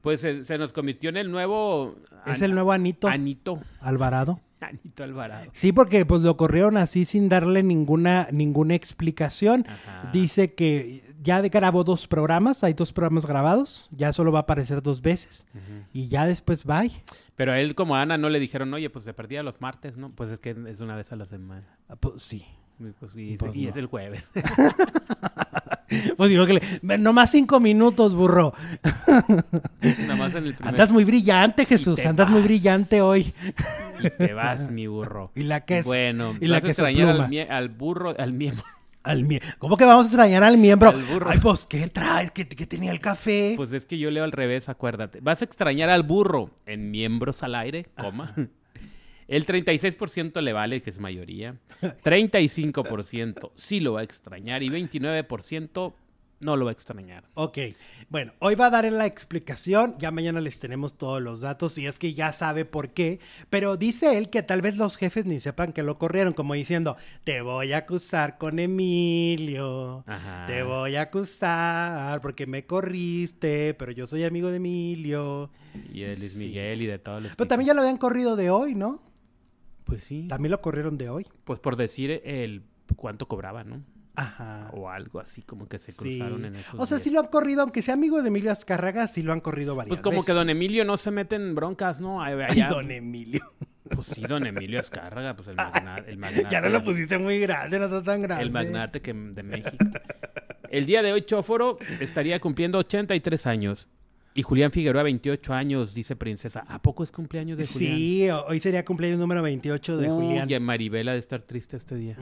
Pues 0.02 0.20
se, 0.20 0.58
nos 0.58 0.74
convirtió 0.74 1.08
en 1.08 1.16
el 1.16 1.30
nuevo... 1.30 1.96
Es 2.26 2.42
el 2.42 2.52
nuevo 2.52 2.70
Anito. 2.70 3.08
Anito. 3.08 3.60
Alvarado. 3.80 4.40
Anito 4.60 5.04
Alvarado. 5.04 5.50
Sí, 5.54 5.72
porque 5.72 6.04
pues 6.04 6.20
lo 6.20 6.36
corrieron 6.36 6.76
así 6.76 7.06
sin 7.06 7.30
darle 7.30 7.62
ninguna, 7.62 8.28
ninguna 8.30 8.74
explicación. 8.74 9.64
Dice 10.12 10.52
que 10.52 11.09
ya 11.22 11.40
grabó 11.40 11.84
dos 11.84 12.06
programas, 12.06 12.64
hay 12.64 12.72
dos 12.72 12.92
programas 12.92 13.26
grabados, 13.26 13.88
ya 13.92 14.12
solo 14.12 14.32
va 14.32 14.40
a 14.40 14.42
aparecer 14.42 14.82
dos 14.82 15.02
veces 15.02 15.46
y 15.92 16.08
ya 16.08 16.26
después 16.26 16.64
bye. 16.64 16.90
Pero 17.36 17.52
a 17.52 17.60
él 17.60 17.74
como 17.74 17.96
a 17.96 18.02
Ana 18.02 18.16
no 18.16 18.28
le 18.28 18.38
dijeron, 18.38 18.72
oye, 18.74 18.90
pues 18.90 19.04
se 19.04 19.14
perdía 19.14 19.42
los 19.42 19.60
martes, 19.60 19.96
¿no? 19.96 20.10
Pues 20.10 20.30
es 20.30 20.40
que 20.40 20.56
es 20.68 20.80
una 20.80 20.96
vez 20.96 21.12
a 21.12 21.16
la 21.16 21.26
semana. 21.26 21.66
Ah, 21.88 21.96
pues 21.96 22.22
sí. 22.22 22.44
Pues, 22.98 23.12
y, 23.14 23.36
pues 23.36 23.54
es 23.54 23.76
el 23.76 23.86
jueves. 23.86 24.30
pues 26.16 26.30
digo 26.30 26.46
que 26.46 26.54
le, 26.54 26.98
nomás 26.98 27.30
cinco 27.30 27.60
minutos, 27.60 28.14
burro. 28.14 28.54
nomás 30.06 30.34
en 30.34 30.46
el 30.46 30.54
primer... 30.54 30.74
Andas 30.74 30.92
muy 30.92 31.04
brillante, 31.04 31.66
Jesús. 31.66 32.04
Andas 32.06 32.30
muy 32.30 32.40
brillante 32.40 33.02
hoy. 33.02 33.34
y 34.00 34.10
te 34.10 34.32
vas, 34.32 34.70
mi 34.70 34.86
burro. 34.86 35.30
Y 35.34 35.42
la 35.42 35.64
que 35.64 35.80
es. 35.80 35.86
Bueno, 35.86 36.36
y 36.40 36.46
la 36.46 36.60
que 36.60 36.68
extrañar 36.68 37.08
al, 37.08 37.50
al, 37.50 37.68
burro, 37.68 38.14
al 38.18 38.32
miembro. 38.32 38.64
Al 39.02 39.26
¿Cómo 39.58 39.76
que 39.78 39.86
vamos 39.86 40.06
a 40.06 40.08
extrañar 40.08 40.42
al 40.42 40.58
miembro? 40.58 40.92
Ay, 41.24 41.38
pues, 41.38 41.64
¿qué 41.64 41.86
traes? 41.88 42.30
¿Qué, 42.32 42.46
¿Qué, 42.46 42.66
tenía 42.66 42.92
el 42.92 43.00
café? 43.00 43.54
Pues 43.56 43.72
es 43.72 43.86
que 43.86 43.98
yo 43.98 44.10
leo 44.10 44.24
al 44.24 44.32
revés, 44.32 44.68
acuérdate. 44.68 45.20
Vas 45.20 45.40
a 45.40 45.46
extrañar 45.46 45.88
al 45.88 46.02
burro 46.02 46.50
en 46.66 46.90
miembros 46.90 47.42
al 47.42 47.54
aire, 47.54 47.86
coma. 47.96 48.34
El 49.26 49.46
36% 49.46 50.40
le 50.40 50.52
vale, 50.52 50.80
que 50.80 50.90
es 50.90 50.98
mayoría. 50.98 51.54
35% 51.80 53.52
sí 53.54 53.78
lo 53.78 53.92
va 53.92 54.00
a 54.00 54.02
extrañar 54.02 54.64
y 54.64 54.70
29% 54.70 55.94
no 56.40 56.56
lo 56.56 56.64
va 56.64 56.70
a 56.70 56.72
extrañar. 56.72 57.24
Ok, 57.34 57.58
bueno, 58.08 58.32
hoy 58.38 58.54
va 58.54 58.66
a 58.66 58.70
dar 58.70 58.90
la 58.90 59.06
explicación, 59.06 59.94
ya 59.98 60.10
mañana 60.10 60.40
les 60.40 60.58
tenemos 60.58 60.96
todos 60.96 61.22
los 61.22 61.42
datos 61.42 61.76
y 61.78 61.86
es 61.86 61.98
que 61.98 62.14
ya 62.14 62.32
sabe 62.32 62.64
por 62.64 62.90
qué, 62.90 63.20
pero 63.50 63.76
dice 63.76 64.16
él 64.18 64.30
que 64.30 64.42
tal 64.42 64.62
vez 64.62 64.76
los 64.76 64.96
jefes 64.96 65.26
ni 65.26 65.38
sepan 65.38 65.72
que 65.72 65.82
lo 65.82 65.98
corrieron, 65.98 66.32
como 66.32 66.54
diciendo, 66.54 66.96
te 67.24 67.42
voy 67.42 67.72
a 67.72 67.78
acusar 67.78 68.38
con 68.38 68.58
Emilio, 68.58 70.04
te 70.46 70.62
voy 70.62 70.96
a 70.96 71.02
acusar 71.02 72.20
porque 72.20 72.46
me 72.46 72.64
corriste, 72.64 73.74
pero 73.74 73.92
yo 73.92 74.06
soy 74.06 74.24
amigo 74.24 74.50
de 74.50 74.56
Emilio. 74.56 75.50
Y 75.92 76.02
él 76.02 76.12
es 76.12 76.36
Miguel 76.36 76.82
y 76.82 76.86
de 76.86 76.98
todos 76.98 77.22
los... 77.22 77.36
Pero 77.36 77.48
también 77.48 77.68
ya 77.68 77.74
lo 77.74 77.82
habían 77.82 77.98
corrido 77.98 78.34
de 78.34 78.50
hoy, 78.50 78.74
¿no? 78.74 79.02
Pues 79.84 80.04
sí. 80.04 80.26
También 80.28 80.50
lo 80.50 80.60
corrieron 80.60 80.96
de 80.96 81.10
hoy. 81.10 81.26
Pues 81.44 81.60
por 81.60 81.76
decir 81.76 82.22
el 82.24 82.64
cuánto 82.96 83.28
cobraba, 83.28 83.62
¿no? 83.64 83.82
Ajá. 84.14 84.70
O 84.72 84.88
algo 84.88 85.20
así, 85.20 85.42
como 85.42 85.68
que 85.68 85.78
se 85.78 85.94
cruzaron 85.94 86.44
en 86.44 86.56
eso. 86.56 86.76
O 86.78 86.86
sea, 86.86 86.98
sí 86.98 87.10
lo 87.10 87.20
han 87.20 87.28
corrido, 87.28 87.62
aunque 87.62 87.82
sea 87.82 87.94
amigo 87.94 88.22
de 88.22 88.28
Emilio 88.28 88.52
Azcárraga, 88.52 89.06
sí 89.08 89.22
lo 89.22 89.32
han 89.32 89.40
corrido 89.40 89.74
varias 89.74 89.90
veces. 89.90 90.02
Pues 90.02 90.14
como 90.14 90.24
que 90.24 90.32
don 90.32 90.50
Emilio 90.50 90.84
no 90.84 90.96
se 90.96 91.10
mete 91.10 91.36
en 91.36 91.54
broncas, 91.54 92.00
¿no? 92.00 92.22
Ay, 92.22 92.34
don 92.68 92.90
Emilio. 92.90 93.40
Pues 93.94 94.06
sí, 94.08 94.22
don 94.22 94.46
Emilio 94.46 94.78
Azcárraga, 94.78 95.34
pues 95.34 95.48
el, 95.48 95.56
magnate. 95.56 96.46
ya 96.50 96.60
no 96.60 96.68
lo 96.68 96.84
pusiste 96.84 97.18
muy 97.18 97.40
grande, 97.40 97.78
no 97.78 97.86
está 97.86 98.02
tan 98.02 98.22
grande. 98.22 98.44
El 98.44 98.50
magnate 98.50 99.00
que, 99.00 99.12
de 99.12 99.42
México. 99.42 99.84
El 100.70 100.86
día 100.86 101.02
de 101.02 101.12
hoy, 101.12 101.22
Chóforo 101.22 101.78
estaría 101.98 102.40
cumpliendo 102.40 102.78
83 102.78 103.46
años. 103.46 103.88
Y 104.32 104.42
Julián 104.42 104.70
Figueroa, 104.70 105.02
28 105.02 105.52
años, 105.52 105.92
dice 105.92 106.14
Princesa. 106.14 106.64
¿A 106.68 106.80
poco 106.80 107.02
es 107.02 107.10
cumpleaños 107.10 107.58
de 107.58 107.66
Julián? 107.66 107.96
Sí, 107.96 108.28
hoy 108.30 108.60
sería 108.60 108.84
cumpleaños 108.84 109.18
número 109.18 109.42
28 109.42 109.96
de 109.96 110.08
Julián. 110.08 110.48
Y 110.48 110.60
Maribela 110.60 111.12
de 111.12 111.18
estar 111.18 111.42
triste 111.42 111.76
este 111.76 111.96
día. 111.96 112.16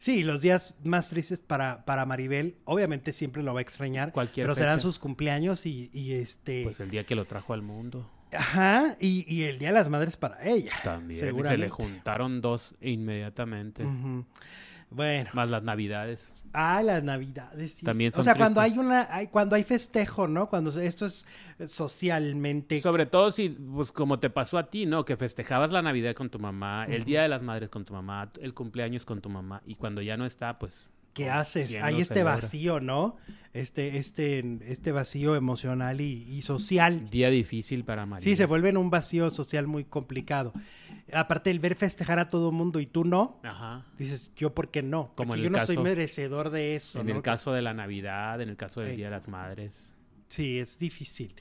Sí, 0.00 0.22
los 0.22 0.40
días 0.40 0.76
más 0.82 1.10
tristes 1.10 1.40
para, 1.40 1.84
para 1.84 2.06
Maribel, 2.06 2.56
obviamente 2.64 3.12
siempre 3.12 3.42
lo 3.42 3.52
va 3.52 3.60
a 3.60 3.62
extrañar. 3.62 4.12
Cualquier 4.12 4.46
pero 4.46 4.56
serán 4.56 4.80
sus 4.80 4.98
cumpleaños 4.98 5.66
y, 5.66 5.90
este. 6.12 6.64
Pues 6.64 6.80
el 6.80 6.90
día 6.90 7.04
que 7.04 7.14
lo 7.14 7.26
trajo 7.26 7.52
al 7.52 7.60
mundo. 7.60 8.10
Ajá, 8.32 8.96
y, 8.98 9.42
el 9.42 9.58
Día 9.58 9.68
de 9.68 9.74
las 9.74 9.88
Madres 9.88 10.16
para 10.16 10.42
ella. 10.48 10.72
También. 10.82 11.20
Se 11.20 11.56
le 11.58 11.68
juntaron 11.68 12.40
dos 12.40 12.74
inmediatamente. 12.80 13.84
Bueno. 14.90 15.30
Más 15.34 15.50
las 15.50 15.62
navidades. 15.62 16.34
Ah, 16.52 16.82
las 16.82 17.02
navidades, 17.04 17.74
sí. 17.74 17.86
También 17.86 18.12
O 18.16 18.22
sea, 18.24 18.34
cuando 18.34 18.60
hay 18.60 18.76
una, 18.76 19.06
hay, 19.08 19.28
cuando 19.28 19.54
hay 19.54 19.62
festejo, 19.62 20.26
¿no? 20.26 20.48
Cuando 20.48 20.78
esto 20.80 21.06
es 21.06 21.24
socialmente. 21.64 22.80
Sobre 22.80 23.06
todo 23.06 23.30
si, 23.30 23.50
pues 23.50 23.92
como 23.92 24.18
te 24.18 24.30
pasó 24.30 24.58
a 24.58 24.68
ti, 24.68 24.84
¿no? 24.84 25.04
Que 25.04 25.16
festejabas 25.16 25.72
la 25.72 25.80
Navidad 25.80 26.14
con 26.14 26.28
tu 26.28 26.40
mamá, 26.40 26.84
el 26.88 27.04
Día 27.04 27.22
de 27.22 27.28
las 27.28 27.42
Madres 27.42 27.68
con 27.68 27.84
tu 27.84 27.92
mamá, 27.92 28.32
el 28.40 28.52
cumpleaños 28.52 29.04
con 29.04 29.20
tu 29.20 29.28
mamá, 29.28 29.62
y 29.64 29.76
cuando 29.76 30.02
ya 30.02 30.16
no 30.16 30.26
está, 30.26 30.58
pues 30.58 30.88
¿Qué 31.12 31.30
haces? 31.30 31.76
Hay 31.82 32.00
este 32.00 32.22
vacío, 32.22 32.80
¿no? 32.80 33.16
Este, 33.52 33.98
este, 33.98 34.58
este 34.70 34.92
vacío 34.92 35.34
emocional 35.34 36.00
y, 36.00 36.40
social. 36.42 37.10
Día 37.10 37.30
difícil 37.30 37.84
para 37.84 38.06
María. 38.06 38.22
Sí, 38.22 38.36
se 38.36 38.46
vuelve 38.46 38.68
en 38.68 38.76
un 38.76 38.90
vacío 38.90 39.30
social 39.30 39.66
muy 39.66 39.84
complicado. 39.84 40.52
Aparte, 41.12 41.50
el 41.50 41.58
ver 41.58 41.74
festejar 41.74 42.20
a 42.20 42.28
todo 42.28 42.52
mundo 42.52 42.78
y 42.78 42.86
tú 42.86 43.04
no, 43.04 43.40
Ajá. 43.42 43.84
dices, 43.98 44.32
¿yo 44.36 44.54
por 44.54 44.70
qué 44.70 44.82
no? 44.82 45.12
Como 45.16 45.30
Porque 45.30 45.42
yo 45.42 45.50
no 45.50 45.58
soy 45.66 45.78
merecedor 45.78 46.50
de 46.50 46.76
eso. 46.76 47.00
En 47.00 47.08
el 47.08 47.22
caso 47.22 47.52
de 47.52 47.62
la 47.62 47.74
Navidad, 47.74 48.40
en 48.40 48.48
el 48.48 48.56
caso 48.56 48.80
del 48.80 48.96
Día 48.96 49.06
de 49.06 49.16
las 49.16 49.26
Madres. 49.26 49.72
Sí, 50.28 50.60
es 50.60 50.78
difícil. 50.78 51.34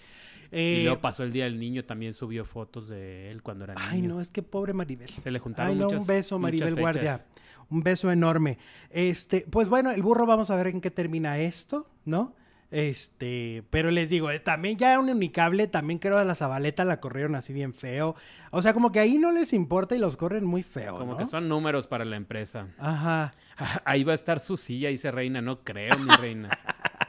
y 0.51 0.81
luego 0.81 0.97
eh, 0.97 0.99
pasó 0.99 1.23
el 1.23 1.31
Día 1.31 1.43
del 1.43 1.59
Niño, 1.59 1.85
también 1.85 2.15
subió 2.15 2.43
fotos 2.43 2.89
de 2.89 3.29
él 3.29 3.43
cuando 3.43 3.65
era 3.65 3.75
niño. 3.75 3.87
Ay, 3.87 4.01
no, 4.01 4.19
es 4.19 4.31
que 4.31 4.41
pobre 4.41 4.73
Maribel. 4.73 5.09
Se 5.09 5.29
le 5.29 5.37
juntaron 5.37 5.73
Ay, 5.73 5.77
no, 5.77 5.87
un 5.87 6.07
beso, 6.07 6.39
Maribel 6.39 6.73
Guardia. 6.75 7.23
Un 7.69 7.83
beso 7.83 8.11
enorme. 8.11 8.57
Este, 8.89 9.45
pues 9.49 9.69
bueno, 9.69 9.91
el 9.91 10.01
burro, 10.01 10.25
vamos 10.25 10.49
a 10.49 10.55
ver 10.55 10.67
en 10.67 10.81
qué 10.81 10.91
termina 10.91 11.37
esto, 11.37 11.87
¿no? 12.05 12.35
Este, 12.71 13.63
pero 13.71 13.89
les 13.89 14.09
digo, 14.09 14.29
eh, 14.29 14.39
también 14.39 14.77
ya 14.77 14.99
un 14.99 15.09
unicable, 15.09 15.65
también 15.67 15.97
creo 15.97 16.19
a 16.19 16.25
la 16.25 16.35
Zabaleta 16.35 16.85
la 16.85 16.99
corrieron 16.99 17.35
así 17.35 17.51
bien 17.51 17.73
feo. 17.73 18.15
O 18.51 18.61
sea, 18.61 18.73
como 18.73 18.91
que 18.91 18.99
ahí 18.99 19.17
no 19.17 19.31
les 19.31 19.53
importa 19.53 19.95
y 19.95 19.99
los 19.99 20.17
corren 20.17 20.45
muy 20.45 20.61
feo. 20.61 20.97
Como 20.97 21.17
que 21.17 21.25
son 21.25 21.49
números 21.49 21.87
para 21.87 22.05
la 22.05 22.15
empresa. 22.15 22.67
Ajá. 22.77 23.33
Ahí 23.85 24.03
va 24.03 24.13
a 24.13 24.15
estar 24.15 24.39
su 24.39 24.55
silla, 24.55 24.89
dice 24.89 25.11
Reina. 25.11 25.41
No 25.41 25.63
creo, 25.63 25.97
mi 25.97 26.09
reina. 26.15 26.49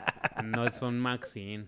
no 0.45 0.67
es 0.67 0.83
un 0.83 0.99
Maxine. 0.99 1.67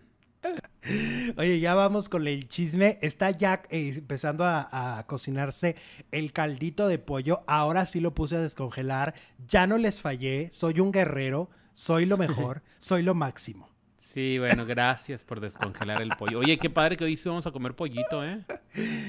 Oye, 1.37 1.61
ya 1.61 1.75
vamos 1.75 2.09
con 2.09 2.27
el 2.27 2.49
chisme. 2.49 2.99
Está 3.03 3.31
ya 3.31 3.63
eh, 3.71 3.95
empezando 3.97 4.45
a, 4.45 5.05
cocinarse 5.07 5.77
el 6.11 6.33
caldito 6.33 6.89
de 6.89 6.99
pollo. 6.99 7.43
Ahora 7.47 7.87
sí 7.87 8.01
lo 8.01 8.15
puse 8.15 8.37
a 8.37 8.41
descongelar. 8.41 9.15
Ya 9.47 9.67
no 9.67 9.79
les 9.79 10.03
fallé. 10.03 10.51
Soy 10.53 10.81
un 10.81 10.93
guerrero. 10.93 11.51
Soy 11.75 12.07
lo 12.07 12.17
mejor. 12.17 12.63
soy 12.79 13.03
lo 13.03 13.15
máximo. 13.15 13.71
Sí, 13.97 14.39
bueno, 14.39 14.67
gracias 14.67 15.25
por 15.25 15.41
descongelar 15.41 16.03
el 16.03 16.11
pollo. 16.19 16.41
Oye, 16.41 16.59
qué 16.59 16.69
padre 16.69 16.97
que 16.97 17.05
hoy 17.05 17.17
sí 17.17 17.29
vamos 17.29 17.47
a 17.47 17.51
comer 17.51 17.75
pollito, 17.75 18.23
¿eh? 18.23 18.45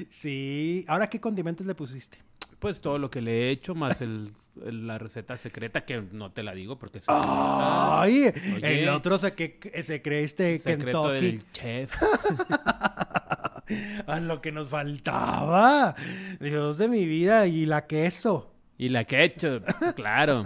Sí. 0.09 0.85
Ahora, 0.87 1.09
¿qué 1.09 1.19
condimentos 1.19 1.67
le 1.67 1.75
pusiste? 1.75 2.19
Pues 2.63 2.79
todo 2.79 2.97
lo 2.97 3.09
que 3.09 3.19
le 3.19 3.41
he 3.41 3.51
hecho, 3.51 3.75
más 3.75 3.99
el, 3.99 4.31
la 4.55 4.97
receta 4.97 5.35
secreta, 5.35 5.83
que 5.83 6.01
no 6.13 6.31
te 6.31 6.43
la 6.43 6.53
digo 6.53 6.79
porque 6.79 7.01
se 7.01 7.07
¡Ay! 7.09 8.31
el 8.61 8.87
otro 8.87 9.17
se, 9.17 9.33
que, 9.33 9.59
se 9.83 10.01
cree 10.01 10.23
este 10.23 10.57
secreto 10.59 11.09
del 11.09 11.43
chef. 11.51 11.93
a 14.07 14.19
lo 14.21 14.41
que 14.41 14.53
nos 14.53 14.69
faltaba. 14.69 15.93
Dios 16.39 16.77
de 16.77 16.87
mi 16.87 17.05
vida, 17.05 17.47
y 17.47 17.65
la 17.65 17.85
queso. 17.85 18.53
Y 18.77 18.87
la 18.87 19.05
hecho, 19.09 19.59
claro. 19.97 20.45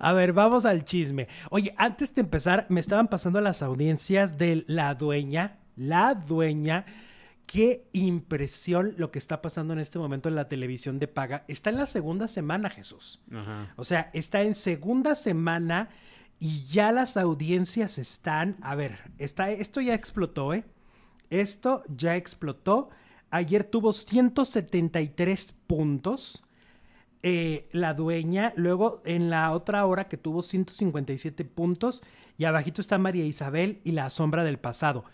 A 0.00 0.12
ver, 0.14 0.32
vamos 0.32 0.64
al 0.64 0.84
chisme. 0.84 1.28
Oye, 1.50 1.72
antes 1.76 2.12
de 2.12 2.22
empezar, 2.22 2.66
me 2.70 2.80
estaban 2.80 3.06
pasando 3.06 3.40
las 3.40 3.62
audiencias 3.62 4.36
de 4.36 4.64
la 4.66 4.96
dueña, 4.96 5.58
la 5.76 6.16
dueña 6.16 6.86
Qué 7.48 7.88
impresión 7.94 8.94
lo 8.98 9.10
que 9.10 9.18
está 9.18 9.40
pasando 9.40 9.72
en 9.72 9.78
este 9.78 9.98
momento 9.98 10.28
en 10.28 10.34
la 10.34 10.48
televisión 10.48 10.98
de 10.98 11.08
paga. 11.08 11.46
Está 11.48 11.70
en 11.70 11.76
la 11.76 11.86
segunda 11.86 12.28
semana, 12.28 12.68
Jesús. 12.68 13.22
O 13.76 13.84
sea, 13.84 14.10
está 14.12 14.42
en 14.42 14.54
segunda 14.54 15.14
semana 15.14 15.88
y 16.38 16.66
ya 16.66 16.92
las 16.92 17.16
audiencias 17.16 17.96
están. 17.96 18.58
A 18.60 18.74
ver, 18.74 18.98
está, 19.16 19.50
esto 19.50 19.80
ya 19.80 19.94
explotó, 19.94 20.52
¿eh? 20.52 20.66
Esto 21.30 21.84
ya 21.88 22.16
explotó. 22.16 22.90
Ayer 23.30 23.64
tuvo 23.64 23.94
173 23.94 25.54
puntos. 25.66 26.42
Eh, 27.22 27.66
la 27.72 27.94
dueña, 27.94 28.52
luego 28.56 29.00
en 29.06 29.30
la 29.30 29.52
otra 29.52 29.86
hora 29.86 30.06
que 30.06 30.18
tuvo 30.18 30.42
157 30.42 31.46
puntos 31.46 32.02
y 32.36 32.44
abajito 32.44 32.82
está 32.82 32.98
María 32.98 33.24
Isabel 33.24 33.80
y 33.84 33.92
la 33.92 34.10
sombra 34.10 34.44
del 34.44 34.58
pasado 34.58 35.06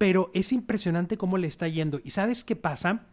pero 0.00 0.30
es 0.32 0.50
impresionante 0.52 1.18
cómo 1.18 1.36
le 1.36 1.46
está 1.46 1.68
yendo. 1.68 2.00
¿Y 2.02 2.12
sabes 2.12 2.42
qué 2.42 2.56
pasa? 2.56 3.06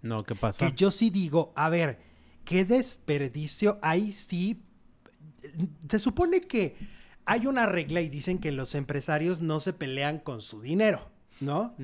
No, 0.00 0.22
¿qué 0.22 0.36
pasa? 0.36 0.64
Que 0.64 0.76
yo 0.76 0.92
sí 0.92 1.10
digo, 1.10 1.52
a 1.56 1.68
ver, 1.68 1.98
qué 2.44 2.64
desperdicio, 2.64 3.80
ahí 3.82 4.12
sí. 4.12 4.62
Se 5.88 5.98
supone 5.98 6.42
que 6.42 6.76
hay 7.24 7.48
una 7.48 7.66
regla 7.66 8.00
y 8.00 8.08
dicen 8.08 8.38
que 8.38 8.52
los 8.52 8.76
empresarios 8.76 9.40
no 9.40 9.58
se 9.58 9.72
pelean 9.72 10.20
con 10.20 10.40
su 10.40 10.60
dinero, 10.60 11.10
¿no? 11.40 11.74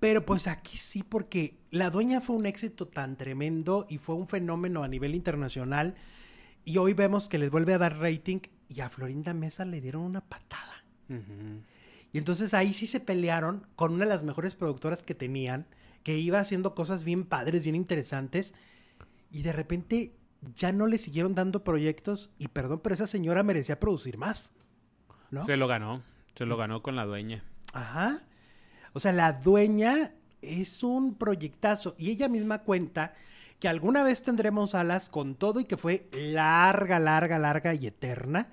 Pero 0.00 0.26
pues 0.26 0.48
aquí 0.48 0.76
sí, 0.76 1.04
porque 1.04 1.60
la 1.70 1.90
dueña 1.90 2.20
fue 2.20 2.34
un 2.34 2.46
éxito 2.46 2.88
tan 2.88 3.16
tremendo 3.16 3.86
y 3.88 3.98
fue 3.98 4.16
un 4.16 4.26
fenómeno 4.26 4.82
a 4.82 4.88
nivel 4.88 5.14
internacional. 5.14 5.94
Y 6.64 6.78
hoy 6.78 6.92
vemos 6.92 7.28
que 7.28 7.38
les 7.38 7.52
vuelve 7.52 7.74
a 7.74 7.78
dar 7.78 8.00
rating 8.00 8.40
y 8.68 8.80
a 8.80 8.90
Florinda 8.90 9.32
Mesa 9.32 9.64
le 9.64 9.80
dieron 9.80 10.02
una 10.02 10.22
patada. 10.22 10.84
Y 12.12 12.18
entonces 12.18 12.54
ahí 12.54 12.72
sí 12.72 12.86
se 12.86 13.00
pelearon 13.00 13.66
con 13.76 13.92
una 13.92 14.04
de 14.04 14.10
las 14.10 14.24
mejores 14.24 14.54
productoras 14.54 15.02
que 15.02 15.14
tenían, 15.14 15.66
que 16.02 16.18
iba 16.18 16.40
haciendo 16.40 16.74
cosas 16.74 17.04
bien 17.04 17.24
padres, 17.24 17.62
bien 17.62 17.76
interesantes. 17.76 18.54
Y 19.30 19.42
de 19.42 19.52
repente 19.52 20.16
ya 20.54 20.72
no 20.72 20.86
le 20.86 20.98
siguieron 20.98 21.34
dando 21.34 21.62
proyectos. 21.62 22.30
Y 22.38 22.48
perdón, 22.48 22.80
pero 22.82 22.94
esa 22.94 23.06
señora 23.06 23.42
merecía 23.42 23.78
producir 23.78 24.18
más. 24.18 24.52
¿no? 25.30 25.46
Se 25.46 25.56
lo 25.56 25.68
ganó. 25.68 26.02
Se 26.34 26.46
lo 26.46 26.56
ganó 26.56 26.82
con 26.82 26.96
la 26.96 27.04
dueña. 27.04 27.44
Ajá. 27.72 28.22
O 28.92 29.00
sea, 29.00 29.12
la 29.12 29.32
dueña 29.32 30.12
es 30.42 30.82
un 30.82 31.14
proyectazo. 31.14 31.94
Y 31.98 32.10
ella 32.10 32.28
misma 32.28 32.60
cuenta 32.60 33.14
que 33.58 33.68
alguna 33.68 34.02
vez 34.02 34.22
tendremos 34.22 34.74
alas 34.74 35.08
con 35.08 35.34
todo 35.34 35.60
y 35.60 35.64
que 35.64 35.76
fue 35.76 36.08
larga, 36.12 36.98
larga, 36.98 37.38
larga 37.38 37.74
y 37.74 37.86
eterna. 37.86 38.52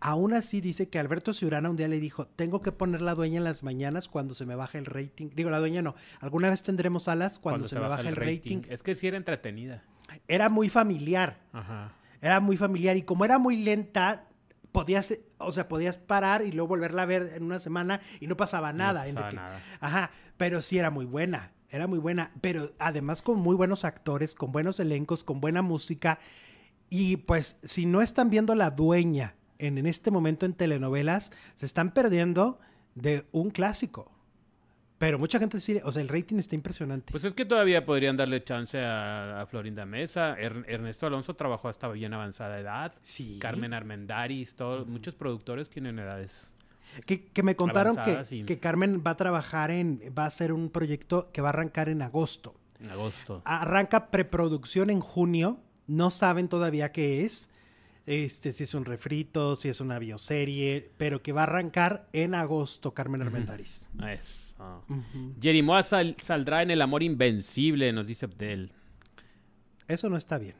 Aún 0.00 0.34
así 0.34 0.60
dice 0.60 0.88
que 0.88 0.98
Alberto 0.98 1.32
Ciurana 1.32 1.70
un 1.70 1.76
día 1.76 1.88
le 1.88 1.98
dijo, 1.98 2.26
tengo 2.26 2.60
que 2.60 2.70
poner 2.70 3.00
la 3.00 3.14
dueña 3.14 3.38
en 3.38 3.44
las 3.44 3.62
mañanas 3.62 4.08
cuando 4.08 4.34
se 4.34 4.44
me 4.44 4.54
baje 4.54 4.78
el 4.78 4.84
rating. 4.84 5.30
Digo, 5.34 5.50
la 5.50 5.58
dueña 5.58 5.80
no. 5.80 5.94
Alguna 6.20 6.50
vez 6.50 6.62
tendremos 6.62 7.08
alas 7.08 7.38
cuando, 7.38 7.66
se, 7.66 7.76
me 7.76 7.88
baje 7.88 8.08
el 8.08 8.16
rating. 8.16 8.62
Es 8.68 8.82
que 8.82 8.94
sí 8.94 9.06
era 9.06 9.16
entretenida. 9.16 9.82
Era 10.28 10.48
muy 10.48 10.68
familiar. 10.68 11.38
Ajá. 11.52 11.92
Era 12.20 12.40
muy 12.40 12.56
familiar 12.56 12.96
y 12.96 13.02
como 13.02 13.24
era 13.24 13.38
muy 13.38 13.56
lenta, 13.56 14.26
podías, 14.72 15.14
o 15.38 15.52
sea, 15.52 15.68
podías 15.68 15.96
parar 15.96 16.42
y 16.42 16.52
luego 16.52 16.68
volverla 16.68 17.02
a 17.02 17.06
ver 17.06 17.32
en 17.34 17.44
una 17.44 17.60
semana 17.60 18.00
y 18.20 18.26
no 18.26 18.36
pasaba 18.36 18.72
nada. 18.72 19.06
No 19.06 19.14
pasaba 19.14 19.32
nada. 19.32 19.60
Ajá, 19.80 20.10
pero 20.36 20.60
sí 20.60 20.78
era 20.78 20.90
muy 20.90 21.06
buena, 21.06 21.52
era 21.70 21.86
muy 21.86 21.98
buena, 21.98 22.32
pero 22.42 22.72
además 22.78 23.22
con 23.22 23.38
muy 23.38 23.56
buenos 23.56 23.84
actores, 23.84 24.34
con 24.34 24.52
buenos 24.52 24.78
elencos, 24.78 25.24
con 25.24 25.40
buena 25.40 25.62
música. 25.62 26.18
Y 26.90 27.16
pues 27.16 27.58
si 27.64 27.86
no 27.86 28.02
están 28.02 28.28
viendo 28.28 28.54
La 28.54 28.70
Dueña 28.70 29.34
en, 29.58 29.78
en 29.78 29.86
este 29.86 30.10
momento 30.10 30.46
en 30.46 30.54
telenovelas, 30.54 31.32
se 31.54 31.66
están 31.66 31.92
perdiendo 31.92 32.58
de 32.94 33.26
un 33.32 33.50
clásico. 33.50 34.10
Pero 34.98 35.18
mucha 35.18 35.38
gente 35.38 35.58
dice, 35.58 35.82
o 35.84 35.92
sea, 35.92 36.00
el 36.00 36.08
rating 36.08 36.36
está 36.38 36.54
impresionante. 36.54 37.12
Pues 37.12 37.24
es 37.24 37.34
que 37.34 37.44
todavía 37.44 37.84
podrían 37.84 38.16
darle 38.16 38.42
chance 38.42 38.78
a, 38.82 39.46
Florinda 39.50 39.84
Mesa. 39.84 40.36
Ernesto 40.38 41.06
Alonso 41.06 41.34
trabajó 41.34 41.68
hasta 41.68 41.88
bien 41.88 42.14
avanzada 42.14 42.58
edad. 42.58 42.94
Sí. 43.02 43.38
Carmen 43.40 43.74
Armendaris, 43.74 44.54
todos, 44.54 44.86
muchos 44.86 45.14
productores 45.14 45.68
tienen 45.68 45.98
edades. 45.98 46.50
Que, 47.04 47.30
me 47.42 47.56
contaron 47.56 47.96
que, 47.96 48.46
que, 48.46 48.58
Carmen 48.58 49.02
va 49.06 49.10
a 49.10 49.16
trabajar 49.16 49.70
en, 49.70 50.00
va 50.18 50.24
a 50.24 50.28
hacer 50.28 50.50
un 50.50 50.70
proyecto 50.70 51.30
que 51.30 51.42
va 51.42 51.48
a 51.48 51.50
arrancar 51.50 51.90
en 51.90 52.00
agosto. 52.00 52.54
En 52.80 52.90
agosto. 52.90 53.42
Arranca 53.44 54.10
preproducción 54.10 54.88
en 54.88 55.00
junio. 55.00 55.58
No 55.86 56.10
saben 56.10 56.48
todavía 56.48 56.92
qué 56.92 57.24
es. 57.24 57.50
Este, 58.06 58.52
si 58.52 58.62
es 58.62 58.74
un 58.74 58.84
refrito, 58.84 59.56
si 59.56 59.68
es 59.68 59.80
una 59.80 59.98
bioserie, 59.98 60.92
pero 60.96 61.22
que 61.22 61.32
va 61.32 61.40
a 61.40 61.44
arrancar 61.44 62.08
en 62.12 62.34
agosto, 62.34 62.94
Carmen 62.94 63.20
Armendaris. 63.22 63.90
Es. 64.08 64.54
Jerimoa 65.40 65.82
saldrá 65.82 66.62
en 66.62 66.70
El 66.70 66.80
Amor 66.82 67.02
Invencible, 67.02 67.92
nos 67.92 68.06
dice 68.06 68.26
Abdel. 68.26 68.72
Eso 69.88 70.08
no 70.08 70.16
está 70.16 70.38
bien. 70.38 70.54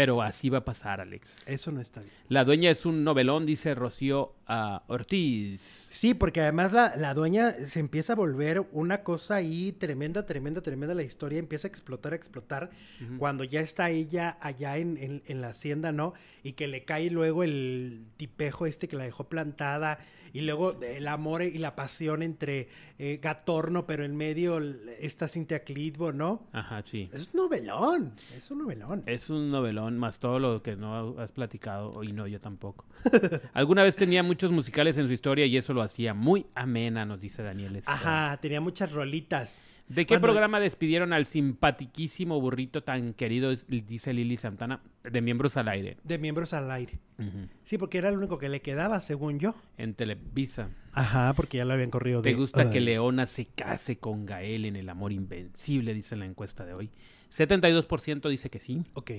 Pero 0.00 0.22
así 0.22 0.48
va 0.48 0.58
a 0.58 0.64
pasar, 0.64 1.02
Alex. 1.02 1.46
Eso 1.46 1.70
no 1.70 1.78
está 1.78 2.00
bien. 2.00 2.10
La 2.28 2.46
dueña 2.46 2.70
es 2.70 2.86
un 2.86 3.04
novelón, 3.04 3.44
dice 3.44 3.74
Rocío 3.74 4.32
uh, 4.48 4.78
Ortiz. 4.86 5.88
Sí, 5.90 6.14
porque 6.14 6.40
además 6.40 6.72
la, 6.72 7.12
dueña 7.12 7.52
se 7.66 7.80
empieza 7.80 8.14
a 8.14 8.16
volver 8.16 8.66
una 8.72 9.02
cosa 9.02 9.34
ahí 9.34 9.72
tremenda, 9.72 10.24
tremenda, 10.24 10.62
tremenda. 10.62 10.94
La 10.94 11.02
historia 11.02 11.38
empieza 11.38 11.68
a 11.68 11.70
explotar, 11.70 12.14
a 12.14 12.16
explotar. 12.16 12.70
Cuando 13.18 13.44
ya 13.44 13.60
está 13.60 13.90
ella 13.90 14.38
allá 14.40 14.78
en, 14.78 15.22
en, 15.26 15.40
la 15.42 15.48
hacienda, 15.48 15.92
¿no? 15.92 16.14
Y 16.42 16.54
que 16.54 16.66
le 16.66 16.86
cae 16.86 17.10
luego 17.10 17.44
el 17.44 18.06
tipejo 18.16 18.64
este 18.64 18.88
que 18.88 18.96
la 18.96 19.04
dejó 19.04 19.24
plantada 19.24 19.98
y 20.32 20.42
luego 20.42 20.78
el 20.82 21.08
amor 21.08 21.42
y 21.42 21.58
la 21.58 21.74
pasión 21.76 22.22
entre 22.22 22.68
eh, 22.98 23.18
Gatorno, 23.22 23.86
pero 23.86 24.04
en 24.04 24.16
medio 24.16 24.58
está 24.98 25.28
Cintia 25.28 25.64
Clitbo, 25.64 26.12
¿no? 26.12 26.46
Ajá, 26.52 26.82
sí. 26.84 27.08
Es 27.12 27.30
un 27.32 27.40
novelón, 27.42 28.14
es 28.36 28.50
un 28.50 28.58
novelón. 28.58 29.02
Es 29.06 29.30
un 29.30 29.50
novelón, 29.50 29.98
más 29.98 30.18
todo 30.18 30.38
lo 30.38 30.62
que 30.62 30.76
no 30.76 31.18
has 31.18 31.32
platicado, 31.32 32.02
y 32.02 32.12
no, 32.12 32.26
yo 32.26 32.40
tampoco. 32.40 32.84
Alguna 33.54 33.82
vez 33.82 33.96
tenía 33.96 34.22
muchos 34.22 34.50
musicales 34.50 34.98
en 34.98 35.06
su 35.06 35.12
historia 35.12 35.46
y 35.46 35.56
eso 35.56 35.72
lo 35.72 35.82
hacía 35.82 36.14
muy 36.14 36.46
amena, 36.54 37.04
nos 37.04 37.20
dice 37.20 37.42
Daniel. 37.42 37.82
Ajá, 37.86 38.38
tenía 38.40 38.60
muchas 38.60 38.92
rolitas. 38.92 39.64
¿De 39.90 40.06
qué 40.06 40.20
programa 40.20 40.60
despidieron 40.60 41.12
al 41.12 41.26
simpatiquísimo 41.26 42.40
burrito 42.40 42.84
tan 42.84 43.12
querido, 43.12 43.50
dice 43.66 44.12
Lili 44.12 44.36
Santana? 44.36 44.82
De 45.02 45.20
Miembros 45.20 45.56
al 45.56 45.68
Aire. 45.68 45.96
De 46.04 46.18
Miembros 46.18 46.52
al 46.52 46.70
Aire. 46.70 47.00
Sí, 47.64 47.76
porque 47.76 47.98
era 47.98 48.08
el 48.08 48.16
único 48.16 48.38
que 48.38 48.48
le 48.48 48.62
quedaba, 48.62 49.00
según 49.00 49.40
yo. 49.40 49.54
En 49.76 49.94
Televisa. 49.94 50.70
Ajá, 50.92 51.32
porque 51.34 51.58
ya 51.58 51.64
lo 51.64 51.74
habían 51.74 51.90
corrido. 51.90 52.22
¿Te 52.22 52.34
gusta 52.34 52.70
que 52.70 52.80
Leona 52.80 53.26
se 53.26 53.46
case 53.46 53.98
con 53.98 54.26
Gael 54.26 54.64
en 54.64 54.76
El 54.76 54.88
Amor 54.88 55.12
Invencible? 55.12 55.92
Dice 55.92 56.14
la 56.14 56.24
encuesta 56.24 56.64
de 56.64 56.74
hoy. 56.74 56.90
72% 57.32 58.28
dice 58.28 58.48
que 58.48 58.60
sí. 58.60 58.82
Ok. 58.94 59.10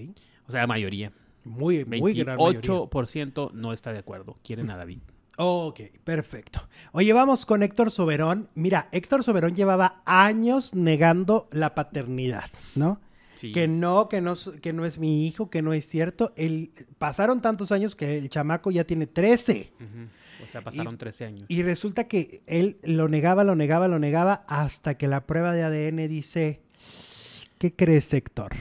O 0.47 0.51
sea, 0.51 0.67
mayoría. 0.67 1.11
Muy, 1.43 1.84
muy 1.86 2.13
gran 2.13 2.38
8% 2.38 3.51
no 3.51 3.74
está 3.74 3.91
de 3.91 3.99
acuerdo. 3.99 4.38
Quieren 4.43 4.69
a 4.69 4.78
David. 4.78 4.99
Ok, 5.44 5.80
perfecto. 6.04 6.70
Oye, 6.92 7.14
vamos 7.14 7.48
con 7.48 7.64
Héctor 7.64 7.89
Soberón. 7.89 8.50
Mira, 8.54 8.89
Héctor 8.92 9.24
Soberón 9.24 9.56
llevaba 9.56 10.04
años 10.06 10.76
negando 10.76 11.50
la 11.52 11.74
paternidad, 11.74 12.52
¿no? 12.76 13.02
Sí. 13.34 13.52
Que 13.52 13.68
no, 13.68 14.08
que 14.08 14.22
no, 14.22 14.36
que 14.62 14.72
no 14.72 14.86
es 14.86 15.00
mi 15.00 15.26
hijo, 15.26 15.50
que 15.50 15.64
no 15.64 15.74
es 15.74 15.89
cierto. 15.89 16.32
El, 16.36 16.72
pasaron 17.00 17.42
tantos 17.42 17.72
años 17.72 17.96
que 17.96 18.20
el 18.20 18.30
chamaco 18.30 18.70
ya 18.70 18.84
tiene 18.84 19.08
13. 19.08 19.72
O 20.44 20.52
sea, 20.52 20.64
pasaron 20.64 21.00
13 21.00 21.26
años. 21.26 21.46
Y 21.48 21.64
resulta 21.64 22.08
que 22.08 22.44
él 22.46 22.78
lo 22.84 23.08
negaba, 23.08 23.44
lo 23.44 23.56
negaba, 23.56 23.88
lo 23.88 23.98
negaba, 23.98 24.46
hasta 24.48 24.96
que 24.96 25.08
la 25.08 25.26
prueba 25.26 25.54
de 25.54 25.64
ADN 25.64 26.08
dice, 26.08 26.62
¿qué 27.58 27.76
crees, 27.76 28.14
Héctor? 28.14 28.52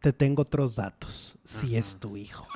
Te 0.00 0.14
tengo 0.14 0.42
otros 0.42 0.76
datos, 0.76 1.36
si 1.44 1.76
es 1.76 2.00
tu 2.00 2.16
hijo. 2.16 2.48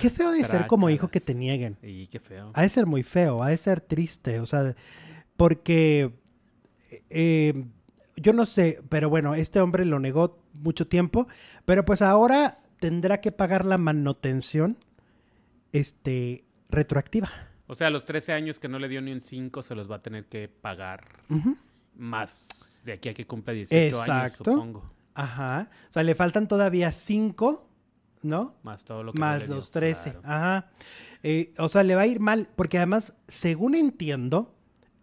Qué 0.00 0.10
feo 0.10 0.30
de 0.30 0.44
ser 0.44 0.66
como 0.66 0.90
hijo 0.90 1.08
que 1.08 1.20
te 1.20 1.34
nieguen. 1.34 1.76
Y 1.82 2.06
qué 2.06 2.20
feo. 2.20 2.50
Ha 2.54 2.62
de 2.62 2.68
ser 2.68 2.86
muy 2.86 3.02
feo, 3.02 3.42
ha 3.42 3.48
de 3.48 3.56
ser 3.56 3.80
triste, 3.80 4.40
o 4.40 4.46
sea, 4.46 4.74
porque 5.36 6.12
eh, 7.10 7.64
yo 8.16 8.32
no 8.32 8.44
sé, 8.44 8.82
pero 8.88 9.08
bueno, 9.08 9.34
este 9.34 9.60
hombre 9.60 9.84
lo 9.84 10.00
negó 10.00 10.38
mucho 10.54 10.86
tiempo, 10.86 11.28
pero 11.64 11.84
pues 11.84 12.02
ahora 12.02 12.58
tendrá 12.80 13.20
que 13.20 13.32
pagar 13.32 13.64
la 13.64 13.78
manutención 13.78 14.78
este, 15.72 16.44
retroactiva. 16.70 17.30
O 17.66 17.74
sea, 17.74 17.90
los 17.90 18.04
13 18.04 18.32
años 18.32 18.58
que 18.58 18.68
no 18.68 18.78
le 18.78 18.88
dio 18.88 19.02
ni 19.02 19.12
un 19.12 19.20
5 19.20 19.62
se 19.62 19.74
los 19.74 19.90
va 19.90 19.96
a 19.96 20.02
tener 20.02 20.26
que 20.26 20.48
pagar 20.48 21.22
más 21.94 22.48
de 22.84 22.94
aquí 22.94 23.10
a 23.10 23.14
que 23.14 23.26
cumpla 23.26 23.52
18 23.52 24.12
años, 24.12 24.32
supongo. 24.36 24.90
Ajá. 25.14 25.68
O 25.88 25.92
sea, 25.92 26.02
le 26.02 26.14
faltan 26.14 26.48
todavía 26.48 26.92
5 26.92 27.67
¿no? 28.22 28.54
Más 28.62 28.84
todo 28.84 29.02
lo 29.02 29.12
que 29.12 29.20
Más 29.20 29.48
los 29.48 29.70
13, 29.70 30.16
ajá. 30.22 30.70
Eh, 31.22 31.52
o 31.58 31.68
sea, 31.68 31.82
le 31.82 31.94
va 31.94 32.02
a 32.02 32.06
ir 32.06 32.20
mal, 32.20 32.48
porque 32.54 32.78
además, 32.78 33.16
según 33.26 33.74
entiendo, 33.74 34.54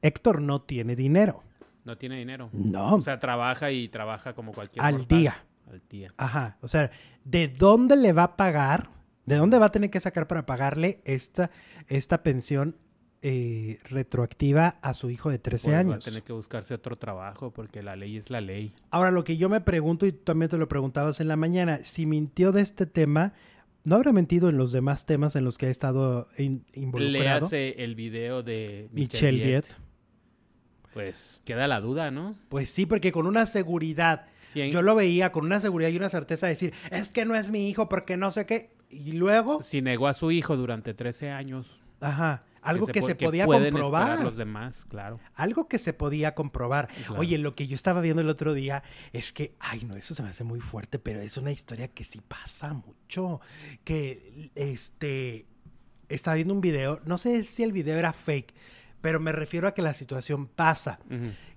Héctor 0.01 0.41
no 0.41 0.61
tiene 0.61 0.95
dinero. 0.95 1.43
No 1.83 1.97
tiene 1.97 2.17
dinero. 2.17 2.49
No. 2.53 2.95
O 2.95 3.01
sea, 3.01 3.19
trabaja 3.19 3.71
y 3.71 3.89
trabaja 3.89 4.33
como 4.33 4.53
cualquier 4.53 4.83
Al 4.83 5.05
día. 5.05 5.45
Al 5.69 5.81
día. 5.89 6.13
Ajá. 6.17 6.57
O 6.61 6.67
sea, 6.67 6.91
¿de 7.23 7.47
dónde 7.47 7.95
le 7.95 8.13
va 8.13 8.23
a 8.23 8.37
pagar? 8.37 8.87
¿De 9.25 9.35
dónde 9.35 9.59
va 9.59 9.67
a 9.67 9.71
tener 9.71 9.89
que 9.89 9.99
sacar 9.99 10.27
para 10.27 10.45
pagarle 10.45 11.01
esta, 11.05 11.51
esta 11.87 12.23
pensión 12.23 12.75
eh, 13.21 13.79
retroactiva 13.89 14.77
a 14.81 14.93
su 14.93 15.09
hijo 15.09 15.29
de 15.29 15.39
13 15.39 15.65
pues 15.65 15.75
años. 15.75 15.93
Va 15.93 15.95
a 15.95 15.99
tener 15.99 16.23
que 16.23 16.33
buscarse 16.33 16.73
otro 16.73 16.95
trabajo 16.95 17.51
porque 17.51 17.81
la 17.81 17.95
ley 17.95 18.17
es 18.17 18.29
la 18.29 18.41
ley. 18.41 18.73
Ahora, 18.91 19.11
lo 19.11 19.23
que 19.23 19.37
yo 19.37 19.49
me 19.49 19.61
pregunto, 19.61 20.05
y 20.05 20.11
tú 20.11 20.23
también 20.23 20.49
te 20.49 20.57
lo 20.57 20.67
preguntabas 20.67 21.19
en 21.19 21.27
la 21.27 21.35
mañana, 21.35 21.79
si 21.83 22.05
mintió 22.05 22.51
de 22.51 22.61
este 22.61 22.85
tema, 22.85 23.33
¿no 23.83 23.95
habrá 23.95 24.11
mentido 24.11 24.49
en 24.49 24.57
los 24.57 24.71
demás 24.71 25.05
temas 25.05 25.35
en 25.35 25.43
los 25.43 25.57
que 25.57 25.67
ha 25.67 25.69
estado 25.69 26.27
involucrado? 26.37 27.09
Le 27.11 27.29
hace 27.29 27.83
el 27.83 27.95
video 27.95 28.43
de 28.43 28.89
Michelle, 28.91 29.43
Viet. 29.43 29.65
Pues 30.93 31.41
queda 31.45 31.67
la 31.67 31.81
duda, 31.81 32.11
¿no? 32.11 32.35
Pues 32.49 32.69
sí, 32.69 32.85
porque 32.85 33.11
con 33.11 33.27
una 33.27 33.47
seguridad, 33.47 34.27
yo 34.53 34.81
lo 34.81 34.95
veía 34.95 35.31
con 35.31 35.45
una 35.45 35.59
seguridad 35.59 35.89
y 35.89 35.97
una 35.97 36.09
certeza 36.09 36.45
de 36.45 36.53
decir, 36.53 36.73
es 36.91 37.09
que 37.09 37.25
no 37.25 37.35
es 37.35 37.49
mi 37.49 37.69
hijo 37.69 37.89
porque 37.89 38.17
no 38.17 38.31
sé 38.31 38.45
qué. 38.45 38.69
Y 38.89 39.11
luego... 39.13 39.61
Si 39.61 39.81
negó 39.81 40.07
a 40.07 40.13
su 40.13 40.31
hijo 40.31 40.55
durante 40.55 40.93
13 40.93 41.31
años. 41.31 41.81
Ajá. 41.99 42.43
Algo 42.65 42.87
que 42.87 43.01
se, 43.01 43.15
podía 43.15 43.45
comprobar. 43.45 44.23
los 44.23 44.37
demás, 44.37 44.85
claro. 44.89 45.19
Algo 45.35 45.67
que 45.67 45.77
se 45.77 45.93
podía 45.93 46.33
comprobar. 46.33 46.89
Oye, 47.17 47.37
lo 47.37 47.55
que 47.55 47.67
yo 47.67 47.75
estaba 47.75 48.01
viendo 48.01 48.21
el 48.21 48.29
otro 48.29 48.53
día 48.53 48.83
es 49.13 49.31
que, 49.31 49.55
ay, 49.59 49.83
no, 49.85 49.95
eso 49.95 50.15
se 50.15 50.23
me 50.23 50.29
hace 50.29 50.43
muy 50.43 50.59
fuerte, 50.59 50.97
pero 50.97 51.21
es 51.21 51.37
una 51.37 51.51
historia 51.51 51.87
que 51.87 52.03
sí 52.03 52.21
pasa 52.27 52.73
mucho. 52.73 53.39
Que, 53.83 54.51
este, 54.55 55.45
estaba 56.09 56.35
viendo 56.35 56.53
un 56.53 56.61
video, 56.61 56.99
no 57.05 57.17
sé 57.17 57.43
si 57.43 57.63
el 57.63 57.71
video 57.71 57.97
era 57.97 58.13
fake, 58.13 58.53
pero 59.01 59.19
me 59.19 59.31
refiero 59.31 59.67
a 59.67 59.73
que 59.73 59.81
la 59.81 59.93
situación 59.93 60.47
pasa. 60.47 60.99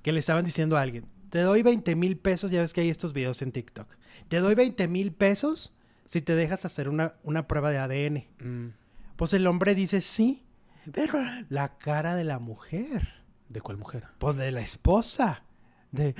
Que 0.02 0.12
le 0.12 0.20
estaban 0.20 0.44
diciendo 0.44 0.76
a 0.76 0.82
alguien, 0.82 1.06
te 1.30 1.40
doy 1.40 1.62
20 1.62 1.96
mil 1.96 2.18
pesos, 2.18 2.50
ya 2.50 2.60
ves 2.60 2.72
que 2.74 2.82
hay 2.82 2.90
estos 2.90 3.12
videos 3.12 3.40
en 3.42 3.52
TikTok. 3.52 3.96
Te 4.28 4.40
doy 4.40 4.54
20 4.54 4.88
mil 4.88 5.12
pesos 5.12 5.74
si 6.04 6.20
te 6.20 6.34
dejas 6.34 6.64
hacer 6.64 6.88
una, 6.88 7.14
una 7.22 7.46
prueba 7.46 7.70
de 7.70 7.78
ADN. 7.78 8.26
Mm. 8.40 8.74
Pues 9.16 9.32
el 9.32 9.46
hombre 9.46 9.74
dice 9.74 10.00
sí 10.00 10.44
pero 10.92 11.18
la 11.48 11.78
cara 11.78 12.16
de 12.16 12.24
la 12.24 12.38
mujer. 12.38 13.08
¿De 13.48 13.60
cuál 13.60 13.78
mujer? 13.78 14.04
Pues 14.18 14.36
de 14.36 14.52
la 14.52 14.60
esposa. 14.60 15.42
De. 15.90 16.14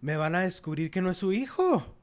Me 0.00 0.16
van 0.16 0.34
a 0.34 0.40
descubrir 0.40 0.90
que 0.90 1.00
no 1.00 1.10
es 1.10 1.16
su 1.16 1.32
hijo. 1.32 1.96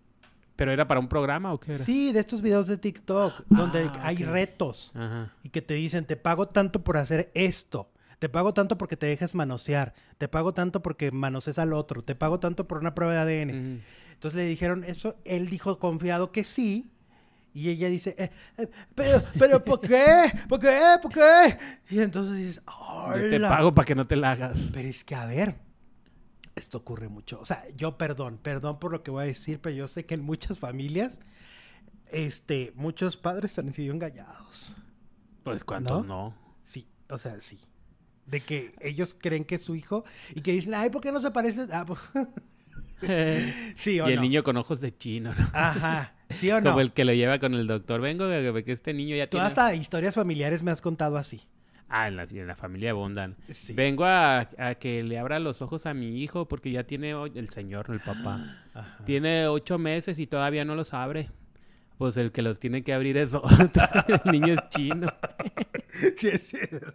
¿Pero 0.56 0.72
era 0.72 0.88
para 0.88 1.00
un 1.00 1.08
programa 1.08 1.54
o 1.54 1.60
qué 1.60 1.72
era? 1.72 1.84
Sí, 1.84 2.12
de 2.12 2.20
estos 2.20 2.42
videos 2.42 2.68
de 2.68 2.78
TikTok, 2.78 3.34
ah, 3.40 3.44
donde 3.50 3.90
hay 4.02 4.18
retos. 4.18 4.94
Y 5.44 5.50
que 5.50 5.62
te 5.62 5.74
dicen, 5.74 6.06
te 6.06 6.18
pago 6.18 6.48
tanto 6.48 6.84
por 6.84 6.98
hacer 6.98 7.32
esto. 7.34 7.92
Te 8.20 8.30
pago 8.30 8.54
tanto 8.54 8.78
porque 8.78 8.96
te 8.96 9.08
dejas 9.08 9.34
manosear. 9.34 9.96
Te 10.20 10.28
pago 10.28 10.54
tanto 10.54 10.84
porque 10.84 11.12
manoseas 11.12 11.58
al 11.58 11.74
otro. 11.74 12.04
Te 12.04 12.14
pago 12.14 12.40
tanto 12.40 12.68
por 12.68 12.78
una 12.78 12.94
prueba 12.94 13.26
de 13.26 13.42
ADN. 13.42 13.82
Entonces 14.14 14.38
le 14.38 14.46
dijeron 14.46 14.84
eso. 14.84 15.16
Él 15.26 15.50
dijo 15.50 15.80
confiado 15.80 16.32
que 16.32 16.44
sí. 16.44 16.92
Y 17.54 17.70
ella 17.70 17.90
dice, 17.90 18.16
eh, 18.18 18.32
eh, 18.58 18.70
pero, 18.96 19.22
pero, 19.38 19.64
¿por 19.64 19.82
qué? 19.82 20.32
¿Por 20.48 20.60
qué? 20.60 20.80
¿Por 21.02 21.12
qué? 21.12 21.58
Y 21.90 22.00
entonces 22.00 22.38
dices, 22.38 22.64
Yo 23.16 23.30
te 23.30 23.40
pago 23.40 23.74
para 23.74 23.86
que 23.86 23.96
no 23.96 24.08
te 24.08 24.16
la 24.16 24.32
hagas. 24.32 24.70
Pero 24.74 24.88
es 24.88 25.04
que, 25.04 25.16
a 25.16 25.26
ver, 25.26 25.56
esto 26.56 26.78
ocurre 26.78 27.10
mucho. 27.10 27.40
O 27.42 27.46
sea, 27.46 27.64
yo 27.76 27.98
perdón, 27.98 28.40
perdón 28.42 28.80
por 28.80 28.92
lo 28.92 29.04
que 29.04 29.12
voy 29.12 29.24
a 29.24 29.28
decir, 29.28 29.60
pero 29.60 29.76
yo 29.76 29.88
sé 29.88 30.06
que 30.06 30.14
en 30.14 30.24
muchas 30.24 30.60
familias, 30.60 31.20
este, 32.10 32.72
muchos 32.76 33.18
padres 33.18 33.58
han 33.60 33.74
sido 33.74 33.94
engañados. 33.94 34.76
Pues, 35.44 35.64
¿cuántos 35.64 36.06
no? 36.06 36.34
Sí, 36.62 36.88
o 37.10 37.18
sea, 37.18 37.42
sí. 37.42 37.60
De 38.28 38.42
que 38.42 38.74
ellos 38.80 39.16
creen 39.20 39.44
que 39.44 39.56
es 39.56 39.64
su 39.64 39.76
hijo 39.76 40.06
y 40.34 40.42
que 40.42 40.54
dicen, 40.54 40.74
ay, 40.74 40.90
¿por 40.90 41.02
qué 41.02 41.12
no 41.12 41.20
se 41.20 41.32
parece? 41.32 41.68
Ah, 41.72 41.86
pues... 41.86 42.00
sí 43.76 44.00
o 44.00 44.08
y 44.08 44.14
el 44.14 44.22
niño 44.22 44.44
con 44.44 44.56
ojos 44.58 44.80
de 44.80 44.96
chino, 44.96 45.34
¿no? 45.34 45.50
Ajá. 45.54 46.14
¿Sí 46.34 46.52
o 46.52 46.62
no? 46.62 46.72
Como 46.72 46.82
el 46.82 46.92
que 46.92 47.06
lo 47.06 47.14
lleva 47.14 47.40
con 47.40 47.54
el 47.54 47.68
doctor. 47.68 48.02
Vengo 48.02 48.28
que 48.28 48.72
este 48.72 48.94
niño 48.94 49.16
ya 49.16 49.30
Tú 49.30 49.40
hasta 49.40 49.74
historias 49.74 50.16
familiares 50.16 50.64
me 50.64 50.72
has 50.72 50.82
contado 50.82 51.18
así. 51.18 51.42
Ah, 51.94 52.08
en 52.08 52.16
la, 52.16 52.24
en 52.24 52.48
la 52.48 52.56
familia 52.56 52.94
Bondan. 52.94 53.36
Vengo 53.74 54.06
a, 54.06 54.48
que 54.80 55.04
le 55.04 55.20
abra 55.20 55.40
los 55.40 55.62
ojos 55.62 55.86
a 55.86 55.94
mi 55.94 56.22
hijo 56.22 56.48
porque 56.48 56.72
ya 56.72 56.84
tiene 56.86 57.12
el 57.12 57.50
señor, 57.50 57.88
el 57.90 58.00
papá. 58.00 58.64
Tiene 59.06 59.48
ocho 59.48 59.78
meses 59.78 60.18
y 60.18 60.26
todavía 60.26 60.64
no 60.64 60.76
los 60.76 60.94
abre. 60.94 61.30
Pues 62.02 62.18
el 62.18 62.32
que 62.32 62.42
los 62.42 62.60
tiene 62.60 62.84
que 62.84 62.96
abrir 62.96 63.16
es 63.16 63.36
otro. 63.36 63.52
el 64.08 64.32
niño 64.32 64.56
es 64.56 64.70
chino. 64.70 65.06
sí, 66.18 66.30
es 66.30 66.48
cierto. 66.48 66.94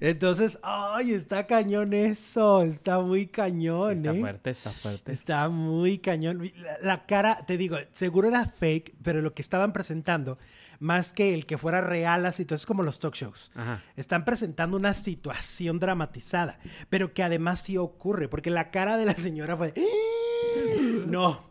Entonces, 0.00 0.58
ay, 0.62 1.12
está 1.12 1.46
cañón 1.46 1.94
eso, 1.94 2.62
está 2.62 3.00
muy 3.00 3.26
cañón. 3.28 3.96
está 3.96 4.12
¿eh? 4.12 4.20
fuerte, 4.20 4.50
está 4.50 4.70
fuerte. 4.70 5.12
Está 5.12 5.48
muy 5.48 5.96
cañón. 5.96 6.42
La, 6.82 7.06
cara, 7.06 7.42
te 7.46 7.56
digo, 7.56 7.78
seguro 7.90 8.28
era 8.28 8.44
fake, 8.44 8.96
pero 9.02 9.22
lo 9.22 9.32
que 9.32 9.40
estaban 9.40 9.72
presentando, 9.72 10.36
más 10.78 11.14
que 11.14 11.32
el 11.32 11.46
que 11.46 11.56
fuera 11.56 11.80
real 11.80 12.22
la 12.22 12.32
situación, 12.32 12.60
es 12.60 12.66
como 12.66 12.82
los 12.82 12.98
talk 12.98 13.14
shows. 13.14 13.50
Están 13.96 14.26
presentando 14.26 14.76
una 14.76 14.92
situación 14.92 15.78
dramatizada, 15.78 16.58
pero 16.90 17.14
que 17.14 17.22
además 17.22 17.62
sí 17.62 17.78
ocurre, 17.78 18.28
porque 18.28 18.50
la 18.50 18.70
cara 18.70 18.98
de 18.98 19.06
la 19.06 19.14
señora 19.14 19.56
fue, 19.56 19.72
no. 21.06 21.45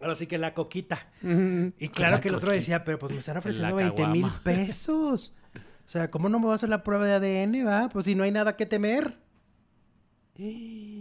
Ahora 0.00 0.14
sí 0.14 0.26
que 0.26 0.38
la 0.38 0.54
coquita. 0.54 1.08
Y 1.22 1.88
claro 1.88 2.20
que 2.20 2.28
el 2.28 2.34
otro 2.34 2.52
decía, 2.52 2.84
pero 2.84 2.98
pues 2.98 3.12
me 3.12 3.18
están 3.18 3.36
ofreciendo 3.36 3.76
20 3.76 4.06
mil 4.08 4.26
pesos. 4.44 5.34
O 5.54 5.88
sea, 5.88 6.10
¿cómo 6.10 6.28
no 6.28 6.38
me 6.38 6.46
voy 6.46 6.52
a 6.52 6.56
hacer 6.56 6.68
la 6.68 6.82
prueba 6.82 7.06
de 7.06 7.44
ADN, 7.44 7.66
va? 7.66 7.88
Pues 7.88 8.04
si 8.06 8.14
no 8.14 8.24
hay 8.24 8.32
nada 8.32 8.56
que 8.56 8.66
temer. 8.66 9.18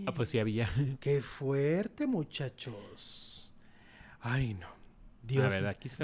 Ah, 0.06 0.14
pues 0.14 0.30
sí 0.30 0.40
había. 0.40 0.70
Qué 1.00 1.22
fuerte, 1.22 2.08
muchachos. 2.08 3.52
Ay, 4.22 4.54
no. 4.54 4.68
Dios, 5.24 5.52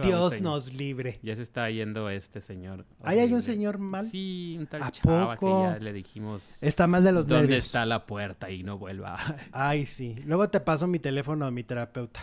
Dios 0.01 0.41
nos 0.41 0.73
libre. 0.73 1.19
Ya 1.21 1.35
se 1.35 1.43
está 1.43 1.69
yendo 1.69 2.09
este 2.09 2.41
señor. 2.41 2.87
¿Ahí 3.03 3.19
hay 3.19 3.31
un 3.31 3.43
señor 3.43 3.77
mal? 3.77 4.07
Sí, 4.07 4.55
un 4.57 4.65
tal 4.65 4.91
chava 4.91 5.37
que 5.37 5.45
ya 5.45 5.77
le 5.77 5.93
dijimos. 5.93 6.43
Está 6.59 6.87
mal 6.87 7.03
de 7.03 7.11
los 7.11 7.27
¿Dónde 7.27 7.57
está 7.57 7.85
la 7.85 8.07
puerta? 8.07 8.49
Y 8.49 8.63
no 8.63 8.79
vuelva. 8.79 9.19
Ay, 9.51 9.85
sí. 9.85 10.15
Luego 10.25 10.49
te 10.49 10.59
paso 10.59 10.87
mi 10.87 10.97
teléfono 10.97 11.45
a 11.45 11.51
mi 11.51 11.63
terapeuta. 11.63 12.19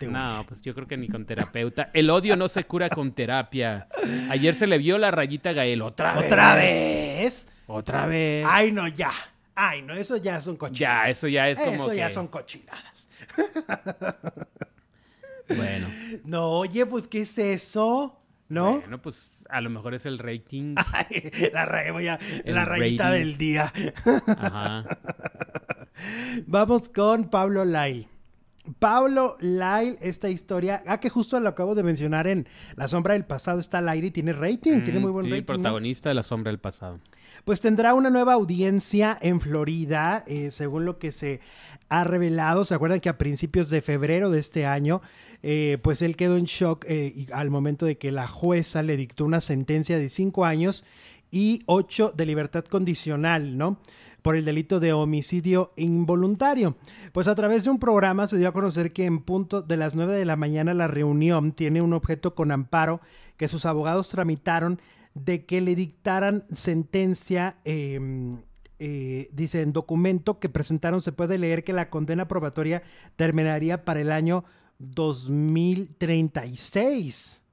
No, 0.00 0.44
pues 0.46 0.62
yo 0.62 0.74
creo 0.74 0.86
que 0.86 0.96
ni 0.96 1.08
con 1.08 1.24
terapeuta. 1.24 1.90
El 1.94 2.10
odio 2.10 2.36
no 2.36 2.48
se 2.48 2.64
cura 2.64 2.88
con 2.88 3.12
terapia. 3.12 3.88
Ayer 4.30 4.54
se 4.54 4.66
le 4.66 4.78
vio 4.78 4.98
la 4.98 5.10
rayita 5.10 5.50
a 5.50 5.52
Gael. 5.54 5.82
¿Otra 5.82 6.14
vez? 6.14 6.24
¿Otra 6.24 6.54
vez? 6.54 7.48
¿Otra 7.66 8.06
vez? 8.06 8.46
Ay, 8.48 8.72
no, 8.72 8.86
ya. 8.88 9.10
Ay, 9.54 9.82
no, 9.82 9.94
eso 9.94 10.18
ya 10.18 10.40
son 10.40 10.56
cochinadas. 10.56 11.06
Ya, 11.06 11.10
eso 11.10 11.28
ya 11.28 11.48
es 11.48 11.58
como 11.58 11.84
Eso 11.84 11.94
ya 11.94 12.10
son 12.10 12.28
cochinadas. 12.28 13.08
bueno. 15.48 15.88
No, 16.24 16.50
oye, 16.50 16.84
pues, 16.84 17.08
¿qué 17.08 17.22
es 17.22 17.38
eso? 17.38 18.20
¿No? 18.48 18.80
Bueno, 18.80 19.00
pues 19.00 19.44
a 19.48 19.60
lo 19.60 19.70
mejor 19.70 19.94
es 19.94 20.04
el 20.04 20.18
rating. 20.18 20.74
Ay, 20.92 21.30
la, 21.52 22.18
la 22.44 22.64
rayita 22.64 23.10
del 23.10 23.38
día. 23.38 23.72
Ajá. 24.26 24.84
Vamos 26.46 26.90
con 26.90 27.30
Pablo 27.30 27.64
Lyle. 27.64 28.08
Pablo 28.78 29.36
Lyle, 29.40 29.96
esta 30.00 30.28
historia, 30.28 30.82
ah, 30.86 31.00
que 31.00 31.08
justo 31.08 31.38
lo 31.40 31.48
acabo 31.48 31.74
de 31.74 31.82
mencionar 31.82 32.26
en 32.26 32.48
La 32.76 32.88
Sombra 32.88 33.14
del 33.14 33.24
Pasado, 33.24 33.60
está 33.60 33.78
al 33.78 33.88
aire 33.88 34.08
y 34.08 34.10
tiene 34.10 34.32
rating, 34.32 34.82
tiene 34.82 34.98
muy 34.98 35.10
buen 35.10 35.24
sí, 35.24 35.30
rating. 35.30 35.44
protagonista 35.44 36.08
de 36.08 36.14
La 36.14 36.22
Sombra 36.22 36.50
del 36.50 36.58
Pasado. 36.58 37.00
Pues 37.44 37.60
tendrá 37.60 37.94
una 37.94 38.10
nueva 38.10 38.34
audiencia 38.34 39.18
en 39.20 39.40
Florida, 39.40 40.24
eh, 40.26 40.50
según 40.50 40.84
lo 40.84 40.98
que 40.98 41.12
se 41.12 41.40
ha 41.88 42.04
revelado. 42.04 42.64
¿Se 42.64 42.74
acuerdan 42.74 43.00
que 43.00 43.08
a 43.08 43.18
principios 43.18 43.70
de 43.70 43.82
febrero 43.82 44.30
de 44.30 44.40
este 44.40 44.66
año, 44.66 45.00
eh, 45.42 45.78
pues 45.82 46.02
él 46.02 46.16
quedó 46.16 46.36
en 46.36 46.44
shock 46.44 46.84
eh, 46.88 47.26
al 47.32 47.50
momento 47.50 47.86
de 47.86 47.98
que 47.98 48.10
la 48.10 48.26
jueza 48.26 48.82
le 48.82 48.96
dictó 48.96 49.24
una 49.24 49.40
sentencia 49.40 49.98
de 49.98 50.08
cinco 50.08 50.44
años 50.44 50.84
y 51.30 51.62
ocho 51.66 52.12
de 52.16 52.26
libertad 52.26 52.64
condicional, 52.64 53.56
¿no? 53.56 53.78
Por 54.26 54.34
el 54.34 54.44
delito 54.44 54.80
de 54.80 54.92
homicidio 54.92 55.72
involuntario. 55.76 56.76
Pues 57.12 57.28
a 57.28 57.36
través 57.36 57.62
de 57.62 57.70
un 57.70 57.78
programa 57.78 58.26
se 58.26 58.36
dio 58.36 58.48
a 58.48 58.52
conocer 58.52 58.92
que 58.92 59.04
en 59.04 59.20
punto 59.20 59.62
de 59.62 59.76
las 59.76 59.94
9 59.94 60.14
de 60.14 60.24
la 60.24 60.34
mañana 60.34 60.74
la 60.74 60.88
reunión 60.88 61.52
tiene 61.52 61.80
un 61.80 61.92
objeto 61.92 62.34
con 62.34 62.50
amparo 62.50 63.00
que 63.36 63.46
sus 63.46 63.66
abogados 63.66 64.08
tramitaron 64.08 64.80
de 65.14 65.46
que 65.46 65.60
le 65.60 65.76
dictaran 65.76 66.44
sentencia. 66.50 67.58
Em, 67.64 68.42
eh, 68.80 69.28
dice 69.32 69.62
en 69.62 69.72
documento 69.72 70.40
que 70.40 70.48
presentaron 70.48 71.02
se 71.02 71.12
puede 71.12 71.38
leer 71.38 71.62
que 71.62 71.72
la 71.72 71.88
condena 71.88 72.26
probatoria 72.26 72.82
terminaría 73.14 73.84
para 73.84 74.00
el 74.00 74.10
año 74.10 74.44
2036. 74.80 77.44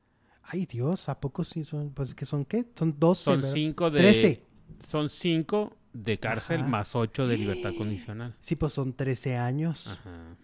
Ay 0.42 0.66
Dios, 0.66 1.08
¿a 1.08 1.20
poco 1.20 1.44
sí 1.44 1.66
son? 1.66 1.92
Pues 1.92 2.16
que 2.16 2.26
son 2.26 2.46
qué? 2.46 2.66
Son 2.76 2.96
12. 2.98 3.24
Son 3.24 3.44
5 3.44 3.92
de... 3.92 4.00
13. 4.00 4.44
Son 4.90 5.08
5 5.08 5.78
de 5.94 6.20
cárcel 6.20 6.64
más 6.64 6.96
8 6.96 7.28
de 7.28 7.38
libertad 7.38 7.72
condicional. 7.78 8.36
Sí, 8.40 8.56
pues 8.56 8.74
son 8.74 8.94
13 8.94 9.38
años. 9.38 10.00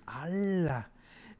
¡Hala! 0.05 0.91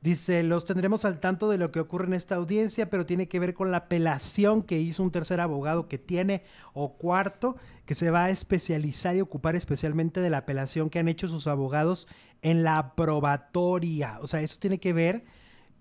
Dice, 0.02 0.44
los 0.44 0.64
tendremos 0.64 1.04
al 1.04 1.20
tanto 1.20 1.50
de 1.50 1.58
lo 1.58 1.72
que 1.72 1.82
ocurre 1.82 2.08
en 2.08 2.14
esta 2.14 2.36
audiencia, 2.36 2.90
pero 2.90 3.06
tiene 3.06 3.28
que 3.28 3.40
ver 3.40 3.54
con 3.54 3.70
la 3.70 3.78
apelación 3.78 4.64
que 4.64 4.80
hizo 4.80 5.04
un 5.04 5.12
tercer 5.12 5.42
abogado 5.42 5.90
que 5.90 5.98
tiene, 5.98 6.44
o 6.74 6.94
cuarto, 6.94 7.58
que 7.86 7.96
se 7.96 8.10
va 8.10 8.26
a 8.26 8.30
especializar 8.30 9.18
y 9.18 9.22
ocupar 9.22 9.58
especialmente 9.58 10.22
de 10.22 10.30
la 10.30 10.40
apelación 10.40 10.90
que 10.90 11.00
han 11.00 11.10
hecho 11.10 11.28
sus 11.28 11.48
abogados 11.48 12.08
en 12.42 12.64
la 12.64 12.96
probatoria. 12.96 14.20
O 14.22 14.28
sea, 14.28 14.40
eso 14.40 14.56
tiene 14.58 14.80
que 14.80 14.94
ver 14.94 15.26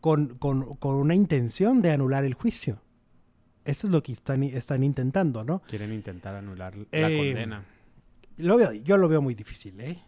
con, 0.01 0.37
una 0.83 1.15
intención 1.15 1.81
de 1.81 1.93
anular 1.93 2.25
el 2.25 2.35
juicio. 2.35 2.83
Eso 3.65 3.87
es 3.87 3.93
lo 3.93 4.03
que 4.03 4.13
están, 4.13 4.43
están 4.43 4.83
intentando, 4.83 5.45
¿no? 5.45 5.63
Quieren 5.69 5.93
intentar 5.93 6.35
anular 6.35 6.75
la 6.75 6.87
eh, 6.91 7.17
condena 7.17 7.65
yo 8.39 8.97
lo 8.97 9.09
veo 9.09 9.23
muy 9.23 9.35
difícil, 9.35 9.81
¿eh? 9.81 10.03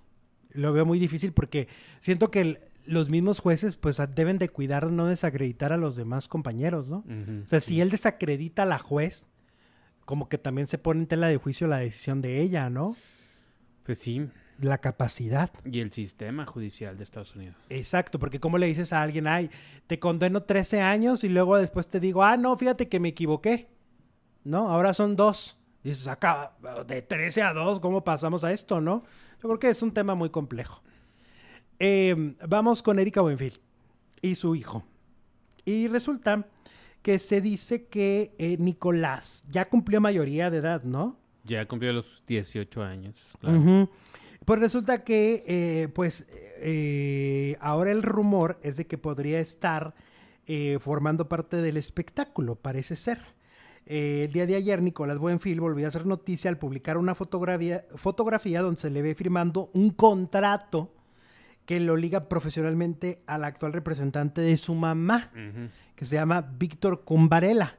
Lo 0.53 0.73
veo 0.73 0.85
muy 0.85 0.99
difícil 0.99 1.33
porque 1.33 1.69
siento 2.01 2.31
que 2.31 2.61
los 2.85 3.11
mismos 3.11 3.41
jueces 3.41 3.77
pues 3.77 4.01
deben 4.15 4.39
de 4.39 4.49
cuidar 4.49 4.91
no 4.91 5.07
desacreditar 5.07 5.73
a 5.73 5.77
los 5.77 5.97
demás 5.97 6.29
compañeros, 6.29 6.89
¿no? 6.89 7.05
o 7.45 7.47
sea, 7.47 7.61
si 7.61 7.81
él 7.81 7.91
desacredita 7.91 8.65
a 8.65 8.67
la 8.67 8.79
juez, 8.79 9.27
como 10.05 10.29
que 10.29 10.39
también 10.39 10.67
se 10.67 10.79
pone 10.79 11.01
en 11.01 11.07
tela 11.07 11.29
de 11.29 11.37
juicio 11.37 11.69
la 11.69 11.79
decisión 11.79 12.21
de 12.21 12.41
ella, 12.41 12.69
¿no? 12.69 12.97
Pues 13.85 13.99
sí. 13.99 14.29
La 14.59 14.79
capacidad. 14.79 15.51
Y 15.65 15.81
el 15.81 15.93
sistema 15.93 16.45
judicial 16.47 16.97
de 16.97 17.05
Estados 17.05 17.35
Unidos. 17.37 17.57
Exacto, 17.69 18.19
porque 18.19 18.41
como 18.41 18.59
le 18.59 18.67
dices 18.67 18.93
a 18.93 19.03
alguien, 19.03 19.27
ay, 19.27 19.51
te 19.87 19.99
condeno 19.99 20.43
13 20.43 20.83
años 20.83 21.25
y 21.25 21.29
luego 21.29 21.57
después 21.57 21.89
te 21.89 22.01
digo, 22.01 22.23
ah, 22.25 22.37
no, 22.37 22.57
fíjate 22.57 22.89
que 22.89 23.01
me 23.01 23.09
equivoqué. 23.09 23.69
¿no? 24.45 24.69
Ahora 24.69 24.95
son 24.95 25.17
dos. 25.17 25.57
Dices, 25.83 26.07
acá, 26.09 26.53
de 26.87 27.03
13 27.03 27.43
a 27.43 27.55
2, 27.55 27.81
¿cómo 27.81 28.05
pasamos 28.05 28.45
a 28.45 28.53
esto, 28.53 28.81
no? 28.81 29.03
Yo 29.43 29.49
creo 29.49 29.59
que 29.59 29.71
es 29.71 29.83
un 29.83 29.93
tema 29.93 30.15
muy 30.15 30.29
complejo. 30.29 30.83
Em, 31.79 32.37
vamos 32.47 32.83
con 32.83 32.99
Erika 32.99 33.23
Buenfil 33.23 33.59
y 34.21 34.35
su 34.35 34.55
hijo. 34.55 34.85
Y 35.65 35.89
resulta 35.89 36.47
que 37.03 37.19
se 37.19 37.41
dice 37.41 37.87
que 37.87 38.35
eh, 38.39 38.57
Nicolás 38.59 39.45
ya 39.49 39.69
cumplió 39.69 40.01
mayoría 40.01 40.51
de 40.51 40.59
edad, 40.59 40.83
¿no? 40.83 41.19
Ya 41.45 41.67
cumplió 41.67 41.93
los 41.95 42.23
18 42.27 42.83
años. 42.83 43.15
Pues 44.45 44.61
resulta 44.61 45.05
que, 45.05 45.45
eh, 45.47 45.89
pues, 45.89 46.27
eh, 46.31 47.57
ahora 47.61 47.91
el 47.91 48.03
rumor 48.03 48.59
es 48.63 48.77
de 48.77 48.87
que 48.87 48.99
podría 48.99 49.41
estar 49.41 49.95
formando 50.81 51.29
parte 51.29 51.59
del 51.59 51.77
espectáculo, 51.77 52.57
parece 52.57 52.97
ser. 52.97 53.21
El 53.87 54.33
día 54.33 54.47
de 54.47 54.55
ayer, 54.55 54.83
Nicolás 54.83 55.19
Buenfil 55.19 55.61
volvió 55.61 55.87
a 55.87 55.89
hacer 55.89 56.07
noticia 56.07 56.49
al 56.49 56.59
publicar 56.59 56.97
una 56.97 57.15
fotografía, 57.15 57.85
fotografía 57.97 58.63
donde 58.63 58.81
se 58.81 58.91
le 58.91 59.03
ve 59.03 59.15
firmando 59.15 59.71
un 59.75 59.91
contrato 59.91 60.93
que 61.67 61.79
lo 61.81 61.97
liga 61.97 62.29
profesionalmente 62.29 63.23
al 63.27 63.45
actual 63.45 63.73
representante 63.73 64.41
de 64.41 64.57
su 64.57 64.75
mamá, 64.75 65.31
que 65.95 66.05
se 66.05 66.17
llama 66.17 66.43
Víctor 66.43 67.05
Cumbarela. 67.05 67.79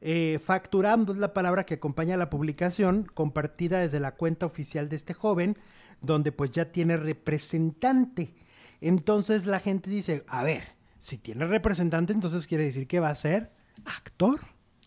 Eh, 0.00 0.40
facturando 0.42 1.12
es 1.12 1.18
la 1.18 1.34
palabra 1.34 1.66
que 1.66 1.74
acompaña 1.74 2.16
la 2.16 2.30
publicación, 2.30 3.06
compartida 3.12 3.80
desde 3.80 4.00
la 4.00 4.14
cuenta 4.14 4.46
oficial 4.46 4.88
de 4.88 4.96
este 4.96 5.12
joven, 5.12 5.58
donde 6.00 6.32
pues 6.32 6.50
ya 6.50 6.72
tiene 6.72 6.96
representante. 6.96 8.34
Entonces 8.80 9.44
la 9.44 9.60
gente 9.60 9.90
dice, 9.90 10.24
a 10.26 10.42
ver, 10.42 10.64
si 10.98 11.18
tiene 11.18 11.44
representante, 11.46 12.12
entonces 12.12 12.46
quiere 12.46 12.64
decir 12.64 12.86
que 12.86 13.00
va 13.00 13.10
a 13.10 13.14
ser 13.14 13.52
actor. 13.84 14.40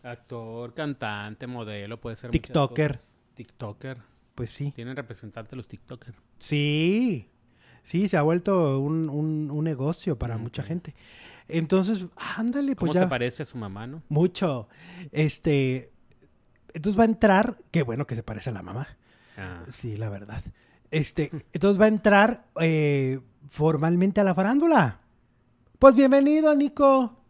Actor, 0.04 0.74
cantante, 0.74 1.46
modelo, 1.46 1.98
puede 1.98 2.16
ser. 2.16 2.30
TikToker. 2.30 3.00
TikToker. 3.34 3.98
Pues 4.34 4.50
sí. 4.50 4.70
Tienen 4.72 4.96
representante 4.96 5.56
los 5.56 5.66
TikTokers. 5.66 6.16
Sí. 6.38 7.30
Sí, 7.82 8.08
se 8.08 8.16
ha 8.18 8.22
vuelto 8.22 8.80
un, 8.80 9.64
negocio 9.64 10.18
para 10.18 10.36
mucha 10.36 10.62
gente. 10.62 10.94
Entonces, 11.48 12.06
ándale, 12.36 12.76
pues 12.76 12.92
¿Cómo 12.92 13.04
se 13.04 13.08
parece 13.08 13.42
a 13.44 13.46
su 13.46 13.56
mamá, 13.56 13.86
no? 13.86 14.02
Mucho. 14.08 14.68
Este, 15.10 15.90
entonces 16.74 16.98
va 16.98 17.04
a 17.04 17.06
entrar, 17.06 17.58
qué 17.70 17.82
bueno 17.82 18.06
que 18.06 18.14
se 18.14 18.22
parece 18.22 18.50
a 18.50 18.52
la 18.52 18.62
mamá. 18.62 18.88
Ah. 19.38 19.64
Sí, 19.70 19.96
la 19.96 20.10
verdad. 20.10 20.42
Este, 20.90 21.30
entonces 21.54 21.80
va 21.80 21.86
a 21.86 21.88
entrar 21.88 22.46
eh, 22.60 23.20
formalmente 23.48 24.20
a 24.20 24.24
la 24.24 24.34
farándula. 24.34 25.00
Pues 25.78 25.94
bienvenido, 25.96 26.54
Nico. 26.54 27.24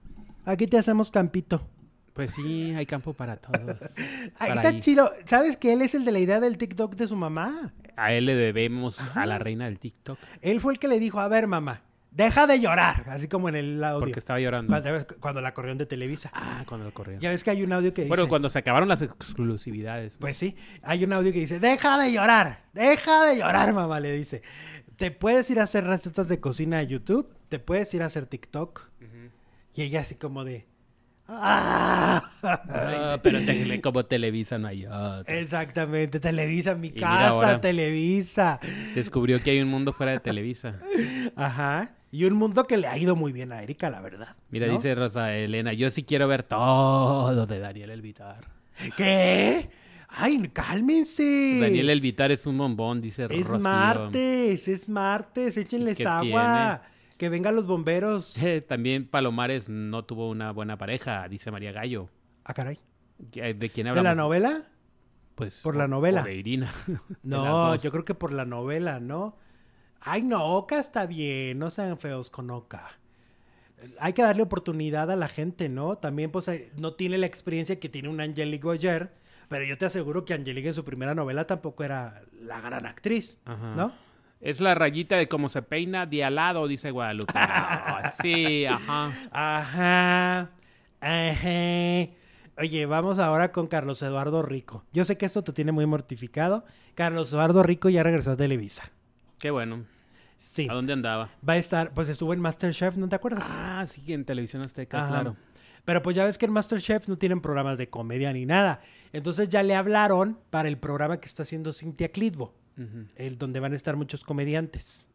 Aquí 0.44 0.66
te 0.66 0.78
hacemos 0.78 1.10
campito. 1.10 1.68
Pues 2.14 2.30
sí, 2.30 2.72
hay 2.76 2.86
campo 2.86 3.12
para 3.12 3.36
todos. 3.36 3.76
Ahí 4.38 4.52
está 4.52 4.78
chido. 4.78 5.12
¿Sabes 5.26 5.56
que 5.56 5.72
él 5.72 5.82
es 5.82 5.96
el 5.96 6.04
de 6.04 6.12
la 6.12 6.20
idea 6.20 6.38
del 6.38 6.56
TikTok 6.56 6.94
de 6.94 7.08
su 7.08 7.16
mamá? 7.16 7.74
A 7.96 8.12
él 8.12 8.26
le 8.26 8.36
debemos 8.36 9.00
a 9.14 9.26
la 9.26 9.38
reina 9.40 9.64
del 9.64 9.80
TikTok. 9.80 10.18
Él 10.40 10.60
fue 10.60 10.72
el 10.72 10.78
que 10.78 10.86
le 10.86 11.00
dijo, 11.00 11.18
a 11.18 11.26
ver, 11.26 11.48
mamá, 11.48 11.82
deja 12.12 12.46
de 12.46 12.60
llorar. 12.60 13.04
Así 13.08 13.26
como 13.26 13.48
en 13.48 13.56
el 13.56 13.82
audio. 13.82 13.98
Porque 13.98 14.20
estaba 14.20 14.38
llorando. 14.38 14.72
Cuando, 15.18 15.40
la 15.40 15.54
corrieron 15.54 15.76
de 15.76 15.86
Televisa. 15.86 16.30
Ah, 16.32 16.62
cuando 16.66 16.86
la 16.86 16.92
corrieron. 16.92 17.20
Ya 17.20 17.30
ves 17.30 17.42
que 17.42 17.50
hay 17.50 17.64
un 17.64 17.72
audio 17.72 17.92
que 17.92 18.02
dice... 18.02 18.08
Bueno, 18.14 18.28
cuando 18.28 18.48
se 18.48 18.60
acabaron 18.60 18.88
las 18.88 19.02
exclusividades. 19.02 20.16
Pues 20.18 20.36
sí, 20.36 20.56
hay 20.82 21.02
un 21.02 21.12
audio 21.12 21.32
que 21.32 21.40
dice, 21.40 21.58
deja 21.58 21.98
de 21.98 22.12
llorar, 22.12 22.62
deja 22.72 23.24
de 23.24 23.38
llorar, 23.38 23.72
mamá, 23.72 23.98
le 23.98 24.12
dice. 24.12 24.42
Te 24.96 25.10
puedes 25.10 25.50
ir 25.50 25.58
a 25.58 25.64
hacer 25.64 25.84
recetas 25.84 26.28
de 26.28 26.38
cocina 26.38 26.78
a 26.78 26.82
YouTube, 26.84 27.28
te 27.48 27.58
puedes 27.58 27.92
ir 27.94 28.04
a 28.04 28.06
hacer 28.06 28.26
TikTok. 28.26 28.88
Y 29.74 29.82
ella 29.82 30.02
así 30.02 30.14
como 30.14 30.44
de... 30.44 30.68
Ah, 31.26 32.22
pero 33.22 33.38
como 33.82 34.04
Televisa 34.04 34.58
no 34.58 34.68
hay 34.68 34.86
Exactamente, 35.26 36.20
Televisa, 36.20 36.74
mi 36.74 36.90
casa, 36.90 37.60
Televisa. 37.60 38.60
Descubrió 38.94 39.42
que 39.42 39.52
hay 39.52 39.60
un 39.60 39.68
mundo 39.68 39.92
fuera 39.92 40.12
de 40.12 40.20
Televisa. 40.20 40.80
Ajá. 41.36 41.92
Y 42.10 42.24
un 42.26 42.34
mundo 42.34 42.64
que 42.66 42.76
le 42.76 42.86
ha 42.86 42.96
ido 42.96 43.16
muy 43.16 43.32
bien 43.32 43.52
a 43.52 43.62
Erika, 43.62 43.90
la 43.90 44.00
verdad. 44.00 44.36
Mira, 44.50 44.68
dice 44.68 44.94
Rosa 44.94 45.34
Elena, 45.34 45.72
yo 45.72 45.90
sí 45.90 46.04
quiero 46.04 46.28
ver 46.28 46.44
todo 46.44 47.46
de 47.46 47.58
Daniel 47.58 47.90
Elvitar. 47.90 48.44
¿Qué? 48.96 49.68
Ay, 50.08 50.48
cálmense. 50.52 51.58
Daniel 51.60 51.90
Elvitar 51.90 52.30
es 52.30 52.46
un 52.46 52.56
bombón, 52.58 53.00
dice 53.00 53.26
Rosa. 53.26 53.40
Es 53.40 53.50
martes, 53.60 54.68
es 54.68 54.88
martes, 54.88 55.56
échenles 55.56 56.06
agua. 56.06 56.82
Que 57.16 57.28
vengan 57.28 57.54
los 57.54 57.66
bomberos. 57.66 58.36
También 58.68 59.08
Palomares 59.08 59.68
no 59.68 60.04
tuvo 60.04 60.28
una 60.30 60.52
buena 60.52 60.78
pareja, 60.78 61.28
dice 61.28 61.50
María 61.50 61.72
Gallo. 61.72 62.08
Ah, 62.44 62.54
caray. 62.54 62.78
¿De 63.18 63.70
quién 63.70 63.86
hablamos? 63.86 64.04
¿De 64.04 64.10
la 64.10 64.14
novela? 64.14 64.68
Pues. 65.34 65.60
Por, 65.62 65.76
la 65.76 65.88
novela. 65.88 66.22
de 66.24 66.34
Irina. 66.34 66.72
no, 67.22 67.74
yo 67.76 67.90
creo 67.90 68.04
que 68.04 68.14
por 68.14 68.32
la 68.32 68.44
novela, 68.44 69.00
¿no? 69.00 69.36
Ay, 70.00 70.22
no, 70.22 70.44
Oka 70.44 70.78
está 70.78 71.06
bien, 71.06 71.58
no 71.58 71.70
sean 71.70 71.98
feos 71.98 72.30
con 72.30 72.50
Oka. 72.50 72.98
Hay 73.98 74.12
que 74.12 74.22
darle 74.22 74.42
oportunidad 74.42 75.10
a 75.10 75.16
la 75.16 75.28
gente, 75.28 75.68
¿no? 75.68 75.96
También, 75.96 76.30
pues, 76.30 76.48
eh, 76.48 76.72
no 76.76 76.94
tiene 76.94 77.18
la 77.18 77.26
experiencia 77.26 77.80
que 77.80 77.88
tiene 77.88 78.08
un 78.08 78.20
Angelique 78.20 78.64
Boyer, 78.64 79.14
pero 79.48 79.64
yo 79.64 79.78
te 79.78 79.86
aseguro 79.86 80.24
que 80.24 80.34
Angelique 80.34 80.68
en 80.68 80.74
su 80.74 80.84
primera 80.84 81.14
novela 81.14 81.46
tampoco 81.46 81.84
era 81.84 82.22
la 82.40 82.60
gran 82.60 82.86
actriz, 82.86 83.40
¿no? 83.76 83.92
Es 84.44 84.60
la 84.60 84.74
rayita 84.74 85.16
de 85.16 85.26
cómo 85.26 85.48
se 85.48 85.62
peina 85.62 86.04
de 86.04 86.22
al 86.22 86.34
lado, 86.34 86.68
dice 86.68 86.90
Guadalupe. 86.90 87.32
sí, 88.22 88.66
ajá. 88.66 89.10
Ajá. 89.32 90.50
Ajá. 91.00 92.10
Oye, 92.58 92.84
vamos 92.84 93.18
ahora 93.18 93.52
con 93.52 93.68
Carlos 93.68 94.02
Eduardo 94.02 94.42
Rico. 94.42 94.84
Yo 94.92 95.06
sé 95.06 95.16
que 95.16 95.24
esto 95.24 95.42
te 95.42 95.54
tiene 95.54 95.72
muy 95.72 95.86
mortificado. 95.86 96.66
Carlos 96.94 97.32
Eduardo 97.32 97.62
Rico 97.62 97.88
ya 97.88 98.02
regresó 98.02 98.32
a 98.32 98.36
Televisa. 98.36 98.82
Qué 99.38 99.50
bueno. 99.50 99.86
Sí. 100.36 100.68
¿A 100.70 100.74
dónde 100.74 100.92
andaba? 100.92 101.30
Va 101.48 101.54
a 101.54 101.56
estar, 101.56 101.94
pues 101.94 102.10
estuvo 102.10 102.34
en 102.34 102.40
Masterchef, 102.40 102.96
¿no 102.96 103.08
te 103.08 103.16
acuerdas? 103.16 103.46
Ah, 103.58 103.86
sí, 103.86 104.12
en 104.12 104.26
Televisión 104.26 104.60
Azteca, 104.60 105.08
claro. 105.08 105.36
Pero 105.86 106.02
pues 106.02 106.16
ya 106.16 106.26
ves 106.26 106.36
que 106.36 106.44
en 106.44 106.52
Masterchef 106.52 107.08
no 107.08 107.16
tienen 107.16 107.40
programas 107.40 107.78
de 107.78 107.88
comedia 107.88 108.30
ni 108.34 108.44
nada. 108.44 108.82
Entonces 109.14 109.48
ya 109.48 109.62
le 109.62 109.74
hablaron 109.74 110.38
para 110.50 110.68
el 110.68 110.76
programa 110.76 111.18
que 111.18 111.28
está 111.28 111.44
haciendo 111.44 111.72
Cintia 111.72 112.12
Clitbo 112.12 112.52
el, 113.16 113.38
donde 113.38 113.60
van 113.60 113.72
a 113.72 113.76
estar 113.76 113.96
muchos 113.96 114.24
comediantes. 114.24 115.08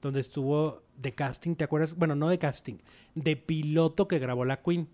Donde 0.00 0.20
estuvo 0.20 0.82
de 0.98 1.12
casting, 1.12 1.54
¿te 1.54 1.64
acuerdas? 1.64 1.96
Bueno, 1.96 2.14
no 2.14 2.28
de 2.28 2.38
casting, 2.38 2.76
de 3.14 3.36
piloto 3.36 4.06
que 4.06 4.18
grabó 4.18 4.44
la 4.44 4.60
Queen. 4.60 4.88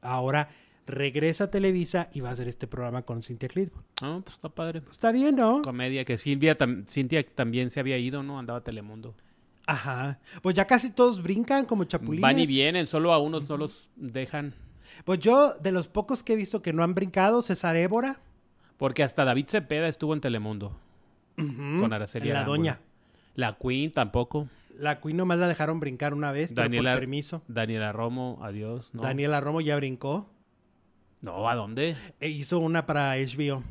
Ahora 0.00 0.48
regresa 0.86 1.44
a 1.44 1.50
Televisa 1.50 2.08
y 2.12 2.20
va 2.20 2.30
a 2.30 2.32
hacer 2.32 2.48
este 2.48 2.66
programa 2.66 3.02
con 3.02 3.22
Cintia 3.22 3.48
Clitbo. 3.48 3.82
Ah, 4.00 4.20
pues 4.24 4.36
está 4.36 4.48
padre. 4.48 4.80
Pues 4.80 4.92
está 4.92 5.12
bien, 5.12 5.36
¿no? 5.36 5.62
Comedia, 5.62 6.04
que 6.04 6.18
Cintia, 6.18 6.56
Cintia 6.88 7.24
también 7.34 7.70
se 7.70 7.80
había 7.80 7.98
ido, 7.98 8.22
¿no? 8.22 8.38
Andaba 8.38 8.60
a 8.60 8.64
Telemundo. 8.64 9.14
Ajá. 9.66 10.18
Pues 10.42 10.54
ya 10.56 10.66
casi 10.66 10.90
todos 10.90 11.22
brincan 11.22 11.66
como 11.66 11.84
chapulines. 11.84 12.22
Van 12.22 12.38
y 12.38 12.46
vienen, 12.46 12.86
solo 12.86 13.12
a 13.12 13.18
unos 13.18 13.48
no 13.48 13.56
los 13.56 13.88
dejan. 13.96 14.54
Pues 15.04 15.20
yo, 15.20 15.54
de 15.54 15.72
los 15.72 15.88
pocos 15.88 16.22
que 16.22 16.32
he 16.32 16.36
visto 16.36 16.62
que 16.62 16.72
no 16.72 16.82
han 16.82 16.94
brincado, 16.94 17.42
César 17.42 17.76
Évora. 17.76 18.18
Porque 18.76 19.02
hasta 19.02 19.24
David 19.24 19.46
Cepeda 19.48 19.88
estuvo 19.88 20.14
en 20.14 20.20
Telemundo. 20.20 20.76
Con 21.36 21.92
Araceli 21.92 22.30
La 22.30 22.44
doña. 22.44 22.80
La 23.34 23.56
Queen 23.56 23.92
tampoco. 23.92 24.48
La 24.78 25.00
Queen 25.00 25.16
nomás 25.16 25.38
la 25.38 25.48
dejaron 25.48 25.80
brincar 25.80 26.14
una 26.14 26.32
vez, 26.32 26.54
Daniela, 26.54 26.92
por 26.92 27.00
permiso. 27.00 27.42
Daniela 27.48 27.92
Romo, 27.92 28.38
adiós. 28.42 28.90
Daniela 28.92 29.40
Romo 29.40 29.60
ya 29.60 29.76
brincó. 29.76 30.30
No, 31.20 31.48
¿a 31.48 31.54
dónde? 31.54 31.96
E 32.20 32.28
hizo 32.28 32.58
una 32.58 32.84
para 32.84 33.14
HBO, 33.14 33.62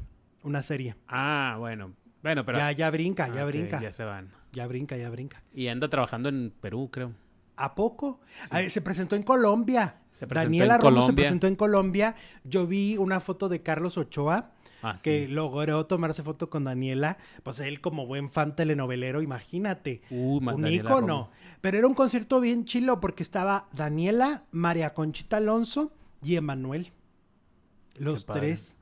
una 0.43 0.63
serie. 0.63 0.95
Ah, 1.07 1.55
bueno. 1.59 1.93
Bueno, 2.23 2.45
pero... 2.45 2.59
Ya, 2.59 2.71
ya 2.71 2.89
brinca, 2.91 3.27
ya 3.27 3.43
brinca. 3.45 3.81
Ya 3.81 3.91
se 3.91 4.03
van. 4.03 4.31
Ya 4.53 4.67
brinca, 4.67 4.95
ya 4.95 5.09
brinca. 5.09 5.43
Y 5.53 5.67
anda 5.67 5.89
trabajando 5.89 6.29
en 6.29 6.53
Perú, 6.61 6.89
creo. 6.91 7.13
¿A 7.57 7.75
poco? 7.75 8.21
se 8.69 8.81
presentó 8.81 9.15
en 9.15 9.23
Colombia. 9.23 9.97
Daniela 10.27 10.77
Romo 10.77 11.01
se 11.01 11.13
presentó 11.13 11.47
en 11.47 11.55
Colombia. 11.55 12.15
Yo 12.43 12.67
vi 12.67 12.97
una 12.97 13.19
foto 13.19 13.49
de 13.49 13.61
Carlos 13.61 13.97
Ochoa 13.97 14.51
Ah, 14.83 14.97
que 15.01 15.27
logró 15.27 15.85
tomarse 15.85 16.23
foto 16.23 16.49
con 16.49 16.63
Daniela. 16.63 17.17
Pues 17.43 17.59
él 17.59 17.81
como 17.81 18.05
buen 18.05 18.29
fan 18.29 18.55
telenovelero, 18.55 19.21
imagínate. 19.21 20.01
Uh, 20.09 20.37
un 20.37 20.67
ícono. 20.67 21.29
Pero 21.61 21.77
era 21.77 21.87
un 21.87 21.93
concierto 21.93 22.39
bien 22.39 22.65
chilo 22.65 22.99
porque 22.99 23.23
estaba 23.23 23.67
Daniela, 23.73 24.45
María 24.51 24.93
Conchita 24.93 25.37
Alonso 25.37 25.93
y 26.23 26.35
Emanuel. 26.35 26.91
Los 27.97 28.25
tres. 28.25 28.77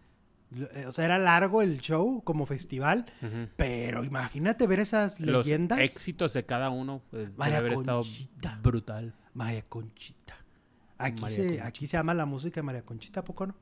Eh, 0.56 0.86
o 0.88 0.92
sea, 0.92 1.06
era 1.06 1.20
largo 1.20 1.62
el 1.62 1.80
show 1.80 2.24
como 2.24 2.46
festival, 2.48 3.06
pero 3.56 4.04
imagínate 4.04 4.66
ver 4.66 4.80
esas 4.80 5.20
leyendas. 5.20 5.78
Los 5.78 5.90
éxitos 5.90 6.34
de 6.34 6.46
cada 6.46 6.70
uno. 6.70 7.02
Pues, 7.12 7.30
María 7.38 7.62
Conchita. 7.74 8.60
brutal. 8.64 9.14
María 9.34 9.62
Conchita. 9.64 10.36
Aquí, 10.98 11.30
se, 11.30 11.62
aquí 11.62 11.88
se 11.88 11.98
llama 11.98 12.14
la 12.14 12.26
música 12.26 12.56
de 12.60 12.64
María 12.64 12.82
Conchita, 12.82 13.24
¿poco 13.24 13.48
no? 13.48 13.56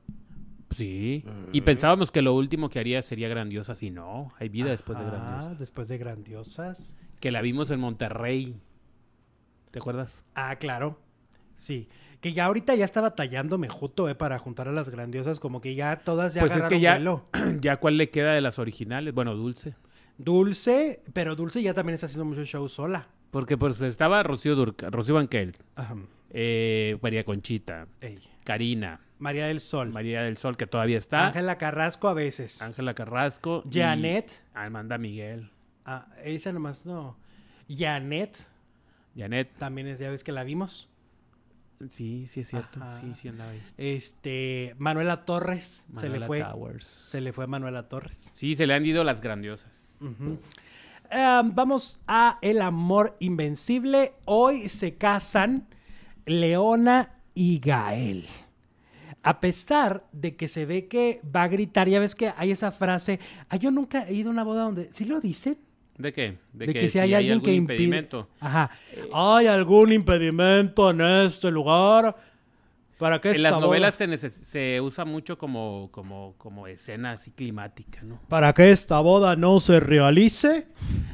Sí. 0.70 1.24
Y 1.52 1.62
pensábamos 1.62 2.10
que 2.10 2.22
lo 2.22 2.34
último 2.34 2.68
que 2.68 2.78
haría 2.78 3.02
sería 3.02 3.28
Grandiosas 3.28 3.82
y 3.82 3.90
no, 3.90 4.32
hay 4.38 4.48
vida 4.48 4.70
después 4.70 4.98
de 4.98 5.04
Grandiosas. 5.04 5.58
después 5.58 5.88
de 5.88 5.98
Grandiosas. 5.98 6.98
Que 7.20 7.30
la 7.30 7.40
vimos 7.42 7.70
en 7.70 7.80
Monterrey. 7.80 8.54
¿Te 9.70 9.78
acuerdas? 9.78 10.22
Ah, 10.34 10.56
claro. 10.56 10.98
Sí. 11.56 11.88
Que 12.20 12.32
ya 12.32 12.46
ahorita 12.46 12.74
ya 12.74 12.84
está 12.84 13.00
batallando 13.00 13.58
Mejuto, 13.58 14.08
eh, 14.08 14.14
para 14.14 14.38
juntar 14.38 14.68
a 14.68 14.72
las 14.72 14.88
grandiosas, 14.88 15.38
como 15.40 15.60
que 15.60 15.74
ya 15.74 15.98
todas 16.00 16.34
ya 16.34 16.40
pues 16.40 16.52
agarraron 16.52 16.72
es 16.74 16.78
que 16.78 16.82
ya, 16.82 16.94
vuelo. 16.94 17.26
ya 17.60 17.76
cuál 17.76 17.96
le 17.96 18.10
queda 18.10 18.32
de 18.32 18.40
las 18.40 18.58
originales, 18.58 19.14
bueno, 19.14 19.34
Dulce. 19.34 19.74
Dulce, 20.18 21.02
pero 21.12 21.36
Dulce 21.36 21.62
ya 21.62 21.74
también 21.74 21.94
está 21.94 22.06
haciendo 22.06 22.24
muchos 22.24 22.48
shows 22.48 22.72
sola. 22.72 23.08
Porque 23.30 23.56
pues 23.56 23.80
estaba 23.82 24.22
Rocío 24.22 24.56
Durca, 24.56 24.90
Rocío 24.90 25.14
Banquel, 25.14 25.54
Ajá. 25.76 25.94
eh, 26.30 26.98
María 27.02 27.24
Conchita, 27.24 27.86
Ey. 28.00 28.18
Karina, 28.44 29.00
María 29.18 29.46
del 29.46 29.60
Sol. 29.60 29.90
María 29.92 30.22
del 30.22 30.36
Sol, 30.38 30.56
que 30.56 30.66
todavía 30.66 30.98
está, 30.98 31.26
Ángela 31.28 31.58
Carrasco 31.58 32.08
a 32.08 32.14
veces. 32.14 32.62
Ángela 32.62 32.94
Carrasco, 32.94 33.64
Janet. 33.70 34.44
Amanda 34.54 34.98
Miguel, 34.98 35.50
Ah, 35.84 36.06
esa 36.22 36.52
nomás 36.52 36.84
no. 36.86 37.16
Janet 37.68 38.36
Janet, 39.16 39.50
también 39.58 39.86
es, 39.88 39.98
ya 39.98 40.10
ves 40.10 40.22
que 40.22 40.32
la 40.32 40.44
vimos. 40.44 40.88
sí, 41.90 42.26
sí 42.28 42.40
es 42.40 42.48
cierto, 42.48 42.80
Ajá. 42.82 43.00
sí, 43.00 43.12
sí 43.20 43.28
andaba 43.28 43.50
ahí. 43.50 43.62
Este, 43.76 44.74
Manuela 44.78 45.24
Torres, 45.24 45.86
se 45.96 46.08
le 46.08 46.18
Manuela 46.20 46.26
fue. 46.26 46.40
Towers. 46.42 46.84
Se 46.86 47.20
le 47.20 47.32
fue 47.32 47.46
Manuela 47.46 47.88
Torres. 47.88 48.32
Sí, 48.34 48.54
se 48.54 48.66
le 48.66 48.74
han 48.74 48.84
ido 48.86 49.02
las 49.04 49.20
grandiosas. 49.20 49.88
Eh, 51.10 51.40
vamos 51.52 51.98
a 52.06 52.38
El 52.42 52.60
Amor 52.60 53.16
Invencible. 53.18 54.12
Hoy 54.26 54.68
se 54.68 54.96
casan 54.96 55.66
Leona 56.26 57.14
y 57.34 57.58
Gael. 57.60 58.26
A 59.28 59.40
pesar 59.40 60.06
de 60.10 60.36
que 60.36 60.48
se 60.48 60.64
ve 60.64 60.88
que 60.88 61.20
va 61.36 61.42
a 61.42 61.48
gritar, 61.48 61.86
ya 61.86 62.00
ves 62.00 62.14
que 62.14 62.32
hay 62.34 62.50
esa 62.50 62.72
frase, 62.72 63.20
ah, 63.50 63.56
yo 63.56 63.70
nunca 63.70 64.08
he 64.08 64.14
ido 64.14 64.30
a 64.30 64.32
una 64.32 64.42
boda 64.42 64.62
donde, 64.62 64.88
¿sí 64.90 65.04
lo 65.04 65.20
dicen? 65.20 65.58
¿De 65.98 66.14
qué? 66.14 66.38
De, 66.54 66.66
De, 66.66 66.72
que, 66.72 66.80
que, 66.80 66.88
si 66.88 66.98
hay 66.98 67.12
alguien 67.12 67.34
algún 67.34 67.44
que 67.44 67.52
impide. 67.54 67.74
impedimento. 67.74 68.28
Ajá. 68.40 68.70
¿Hay 69.12 69.46
algún 69.46 69.92
impedimento 69.92 70.88
en 70.92 71.02
este 71.02 71.50
lugar? 71.50 72.16
¿Para 72.98 73.20
qué 73.20 73.30
En 73.30 73.42
las 73.42 73.52
boda- 73.54 73.60
novelas 73.66 73.94
se, 73.94 74.18
se 74.30 74.80
usa 74.80 75.04
mucho 75.04 75.38
como, 75.38 75.88
como, 75.92 76.34
como 76.36 76.66
escena 76.66 77.12
así 77.12 77.30
climática, 77.30 78.02
¿no? 78.02 78.20
para 78.28 78.52
que 78.52 78.70
esta 78.72 78.98
boda 79.00 79.36
no 79.36 79.60
se 79.60 79.78
realice. 79.80 80.66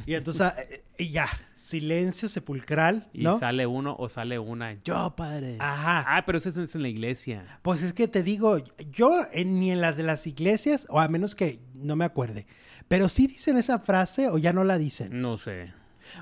Y 0.05 0.15
entonces, 0.15 0.51
eh, 0.69 0.83
y 0.97 1.09
ya, 1.11 1.27
silencio 1.55 2.27
sepulcral, 2.29 3.07
Y 3.13 3.23
¿no? 3.23 3.37
sale 3.37 3.65
uno 3.67 3.95
o 3.99 4.09
sale 4.09 4.39
una. 4.39 4.73
Yo, 4.83 5.13
padre. 5.15 5.57
Ajá. 5.59 6.03
Ah, 6.07 6.25
pero 6.25 6.37
eso 6.39 6.49
es 6.49 6.75
en 6.75 6.81
la 6.81 6.87
iglesia. 6.89 7.43
Pues 7.61 7.83
es 7.83 7.93
que 7.93 8.07
te 8.07 8.23
digo, 8.23 8.57
yo 8.91 9.11
en- 9.31 9.59
ni 9.59 9.71
en 9.71 9.81
las 9.81 9.95
de 9.97 10.03
las 10.03 10.25
iglesias, 10.27 10.87
o 10.89 10.99
a 10.99 11.07
menos 11.07 11.35
que 11.35 11.59
no 11.75 11.95
me 11.95 12.05
acuerde, 12.05 12.47
pero 12.87 13.09
sí 13.09 13.27
dicen 13.27 13.57
esa 13.57 13.79
frase 13.79 14.27
o 14.29 14.37
ya 14.37 14.53
no 14.53 14.63
la 14.63 14.77
dicen. 14.77 15.21
No 15.21 15.37
sé. 15.37 15.71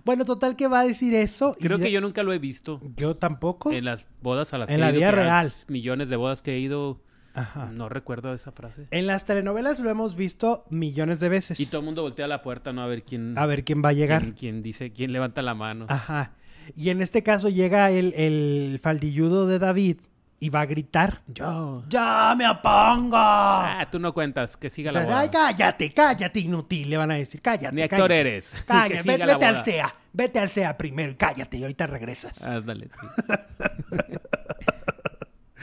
Bueno, 0.05 0.25
total 0.25 0.55
que 0.55 0.67
va 0.67 0.81
a 0.81 0.83
decir 0.85 1.13
eso. 1.13 1.55
y 1.59 1.63
Creo 1.63 1.77
ya- 1.77 1.83
que 1.85 1.91
yo 1.91 2.01
nunca 2.01 2.23
lo 2.23 2.33
he 2.33 2.39
visto. 2.39 2.79
Yo 2.95 3.15
tampoco. 3.15 3.71
En 3.71 3.85
las 3.85 4.05
bodas 4.21 4.53
a 4.53 4.57
las 4.57 4.69
En 4.69 4.75
que 4.75 4.79
la 4.81 4.87
he 4.87 4.91
ido, 4.91 4.99
vida 4.99 5.11
real. 5.11 5.51
Millones 5.67 6.09
de 6.09 6.15
bodas 6.15 6.41
que 6.41 6.53
he 6.55 6.59
ido. 6.59 7.01
Ajá. 7.35 7.71
No 7.73 7.89
recuerdo 7.89 8.33
esa 8.35 8.51
frase. 8.51 8.87
En 8.91 9.07
las 9.07 9.25
telenovelas 9.25 9.79
lo 9.79 9.89
hemos 9.89 10.15
visto 10.15 10.65
millones 10.69 11.19
de 11.19 11.29
veces. 11.29 11.59
Y 11.59 11.65
todo 11.65 11.79
el 11.79 11.85
mundo 11.85 12.03
voltea 12.03 12.25
a 12.25 12.27
la 12.27 12.43
puerta, 12.43 12.73
¿no? 12.73 12.83
A 12.83 12.87
ver 12.87 13.03
quién. 13.03 13.35
A 13.37 13.45
ver 13.47 13.63
quién 13.63 13.81
va 13.83 13.89
a 13.89 13.93
llegar. 13.93 14.21
quién, 14.21 14.33
quién 14.33 14.63
dice, 14.63 14.91
quién 14.93 15.11
levanta 15.11 15.41
la 15.41 15.55
mano. 15.55 15.87
Ajá. 15.89 16.33
Y 16.75 16.89
en 16.91 17.01
este 17.01 17.23
caso 17.23 17.49
llega 17.49 17.89
el, 17.91 18.13
el 18.13 18.79
faldilludo 18.81 19.47
de 19.47 19.57
David 19.59 19.97
y 20.43 20.49
va 20.49 20.61
a 20.61 20.65
gritar. 20.65 21.21
Yo. 21.27 21.83
¡Ya 21.87 22.33
me 22.37 22.49
opongo! 22.49 23.15
Ah, 23.15 23.87
tú 23.89 23.97
no 23.97 24.13
cuentas, 24.13 24.57
que 24.57 24.69
siga 24.69 24.91
la 24.91 24.99
Entonces, 25.03 25.29
boda. 25.31 25.47
Ay, 25.47 25.55
cállate, 25.55 25.93
cállate, 25.93 26.39
inútil, 26.41 26.89
le 26.89 26.97
van 26.97 27.11
a 27.11 27.15
decir, 27.15 27.41
cállate. 27.41 27.73
Ni 27.73 27.81
actor 27.81 27.99
cállate. 28.09 28.19
eres. 28.19 28.53
Cállate, 28.65 29.03
vete, 29.17 29.45
al. 29.45 29.63
SEA, 29.63 29.95
vete 30.11 30.39
al 30.39 30.49
SEA 30.49 30.77
primero 30.77 31.11
y 31.11 31.15
cállate 31.15 31.57
y 31.57 31.61
ahorita 31.63 31.87
regresas. 31.87 32.45
Ándale, 32.45 32.89
sí. 32.89 33.07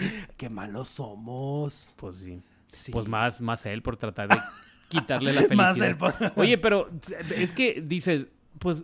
Qué 0.36 0.48
malos 0.48 0.88
somos. 0.88 1.92
Pues 1.96 2.16
sí. 2.16 2.42
Sí. 2.68 2.92
Pues 2.92 3.06
más, 3.08 3.40
más 3.40 3.66
él 3.66 3.82
por 3.82 3.96
tratar 3.98 4.28
de 4.28 4.38
quitarle 4.88 5.32
la 5.34 5.42
felicidad. 5.42 5.56
Más 5.56 5.80
él 5.80 5.96
por- 5.96 6.14
Oye, 6.36 6.56
pero 6.56 6.88
es 7.36 7.52
que 7.52 7.82
dices, 7.84 8.26
pues 8.58 8.82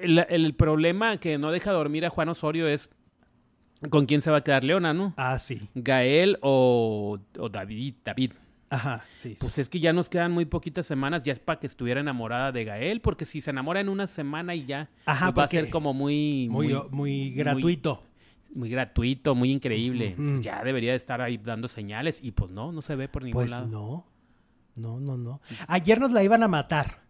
el, 0.00 0.18
el 0.28 0.54
problema 0.54 1.18
que 1.18 1.38
no 1.38 1.52
deja 1.52 1.70
dormir 1.70 2.04
a 2.04 2.10
Juan 2.10 2.28
Osorio 2.30 2.66
es 2.66 2.88
con 3.90 4.06
quién 4.06 4.22
se 4.22 4.30
va 4.30 4.38
a 4.38 4.44
quedar 4.44 4.64
Leona, 4.64 4.92
¿no? 4.94 5.14
Ah, 5.16 5.38
sí. 5.38 5.68
Gael 5.74 6.38
o, 6.42 7.18
o 7.38 7.48
David, 7.48 7.94
David. 8.04 8.32
Ajá, 8.68 9.04
sí. 9.18 9.30
sí. 9.30 9.36
Pues 9.40 9.58
es 9.58 9.68
que 9.68 9.78
ya 9.78 9.92
nos 9.92 10.08
quedan 10.08 10.32
muy 10.32 10.44
poquitas 10.44 10.86
semanas, 10.86 11.22
ya 11.22 11.32
es 11.32 11.38
para 11.38 11.60
que 11.60 11.66
estuviera 11.68 12.00
enamorada 12.00 12.50
de 12.52 12.64
Gael, 12.64 13.00
porque 13.00 13.24
si 13.24 13.40
se 13.40 13.50
enamora 13.50 13.80
en 13.80 13.88
una 13.88 14.06
semana 14.08 14.54
y 14.56 14.66
ya, 14.66 14.88
Ajá, 15.04 15.26
pues 15.26 15.38
va 15.38 15.44
a 15.44 15.48
ser 15.48 15.70
como 15.70 15.94
muy, 15.94 16.48
muy, 16.50 16.74
muy, 16.90 17.30
gratuito. 17.30 18.02
muy 18.54 18.68
gratuito, 18.68 19.34
muy 19.36 19.52
increíble. 19.52 20.14
Pues 20.16 20.40
ya 20.40 20.64
debería 20.64 20.90
de 20.90 20.96
estar 20.96 21.20
ahí 21.20 21.36
dando 21.38 21.68
señales 21.68 22.18
y 22.22 22.32
pues 22.32 22.50
no, 22.50 22.72
no 22.72 22.82
se 22.82 22.96
ve 22.96 23.08
por 23.08 23.22
ningún 23.22 23.42
Pues 23.42 23.50
lado. 23.52 23.66
no. 23.66 24.06
No, 24.74 25.00
no, 25.00 25.16
no. 25.16 25.40
Ayer 25.68 26.00
nos 26.00 26.10
la 26.12 26.22
iban 26.24 26.42
a 26.42 26.48
matar. 26.48 27.00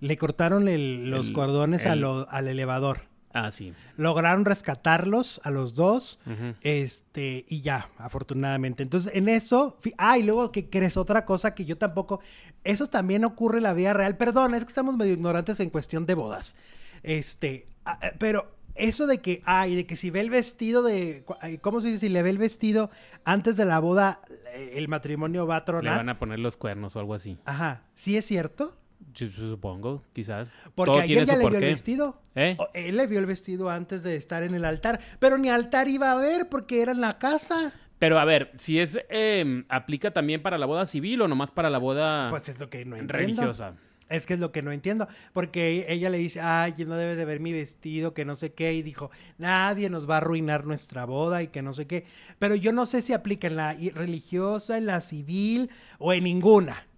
Le 0.00 0.16
cortaron 0.16 0.68
el- 0.68 1.10
los 1.10 1.28
El- 1.28 1.34
cordones 1.34 1.84
a 1.86 1.94
el- 1.94 2.00
lo- 2.00 2.30
al 2.30 2.46
elevador. 2.46 3.08
Ah, 3.32 3.50
sí. 3.52 3.72
Lograron 3.96 4.44
rescatarlos 4.44 5.40
a 5.44 5.50
los 5.50 5.74
dos. 5.74 6.18
Este, 6.62 7.44
y 7.48 7.60
ya, 7.60 7.88
afortunadamente. 7.98 8.82
Entonces, 8.82 9.14
en 9.14 9.28
eso, 9.28 9.78
ah, 9.98 10.18
y 10.18 10.22
luego 10.22 10.50
que 10.52 10.68
crees 10.68 10.96
otra 10.96 11.24
cosa 11.24 11.54
que 11.54 11.64
yo 11.64 11.78
tampoco, 11.78 12.20
eso 12.64 12.86
también 12.88 13.24
ocurre 13.24 13.58
en 13.58 13.64
la 13.64 13.72
vida 13.74 13.92
real. 13.92 14.16
Perdón, 14.16 14.54
es 14.54 14.64
que 14.64 14.68
estamos 14.68 14.96
medio 14.96 15.12
ignorantes 15.14 15.60
en 15.60 15.70
cuestión 15.70 16.06
de 16.06 16.14
bodas. 16.14 16.56
Este, 17.02 17.68
ah, 17.84 17.98
eh, 18.02 18.12
pero 18.18 18.56
eso 18.74 19.06
de 19.06 19.18
que, 19.18 19.42
ay, 19.44 19.74
de 19.76 19.86
que 19.86 19.96
si 19.96 20.10
ve 20.10 20.20
el 20.20 20.30
vestido 20.30 20.82
de, 20.82 21.24
¿cómo 21.60 21.80
se 21.80 21.88
dice? 21.88 22.00
Si 22.00 22.08
le 22.08 22.22
ve 22.22 22.30
el 22.30 22.38
vestido 22.38 22.90
antes 23.24 23.56
de 23.56 23.64
la 23.64 23.78
boda, 23.78 24.20
eh, 24.54 24.72
el 24.74 24.88
matrimonio 24.88 25.46
va 25.46 25.56
a 25.56 25.60
Le 25.60 25.64
tronar. 25.66 25.96
van 25.98 26.08
a 26.08 26.18
poner 26.18 26.38
los 26.38 26.56
cuernos 26.56 26.96
o 26.96 27.00
algo 27.00 27.14
así. 27.14 27.38
Ajá, 27.44 27.84
¿sí 27.94 28.16
es 28.16 28.26
cierto? 28.26 28.76
Yo 29.14 29.28
supongo, 29.28 30.02
quizás. 30.12 30.48
Porque 30.74 30.92
Todo 30.92 31.02
ayer 31.02 31.26
ya 31.26 31.36
le 31.36 31.48
vio 31.48 31.58
el 31.58 31.64
vestido. 31.64 32.20
¿Eh? 32.34 32.56
Él 32.74 32.96
le 32.96 33.06
vio 33.06 33.18
el 33.18 33.26
vestido 33.26 33.68
antes 33.70 34.02
de 34.02 34.16
estar 34.16 34.42
en 34.42 34.54
el 34.54 34.64
altar, 34.64 35.00
pero 35.18 35.38
ni 35.38 35.48
altar 35.48 35.88
iba 35.88 36.12
a 36.12 36.14
ver 36.14 36.48
porque 36.48 36.82
era 36.82 36.92
en 36.92 37.00
la 37.00 37.18
casa. 37.18 37.72
Pero 37.98 38.18
a 38.18 38.24
ver, 38.24 38.52
si 38.56 38.78
es 38.78 38.98
eh, 39.10 39.64
aplica 39.68 40.10
también 40.12 40.42
para 40.42 40.56
la 40.56 40.66
boda 40.66 40.86
civil 40.86 41.20
o 41.22 41.28
nomás 41.28 41.50
para 41.50 41.68
la 41.68 41.78
boda 41.78 42.30
Pues 42.30 42.48
es 42.48 42.58
lo 42.58 42.70
que 42.70 42.84
no 42.84 42.96
entiendo. 42.96 43.12
religiosa. 43.12 43.74
Es 44.08 44.26
que 44.26 44.34
es 44.34 44.40
lo 44.40 44.50
que 44.50 44.60
no 44.60 44.72
entiendo, 44.72 45.06
porque 45.32 45.86
ella 45.88 46.10
le 46.10 46.18
dice, 46.18 46.40
ay, 46.40 46.74
no 46.84 46.96
debe 46.96 47.14
de 47.14 47.24
ver 47.24 47.38
mi 47.38 47.52
vestido, 47.52 48.12
que 48.12 48.24
no 48.24 48.34
sé 48.34 48.52
qué, 48.54 48.74
y 48.74 48.82
dijo, 48.82 49.12
nadie 49.38 49.88
nos 49.88 50.10
va 50.10 50.14
a 50.14 50.16
arruinar 50.18 50.66
nuestra 50.66 51.04
boda 51.04 51.44
y 51.44 51.48
que 51.48 51.62
no 51.62 51.74
sé 51.74 51.86
qué. 51.86 52.06
Pero 52.40 52.56
yo 52.56 52.72
no 52.72 52.86
sé 52.86 53.02
si 53.02 53.12
aplica 53.12 53.46
en 53.46 53.54
la 53.54 53.76
religiosa, 53.94 54.76
en 54.78 54.86
la 54.86 55.00
civil 55.00 55.70
o 56.00 56.12
en 56.12 56.24
ninguna. 56.24 56.88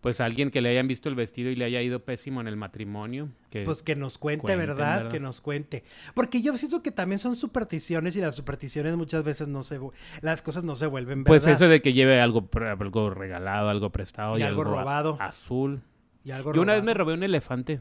Pues 0.00 0.20
alguien 0.20 0.50
que 0.50 0.62
le 0.62 0.70
hayan 0.70 0.88
visto 0.88 1.08
el 1.10 1.14
vestido 1.14 1.50
y 1.50 1.56
le 1.56 1.66
haya 1.66 1.82
ido 1.82 2.04
pésimo 2.04 2.40
en 2.40 2.48
el 2.48 2.56
matrimonio. 2.56 3.28
Que... 3.50 3.64
Pues 3.64 3.82
que 3.82 3.96
nos 3.96 4.16
cuente, 4.16 4.42
cuenten, 4.42 4.58
¿verdad? 4.58 4.96
¿verdad? 4.96 5.12
Que 5.12 5.20
nos 5.20 5.40
cuente. 5.42 5.84
Porque 6.14 6.40
yo 6.40 6.56
siento 6.56 6.82
que 6.82 6.90
también 6.90 7.18
son 7.18 7.36
supersticiones 7.36 8.16
y 8.16 8.20
las 8.20 8.34
supersticiones 8.34 8.96
muchas 8.96 9.24
veces 9.24 9.48
no 9.48 9.62
se... 9.62 9.78
Las 10.22 10.40
cosas 10.40 10.64
no 10.64 10.74
se 10.76 10.86
vuelven 10.86 11.24
verdad. 11.24 11.42
Pues 11.42 11.46
eso 11.46 11.68
de 11.68 11.82
que 11.82 11.92
lleve 11.92 12.20
algo, 12.20 12.48
algo 12.54 13.10
regalado, 13.10 13.68
algo 13.68 13.90
prestado 13.90 14.38
Y 14.38 14.40
y, 14.40 14.44
algo 14.44 14.64
robado. 14.64 15.18
azul. 15.20 15.82
Y 16.24 16.30
algo 16.30 16.54
Yo 16.54 16.62
una 16.62 16.74
vez 16.74 16.82
me 16.82 16.94
robé 16.94 17.14
un 17.14 17.22
elefante 17.22 17.80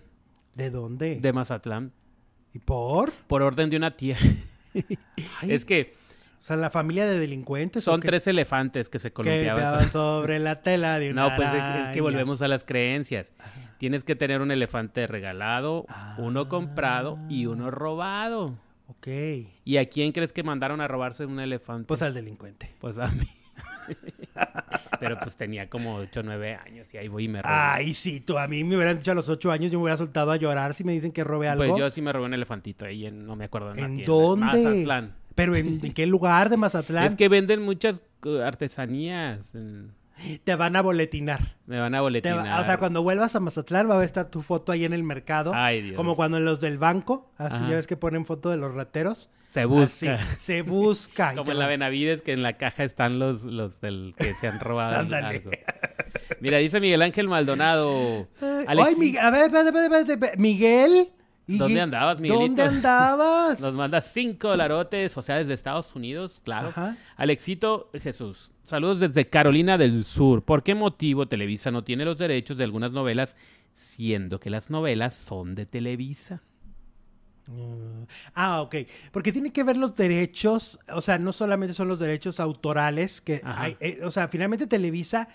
¿De 0.56 0.70
dónde? 0.70 1.18
de 1.22 1.34
Mazatlán 1.34 1.94
¿Y 2.54 2.60
por? 2.60 3.12
por 3.28 3.42
orden 3.42 3.70
de 3.70 3.78
una 3.78 3.96
tía. 3.96 4.18
Es 5.42 5.66
que 5.66 5.94
O 6.40 6.42
sea, 6.42 6.56
la 6.56 6.70
familia 6.70 7.06
de 7.06 7.20
delincuentes. 7.20 7.88
¿o 7.88 7.92
son 7.92 8.00
tres 8.02 8.26
elefantes 8.28 8.90
que 8.90 8.98
se 9.00 9.12
columpiaban. 9.12 9.56
pegaban 9.58 9.92
sobre 9.92 10.40
la 10.40 10.62
tela 10.62 10.98
de 11.00 11.12
una 11.12 11.30
No, 11.30 11.36
pues 11.36 11.50
es, 11.54 11.64
es 11.82 11.90
que 11.90 12.02
volvemos 12.02 12.42
a 12.42 12.48
las 12.48 12.64
creencias. 12.64 13.34
Tienes 13.78 14.04
que 14.04 14.16
tener 14.16 14.42
un 14.42 14.52
elefante 14.52 15.06
regalado, 15.08 15.86
uno 16.18 16.48
comprado 16.50 17.18
y 17.30 17.46
Ah. 17.46 17.50
uno 17.50 17.72
robado. 17.72 18.58
Ok. 18.88 19.08
¿Y 19.66 19.78
a 19.78 19.86
quién 19.88 20.12
crees 20.12 20.34
que 20.34 20.44
mandaron 20.44 20.82
a 20.82 20.88
robarse 20.88 21.26
un 21.26 21.40
elefante? 21.40 21.86
Pues 21.88 22.02
al 22.02 22.14
delincuente. 22.14 22.72
Pues 22.80 22.98
a 22.98 23.08
mí. 23.08 23.30
Pero 25.00 25.18
pues 25.20 25.38
tenía 25.38 25.70
como 25.70 25.96
8 25.96 26.20
o 26.20 26.24
9 26.24 26.56
años 26.56 26.94
y 26.94 26.98
ahí 26.98 27.08
voy 27.08 27.26
y 27.26 27.28
me 27.30 27.42
robé. 27.42 27.54
Ay, 27.54 27.94
sí, 27.94 28.20
tú 28.20 28.38
a 28.38 28.48
mí 28.48 28.64
me 28.64 28.76
hubieran 28.76 28.98
dicho 28.98 29.12
a 29.12 29.16
los 29.16 29.30
ocho 29.30 29.52
años, 29.52 29.72
yo 29.72 29.78
me 29.80 29.84
hubiera 29.84 29.98
soltado 29.98 30.32
a 30.32 30.36
llorar 30.36 30.74
si 30.74 30.84
me 30.84 30.92
dicen 30.92 31.12
que 31.14 31.24
robe 31.24 31.48
algo. 31.48 31.66
Pues 31.66 31.78
yo 31.78 31.90
sí 31.92 32.02
me 32.02 32.12
robé 32.12 32.26
un 32.26 32.34
elefantito 32.34 32.86
ahí, 32.86 33.06
en, 33.06 33.26
no 33.26 33.36
me 33.38 33.46
acuerdo 33.46 33.72
en, 33.74 33.80
¿En 33.80 34.06
dónde? 34.06 34.46
Mazatlán. 34.46 35.16
Pero 35.40 35.56
¿en, 35.56 35.80
en 35.84 35.94
qué 35.94 36.06
lugar 36.06 36.50
de 36.50 36.58
Mazatlán? 36.58 37.06
Es 37.06 37.16
que 37.16 37.30
venden 37.30 37.62
muchas 37.62 38.02
artesanías. 38.44 39.52
Te 40.44 40.56
van 40.56 40.76
a 40.76 40.82
boletinar. 40.82 41.56
Me 41.66 41.80
van 41.80 41.96
a 41.96 42.02
boletinar. 42.02 42.46
va- 42.46 42.60
o 42.60 42.64
sea, 42.66 42.78
cuando 42.78 43.02
vuelvas 43.04 43.36
a 43.36 43.40
Mazatlán 43.40 43.90
va 43.90 44.02
a 44.02 44.04
estar 44.04 44.30
tu 44.30 44.42
foto 44.42 44.74
ahí 44.74 44.84
en 44.84 44.92
el 44.92 45.04
mercado. 45.04 45.54
Ay, 45.56 45.82
Dios. 45.82 45.96
Como 45.96 46.18
cuando 46.18 46.40
los 46.42 46.60
del 46.60 46.78
banco, 46.78 47.32
así 47.38 47.56
Ajá. 47.56 47.70
ya 47.70 47.76
ves 47.78 47.88
que 47.88 47.96
ponen 47.96 48.26
foto 48.26 48.50
de 48.50 48.58
los 48.58 48.74
rateros. 48.74 49.30
Se 49.48 49.64
busca. 49.64 50.16
Así, 50.16 50.36
se 50.38 50.62
busca. 50.64 51.34
Como 51.38 51.52
en 51.54 51.58
la 51.60 51.68
Benavides, 51.68 52.22
que 52.22 52.34
en 52.34 52.44
la 52.44 52.58
caja 52.58 52.84
están 52.84 53.18
los, 53.18 53.44
los 53.46 53.80
del 53.80 54.14
que 54.18 54.34
se 54.36 54.48
han 54.48 54.60
robado 54.60 54.96
Ándale. 55.00 55.38
algo. 55.38 55.52
Mira, 56.42 56.58
dice 56.58 56.80
Miguel 56.82 57.02
Ángel 57.02 57.28
Maldonado. 57.30 58.28
Ay, 58.42 58.66
Alex- 58.68 58.88
ay, 58.90 58.96
Miguel, 58.98 59.22
a 59.26 59.30
ver, 59.32 59.42
espérate, 59.44 59.70
espérate, 59.70 60.12
espérate, 60.14 60.38
Miguel 60.38 61.10
¿Dónde 61.58 61.82
andabas, 61.82 62.20
Miguelito? 62.20 62.46
¿Dónde 62.46 62.64
andabas? 62.64 63.62
Nos 63.62 63.74
manda 63.74 64.02
cinco 64.02 64.50
dolarotes, 64.50 65.18
o 65.18 65.24
sea, 65.24 65.38
desde 65.38 65.54
Estados 65.54 65.96
Unidos, 65.96 66.42
claro. 66.44 66.74
Alexito 67.18 67.90
Jesús, 68.00 68.52
saludos 68.64 69.00
desde 69.00 69.30
Carolina 69.30 69.78
del 69.78 70.04
Sur. 70.04 70.44
¿Por 70.44 70.64
qué 70.64 70.76
motivo 70.76 71.28
Televisa 71.28 71.72
no 71.72 71.84
tiene 71.84 72.06
los 72.06 72.18
derechos 72.18 72.58
de 72.58 72.64
algunas 72.64 72.92
novelas, 72.92 73.36
siendo 73.74 74.40
que 74.40 74.50
las 74.50 74.70
novelas 74.70 75.16
son 75.16 75.56
de 75.56 75.66
Televisa? 75.66 76.42
Ah, 78.36 78.62
ok. 78.62 78.76
Porque 79.12 79.32
tiene 79.32 79.52
que 79.52 79.64
ver 79.64 79.78
los 79.78 79.96
derechos, 79.96 80.80
o 80.94 81.02
sea, 81.02 81.18
no 81.18 81.34
solamente 81.34 81.74
son 81.74 81.88
los 81.88 82.00
derechos 82.00 82.40
autorales, 82.40 83.22
que 83.22 83.42
hay, 83.44 83.76
eh, 83.80 84.00
o 84.04 84.12
sea, 84.12 84.28
finalmente 84.28 84.68
Televisa 84.68 85.30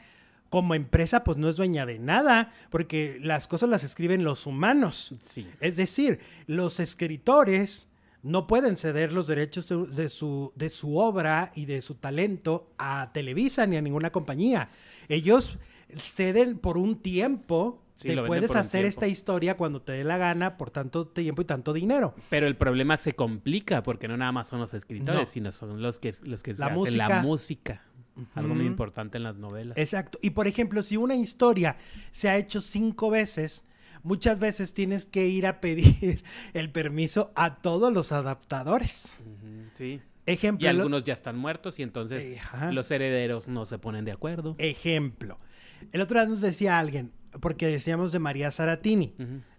como 0.50 0.74
empresa 0.74 1.24
pues 1.24 1.36
no 1.36 1.48
es 1.48 1.56
dueña 1.56 1.86
de 1.86 1.98
nada, 1.98 2.52
porque 2.70 3.18
las 3.22 3.48
cosas 3.48 3.68
las 3.68 3.84
escriben 3.84 4.24
los 4.24 4.46
humanos. 4.46 5.14
Sí. 5.20 5.46
Es 5.60 5.76
decir, 5.76 6.20
los 6.46 6.80
escritores 6.80 7.88
no 8.22 8.46
pueden 8.46 8.76
ceder 8.76 9.12
los 9.12 9.26
derechos 9.26 9.68
de 9.94 10.08
su, 10.08 10.52
de 10.56 10.70
su 10.70 10.96
obra 10.96 11.52
y 11.54 11.66
de 11.66 11.82
su 11.82 11.96
talento 11.96 12.70
a 12.78 13.12
Televisa 13.12 13.66
ni 13.66 13.76
a 13.76 13.82
ninguna 13.82 14.10
compañía. 14.10 14.70
Ellos 15.08 15.58
ceden 15.90 16.58
por 16.58 16.78
un 16.78 16.96
tiempo 16.96 17.84
te 18.00 18.22
puedes 18.22 18.54
hacer 18.56 18.84
esta 18.84 19.06
historia 19.06 19.56
cuando 19.56 19.82
te 19.82 19.92
dé 19.92 20.04
la 20.04 20.18
gana 20.18 20.56
por 20.56 20.70
tanto 20.70 21.06
tiempo 21.06 21.42
y 21.42 21.44
tanto 21.44 21.72
dinero. 21.72 22.14
Pero 22.28 22.46
el 22.46 22.56
problema 22.56 22.96
se 22.96 23.12
complica 23.12 23.82
porque 23.82 24.08
no 24.08 24.16
nada 24.16 24.32
más 24.32 24.48
son 24.48 24.60
los 24.60 24.74
escritores, 24.74 25.28
sino 25.28 25.52
son 25.52 25.80
los 25.80 26.00
que, 26.00 26.14
los 26.22 26.42
que 26.42 26.54
la 26.54 26.66
hacen 26.66 26.78
música. 26.78 27.08
la 27.08 27.22
música. 27.22 27.82
Algo 28.34 28.54
muy 28.54 28.66
importante 28.66 29.16
en 29.16 29.24
las 29.24 29.36
novelas. 29.36 29.76
Exacto. 29.76 30.18
Y 30.22 30.30
por 30.30 30.46
ejemplo, 30.46 30.82
si 30.82 30.96
una 30.96 31.16
historia 31.16 31.76
se 32.12 32.28
ha 32.28 32.36
hecho 32.36 32.60
cinco 32.60 33.10
veces, 33.10 33.66
muchas 34.02 34.38
veces 34.38 34.72
tienes 34.72 35.06
que 35.06 35.26
ir 35.26 35.46
a 35.46 35.60
pedir 35.60 36.22
el 36.54 36.70
permiso 36.70 37.32
a 37.34 37.56
todos 37.56 37.92
los 37.92 38.12
adaptadores. 38.12 39.16
Sí. 39.74 40.00
Ejemplo. 40.26 40.66
Y 40.66 40.68
algunos 40.68 41.04
ya 41.04 41.12
están 41.12 41.36
muertos 41.36 41.78
y 41.78 41.82
entonces 41.82 42.40
los 42.70 42.90
herederos 42.90 43.48
no 43.48 43.66
se 43.66 43.78
ponen 43.78 44.04
de 44.04 44.12
acuerdo. 44.12 44.54
Ejemplo. 44.58 45.38
El 45.92 46.00
otro 46.00 46.18
día 46.18 46.28
nos 46.28 46.40
decía 46.40 46.78
alguien, 46.78 47.12
porque 47.40 47.66
decíamos 47.66 48.12
de 48.12 48.20
María 48.20 48.50
Saratini. 48.50 49.14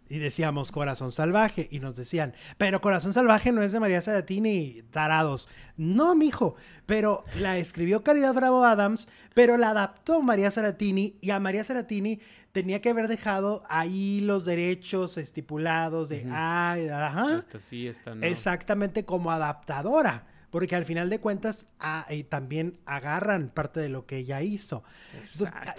Y 0.07 0.19
decíamos 0.19 0.71
Corazón 0.71 1.11
Salvaje. 1.11 1.67
Y 1.71 1.79
nos 1.79 1.95
decían, 1.95 2.33
pero 2.57 2.81
Corazón 2.81 3.13
Salvaje 3.13 3.51
no 3.51 3.63
es 3.63 3.71
de 3.71 3.79
María 3.79 4.01
Saratini, 4.01 4.83
tarados. 4.91 5.49
No, 5.77 6.15
mijo. 6.15 6.55
Pero 6.85 7.25
la 7.39 7.57
escribió 7.57 8.03
Caridad 8.03 8.33
Bravo 8.33 8.63
Adams, 8.63 9.07
pero 9.33 9.57
la 9.57 9.71
adaptó 9.71 10.21
María 10.21 10.51
Saratini. 10.51 11.17
Y 11.21 11.31
a 11.31 11.39
María 11.39 11.63
Saratini 11.63 12.19
tenía 12.51 12.81
que 12.81 12.89
haber 12.89 13.07
dejado 13.07 13.63
ahí 13.67 14.21
los 14.21 14.45
derechos 14.45 15.17
estipulados 15.17 16.09
de, 16.09 16.27
ay, 16.31 16.87
ajá. 16.87 17.43
sí, 17.59 17.89
Exactamente 18.21 19.05
como 19.05 19.31
adaptadora 19.31 20.25
porque 20.55 20.77
al 20.77 20.85
final 20.85 21.09
de 21.09 21.19
cuentas 21.19 21.67
ah, 21.81 22.07
también 22.29 22.77
agarran 22.85 23.49
parte 23.49 23.81
de 23.81 23.89
lo 23.89 24.05
que 24.05 24.19
ella 24.19 24.41
hizo. 24.41 24.85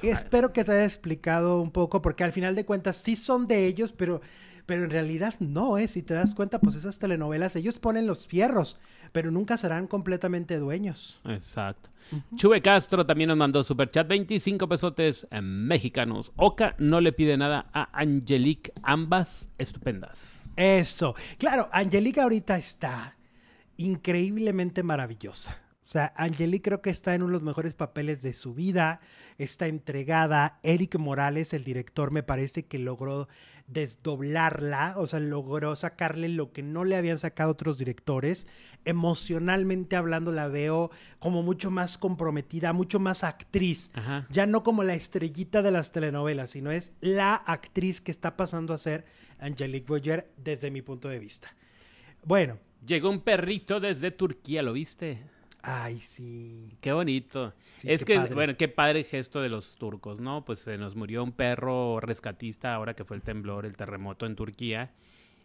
espero 0.02 0.52
que 0.52 0.64
te 0.64 0.72
haya 0.72 0.84
explicado 0.84 1.62
un 1.62 1.70
poco, 1.70 2.02
porque 2.02 2.24
al 2.24 2.32
final 2.32 2.54
de 2.54 2.66
cuentas 2.66 2.96
sí 2.96 3.16
son 3.16 3.46
de 3.46 3.64
ellos, 3.64 3.92
pero, 3.92 4.20
pero 4.66 4.84
en 4.84 4.90
realidad 4.90 5.32
no, 5.40 5.78
¿eh? 5.78 5.88
Si 5.88 6.02
te 6.02 6.12
das 6.12 6.34
cuenta, 6.34 6.58
pues 6.58 6.76
esas 6.76 6.98
telenovelas, 6.98 7.56
ellos 7.56 7.78
ponen 7.78 8.06
los 8.06 8.26
fierros, 8.26 8.76
pero 9.12 9.30
nunca 9.30 9.56
serán 9.56 9.86
completamente 9.86 10.58
dueños. 10.58 11.22
Exacto. 11.24 11.88
Chuve 12.34 12.60
Castro 12.60 13.06
también 13.06 13.28
nos 13.28 13.38
mandó 13.38 13.64
superchat 13.64 14.06
25 14.06 14.68
pesotes 14.68 15.26
mexicanos. 15.40 16.32
Oka 16.36 16.74
no 16.76 17.00
le 17.00 17.12
pide 17.12 17.38
nada 17.38 17.70
a 17.72 17.98
Angelique, 17.98 18.74
ambas 18.82 19.48
estupendas. 19.56 20.50
Eso. 20.54 21.14
Claro, 21.38 21.70
Angelique 21.72 22.20
ahorita 22.20 22.58
está 22.58 23.16
increíblemente 23.76 24.82
maravillosa. 24.82 25.60
O 25.82 25.88
sea, 25.88 26.12
Angelique 26.16 26.64
creo 26.64 26.82
que 26.82 26.90
está 26.90 27.14
en 27.14 27.22
uno 27.22 27.30
de 27.30 27.34
los 27.34 27.42
mejores 27.44 27.74
papeles 27.74 28.20
de 28.20 28.32
su 28.34 28.54
vida, 28.54 29.00
está 29.38 29.68
entregada. 29.68 30.58
Eric 30.64 30.98
Morales, 30.98 31.52
el 31.52 31.62
director, 31.62 32.10
me 32.10 32.24
parece 32.24 32.64
que 32.64 32.80
logró 32.80 33.28
desdoblarla, 33.68 34.94
o 34.96 35.06
sea, 35.06 35.20
logró 35.20 35.76
sacarle 35.76 36.28
lo 36.28 36.50
que 36.52 36.64
no 36.64 36.84
le 36.84 36.96
habían 36.96 37.20
sacado 37.20 37.52
otros 37.52 37.78
directores. 37.78 38.48
Emocionalmente 38.84 39.94
hablando, 39.94 40.32
la 40.32 40.48
veo 40.48 40.90
como 41.20 41.44
mucho 41.44 41.70
más 41.70 41.98
comprometida, 41.98 42.72
mucho 42.72 42.98
más 42.98 43.22
actriz. 43.22 43.92
Ya 44.28 44.46
no 44.46 44.64
como 44.64 44.82
la 44.82 44.94
estrellita 44.94 45.62
de 45.62 45.70
las 45.70 45.92
telenovelas, 45.92 46.50
sino 46.50 46.72
es 46.72 46.94
la 47.00 47.34
actriz 47.34 48.00
que 48.00 48.10
está 48.10 48.36
pasando 48.36 48.74
a 48.74 48.78
ser 48.78 49.04
Angelique 49.38 49.86
Boyer 49.86 50.32
desde 50.36 50.72
mi 50.72 50.82
punto 50.82 51.08
de 51.08 51.20
vista. 51.20 51.54
Bueno, 52.24 52.58
Llegó 52.86 53.10
un 53.10 53.20
perrito 53.20 53.80
desde 53.80 54.10
Turquía, 54.12 54.62
¿lo 54.62 54.72
viste? 54.72 55.18
Ay, 55.62 55.98
sí. 55.98 56.78
Qué 56.80 56.92
bonito. 56.92 57.52
es 57.82 58.04
que, 58.04 58.18
bueno, 58.18 58.56
qué 58.56 58.68
padre 58.68 59.02
gesto 59.02 59.40
de 59.42 59.48
los 59.48 59.74
turcos, 59.76 60.20
¿no? 60.20 60.44
Pues 60.44 60.60
se 60.60 60.78
nos 60.78 60.94
murió 60.94 61.24
un 61.24 61.32
perro 61.32 61.98
rescatista 61.98 62.72
ahora 62.72 62.94
que 62.94 63.04
fue 63.04 63.16
el 63.16 63.22
temblor, 63.22 63.66
el 63.66 63.76
terremoto 63.76 64.26
en 64.26 64.36
Turquía. 64.36 64.92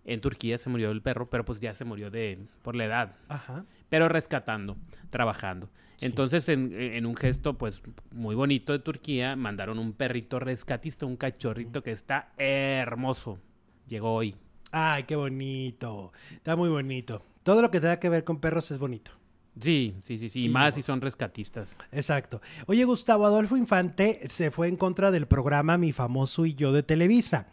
En 0.06 0.22
Turquía 0.22 0.60
se 0.60 0.70
murió 0.70 0.92
el 0.92 1.02
perro, 1.02 1.32
pero 1.32 1.44
pues 1.44 1.60
ya 1.60 1.74
se 1.74 1.84
murió 1.84 2.12
de 2.12 2.38
por 2.62 2.76
la 2.76 2.86
edad. 2.86 3.16
Ajá. 3.30 3.66
Pero 3.90 4.08
rescatando, 4.08 4.78
trabajando. 5.10 5.70
Entonces, 6.00 6.48
en, 6.50 6.74
en, 6.80 7.06
un 7.08 7.16
gesto, 7.16 7.58
pues, 7.58 7.82
muy 8.12 8.36
bonito 8.36 8.74
de 8.74 8.80
Turquía, 8.80 9.36
mandaron 9.36 9.80
un 9.80 9.94
perrito 9.94 10.40
rescatista, 10.40 11.08
un 11.08 11.18
cachorrito 11.18 11.82
que 11.82 11.92
está 11.92 12.32
hermoso. 12.38 13.40
Llegó 13.88 14.14
hoy. 14.14 14.36
Ay, 14.72 15.04
qué 15.04 15.16
bonito. 15.16 16.12
Está 16.32 16.56
muy 16.56 16.70
bonito. 16.70 17.24
Todo 17.44 17.62
lo 17.62 17.72
que 17.72 17.80
tenga 17.80 18.00
que 18.00 18.10
ver 18.10 18.24
con 18.24 18.40
perros 18.40 18.72
es 18.72 18.80
bonito. 18.80 19.12
Sí, 19.60 19.96
sí, 20.02 20.18
sí, 20.18 20.30
sí. 20.30 20.46
Y, 20.46 20.50
más 20.50 20.76
si 20.76 20.82
son 20.82 21.02
rescatistas. 21.02 21.78
Exacto. 21.92 22.42
Oye, 22.68 22.86
Gustavo 22.86 23.26
Adolfo 23.26 23.58
Infante 23.58 24.22
se 24.30 24.50
fue 24.50 24.70
en 24.70 24.78
contra 24.78 25.12
del 25.12 25.28
programa 25.28 25.78
Mi 25.78 25.92
Famoso 25.92 26.46
y 26.46 26.54
Yo 26.54 26.72
de 26.72 26.84
Televisa. 26.84 27.48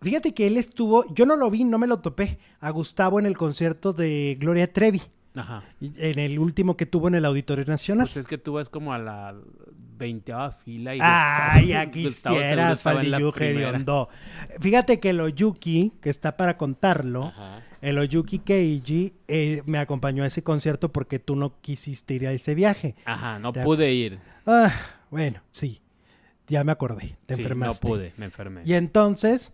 Fíjate 0.00 0.32
que 0.32 0.46
él 0.46 0.56
estuvo, 0.56 1.12
yo 1.14 1.26
no 1.26 1.36
lo 1.36 1.50
vi, 1.50 1.64
no 1.64 1.78
me 1.78 1.86
lo 1.86 2.00
topé, 2.00 2.38
a 2.60 2.70
Gustavo 2.70 3.18
en 3.18 3.26
el 3.26 3.36
concierto 3.36 3.92
de 3.92 4.36
Gloria 4.40 4.72
Trevi. 4.72 5.02
Ajá. 5.34 5.64
En 5.80 6.18
el 6.18 6.38
último 6.38 6.76
que 6.76 6.86
tuvo 6.86 7.08
en 7.08 7.16
el 7.16 7.24
Auditorio 7.24 7.64
Nacional. 7.64 8.06
Pues 8.06 8.16
es 8.16 8.26
que 8.26 8.38
tú 8.38 8.54
vas 8.54 8.68
como 8.68 8.92
a 8.92 8.98
la 8.98 9.34
veinteava 9.96 10.50
fila 10.52 10.94
y 10.94 10.98
Ay, 11.02 11.68
ya 11.68 11.90
quisieras, 11.90 12.84
Hediondo. 12.84 14.08
Fíjate 14.60 15.00
que 15.00 15.10
el 15.10 15.20
Oyuki, 15.20 15.92
que 16.00 16.10
está 16.10 16.36
para 16.36 16.56
contarlo, 16.56 17.32
el 17.84 17.98
Oyuki 17.98 18.38
Keiji 18.38 19.12
eh, 19.28 19.62
me 19.66 19.78
acompañó 19.78 20.24
a 20.24 20.26
ese 20.26 20.42
concierto 20.42 20.90
porque 20.90 21.18
tú 21.18 21.36
no 21.36 21.60
quisiste 21.60 22.14
ir 22.14 22.26
a 22.26 22.32
ese 22.32 22.54
viaje. 22.54 22.94
Ajá, 23.04 23.38
no 23.38 23.52
pude 23.52 23.92
ir. 23.92 24.18
Ah, 24.46 24.72
bueno, 25.10 25.42
sí. 25.50 25.80
Ya 26.46 26.64
me 26.64 26.72
acordé, 26.72 27.16
te 27.26 27.34
enfermaste. 27.34 27.86
No 27.86 27.94
pude, 27.94 28.12
me 28.16 28.24
enfermé. 28.26 28.62
Y 28.64 28.72
entonces, 28.74 29.52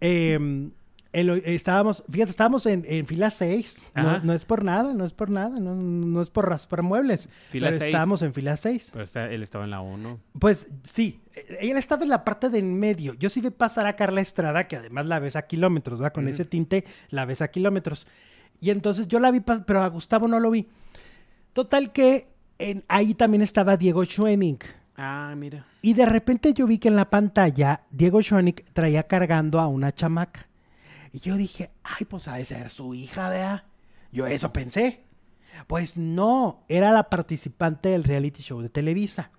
eh, 0.00 0.70
estábamos, 1.16 2.04
fíjate, 2.10 2.30
estábamos 2.30 2.66
en, 2.66 3.06
fila 3.06 3.30
6. 3.30 3.92
No, 4.22 4.32
es 4.32 4.44
por 4.44 4.64
nada, 4.64 4.92
no 4.92 5.04
es 5.04 5.12
por 5.12 5.30
nada, 5.30 5.58
no, 5.60 6.22
es 6.22 6.30
por 6.30 6.48
raspar 6.48 6.82
muebles. 6.82 7.28
pero 7.50 7.68
estábamos 7.68 8.22
en 8.22 8.34
fila 8.34 8.56
6. 8.56 8.92
Pero 8.92 9.26
él 9.26 9.42
estaba 9.42 9.64
en 9.64 9.70
la 9.70 9.80
1. 9.80 10.20
Pues 10.38 10.68
sí, 10.84 11.20
él 11.60 11.76
estaba 11.76 12.02
en 12.02 12.10
la 12.10 12.24
parte 12.24 12.50
de 12.50 12.58
en 12.58 12.78
medio. 12.78 13.14
Yo 13.14 13.30
sí 13.30 13.40
vi 13.40 13.50
pasar 13.50 13.86
a 13.86 13.96
Carla 13.96 14.20
Estrada, 14.20 14.68
que 14.68 14.76
además 14.76 15.06
la 15.06 15.18
ves 15.18 15.36
a 15.36 15.42
kilómetros, 15.46 15.98
¿verdad? 15.98 16.12
Con 16.12 16.28
ese 16.28 16.44
tinte 16.44 16.84
la 17.10 17.24
ves 17.24 17.40
a 17.42 17.48
kilómetros. 17.48 18.06
Y 18.60 18.70
entonces 18.70 19.08
yo 19.08 19.20
la 19.20 19.30
vi, 19.30 19.40
pero 19.40 19.82
a 19.82 19.88
Gustavo 19.88 20.28
no 20.28 20.40
lo 20.40 20.50
vi. 20.50 20.68
Total 21.52 21.92
que 21.92 22.28
en, 22.58 22.84
ahí 22.88 23.14
también 23.14 23.42
estaba 23.42 23.76
Diego 23.76 24.04
Schoening. 24.04 24.58
Ah, 24.96 25.34
mira. 25.36 25.66
Y 25.82 25.94
de 25.94 26.06
repente 26.06 26.52
yo 26.52 26.66
vi 26.66 26.78
que 26.78 26.88
en 26.88 26.96
la 26.96 27.10
pantalla 27.10 27.82
Diego 27.90 28.20
Schoening 28.20 28.56
traía 28.72 29.02
cargando 29.04 29.60
a 29.60 29.66
una 29.66 29.94
chamaca. 29.94 30.48
Y 31.16 31.20
yo 31.20 31.38
dije, 31.38 31.70
ay, 31.82 32.04
pues 32.06 32.28
ha 32.28 32.36
de 32.36 32.44
ser 32.44 32.68
su 32.68 32.92
hija, 32.92 33.30
vea. 33.30 33.64
Yo 34.12 34.26
eso 34.26 34.52
pensé. 34.52 35.06
Pues 35.66 35.96
no, 35.96 36.66
era 36.68 36.92
la 36.92 37.08
participante 37.08 37.88
del 37.88 38.04
reality 38.04 38.42
show 38.42 38.60
de 38.60 38.68
Televisa. 38.68 39.30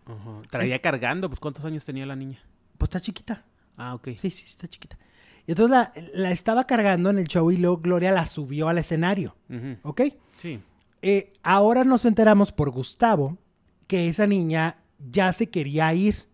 Traía 0.50 0.82
cargando, 0.82 1.30
pues 1.30 1.40
¿cuántos 1.40 1.64
años 1.66 1.86
tenía 1.86 2.08
la 2.08 2.16
niña? 2.16 2.40
Pues 2.80 2.88
está 2.88 3.00
chiquita. 3.00 3.46
Ah, 3.78 3.94
ok. 3.94 4.08
Sí, 4.18 4.32
sí, 4.32 4.46
está 4.48 4.68
chiquita. 4.68 4.98
Y 5.46 5.52
entonces 5.52 5.88
la, 6.16 6.32
estaba 6.32 6.66
cargando 6.66 7.12
en 7.12 7.20
el 7.20 7.28
show 7.28 7.52
y 7.52 7.58
luego 7.58 7.78
Gloria 7.78 8.12
la 8.12 8.26
subió 8.26 8.70
al 8.70 8.80
escenario. 8.80 9.36
¿Ok? 9.84 10.02
Sí. 10.38 10.60
Eh, 11.04 11.30
ahora 11.44 11.84
nos 11.84 12.06
enteramos 12.06 12.52
por 12.52 12.72
Gustavo 12.72 13.38
que 13.86 14.10
esa 14.10 14.26
niña 14.26 14.80
ya 14.98 15.32
se 15.32 15.52
quería 15.52 15.94
ir. 15.94 16.28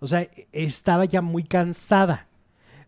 O 0.00 0.06
sea, 0.06 0.26
estaba 0.50 1.04
ya 1.04 1.20
muy 1.20 1.44
cansada. 1.44 2.28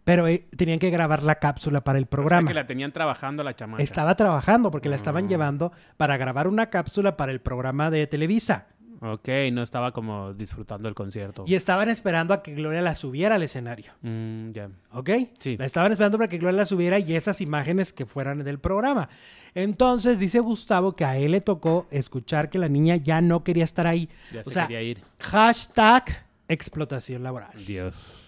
Pero 0.05 0.29
eh, 0.29 0.47
tenían 0.57 0.79
que 0.79 0.91
grabar 0.91 1.25
la 1.25 1.37
cápsula 1.37 1.83
para 1.83 1.99
el 1.99 2.07
programa. 2.07 2.45
O 2.45 2.49
que 2.49 2.55
la 2.55 2.67
tenían 2.67 2.93
trabajando 2.93 3.43
la 3.43 3.57
chamaca. 3.57 3.83
Estaba 3.83 4.15
trabajando 4.15 4.71
porque 4.71 4.89
la 4.89 4.97
estaban 4.97 5.25
ah. 5.25 5.29
llevando 5.29 5.73
para 5.97 6.17
grabar 6.17 6.47
una 6.47 6.71
cápsula 6.71 7.17
para 7.17 7.33
el 7.33 7.41
programa 7.41 7.91
de 7.91 8.07
Televisa. 8.07 8.67
Ok, 9.01 9.29
no 9.53 9.63
estaba 9.63 9.93
como 9.93 10.33
disfrutando 10.33 10.89
el 10.89 10.95
concierto. 10.95 11.45
Y 11.47 11.57
estaban 11.57 11.91
esperando 11.91 12.33
a 12.33 12.43
que 12.43 12.55
Gloria 12.55 12.81
la 12.81 12.95
subiera 12.95 13.35
al 13.35 13.43
escenario. 13.43 13.93
Mm, 14.01 14.53
ya. 14.53 14.71
¿Ok? 14.93 15.11
Sí. 15.39 15.57
La 15.59 15.67
estaban 15.67 15.93
esperando 15.93 16.17
para 16.17 16.29
que 16.29 16.39
Gloria 16.39 16.59
la 16.59 16.65
subiera 16.65 16.99
y 16.99 17.15
esas 17.15 17.43
imágenes 17.43 17.93
que 17.93 18.07
fueran 18.07 18.43
del 18.45 18.59
programa. 18.59 19.11
Entonces 19.55 20.19
dice 20.19 20.41
Gustavo 20.41 20.97
que 20.97 21.05
a 21.05 21.19
él 21.19 21.33
le 21.33 21.43
tocó 21.43 21.87
escuchar 21.91 22.49
que 22.49 22.59
la 22.59 22.69
niña 22.69 22.97
ya 22.97 23.21
no 23.21 23.45
quería 23.45 23.65
estar 23.65 23.87
ahí. 23.87 24.09
Ya 24.33 24.41
o 24.41 24.45
se 24.45 24.53
sea, 24.53 24.67
quería 24.69 24.83
ir. 24.83 25.03
hashtag 25.19 26.25
explotación 26.49 27.23
laboral. 27.23 27.53
Dios. 27.67 28.24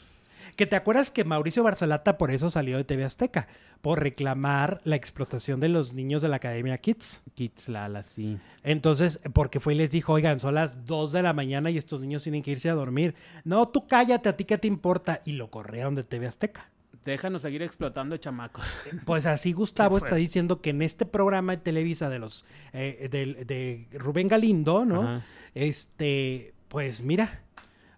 Que 0.57 0.67
te 0.67 0.75
acuerdas 0.75 1.11
que 1.11 1.25
Mauricio 1.25 1.63
Barcelata 1.63 2.17
por 2.17 2.31
eso 2.31 2.51
salió 2.51 2.79
de 2.79 2.85
TV 2.85 3.05
Azteca, 3.05 3.47
por 3.83 4.03
reclamar 4.03 4.81
la 4.85 4.97
explotación 4.97 5.61
de 5.61 5.69
los 5.69 5.93
niños 5.93 6.23
de 6.23 6.29
la 6.29 6.37
Academia 6.37 6.79
Kids. 6.79 7.23
Kids 7.35 7.69
Lala, 7.69 8.05
sí. 8.05 8.39
Entonces, 8.63 9.21
porque 9.35 9.61
fue 9.61 9.75
y 9.75 9.77
les 9.77 9.91
dijo, 9.91 10.15
oigan, 10.15 10.41
son 10.41 10.55
las 10.55 10.87
2 10.87 11.13
de 11.13 11.23
la 11.23 11.35
mañana 11.35 11.71
y 11.71 11.77
estos 11.77 12.01
niños 12.01 12.23
tienen 12.23 12.43
que 12.43 12.53
irse 12.53 12.71
a 12.71 12.75
dormir. 12.75 13.15
No, 13.45 13.69
tú 13.69 13.87
cállate, 13.87 14.31
a 14.31 14.37
ti 14.37 14.45
qué 14.45 14.57
te 14.57 14.67
importa. 14.67 15.21
Y 15.27 15.33
lo 15.33 15.51
corrieron 15.51 15.95
de 15.95 16.05
TV 16.05 16.27
Azteca. 16.27 16.71
Déjanos 17.05 17.43
seguir 17.43 17.63
explotando, 17.63 18.17
chamacos. 18.17 18.65
Pues 19.05 19.27
así 19.27 19.53
Gustavo 19.55 19.99
está 19.99 20.17
diciendo 20.17 20.61
que 20.63 20.71
en 20.71 20.83
este 20.83 21.07
programa 21.07 21.53
de 21.53 21.63
Televisa 21.63 22.09
de 22.09 22.19
los 22.19 22.45
eh, 22.73 23.09
de, 23.11 23.45
de 23.45 23.99
Rubén 23.99 24.27
Galindo, 24.27 24.85
¿no? 24.85 25.03
Ajá. 25.03 25.25
Este, 25.55 26.55
pues 26.69 27.03
mira, 27.03 27.46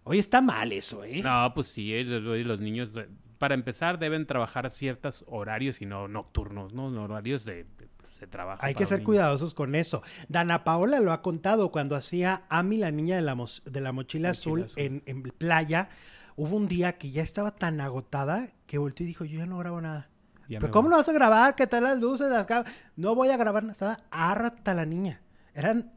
hoy 0.09 0.19
está 0.19 0.41
mal 0.41 0.73
eso, 0.73 1.05
¿eh? 1.05 1.21
No, 1.23 1.53
pues 1.55 1.69
sí, 1.69 2.03
los 2.05 2.61
niños, 2.61 2.91
para 3.39 3.55
empezar, 3.55 3.99
deben 3.99 4.27
trabajar 4.27 4.71
ciertos 4.71 5.25
horarios 5.29 5.81
y 5.81 5.87
no 5.87 6.09
nocturnos, 6.09 6.73
¿no? 6.73 6.87
Horarios 7.03 7.45
de, 7.45 7.65
de- 7.65 7.89
se 8.19 8.27
trabaja. 8.27 8.67
Hay 8.67 8.75
que 8.75 8.85
ser 8.85 9.05
cuidadosos 9.05 9.55
con 9.55 9.77
eso. 9.77 10.03
Dana 10.29 10.65
Paola 10.65 10.99
lo 10.99 11.13
ha 11.13 11.23
contado 11.23 11.71
cuando 11.71 11.95
hacía 11.95 12.43
Ami, 12.49 12.77
la 12.77 12.91
niña 12.91 13.15
de 13.15 13.23
la, 13.23 13.37
mos- 13.37 13.63
de 13.65 13.81
la 13.81 13.93
mochila, 13.93 14.31
Mochila 14.31 14.31
azul, 14.31 14.63
azul. 14.65 14.83
En, 14.83 15.03
en 15.07 15.23
playa. 15.23 15.89
Hubo 16.35 16.57
un 16.57 16.67
día 16.67 16.99
que 16.99 17.11
ya 17.11 17.23
estaba 17.23 17.55
tan 17.55 17.81
agotada 17.81 18.49
que 18.67 18.79
volteó 18.79 19.05
y 19.05 19.09
dijo, 19.09 19.25
yo 19.25 19.39
ya 19.39 19.47
no 19.47 19.59
grabo 19.59 19.81
nada. 19.81 20.09
Ya 20.49 20.59
¿Pero 20.61 20.73
cómo 20.73 20.89
no 20.89 20.97
vas 20.97 21.09
a 21.09 21.13
grabar? 21.13 21.55
¿Qué 21.55 21.67
tal 21.69 21.85
las 21.85 22.01
luces? 22.01 22.29
Las 22.29 22.47
cam-?" 22.49 22.65
No 22.97 23.15
voy 23.15 23.29
a 23.31 23.37
grabar 23.37 23.63
nada. 23.63 23.73
Estaba 23.73 24.01
harta 24.11 24.75
la 24.75 24.85
niña. 24.87 25.21
Eran 25.55 25.93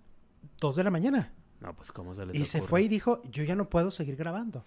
dos 0.60 0.76
de 0.76 0.84
la 0.84 0.92
mañana. 0.92 1.32
No, 1.62 1.76
pues 1.76 1.92
cómo 1.92 2.16
se 2.16 2.26
les 2.26 2.36
Y 2.36 2.46
se 2.46 2.62
fue 2.62 2.82
y 2.84 2.88
dijo, 2.88 3.22
yo 3.32 3.44
ya 3.44 3.56
no 3.56 3.70
puedo 3.70 3.92
seguir 3.92 4.16
grabando. 4.16 4.66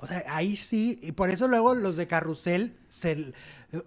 O 0.00 0.06
sea, 0.06 0.22
ahí 0.28 0.54
sí, 0.56 0.98
y 1.02 1.12
por 1.12 1.28
eso 1.30 1.48
luego 1.48 1.74
los 1.74 1.96
de 1.96 2.06
Carrusel 2.06 2.76
se 2.88 3.12
l- 3.12 3.32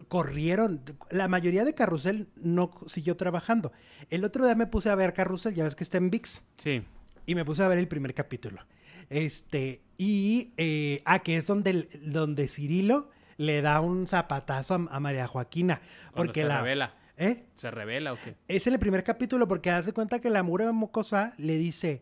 corrieron. 0.10 0.82
La 1.10 1.28
mayoría 1.28 1.64
de 1.64 1.74
Carrusel 1.74 2.28
no 2.36 2.72
siguió 2.86 3.16
trabajando. 3.16 3.72
El 4.10 4.26
otro 4.26 4.46
día 4.46 4.56
me 4.56 4.68
puse 4.68 4.90
a 4.90 4.96
ver 4.96 5.14
Carrusel, 5.14 5.54
ya 5.56 5.64
ves 5.64 5.76
que 5.76 5.84
está 5.84 5.98
en 5.98 6.10
VIX, 6.10 6.42
Sí. 6.58 6.84
y 7.26 7.36
me 7.36 7.46
puse 7.46 7.64
a 7.64 7.68
ver 7.70 7.78
el 7.80 7.88
primer 7.88 8.14
capítulo. 8.14 8.62
Este, 9.10 9.82
y, 9.98 10.54
eh, 10.58 11.02
ah, 11.06 11.20
que 11.20 11.38
es 11.38 11.48
donde, 11.48 11.88
donde 12.06 12.48
Cirilo 12.48 13.10
le 13.38 13.62
da 13.62 13.80
un 13.82 14.08
zapatazo 14.08 14.74
a, 14.76 14.96
a 14.96 15.00
María 15.00 15.28
Joaquina. 15.28 15.82
Porque 16.14 16.42
se 16.42 16.48
la... 16.48 16.62
revela. 16.62 16.94
¿Eh? 17.18 17.46
¿Se 17.56 17.70
revela 17.72 18.14
o 18.14 18.18
qué? 18.24 18.36
Es 18.48 18.68
en 18.68 18.74
el 18.74 18.80
primer 18.80 19.04
capítulo 19.04 19.48
porque 19.48 19.70
hace 19.70 19.94
cuenta 19.94 20.20
que 20.20 20.30
la 20.30 20.44
mura 20.44 20.72
mocosa 20.72 21.34
le 21.38 21.56
dice, 21.58 22.02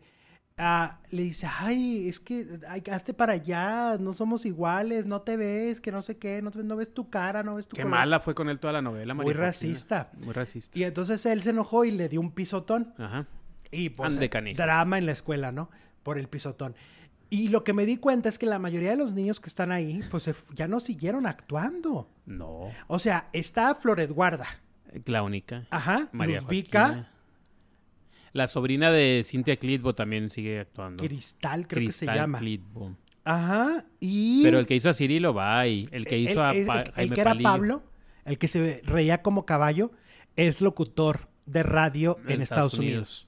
ah, 0.60 1.00
le 1.10 1.24
dice, 1.24 1.48
ay, 1.60 2.08
es 2.08 2.20
que 2.20 2.46
ay, 2.68 2.84
hazte 2.92 3.14
para 3.14 3.34
allá, 3.34 3.98
no 4.00 4.14
somos 4.14 4.46
iguales, 4.46 5.06
no 5.08 5.22
te 5.22 5.38
ves, 5.38 5.82
que 5.82 5.92
no 5.92 6.02
sé 6.04 6.18
qué, 6.18 6.42
no, 6.42 6.52
te- 6.52 6.64
no 6.64 6.76
ves 6.76 6.94
tu 6.94 7.10
cara, 7.10 7.42
no 7.42 7.56
ves 7.56 7.68
tu 7.68 7.76
Qué 7.76 7.82
color". 7.84 7.98
mala 7.98 8.20
fue 8.20 8.36
con 8.36 8.50
él 8.50 8.60
toda 8.60 8.74
la 8.74 8.82
novela, 8.82 9.14
Muy 9.14 9.26
María 9.26 9.42
Joaquina. 9.42 9.48
racista. 9.48 10.12
Muy 10.24 10.34
racista. 10.34 10.78
Y 10.78 10.84
entonces 10.84 11.26
él 11.26 11.42
se 11.42 11.50
enojó 11.52 11.86
y 11.86 11.92
le 11.92 12.10
dio 12.10 12.20
un 12.22 12.32
pisotón. 12.32 12.94
Ajá. 12.98 13.26
Y 13.72 13.90
pues 13.92 14.20
drama 14.56 14.98
en 14.98 15.06
la 15.06 15.12
escuela, 15.14 15.52
¿no? 15.52 15.70
Por 16.04 16.18
el 16.20 16.28
pisotón. 16.28 16.76
Y 17.32 17.50
lo 17.50 17.64
que 17.64 17.74
me 17.74 17.86
di 17.86 17.98
cuenta 17.98 18.28
es 18.28 18.40
que 18.40 18.48
la 18.48 18.58
mayoría 18.58 18.90
de 18.90 18.96
los 18.96 19.14
niños 19.14 19.40
que 19.40 19.50
están 19.50 19.72
ahí, 19.72 20.02
pues 20.10 20.30
ya 20.56 20.68
no 20.68 20.80
siguieron 20.80 21.28
actuando. 21.28 22.10
No. 22.26 22.72
O 22.88 22.98
sea, 23.00 23.30
está 23.34 23.76
Flor 23.76 24.00
Edguarda. 24.00 24.48
La 25.06 25.22
única. 25.22 25.68
Ajá. 25.70 26.08
María 26.12 26.42
Joaquina. 26.42 27.12
La 28.34 28.48
sobrina 28.48 28.92
de 28.92 29.24
Cintia 29.26 29.58
Clitbo 29.58 29.94
también 29.94 30.30
sigue 30.30 30.60
actuando. 30.60 31.04
Cristal, 31.04 31.68
creo 31.68 31.88
que 31.88 31.92
se 31.92 32.06
llama. 32.06 32.40
Clitbo. 32.40 32.96
Ajá. 33.24 33.86
Y. 34.00 34.42
Pero 34.44 34.60
el 34.60 34.66
que 34.66 34.76
hizo 34.76 34.90
a 34.90 34.94
Cirilo 34.94 35.34
va 35.34 35.68
y 35.68 35.88
el 35.92 36.06
que 36.06 36.18
hizo 36.18 36.44
a 36.44 36.52
el, 36.52 36.66
Pa- 36.66 36.82
el- 36.82 36.88
el 36.88 36.94
Jaime 36.94 37.16
que 37.16 37.22
era 37.22 37.32
Palillo 37.32 37.50
Pablo, 37.50 37.84
el 38.26 38.38
que 38.38 38.48
se 38.48 38.82
reía 38.86 39.22
como 39.22 39.46
caballo, 39.46 39.92
es 40.36 40.62
locutor 40.62 41.30
de 41.46 41.64
radio 41.64 42.18
en, 42.28 42.42
Estados, 42.42 42.76
Unidos. 42.76 43.28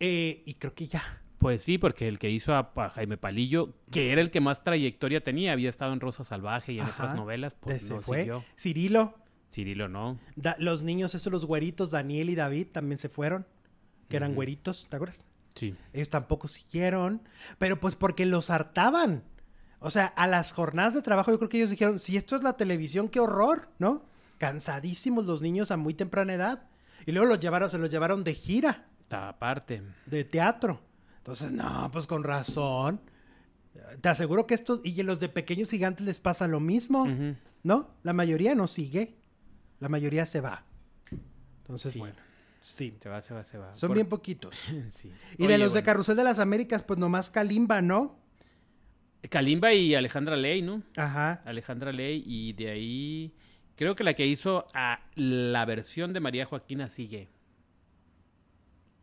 Eh, 0.00 0.42
y 0.46 0.54
creo 0.54 0.74
que 0.74 0.86
ya. 0.86 1.02
Pues 1.38 1.62
sí, 1.62 1.78
porque 1.78 2.08
el 2.08 2.18
que 2.18 2.30
hizo 2.30 2.54
a, 2.54 2.72
Jaime 2.94 3.16
Palillo, 3.18 3.74
que 3.90 4.10
era 4.12 4.20
el 4.20 4.30
que 4.30 4.40
más 4.40 4.64
trayectoria 4.64 5.22
tenía, 5.22 5.52
había 5.52 5.68
estado 5.70 5.92
en 5.92 6.00
Rosa 6.00 6.24
Salvaje 6.24 6.72
y 6.72 6.78
en 6.78 6.84
Ajá. 6.84 7.02
otras 7.04 7.16
novelas, 7.16 7.54
pues 7.60 7.82
se 7.86 7.94
no 7.94 8.00
fue. 8.00 8.20
siguió. 8.20 8.44
Cirilo, 8.58 9.14
Cirilo 9.52 9.88
no. 9.88 10.18
da- 10.34 10.56
los 10.58 10.82
niños, 10.82 11.14
esos 11.14 11.30
los 11.32 11.44
güeritos, 11.44 11.90
Daniel 11.90 12.30
y 12.30 12.34
David 12.34 12.68
también 12.72 12.98
se 12.98 13.08
fueron, 13.10 13.46
que 14.08 14.16
eran 14.16 14.34
güeritos, 14.34 14.86
¿te 14.88 14.96
acuerdas? 14.96 15.24
Sí. 15.54 15.74
Ellos 15.92 16.08
tampoco 16.10 16.48
siguieron, 16.48 17.22
pero 17.58 17.80
pues 17.80 17.94
porque 17.94 18.26
los 18.26 18.50
hartaban. 18.50 19.22
O 19.78 19.90
sea, 19.90 20.06
a 20.06 20.26
las 20.26 20.52
jornadas 20.52 20.94
de 20.94 21.02
trabajo 21.02 21.30
yo 21.30 21.38
creo 21.38 21.48
que 21.48 21.56
ellos 21.58 21.70
dijeron, 21.70 21.98
si 22.00 22.16
esto 22.16 22.36
es 22.36 22.42
la 22.42 22.56
televisión, 22.56 23.08
qué 23.08 23.20
horror, 23.20 23.68
¿no? 23.78 24.04
Cansadísimos 24.38 25.24
los 25.26 25.42
niños 25.42 25.70
a 25.70 25.76
muy 25.76 25.94
temprana 25.94 26.34
edad. 26.34 26.68
Y 27.06 27.12
luego 27.12 27.26
los 27.28 27.40
llevaron, 27.40 27.70
se 27.70 27.78
los 27.78 27.90
llevaron 27.90 28.22
de 28.24 28.34
gira. 28.34 28.86
Aparte. 29.10 29.82
de 30.06 30.24
teatro. 30.24 30.80
Entonces, 31.18 31.52
no, 31.52 31.88
pues 31.92 32.06
con 32.06 32.24
razón. 32.24 33.00
Te 34.00 34.08
aseguro 34.08 34.46
que 34.46 34.54
estos, 34.54 34.80
y 34.84 35.00
los 35.02 35.20
de 35.20 35.28
pequeños 35.28 35.70
gigantes 35.70 36.04
les 36.04 36.18
pasa 36.18 36.46
lo 36.48 36.60
mismo. 36.60 37.06
¿no? 37.62 37.90
La 38.02 38.12
mayoría 38.12 38.54
no 38.54 38.66
sigue, 38.66 39.16
la 39.80 39.88
mayoría 39.88 40.26
se 40.26 40.40
va. 40.40 40.64
Entonces, 41.62 41.92
Sí. 41.92 41.98
bueno, 41.98 42.16
sí. 42.66 42.96
Se 43.00 43.08
va, 43.08 43.22
se 43.22 43.34
va, 43.34 43.42
se 43.44 43.58
va. 43.58 43.74
Son 43.74 43.88
Por- 43.88 43.96
bien 43.96 44.08
poquitos. 44.08 44.56
Sí. 44.90 45.10
Y 45.38 45.46
de 45.46 45.58
los 45.58 45.72
de. 45.74 45.82
Carrusel 45.82 46.16
de 46.16 46.24
las 46.24 46.38
Américas, 46.38 46.82
pues 46.82 46.98
nomás 46.98 47.30
Kalimba, 47.30 47.82
¿no? 47.82 48.18
Kalimba 49.28 49.72
y 49.72 49.94
Alejandra 49.94 50.36
Ley, 50.36 50.62
¿no? 50.62 50.82
Ajá. 50.96 51.42
Alejandra 51.44 51.92
Ley 51.92 52.22
y 52.26 52.52
de 52.52 52.70
ahí 52.70 53.34
creo 53.74 53.96
que 53.96 54.04
la 54.04 54.14
que 54.14 54.24
hizo 54.26 54.66
a 54.72 55.00
la 55.16 55.64
versión 55.64 56.12
de 56.12 56.20
María 56.20 56.46
Joaquina 56.46 56.88
sigue. 56.88 57.28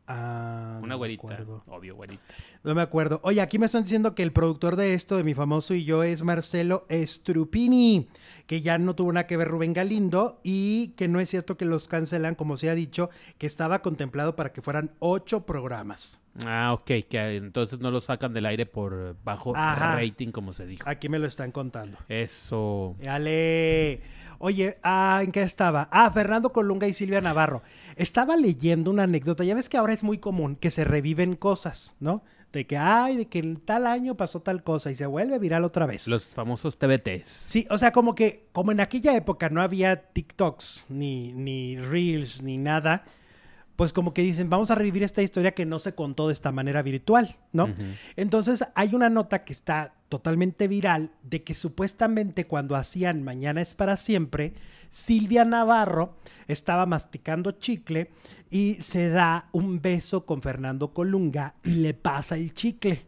Ah, 0.05 0.73
no 0.79 0.85
Una 0.85 0.95
me 0.95 0.95
güerita, 0.97 1.21
acuerdo. 1.27 1.63
obvio, 1.67 1.95
güerita. 1.95 2.21
No 2.63 2.75
me 2.75 2.81
acuerdo. 2.81 3.19
Oye, 3.23 3.41
aquí 3.41 3.57
me 3.59 3.65
están 3.67 3.83
diciendo 3.83 4.15
que 4.15 4.23
el 4.23 4.31
productor 4.33 4.75
de 4.75 4.93
esto, 4.93 5.15
de 5.17 5.23
mi 5.23 5.33
famoso 5.33 5.73
y 5.73 5.85
yo, 5.85 6.03
es 6.03 6.23
Marcelo 6.23 6.85
Strupini, 6.89 8.07
que 8.47 8.61
ya 8.61 8.77
no 8.77 8.95
tuvo 8.95 9.11
nada 9.13 9.27
que 9.27 9.37
ver 9.37 9.47
Rubén 9.47 9.73
Galindo 9.73 10.39
y 10.43 10.89
que 10.97 11.07
no 11.07 11.19
es 11.19 11.29
cierto 11.29 11.57
que 11.57 11.65
los 11.65 11.87
cancelan, 11.87 12.35
como 12.35 12.57
se 12.57 12.69
ha 12.69 12.75
dicho, 12.75 13.09
que 13.37 13.47
estaba 13.47 13.81
contemplado 13.81 14.35
para 14.35 14.51
que 14.51 14.61
fueran 14.61 14.91
ocho 14.99 15.45
programas. 15.45 16.21
Ah, 16.45 16.73
ok, 16.73 16.85
que 17.07 17.35
entonces 17.37 17.79
no 17.79 17.91
lo 17.91 18.01
sacan 18.01 18.33
del 18.33 18.45
aire 18.45 18.65
por 18.65 19.15
bajo 19.23 19.55
Ajá. 19.55 19.95
rating, 19.97 20.31
como 20.31 20.51
se 20.51 20.65
dijo. 20.65 20.89
Aquí 20.89 21.07
me 21.07 21.19
lo 21.19 21.27
están 21.27 21.51
contando. 21.51 21.97
Eso. 22.09 22.95
Ale. 23.07 24.01
Oye, 24.45 24.77
ah, 24.83 25.21
¿en 25.23 25.31
qué 25.31 25.41
estaba? 25.41 25.87
Ah, 25.89 26.11
Fernando 26.11 26.51
Colunga 26.51 26.85
y 26.85 26.93
Silvia 26.93 27.21
Navarro. 27.21 27.61
Estaba 27.95 28.35
leyendo 28.35 28.91
una 28.91 29.03
anécdota. 29.03 29.45
Ya 29.45 29.55
ves 29.55 29.69
que 29.69 29.77
ahora 29.77 29.93
es 29.93 30.03
muy 30.03 30.17
común 30.17 30.57
que 30.57 30.69
se 30.69 30.83
reviven 30.83 31.37
cosas, 31.37 31.95
¿no? 32.01 32.25
De 32.51 32.67
que, 32.67 32.75
ay, 32.75 33.15
de 33.15 33.27
que 33.29 33.39
en 33.39 33.55
tal 33.55 33.87
año 33.87 34.17
pasó 34.17 34.41
tal 34.41 34.61
cosa 34.61 34.91
y 34.91 34.97
se 34.97 35.05
vuelve 35.05 35.39
viral 35.39 35.63
otra 35.63 35.85
vez. 35.85 36.09
Los 36.09 36.25
famosos 36.25 36.77
TBTs. 36.77 37.25
Sí, 37.25 37.65
o 37.69 37.77
sea, 37.77 37.93
como 37.93 38.15
que, 38.15 38.49
como 38.51 38.73
en 38.73 38.81
aquella 38.81 39.15
época 39.15 39.47
no 39.49 39.61
había 39.61 40.09
TikToks, 40.11 40.87
ni, 40.89 41.31
ni 41.31 41.77
Reels, 41.77 42.43
ni 42.43 42.57
nada, 42.57 43.05
pues 43.75 43.91
como 43.93 44.13
que 44.13 44.21
dicen, 44.21 44.49
vamos 44.49 44.69
a 44.71 44.75
revivir 44.75 45.03
esta 45.03 45.21
historia 45.21 45.53
que 45.53 45.65
no 45.65 45.79
se 45.79 45.95
contó 45.95 46.27
de 46.27 46.33
esta 46.33 46.51
manera 46.51 46.81
virtual, 46.81 47.35
¿no? 47.51 47.69
Entonces 48.15 48.63
hay 48.75 48.93
una 48.93 49.09
nota 49.09 49.43
que 49.43 49.53
está 49.53 49.95
totalmente 50.09 50.67
viral 50.67 51.09
de 51.23 51.43
que 51.43 51.55
supuestamente 51.55 52.45
cuando 52.45 52.75
hacían 52.75 53.23
Mañana 53.23 53.61
es 53.61 53.73
para 53.73 53.97
siempre, 53.97 54.53
Silvia 54.89 55.43
Navarro 55.43 56.15
estaba 56.47 56.85
masticando 56.85 57.51
chicle 57.53 58.11
y 58.51 58.75
se 58.75 59.09
da 59.09 59.47
un 59.53 59.81
beso 59.81 60.25
con 60.27 60.43
Fernando 60.43 60.93
Colunga 60.93 61.55
y 61.63 61.71
le 61.71 61.95
pasa 61.95 62.35
el 62.35 62.53
chicle. 62.53 63.05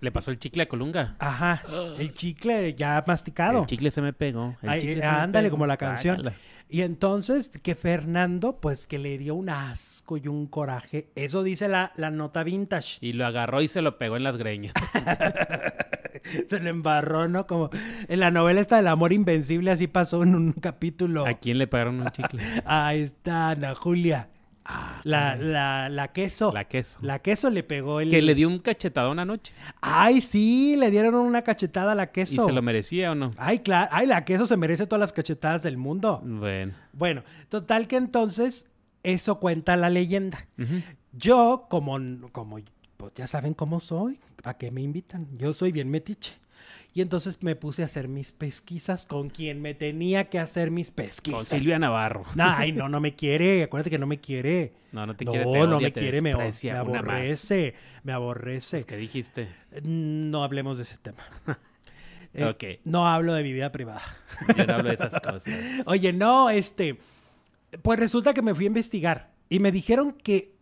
Le 0.00 0.10
pasó 0.10 0.30
el 0.30 0.38
chicle 0.38 0.62
a 0.62 0.68
Colunga. 0.68 1.14
Ajá, 1.18 1.62
el 1.98 2.14
chicle 2.14 2.74
ya 2.74 3.04
masticado. 3.06 3.60
El 3.60 3.66
chicle 3.66 3.90
se 3.90 4.00
me 4.00 4.12
pegó. 4.14 4.56
el 4.62 4.68
Ay, 4.70 4.80
chicle 4.80 4.96
me 4.96 5.04
ándale, 5.04 5.46
pegó. 5.48 5.54
como 5.56 5.66
la 5.66 5.76
canción. 5.76 6.32
Y 6.72 6.80
entonces 6.80 7.50
que 7.62 7.74
Fernando, 7.74 8.58
pues 8.58 8.86
que 8.86 8.98
le 8.98 9.18
dio 9.18 9.34
un 9.34 9.50
asco 9.50 10.16
y 10.16 10.26
un 10.26 10.46
coraje. 10.46 11.10
Eso 11.16 11.42
dice 11.42 11.68
la, 11.68 11.92
la 11.96 12.10
nota 12.10 12.44
vintage. 12.44 12.96
Y 13.02 13.12
lo 13.12 13.26
agarró 13.26 13.60
y 13.60 13.68
se 13.68 13.82
lo 13.82 13.98
pegó 13.98 14.16
en 14.16 14.22
las 14.24 14.38
greñas. 14.38 14.72
Se 16.48 16.60
le 16.60 16.70
embarró, 16.70 17.28
¿no? 17.28 17.46
Como 17.46 17.68
en 18.08 18.20
la 18.20 18.30
novela 18.30 18.60
esta 18.60 18.76
del 18.76 18.86
amor 18.86 19.12
invencible, 19.12 19.70
así 19.70 19.86
pasó 19.86 20.22
en 20.22 20.34
un 20.34 20.52
capítulo. 20.52 21.26
¿A 21.26 21.34
quién 21.34 21.58
le 21.58 21.66
pegaron 21.66 22.00
un 22.00 22.10
chicle? 22.10 22.42
Ahí 22.64 23.00
está, 23.00 23.50
Ana 23.50 23.74
Julia. 23.74 24.28
Ah, 24.64 25.00
la, 25.04 25.34
la, 25.36 25.88
la, 25.88 26.08
queso. 26.08 26.52
La 26.52 26.64
queso. 26.64 26.98
La 27.02 27.18
queso 27.18 27.50
le 27.50 27.62
pegó 27.62 28.00
el. 28.00 28.10
Que 28.10 28.22
le 28.22 28.34
dio 28.34 28.48
un 28.48 28.58
cachetadón 28.58 29.18
anoche. 29.18 29.52
Ay, 29.80 30.20
sí, 30.20 30.76
le 30.76 30.90
dieron 30.90 31.14
una 31.16 31.42
cachetada 31.42 31.92
a 31.92 31.94
la 31.94 32.12
queso. 32.12 32.42
¿Y 32.42 32.46
se 32.46 32.52
lo 32.52 32.62
merecía 32.62 33.12
o 33.12 33.14
no? 33.14 33.30
Ay, 33.38 33.58
claro. 33.58 33.88
Ay, 33.92 34.06
la 34.06 34.24
queso 34.24 34.46
se 34.46 34.56
merece 34.56 34.86
todas 34.86 35.00
las 35.00 35.12
cachetadas 35.12 35.62
del 35.62 35.76
mundo. 35.76 36.20
Bueno. 36.24 36.74
Bueno, 36.92 37.24
total 37.48 37.88
que 37.88 37.96
entonces 37.96 38.66
eso 39.02 39.40
cuenta 39.40 39.76
la 39.76 39.90
leyenda. 39.90 40.46
Yo, 41.12 41.66
como, 41.68 41.98
como 42.30 42.58
pues 42.96 43.12
ya 43.14 43.26
saben 43.26 43.54
cómo 43.54 43.80
soy, 43.80 44.20
¿a 44.44 44.54
qué 44.54 44.70
me 44.70 44.80
invitan? 44.80 45.26
Yo 45.36 45.52
soy 45.52 45.72
bien 45.72 45.90
metiche. 45.90 46.34
Y 46.94 47.00
entonces 47.00 47.42
me 47.42 47.56
puse 47.56 47.82
a 47.82 47.86
hacer 47.86 48.06
mis 48.06 48.32
pesquisas 48.32 49.06
con 49.06 49.30
quien 49.30 49.62
me 49.62 49.72
tenía 49.72 50.28
que 50.28 50.38
hacer 50.38 50.70
mis 50.70 50.90
pesquisas. 50.90 51.48
Con 51.48 51.58
Silvia 51.58 51.78
Navarro. 51.78 52.24
ay, 52.38 52.72
no, 52.72 52.88
no 52.88 53.00
me 53.00 53.14
quiere. 53.14 53.62
Acuérdate 53.62 53.88
que 53.88 53.98
no 53.98 54.06
me 54.06 54.20
quiere. 54.20 54.74
No, 54.92 55.06
no 55.06 55.16
te 55.16 55.24
quiere. 55.24 55.44
No, 55.44 55.66
no 55.66 55.80
me 55.80 55.92
quiere. 55.92 56.20
Me, 56.20 56.32
aborrece. 56.32 56.70
Me 58.04 58.12
aborrece. 58.12 58.76
Pues, 58.76 58.86
¿Qué 58.86 58.96
dijiste? 58.96 59.48
No 59.84 60.44
hablemos 60.44 60.76
de 60.76 60.84
ese 60.84 60.98
tema. 60.98 61.24
Eh. 62.34 62.80
No 62.84 63.06
hablo 63.06 63.34
de 63.34 63.42
mi 63.42 63.52
vida 63.52 63.70
privada. 63.72 64.00
Yo 64.56 64.64
no 64.64 64.72
hablo 64.72 64.88
de 64.88 64.94
esas 64.94 65.12
cosas. 65.20 65.44
Oye, 65.84 66.14
no, 66.14 66.48
este. 66.48 66.98
Pues 67.82 67.98
resulta 67.98 68.32
que 68.32 68.40
me 68.40 68.54
fui 68.54 68.64
a 68.64 68.68
investigar 68.68 69.32
y 69.50 69.58
me 69.58 69.70
dijeron 69.70 70.12
que, 70.12 70.54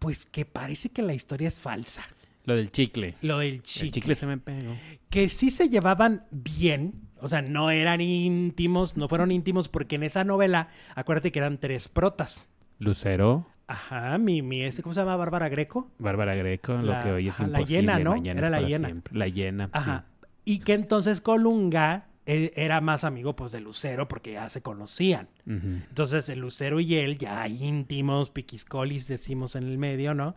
pues 0.00 0.26
que 0.26 0.44
parece 0.44 0.88
que 0.88 1.00
la 1.00 1.14
historia 1.14 1.46
es 1.46 1.60
falsa. 1.60 2.02
Lo 2.44 2.56
del 2.56 2.70
chicle. 2.70 3.14
Lo 3.22 3.38
del 3.38 3.62
chicle. 3.62 3.88
El 3.88 3.92
chicle 3.92 4.14
se 4.14 4.26
me 4.26 4.38
pegó. 4.38 4.76
Que 5.10 5.28
sí 5.28 5.50
se 5.50 5.68
llevaban 5.68 6.24
bien. 6.30 6.94
O 7.20 7.28
sea, 7.28 7.40
no 7.40 7.70
eran 7.70 8.00
íntimos, 8.00 8.96
no 8.96 9.08
fueron 9.08 9.30
íntimos 9.30 9.68
porque 9.68 9.94
en 9.94 10.02
esa 10.02 10.24
novela, 10.24 10.68
acuérdate 10.94 11.30
que 11.30 11.38
eran 11.38 11.58
tres 11.58 11.88
protas. 11.88 12.48
Lucero. 12.78 13.46
Ajá, 13.68 14.18
mi, 14.18 14.42
mi 14.42 14.62
ese, 14.62 14.82
¿cómo 14.82 14.92
se 14.92 15.00
llama? 15.00 15.16
Bárbara 15.16 15.48
Greco. 15.48 15.90
Bárbara 15.98 16.34
Greco, 16.34 16.74
lo 16.74 16.98
que 17.00 17.12
hoy 17.12 17.28
es 17.28 17.38
imposible. 17.38 17.82
La 17.82 17.98
llena, 17.98 17.98
¿no? 18.00 18.22
Era 18.22 18.50
la 18.50 18.60
llena. 18.60 19.02
La 19.12 19.28
llena, 19.28 19.70
Ajá. 19.72 20.06
Y 20.44 20.58
que 20.58 20.72
entonces 20.72 21.20
Colunga 21.20 22.08
era 22.24 22.80
más 22.80 23.04
amigo 23.04 23.34
pues 23.34 23.52
de 23.52 23.60
Lucero 23.60 24.08
porque 24.08 24.32
ya 24.32 24.48
se 24.48 24.62
conocían. 24.62 25.28
Entonces 25.46 26.28
el 26.28 26.40
Lucero 26.40 26.80
y 26.80 26.96
él 26.96 27.18
ya 27.18 27.46
íntimos, 27.48 28.30
piquiscolis 28.30 29.08
decimos 29.08 29.56
en 29.56 29.64
el 29.64 29.78
medio, 29.78 30.14
¿no? 30.14 30.34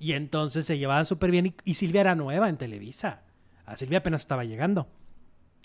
Y 0.00 0.14
entonces 0.14 0.64
se 0.64 0.78
llevaban 0.78 1.04
súper 1.04 1.30
bien. 1.30 1.54
Y, 1.64 1.74
Silvia 1.74 2.00
era 2.00 2.14
nueva 2.14 2.48
en 2.48 2.56
Televisa. 2.56 3.20
A 3.66 3.76
Silvia 3.76 3.98
apenas 3.98 4.22
estaba 4.22 4.44
llegando. 4.44 4.88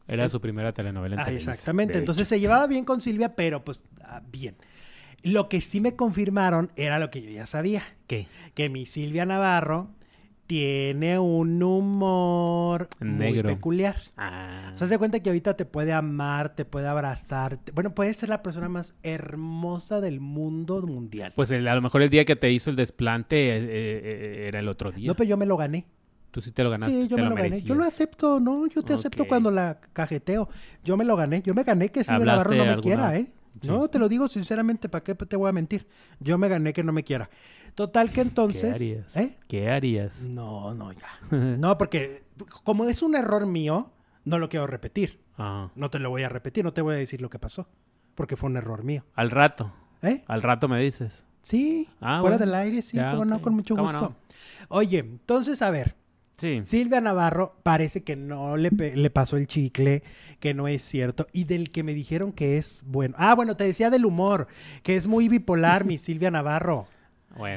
Era 0.09 0.27
su 0.27 0.41
primera 0.41 0.73
telenovela 0.73 1.15
en 1.15 1.21
ah, 1.21 1.25
Televisa. 1.25 1.51
Exactamente. 1.53 1.97
Entonces 1.97 2.27
se 2.27 2.39
llevaba 2.39 2.67
bien 2.67 2.83
con 2.83 2.99
Silvia, 2.99 3.33
pero 3.33 3.63
pues 3.63 3.81
ah, 4.03 4.21
bien. 4.29 4.57
Lo 5.23 5.47
que 5.47 5.61
sí 5.61 5.79
me 5.79 5.95
confirmaron 5.95 6.69
era 6.75 6.99
lo 6.99 7.09
que 7.09 7.21
yo 7.21 7.29
ya 7.31 7.47
sabía. 7.47 7.83
¿Qué? 8.07 8.27
Que 8.53 8.69
mi 8.69 8.85
Silvia 8.85 9.25
Navarro 9.25 9.94
tiene 10.47 11.17
un 11.19 11.61
humor 11.61 12.87
muy 12.99 13.41
peculiar. 13.41 13.97
Ah. 14.17 14.71
O 14.73 14.77
sea, 14.77 14.87
se 14.87 14.97
cuenta 14.97 15.19
que 15.19 15.29
ahorita 15.29 15.55
te 15.55 15.65
puede 15.65 15.93
amar, 15.93 16.55
te 16.55 16.65
puede 16.65 16.87
abrazar. 16.87 17.59
Bueno, 17.73 17.95
puede 17.95 18.13
ser 18.13 18.29
la 18.29 18.43
persona 18.43 18.69
más 18.69 18.95
hermosa 19.03 20.01
del 20.01 20.19
mundo 20.19 20.81
mundial. 20.81 21.33
Pues 21.35 21.51
a 21.51 21.57
lo 21.57 21.81
mejor 21.81 22.01
el 22.01 22.09
día 22.09 22.25
que 22.25 22.35
te 22.35 22.51
hizo 22.51 22.69
el 22.69 22.75
desplante 22.75 23.57
eh, 23.57 23.63
eh, 23.65 24.47
era 24.47 24.59
el 24.59 24.67
otro 24.67 24.91
día. 24.91 25.07
No, 25.07 25.15
pero 25.15 25.29
yo 25.29 25.37
me 25.37 25.45
lo 25.45 25.57
gané. 25.57 25.85
Tú 26.31 26.41
sí 26.41 26.51
te 26.51 26.63
lo 26.63 26.69
ganaste. 26.69 27.03
Sí, 27.03 27.07
yo 27.07 27.15
me 27.15 27.23
lo, 27.23 27.35
gané. 27.35 27.61
Yo 27.61 27.75
lo 27.75 27.85
acepto, 27.85 28.39
¿no? 28.41 28.67
Yo 28.67 28.83
te 28.83 28.93
acepto 28.93 29.25
cuando 29.25 29.51
la 29.51 29.79
cajeteo. 29.93 30.49
Yo 30.83 30.97
me 30.97 31.05
lo 31.05 31.15
gané. 31.15 31.41
Yo 31.41 31.53
me 31.53 31.63
gané 31.63 31.89
que 31.89 32.03
Silvia 32.03 32.25
Navarro 32.25 32.55
no 32.55 32.65
me 32.65 32.81
quiera, 32.81 33.17
¿eh? 33.17 33.31
No, 33.63 33.87
te 33.87 33.99
lo 33.99 34.09
digo 34.09 34.27
sinceramente, 34.27 34.89
¿para 34.89 35.03
qué 35.03 35.15
te 35.15 35.35
voy 35.35 35.49
a 35.49 35.53
mentir? 35.53 35.87
Yo 36.19 36.37
me 36.37 36.49
gané 36.49 36.73
que 36.73 36.83
no 36.83 36.91
me 36.91 37.03
quiera. 37.03 37.29
Total 37.75 38.11
que 38.11 38.21
entonces... 38.21 38.77
¿Qué 38.77 38.85
harías? 38.85 39.15
¿eh? 39.17 39.37
¿Qué 39.47 39.69
harías? 39.69 40.21
No, 40.21 40.73
no, 40.73 40.93
ya. 40.93 41.19
no, 41.31 41.77
porque 41.77 42.23
como 42.63 42.85
es 42.85 43.01
un 43.03 43.15
error 43.15 43.45
mío, 43.45 43.91
no 44.23 44.39
lo 44.39 44.49
quiero 44.49 44.65
repetir. 44.65 45.19
Ah. 45.37 45.69
No 45.75 45.89
te 45.89 45.99
lo 45.99 46.09
voy 46.09 46.23
a 46.23 46.29
repetir, 46.29 46.63
no 46.63 46.73
te 46.73 46.81
voy 46.81 46.95
a 46.95 46.97
decir 46.97 47.21
lo 47.21 47.29
que 47.29 47.37
pasó, 47.37 47.67
porque 48.15 48.37
fue 48.37 48.49
un 48.49 48.55
error 48.55 48.83
mío. 48.83 49.03
Al 49.13 49.29
rato. 49.29 49.73
¿Eh? 50.01 50.23
Al 50.27 50.41
rato 50.41 50.69
me 50.69 50.81
dices. 50.81 51.25
Sí, 51.41 51.89
ah, 52.01 52.19
fuera 52.21 52.37
del 52.37 52.55
aire, 52.55 52.81
sí, 52.81 52.97
no, 52.97 53.41
con 53.41 53.53
mucho 53.53 53.75
gusto. 53.75 54.15
Oye, 54.69 54.99
entonces, 54.99 55.61
a 55.61 55.69
ver, 55.69 55.95
Sí. 56.37 56.61
Silvia 56.65 56.99
Navarro 56.99 57.55
parece 57.63 58.03
que 58.03 58.17
no 58.17 58.57
le, 58.57 58.69
le, 58.69 59.09
pasó 59.09 59.37
el 59.37 59.47
chicle, 59.47 60.03
que 60.41 60.53
no 60.53 60.67
es 60.67 60.81
cierto, 60.81 61.27
y 61.31 61.45
del 61.45 61.71
que 61.71 61.81
me 61.83 61.93
dijeron 61.93 62.33
que 62.33 62.57
es 62.57 62.83
bueno. 62.85 63.15
Ah, 63.17 63.35
bueno, 63.35 63.55
te 63.55 63.63
decía 63.63 63.89
del 63.89 64.05
humor, 64.05 64.47
que 64.83 64.97
es 64.97 65.07
muy 65.07 65.29
bipolar 65.29 65.85
mi 65.85 65.97
Silvia 65.99 66.31
Navarro. 66.31 66.87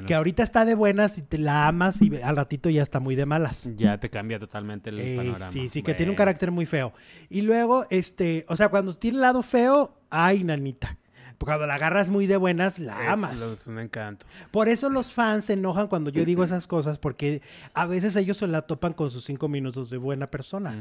Que 0.07 0.15
ahorita 0.15 0.43
está 0.43 0.65
de 0.65 0.75
buenas 0.75 1.19
y 1.19 1.23
te 1.23 1.39
la 1.39 1.69
amas 1.69 2.03
y 2.03 2.11
al 2.21 2.37
ratito 2.37 2.69
ya 2.69 2.83
está 2.83 2.99
muy 2.99 3.15
de 3.15 3.27
malas. 3.27 3.69
Ya 3.77 3.99
te 3.99 4.11
cambia 4.11 4.39
totalmente 4.39 4.91
el 4.91 5.17
panorama. 5.17 5.51
Sí, 5.51 5.69
sí, 5.69 5.83
que 5.83 5.95
tiene 5.95 6.11
un 6.11 6.17
carácter 6.17 6.51
muy 6.51 6.67
feo. 6.67 6.93
Y 7.29 7.43
luego, 7.43 7.87
este, 7.91 8.45
o 8.49 8.57
sea, 8.57 8.71
cuando 8.71 8.93
tiene 8.95 9.17
el 9.17 9.23
lado 9.23 9.43
feo, 9.43 9.97
ay, 10.11 10.43
nanita. 10.43 10.99
Cuando 11.39 11.69
la 11.69 11.75
agarras 11.75 12.11
muy 12.11 12.27
de 12.27 12.37
buenas, 12.37 12.81
la 12.81 13.13
amas. 13.13 13.41
Es 13.41 13.67
un 13.67 13.79
encanto. 13.79 14.27
Por 14.51 14.69
eso 14.69 14.91
los 14.91 15.13
fans 15.13 15.45
se 15.45 15.53
enojan 15.53 15.87
cuando 15.87 16.11
yo 16.11 16.25
digo 16.25 16.43
esas 16.45 16.67
cosas, 16.67 16.99
porque 16.99 17.43
a 17.75 17.87
veces 17.87 18.17
ellos 18.17 18.39
se 18.39 18.49
la 18.49 18.63
topan 18.63 18.93
con 18.93 19.11
sus 19.11 19.25
cinco 19.25 19.49
minutos 19.49 19.91
de 19.91 19.99
buena 19.99 20.29
persona. 20.31 20.75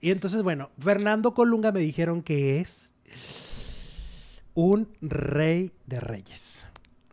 Y 0.00 0.10
entonces, 0.10 0.42
bueno, 0.42 0.70
Fernando 0.78 1.34
Colunga 1.34 1.70
me 1.70 1.80
dijeron 1.80 2.22
que 2.22 2.58
es 2.58 2.90
un 4.54 4.88
rey 5.00 5.72
de 5.86 6.00
reyes. 6.00 6.68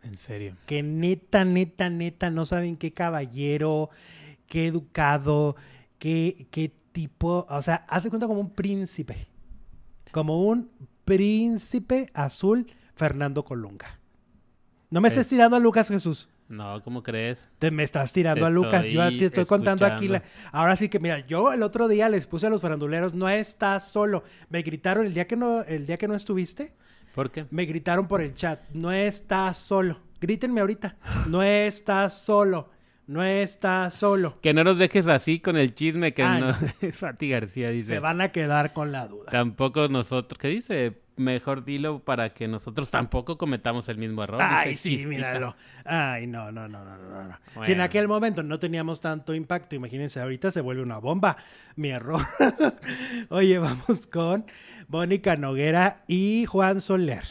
En 0.06 0.16
serio. 0.16 0.56
Que 0.66 0.82
neta, 0.82 1.44
neta, 1.44 1.90
neta, 1.90 2.30
no 2.30 2.46
saben 2.46 2.76
qué 2.76 2.92
caballero, 2.92 3.90
qué 4.46 4.68
educado, 4.68 5.56
qué, 5.98 6.46
qué 6.50 6.72
tipo, 6.92 7.46
o 7.48 7.62
sea, 7.62 7.84
hace 7.88 8.08
cuenta 8.08 8.26
como 8.26 8.40
un 8.40 8.50
príncipe. 8.50 9.26
Como 10.12 10.42
un 10.42 10.70
príncipe 11.04 12.10
azul 12.14 12.66
Fernando 12.94 13.44
Colunga. 13.44 13.98
No 14.90 15.00
me 15.00 15.08
estés 15.08 15.28
tirando 15.28 15.56
a 15.56 15.60
Lucas 15.60 15.88
Jesús. 15.88 16.28
No, 16.48 16.80
¿cómo 16.84 17.02
crees? 17.02 17.48
Te 17.58 17.72
me 17.72 17.82
estás 17.82 18.12
tirando 18.12 18.46
a 18.46 18.50
Lucas. 18.50 18.86
Yo 18.86 19.08
te 19.08 19.26
estoy 19.26 19.46
contando 19.46 19.84
aquí. 19.84 20.08
Ahora 20.52 20.76
sí 20.76 20.88
que, 20.88 21.00
mira, 21.00 21.26
yo 21.26 21.52
el 21.52 21.62
otro 21.62 21.88
día 21.88 22.08
les 22.08 22.28
puse 22.28 22.46
a 22.46 22.50
los 22.50 22.62
faranduleros, 22.62 23.14
no 23.14 23.28
estás 23.28 23.88
solo. 23.90 24.22
Me 24.48 24.62
gritaron 24.62 25.06
el 25.06 25.14
día 25.14 25.26
que 25.26 25.36
no, 25.36 25.62
el 25.62 25.86
día 25.86 25.96
que 25.96 26.06
no 26.06 26.14
estuviste. 26.14 26.72
¿Por 27.16 27.30
qué? 27.30 27.46
Me 27.50 27.64
gritaron 27.64 28.06
por 28.06 28.20
el 28.20 28.34
chat, 28.34 28.60
no 28.74 28.92
estás 28.92 29.56
solo. 29.56 29.98
Grítenme 30.20 30.60
ahorita, 30.60 30.96
no 31.28 31.42
estás 31.42 32.22
solo. 32.22 32.68
No 33.06 33.22
estás 33.22 33.94
solo. 33.94 34.40
Que 34.42 34.52
no 34.52 34.64
nos 34.64 34.78
dejes 34.78 35.06
así 35.06 35.38
con 35.38 35.56
el 35.56 35.74
chisme 35.74 36.12
que 36.12 36.24
ah, 36.24 36.40
no. 36.40 36.54
Fati 36.92 37.30
García 37.30 37.70
dice. 37.70 37.94
Se 37.94 38.00
van 38.00 38.20
a 38.20 38.32
quedar 38.32 38.72
con 38.72 38.90
la 38.90 39.06
duda. 39.06 39.30
Tampoco 39.30 39.86
nosotros. 39.86 40.38
¿Qué 40.38 40.48
dice? 40.48 41.00
Mejor 41.16 41.64
dilo 41.64 42.00
para 42.00 42.34
que 42.34 42.46
nosotros 42.46 42.90
tampoco 42.90 43.38
cometamos 43.38 43.88
el 43.88 43.96
mismo 43.96 44.22
error. 44.22 44.40
Ay, 44.42 44.76
sí, 44.76 45.06
míralo. 45.06 45.56
Ay, 45.84 46.26
no, 46.26 46.52
no, 46.52 46.68
no, 46.68 46.84
no, 46.84 46.96
no. 46.96 47.24
no. 47.24 47.64
Si 47.64 47.72
en 47.72 47.80
aquel 47.80 48.06
momento 48.06 48.42
no 48.42 48.58
teníamos 48.58 49.00
tanto 49.00 49.34
impacto, 49.34 49.74
imagínense, 49.74 50.20
ahorita 50.20 50.50
se 50.50 50.60
vuelve 50.60 50.82
una 50.82 50.98
bomba. 50.98 51.36
Mi 51.74 51.88
error. 51.88 52.20
Oye, 53.30 53.58
vamos 53.58 54.06
con 54.06 54.44
Mónica 54.88 55.36
Noguera 55.36 56.04
y 56.06 56.44
Juan 56.46 56.80
Soler. 56.80 57.24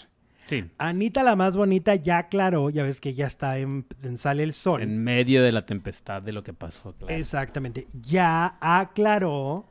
Sí. 0.45 0.63
Anita, 0.77 1.23
la 1.23 1.35
más 1.35 1.57
bonita, 1.57 1.95
ya 1.95 2.19
aclaró, 2.19 2.69
ya 2.69 2.83
ves 2.83 2.99
que 2.99 3.13
ya 3.13 3.27
está 3.27 3.57
en, 3.57 3.85
Sale 4.15 4.43
el 4.43 4.53
Sol. 4.53 4.81
En 4.81 5.03
medio 5.03 5.43
de 5.43 5.51
la 5.51 5.65
tempestad 5.65 6.21
de 6.21 6.31
lo 6.31 6.43
que 6.43 6.53
pasó, 6.53 6.93
claro. 6.93 7.13
Exactamente. 7.13 7.87
Ya 7.93 8.57
aclaró 8.61 9.67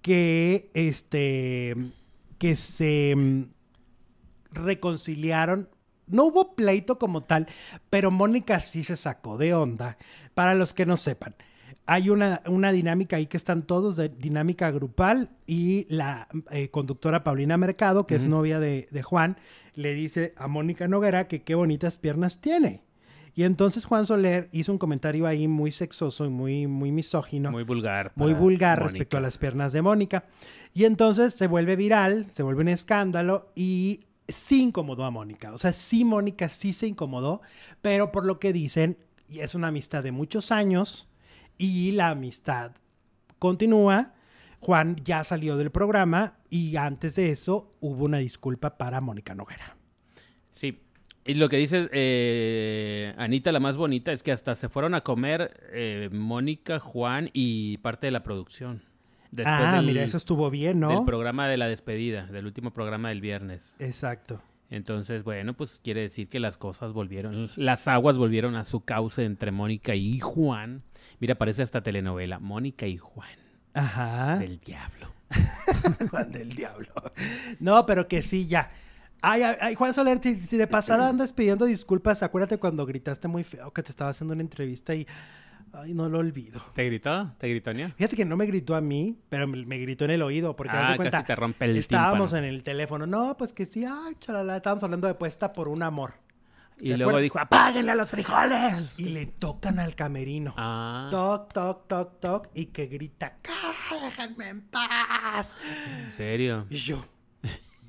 que 0.00 0.70
este 0.72 1.74
que 2.38 2.56
se 2.56 3.14
mm, 3.16 3.42
reconciliaron. 4.52 5.68
No 6.06 6.26
hubo 6.26 6.54
pleito 6.54 6.98
como 6.98 7.24
tal, 7.24 7.46
pero 7.90 8.10
Mónica 8.10 8.60
sí 8.60 8.84
se 8.84 8.96
sacó 8.96 9.38
de 9.38 9.54
onda. 9.54 9.98
Para 10.34 10.54
los 10.54 10.72
que 10.72 10.86
no 10.86 10.96
sepan, 10.96 11.34
hay 11.86 12.10
una, 12.10 12.42
una 12.46 12.72
dinámica 12.72 13.16
ahí 13.16 13.26
que 13.26 13.36
están 13.36 13.62
todos 13.62 13.96
de 13.96 14.08
dinámica 14.08 14.70
grupal 14.70 15.30
y 15.46 15.86
la 15.88 16.28
eh, 16.50 16.68
conductora 16.70 17.24
Paulina 17.24 17.56
Mercado, 17.56 18.06
que 18.06 18.16
es 18.16 18.26
novia 18.26 18.60
de, 18.60 18.88
de 18.90 19.02
Juan, 19.02 19.36
le 19.74 19.94
dice 19.94 20.34
a 20.36 20.48
Mónica 20.48 20.88
Noguera 20.88 21.28
que 21.28 21.42
qué 21.42 21.54
bonitas 21.54 21.96
piernas 21.96 22.40
tiene. 22.40 22.82
Y 23.36 23.44
entonces 23.44 23.84
Juan 23.84 24.06
Soler 24.06 24.48
hizo 24.50 24.72
un 24.72 24.78
comentario 24.78 25.26
ahí 25.26 25.46
muy 25.46 25.70
sexoso 25.70 26.24
y 26.24 26.30
muy, 26.30 26.66
muy 26.66 26.90
misógino. 26.90 27.50
Muy 27.50 27.64
vulgar. 27.64 28.12
Muy 28.14 28.32
vulgar 28.32 28.82
respecto 28.82 29.18
a 29.18 29.20
las 29.20 29.36
piernas 29.36 29.74
de 29.74 29.82
Mónica. 29.82 30.24
Y 30.76 30.84
entonces 30.84 31.32
se 31.32 31.46
vuelve 31.46 31.74
viral, 31.74 32.26
se 32.32 32.42
vuelve 32.42 32.60
un 32.60 32.68
escándalo 32.68 33.50
y 33.54 34.04
sí 34.28 34.60
incomodó 34.60 35.06
a 35.06 35.10
Mónica. 35.10 35.54
O 35.54 35.56
sea, 35.56 35.72
sí 35.72 36.04
Mónica 36.04 36.50
sí 36.50 36.74
se 36.74 36.86
incomodó, 36.86 37.40
pero 37.80 38.12
por 38.12 38.26
lo 38.26 38.38
que 38.38 38.52
dicen, 38.52 38.98
y 39.26 39.38
es 39.38 39.54
una 39.54 39.68
amistad 39.68 40.04
de 40.04 40.12
muchos 40.12 40.52
años 40.52 41.08
y 41.56 41.92
la 41.92 42.10
amistad 42.10 42.72
continúa. 43.38 44.12
Juan 44.60 44.96
ya 45.02 45.24
salió 45.24 45.56
del 45.56 45.70
programa 45.70 46.36
y 46.50 46.76
antes 46.76 47.14
de 47.14 47.30
eso 47.30 47.74
hubo 47.80 48.04
una 48.04 48.18
disculpa 48.18 48.76
para 48.76 49.00
Mónica 49.00 49.34
Noguera. 49.34 49.78
Sí, 50.50 50.78
Y 51.24 51.36
lo 51.36 51.48
que 51.48 51.56
dice 51.56 51.88
eh, 51.90 53.14
Anita, 53.16 53.50
la 53.50 53.60
más 53.60 53.78
bonita, 53.78 54.12
es 54.12 54.22
que 54.22 54.30
hasta 54.30 54.54
se 54.54 54.68
fueron 54.68 54.94
a 54.94 55.00
comer 55.00 55.58
eh, 55.72 56.10
Mónica, 56.12 56.80
Juan 56.80 57.30
y 57.32 57.78
parte 57.78 58.08
de 58.08 58.10
la 58.10 58.22
producción. 58.22 58.82
Ah, 59.44 59.80
mira, 59.84 60.02
eso 60.02 60.16
estuvo 60.16 60.50
bien, 60.50 60.80
¿no? 60.80 60.88
Del 60.88 61.04
programa 61.04 61.48
de 61.48 61.56
la 61.56 61.68
despedida, 61.68 62.26
del 62.26 62.46
último 62.46 62.72
programa 62.72 63.08
del 63.10 63.20
viernes. 63.20 63.76
Exacto. 63.78 64.40
Entonces, 64.68 65.22
bueno, 65.22 65.54
pues 65.54 65.80
quiere 65.82 66.00
decir 66.00 66.28
que 66.28 66.40
las 66.40 66.58
cosas 66.58 66.92
volvieron, 66.92 67.50
las 67.56 67.86
aguas 67.86 68.16
volvieron 68.16 68.56
a 68.56 68.64
su 68.64 68.80
cauce 68.80 69.24
entre 69.24 69.52
Mónica 69.52 69.94
y 69.94 70.18
Juan. 70.18 70.82
Mira, 71.20 71.36
parece 71.36 71.62
hasta 71.62 71.82
telenovela, 71.82 72.40
Mónica 72.40 72.86
y 72.86 72.96
Juan. 72.96 73.28
Ajá. 73.74 74.38
Del 74.38 74.58
diablo. 74.58 75.12
Juan 76.10 76.32
del 76.32 76.54
diablo. 76.54 76.88
No, 77.60 77.86
pero 77.86 78.08
que 78.08 78.22
sí, 78.22 78.48
ya. 78.48 78.70
Ay, 79.22 79.42
ay, 79.42 79.74
Juan 79.74 79.94
Soler, 79.94 80.20
si, 80.22 80.34
de 80.34 80.66
pasada 80.66 81.08
andas 81.08 81.32
pidiendo 81.32 81.64
disculpas, 81.64 82.22
acuérdate 82.22 82.58
cuando 82.58 82.84
gritaste 82.86 83.28
muy 83.28 83.44
feo 83.44 83.72
que 83.72 83.82
te 83.82 83.90
estaba 83.90 84.10
haciendo 84.10 84.34
una 84.34 84.42
entrevista 84.42 84.94
y... 84.94 85.06
Ay, 85.72 85.94
no 85.94 86.08
lo 86.08 86.18
olvido. 86.18 86.60
¿Te 86.74 86.84
gritó? 86.84 87.32
¿Te 87.38 87.48
gritó, 87.48 87.72
Nia? 87.72 87.92
Fíjate 87.96 88.16
que 88.16 88.24
no 88.24 88.36
me 88.36 88.46
gritó 88.46 88.74
a 88.74 88.80
mí, 88.80 89.18
pero 89.28 89.46
me, 89.46 89.78
gritó 89.78 90.04
en 90.06 90.12
el 90.12 90.22
oído. 90.22 90.56
Porque 90.56 90.76
ah, 90.76 90.94
cuenta, 90.96 91.18
casi 91.18 91.26
te 91.26 91.36
rompe 91.36 91.64
el 91.66 91.76
Estábamos 91.76 92.32
en 92.32 92.44
el 92.44 92.62
teléfono. 92.62 93.06
No, 93.06 93.36
pues 93.36 93.52
que 93.52 93.66
sí, 93.66 93.84
ay, 93.84 94.14
chalala. 94.18 94.56
Estábamos 94.56 94.82
hablando 94.84 95.06
de 95.06 95.14
puesta 95.14 95.52
por 95.52 95.68
un 95.68 95.82
amor. 95.82 96.14
Y 96.78 96.92
luego 96.94 97.18
dijo, 97.18 97.38
apáguenle 97.38 97.92
a 97.92 97.94
los 97.94 98.10
frijoles. 98.10 98.94
Y 98.98 99.10
le 99.10 99.26
tocan 99.26 99.78
al 99.78 99.94
camerino. 99.94 100.54
Ah. 100.56 101.08
Toc, 101.10 101.52
toc, 101.52 101.86
toc, 101.88 102.20
toc. 102.20 102.48
Y 102.54 102.66
que 102.66 102.86
grita, 102.86 103.38
déjenme 104.02 104.48
en 104.48 104.62
paz. 104.62 105.56
¿En 106.02 106.10
serio? 106.10 106.66
Y 106.68 106.76
yo, 106.76 107.04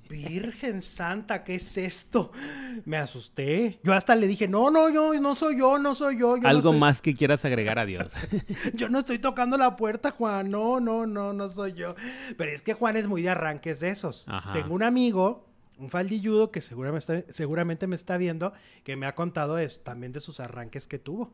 Virgen 0.07 0.81
Santa, 0.81 1.43
¿qué 1.43 1.55
es 1.55 1.77
esto? 1.77 2.31
Me 2.85 2.97
asusté. 2.97 3.79
Yo 3.83 3.93
hasta 3.93 4.15
le 4.15 4.27
dije, 4.27 4.47
no, 4.47 4.69
no, 4.71 4.89
yo 4.89 5.19
no 5.19 5.35
soy 5.35 5.59
yo, 5.59 5.79
no 5.79 5.95
soy 5.95 6.19
yo. 6.19 6.35
Algo 6.43 6.73
más 6.73 7.01
que 7.01 7.15
quieras 7.15 7.43
agregar 7.45 7.79
a 7.79 7.85
Dios. 7.85 8.11
yo 8.73 8.89
no 8.89 8.99
estoy 8.99 9.19
tocando 9.19 9.57
la 9.57 9.75
puerta, 9.75 10.11
Juan. 10.11 10.49
No, 10.49 10.79
no, 10.79 11.05
no, 11.05 11.33
no 11.33 11.49
soy 11.49 11.73
yo. 11.73 11.95
Pero 12.37 12.51
es 12.51 12.61
que 12.61 12.73
Juan 12.73 12.97
es 12.97 13.07
muy 13.07 13.21
de 13.21 13.29
arranques 13.29 13.79
de 13.79 13.89
esos. 13.89 14.25
Tengo 14.53 14.73
un 14.73 14.83
amigo, 14.83 15.47
un 15.77 15.89
faldilludo 15.89 16.51
que 16.51 16.61
seguramente, 16.61 17.25
seguramente 17.29 17.87
me 17.87 17.95
está 17.95 18.17
viendo, 18.17 18.53
que 18.83 18.95
me 18.95 19.05
ha 19.05 19.15
contado 19.15 19.57
también 19.83 20.11
de 20.11 20.19
sus 20.19 20.39
arranques 20.39 20.87
que 20.87 20.99
tuvo. 20.99 21.33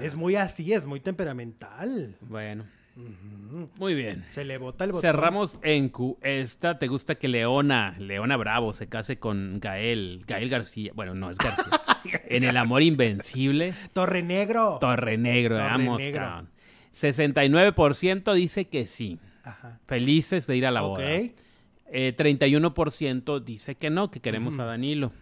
Es 0.00 0.14
muy 0.14 0.36
así, 0.36 0.72
es 0.72 0.86
muy 0.86 1.00
temperamental. 1.00 2.16
Bueno. 2.20 2.64
Muy 2.94 3.94
bien. 3.94 4.24
Se 4.28 4.44
le 4.44 4.58
bota 4.58 4.84
el 4.84 4.92
botón. 4.92 5.02
Cerramos 5.02 5.58
en 5.62 5.88
Q. 5.88 6.18
Esta, 6.22 6.78
¿te 6.78 6.88
gusta 6.88 7.14
que 7.14 7.28
Leona, 7.28 7.96
Leona 7.98 8.36
Bravo, 8.36 8.72
se 8.72 8.88
case 8.88 9.18
con 9.18 9.60
Gael, 9.60 10.24
Gael 10.26 10.48
García? 10.48 10.92
Bueno, 10.94 11.14
no 11.14 11.30
es 11.30 11.38
García. 11.38 11.80
en 12.28 12.44
El 12.44 12.56
Amor 12.56 12.82
Invencible. 12.82 13.74
Torre 13.92 14.22
Negro. 14.22 14.78
Torre 14.80 15.16
Negro, 15.16 15.56
Torre 15.56 15.68
vamos, 15.68 15.98
Negro. 15.98 16.46
69% 16.92 18.34
dice 18.34 18.68
que 18.68 18.86
sí. 18.86 19.18
Felices 19.86 20.46
de 20.46 20.56
ir 20.56 20.66
a 20.66 20.70
la 20.70 20.82
boda. 20.82 21.04
31% 21.04 23.36
eh, 23.36 23.42
dice 23.44 23.74
que 23.74 23.90
no, 23.90 24.10
que 24.10 24.20
queremos 24.20 24.58
a 24.58 24.64
Danilo. 24.64 25.12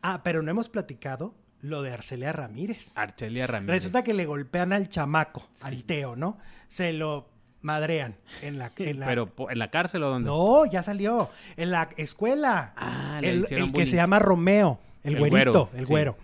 Ah, 0.00 0.22
pero 0.22 0.42
no 0.42 0.50
hemos 0.50 0.68
platicado 0.68 1.34
lo 1.60 1.82
de 1.82 1.92
Arcelia 1.92 2.32
Ramírez. 2.32 2.92
Arcelia 2.96 3.46
Ramírez. 3.46 3.76
Resulta 3.76 4.02
que 4.02 4.14
le 4.14 4.26
golpean 4.26 4.72
al 4.72 4.88
chamaco, 4.88 5.48
al 5.62 5.84
Teo, 5.84 6.16
¿no? 6.16 6.38
Se 6.72 6.94
lo 6.94 7.28
madrean 7.60 8.16
en 8.40 8.58
la, 8.58 8.72
Pero 8.74 9.30
en 9.50 9.58
la 9.58 9.70
cárcel 9.70 10.04
o 10.04 10.08
dónde? 10.08 10.30
No, 10.30 10.64
ya 10.64 10.82
salió. 10.82 11.28
En 11.58 11.70
la 11.70 11.90
escuela. 11.98 12.72
Ah, 12.78 13.20
el, 13.22 13.46
el 13.50 13.72
que 13.74 13.86
se 13.86 13.96
llama 13.96 14.18
Romeo, 14.18 14.80
el, 15.04 15.18
güerito, 15.18 15.68
el 15.74 15.84
güero. 15.84 16.16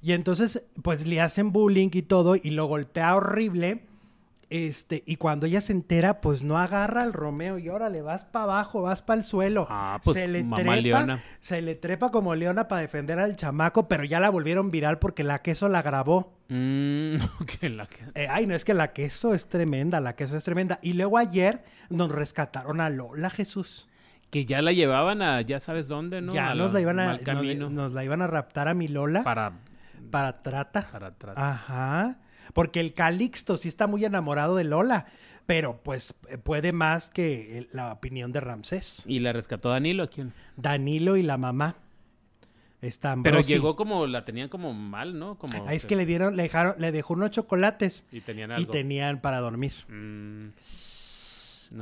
Y 0.00 0.12
entonces, 0.12 0.64
pues 0.82 1.06
le 1.06 1.20
hacen 1.20 1.52
bullying 1.52 1.90
y 1.92 2.00
todo, 2.00 2.34
y 2.34 2.48
lo 2.48 2.64
golpea 2.64 3.14
horrible. 3.14 3.82
Este, 4.50 5.04
y 5.06 5.14
cuando 5.14 5.46
ella 5.46 5.60
se 5.60 5.72
entera, 5.72 6.20
pues 6.20 6.42
no 6.42 6.58
agarra 6.58 7.02
al 7.02 7.12
Romeo 7.12 7.56
y 7.56 7.68
órale, 7.68 8.02
vas 8.02 8.24
para 8.24 8.44
abajo, 8.44 8.82
vas 8.82 9.00
para 9.00 9.20
el 9.20 9.24
suelo. 9.24 9.68
Ah, 9.70 10.00
pues, 10.02 10.16
se 10.16 10.26
le 10.26 10.42
trepa, 10.42 11.20
se 11.38 11.62
le 11.62 11.76
trepa 11.76 12.10
como 12.10 12.34
leona 12.34 12.66
para 12.66 12.80
defender 12.80 13.20
al 13.20 13.36
chamaco, 13.36 13.86
pero 13.86 14.02
ya 14.02 14.18
la 14.18 14.28
volvieron 14.28 14.72
viral 14.72 14.98
porque 14.98 15.22
la 15.22 15.40
queso 15.40 15.68
la 15.68 15.82
grabó. 15.82 16.36
Mm, 16.48 17.14
eh, 18.16 18.26
ay, 18.28 18.48
no 18.48 18.56
es 18.56 18.64
que 18.64 18.74
la 18.74 18.92
queso 18.92 19.34
es 19.34 19.46
tremenda, 19.46 20.00
la 20.00 20.16
queso 20.16 20.36
es 20.36 20.42
tremenda. 20.42 20.80
Y 20.82 20.94
luego 20.94 21.16
ayer 21.16 21.62
nos 21.88 22.10
rescataron 22.10 22.80
a 22.80 22.90
Lola 22.90 23.30
Jesús. 23.30 23.86
Que 24.30 24.46
ya 24.46 24.62
la 24.62 24.72
llevaban 24.72 25.22
a, 25.22 25.40
ya 25.42 25.60
sabes 25.60 25.86
dónde, 25.86 26.20
¿no? 26.22 26.34
Ya 26.34 26.56
nos 26.56 26.72
la 26.72 26.80
iban 26.80 26.98
a, 26.98 27.18
nos, 27.18 27.92
la 27.92 28.04
iban 28.04 28.20
a 28.20 28.26
raptar 28.26 28.66
a 28.66 28.74
mi 28.74 28.88
Lola. 28.88 29.22
Para 29.22 29.52
para 30.10 30.42
trata. 30.42 30.88
Para 30.90 31.12
trata. 31.12 31.50
Ajá. 31.50 32.16
Porque 32.52 32.80
el 32.80 32.94
Calixto 32.94 33.56
sí 33.56 33.68
está 33.68 33.86
muy 33.86 34.04
enamorado 34.04 34.56
de 34.56 34.64
Lola, 34.64 35.06
pero 35.46 35.80
pues 35.82 36.14
eh, 36.28 36.38
puede 36.38 36.72
más 36.72 37.08
que 37.08 37.68
la 37.72 37.92
opinión 37.92 38.32
de 38.32 38.40
Ramsés. 38.40 39.04
¿Y 39.06 39.20
la 39.20 39.32
rescató 39.32 39.70
Danilo? 39.70 40.08
¿Quién? 40.08 40.32
Danilo 40.56 41.16
y 41.16 41.22
la 41.22 41.38
mamá. 41.38 41.76
Están 42.82 43.22
Pero 43.22 43.40
llegó 43.40 43.76
como, 43.76 44.06
la 44.06 44.24
tenían 44.24 44.48
como 44.48 44.72
mal, 44.72 45.18
¿no? 45.18 45.36
Como 45.36 45.66
ah, 45.66 45.74
es 45.74 45.84
que 45.84 45.96
le 45.96 46.06
dieron, 46.06 46.34
le 46.34 46.44
dejaron, 46.44 46.76
le 46.78 46.92
dejó 46.92 47.12
unos 47.12 47.30
chocolates. 47.30 48.06
Y 48.10 48.22
tenían 48.22 48.58
Y 48.58 48.64
tenían 48.64 49.20
para 49.20 49.40
dormir. 49.40 49.72
Mm. 49.88 50.48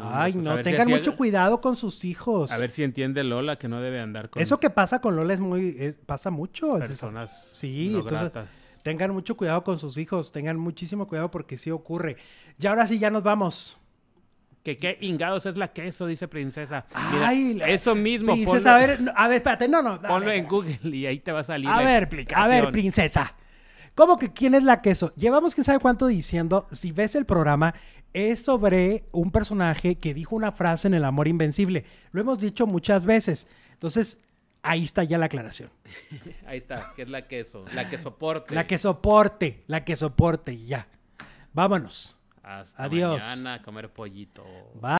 Ay, 0.01 0.32
pues, 0.32 0.45
no, 0.45 0.61
tengan 0.62 0.89
mucho 0.89 1.16
cuidado 1.16 1.61
con 1.61 1.77
sus 1.77 2.05
hijos. 2.05 2.51
A 2.51 2.59
ver 2.59 2.70
si 2.70 2.82
entiende 2.82 3.24
Lola 3.24 3.57
que 3.57 3.69
no 3.69 3.81
debe 3.81 4.01
andar 4.01 4.28
con... 4.28 4.43
Eso 4.43 4.61
que 4.61 4.70
pasa 4.70 5.01
con 5.01 5.16
Lola 5.16 5.32
es 5.32 5.40
muy... 5.40 5.95
pasa 6.05 6.31
mucho. 6.31 6.78
Personas 6.78 7.49
Sí, 7.53 7.95
entonces 7.95 8.32
tengan 8.89 9.12
mucho 9.12 9.36
cuidado 9.36 9.62
con 9.65 9.78
sus 9.78 9.98
hijos, 9.98 10.32
tengan 10.32 10.59
muchísimo 10.59 11.06
cuidado 11.06 11.31
porque 11.31 11.59
sí 11.59 11.70
ocurre. 11.70 12.16
Y 12.59 12.66
ahora 12.66 12.86
sí, 12.86 12.98
ya 12.98 13.10
nos 13.10 13.23
vamos. 13.23 13.77
Que 14.62 14.78
qué 14.78 14.97
ingados 15.02 15.44
es 15.44 15.59
la 15.59 15.74
queso, 15.74 16.06
dice 16.06 16.27
Princesa. 16.27 16.86
Ay, 16.94 17.60
eso 17.66 17.94
mismo. 17.94 18.32
Princesa, 18.32 18.77
a 18.77 18.78
ver, 18.78 18.98
a 19.15 19.28
ver, 19.28 19.36
espérate, 19.36 19.69
no, 19.69 19.82
no. 19.82 20.01
Ponlo 20.01 20.31
en 20.31 20.48
Google 20.48 20.78
y 20.85 21.05
ahí 21.05 21.19
te 21.19 21.32
va 21.32 21.40
a 21.40 21.44
salir 21.44 21.69
a 21.69 21.77
la 21.77 21.82
ver, 21.82 22.02
explicación. 22.05 22.43
A 22.43 22.48
ver, 22.48 22.73
Princesa. 22.73 23.35
¿Cómo 23.94 24.19
que 24.19 24.32
quién 24.32 24.55
es 24.55 24.62
la 24.62 24.81
queso? 24.81 25.12
Llevamos 25.16 25.55
quién 25.55 25.65
sabe 25.65 25.81
cuánto 25.81 26.06
diciendo, 26.06 26.66
si 26.73 26.90
ves 26.90 27.15
el 27.15 27.27
programa, 27.27 27.74
es 28.15 28.43
sobre 28.43 29.05
un 29.12 29.31
personaje 29.32 29.97
que 29.97 30.15
dijo 30.15 30.35
una 30.35 30.52
frase 30.52 30.89
en 30.89 30.94
El 30.94 31.05
Amor 31.05 31.28
Invencible. 31.28 31.85
Lo 32.12 32.23
hemos 32.23 32.39
dicho 32.39 32.66
muchas 32.66 33.05
veces. 33.05 33.48
Entonces, 33.74 34.19
Ahí 34.62 34.85
está 34.85 35.05
ya 35.05 35.18
la 35.18 35.26
aclaración. 35.26 35.70
Ahí 36.47 36.59
está, 36.59 36.93
que 36.97 37.02
es 37.02 37.09
la 37.09 37.22
queso, 37.22 37.64
la 37.74 37.89
que 37.89 37.98
soporte. 37.98 38.55
La 38.55 38.66
que 38.66 38.78
soporte, 38.78 39.64
la 39.66 39.85
que 39.85 39.97
soporte, 39.97 40.64
ya. 40.64 40.89
Vámonos. 41.52 42.16
Hasta 42.43 42.85
Adiós. 42.85 43.20
mañana 43.22 43.55
a 43.55 43.62
comer 43.62 43.93
pollito. 43.93 44.44
Bye. 44.74 44.90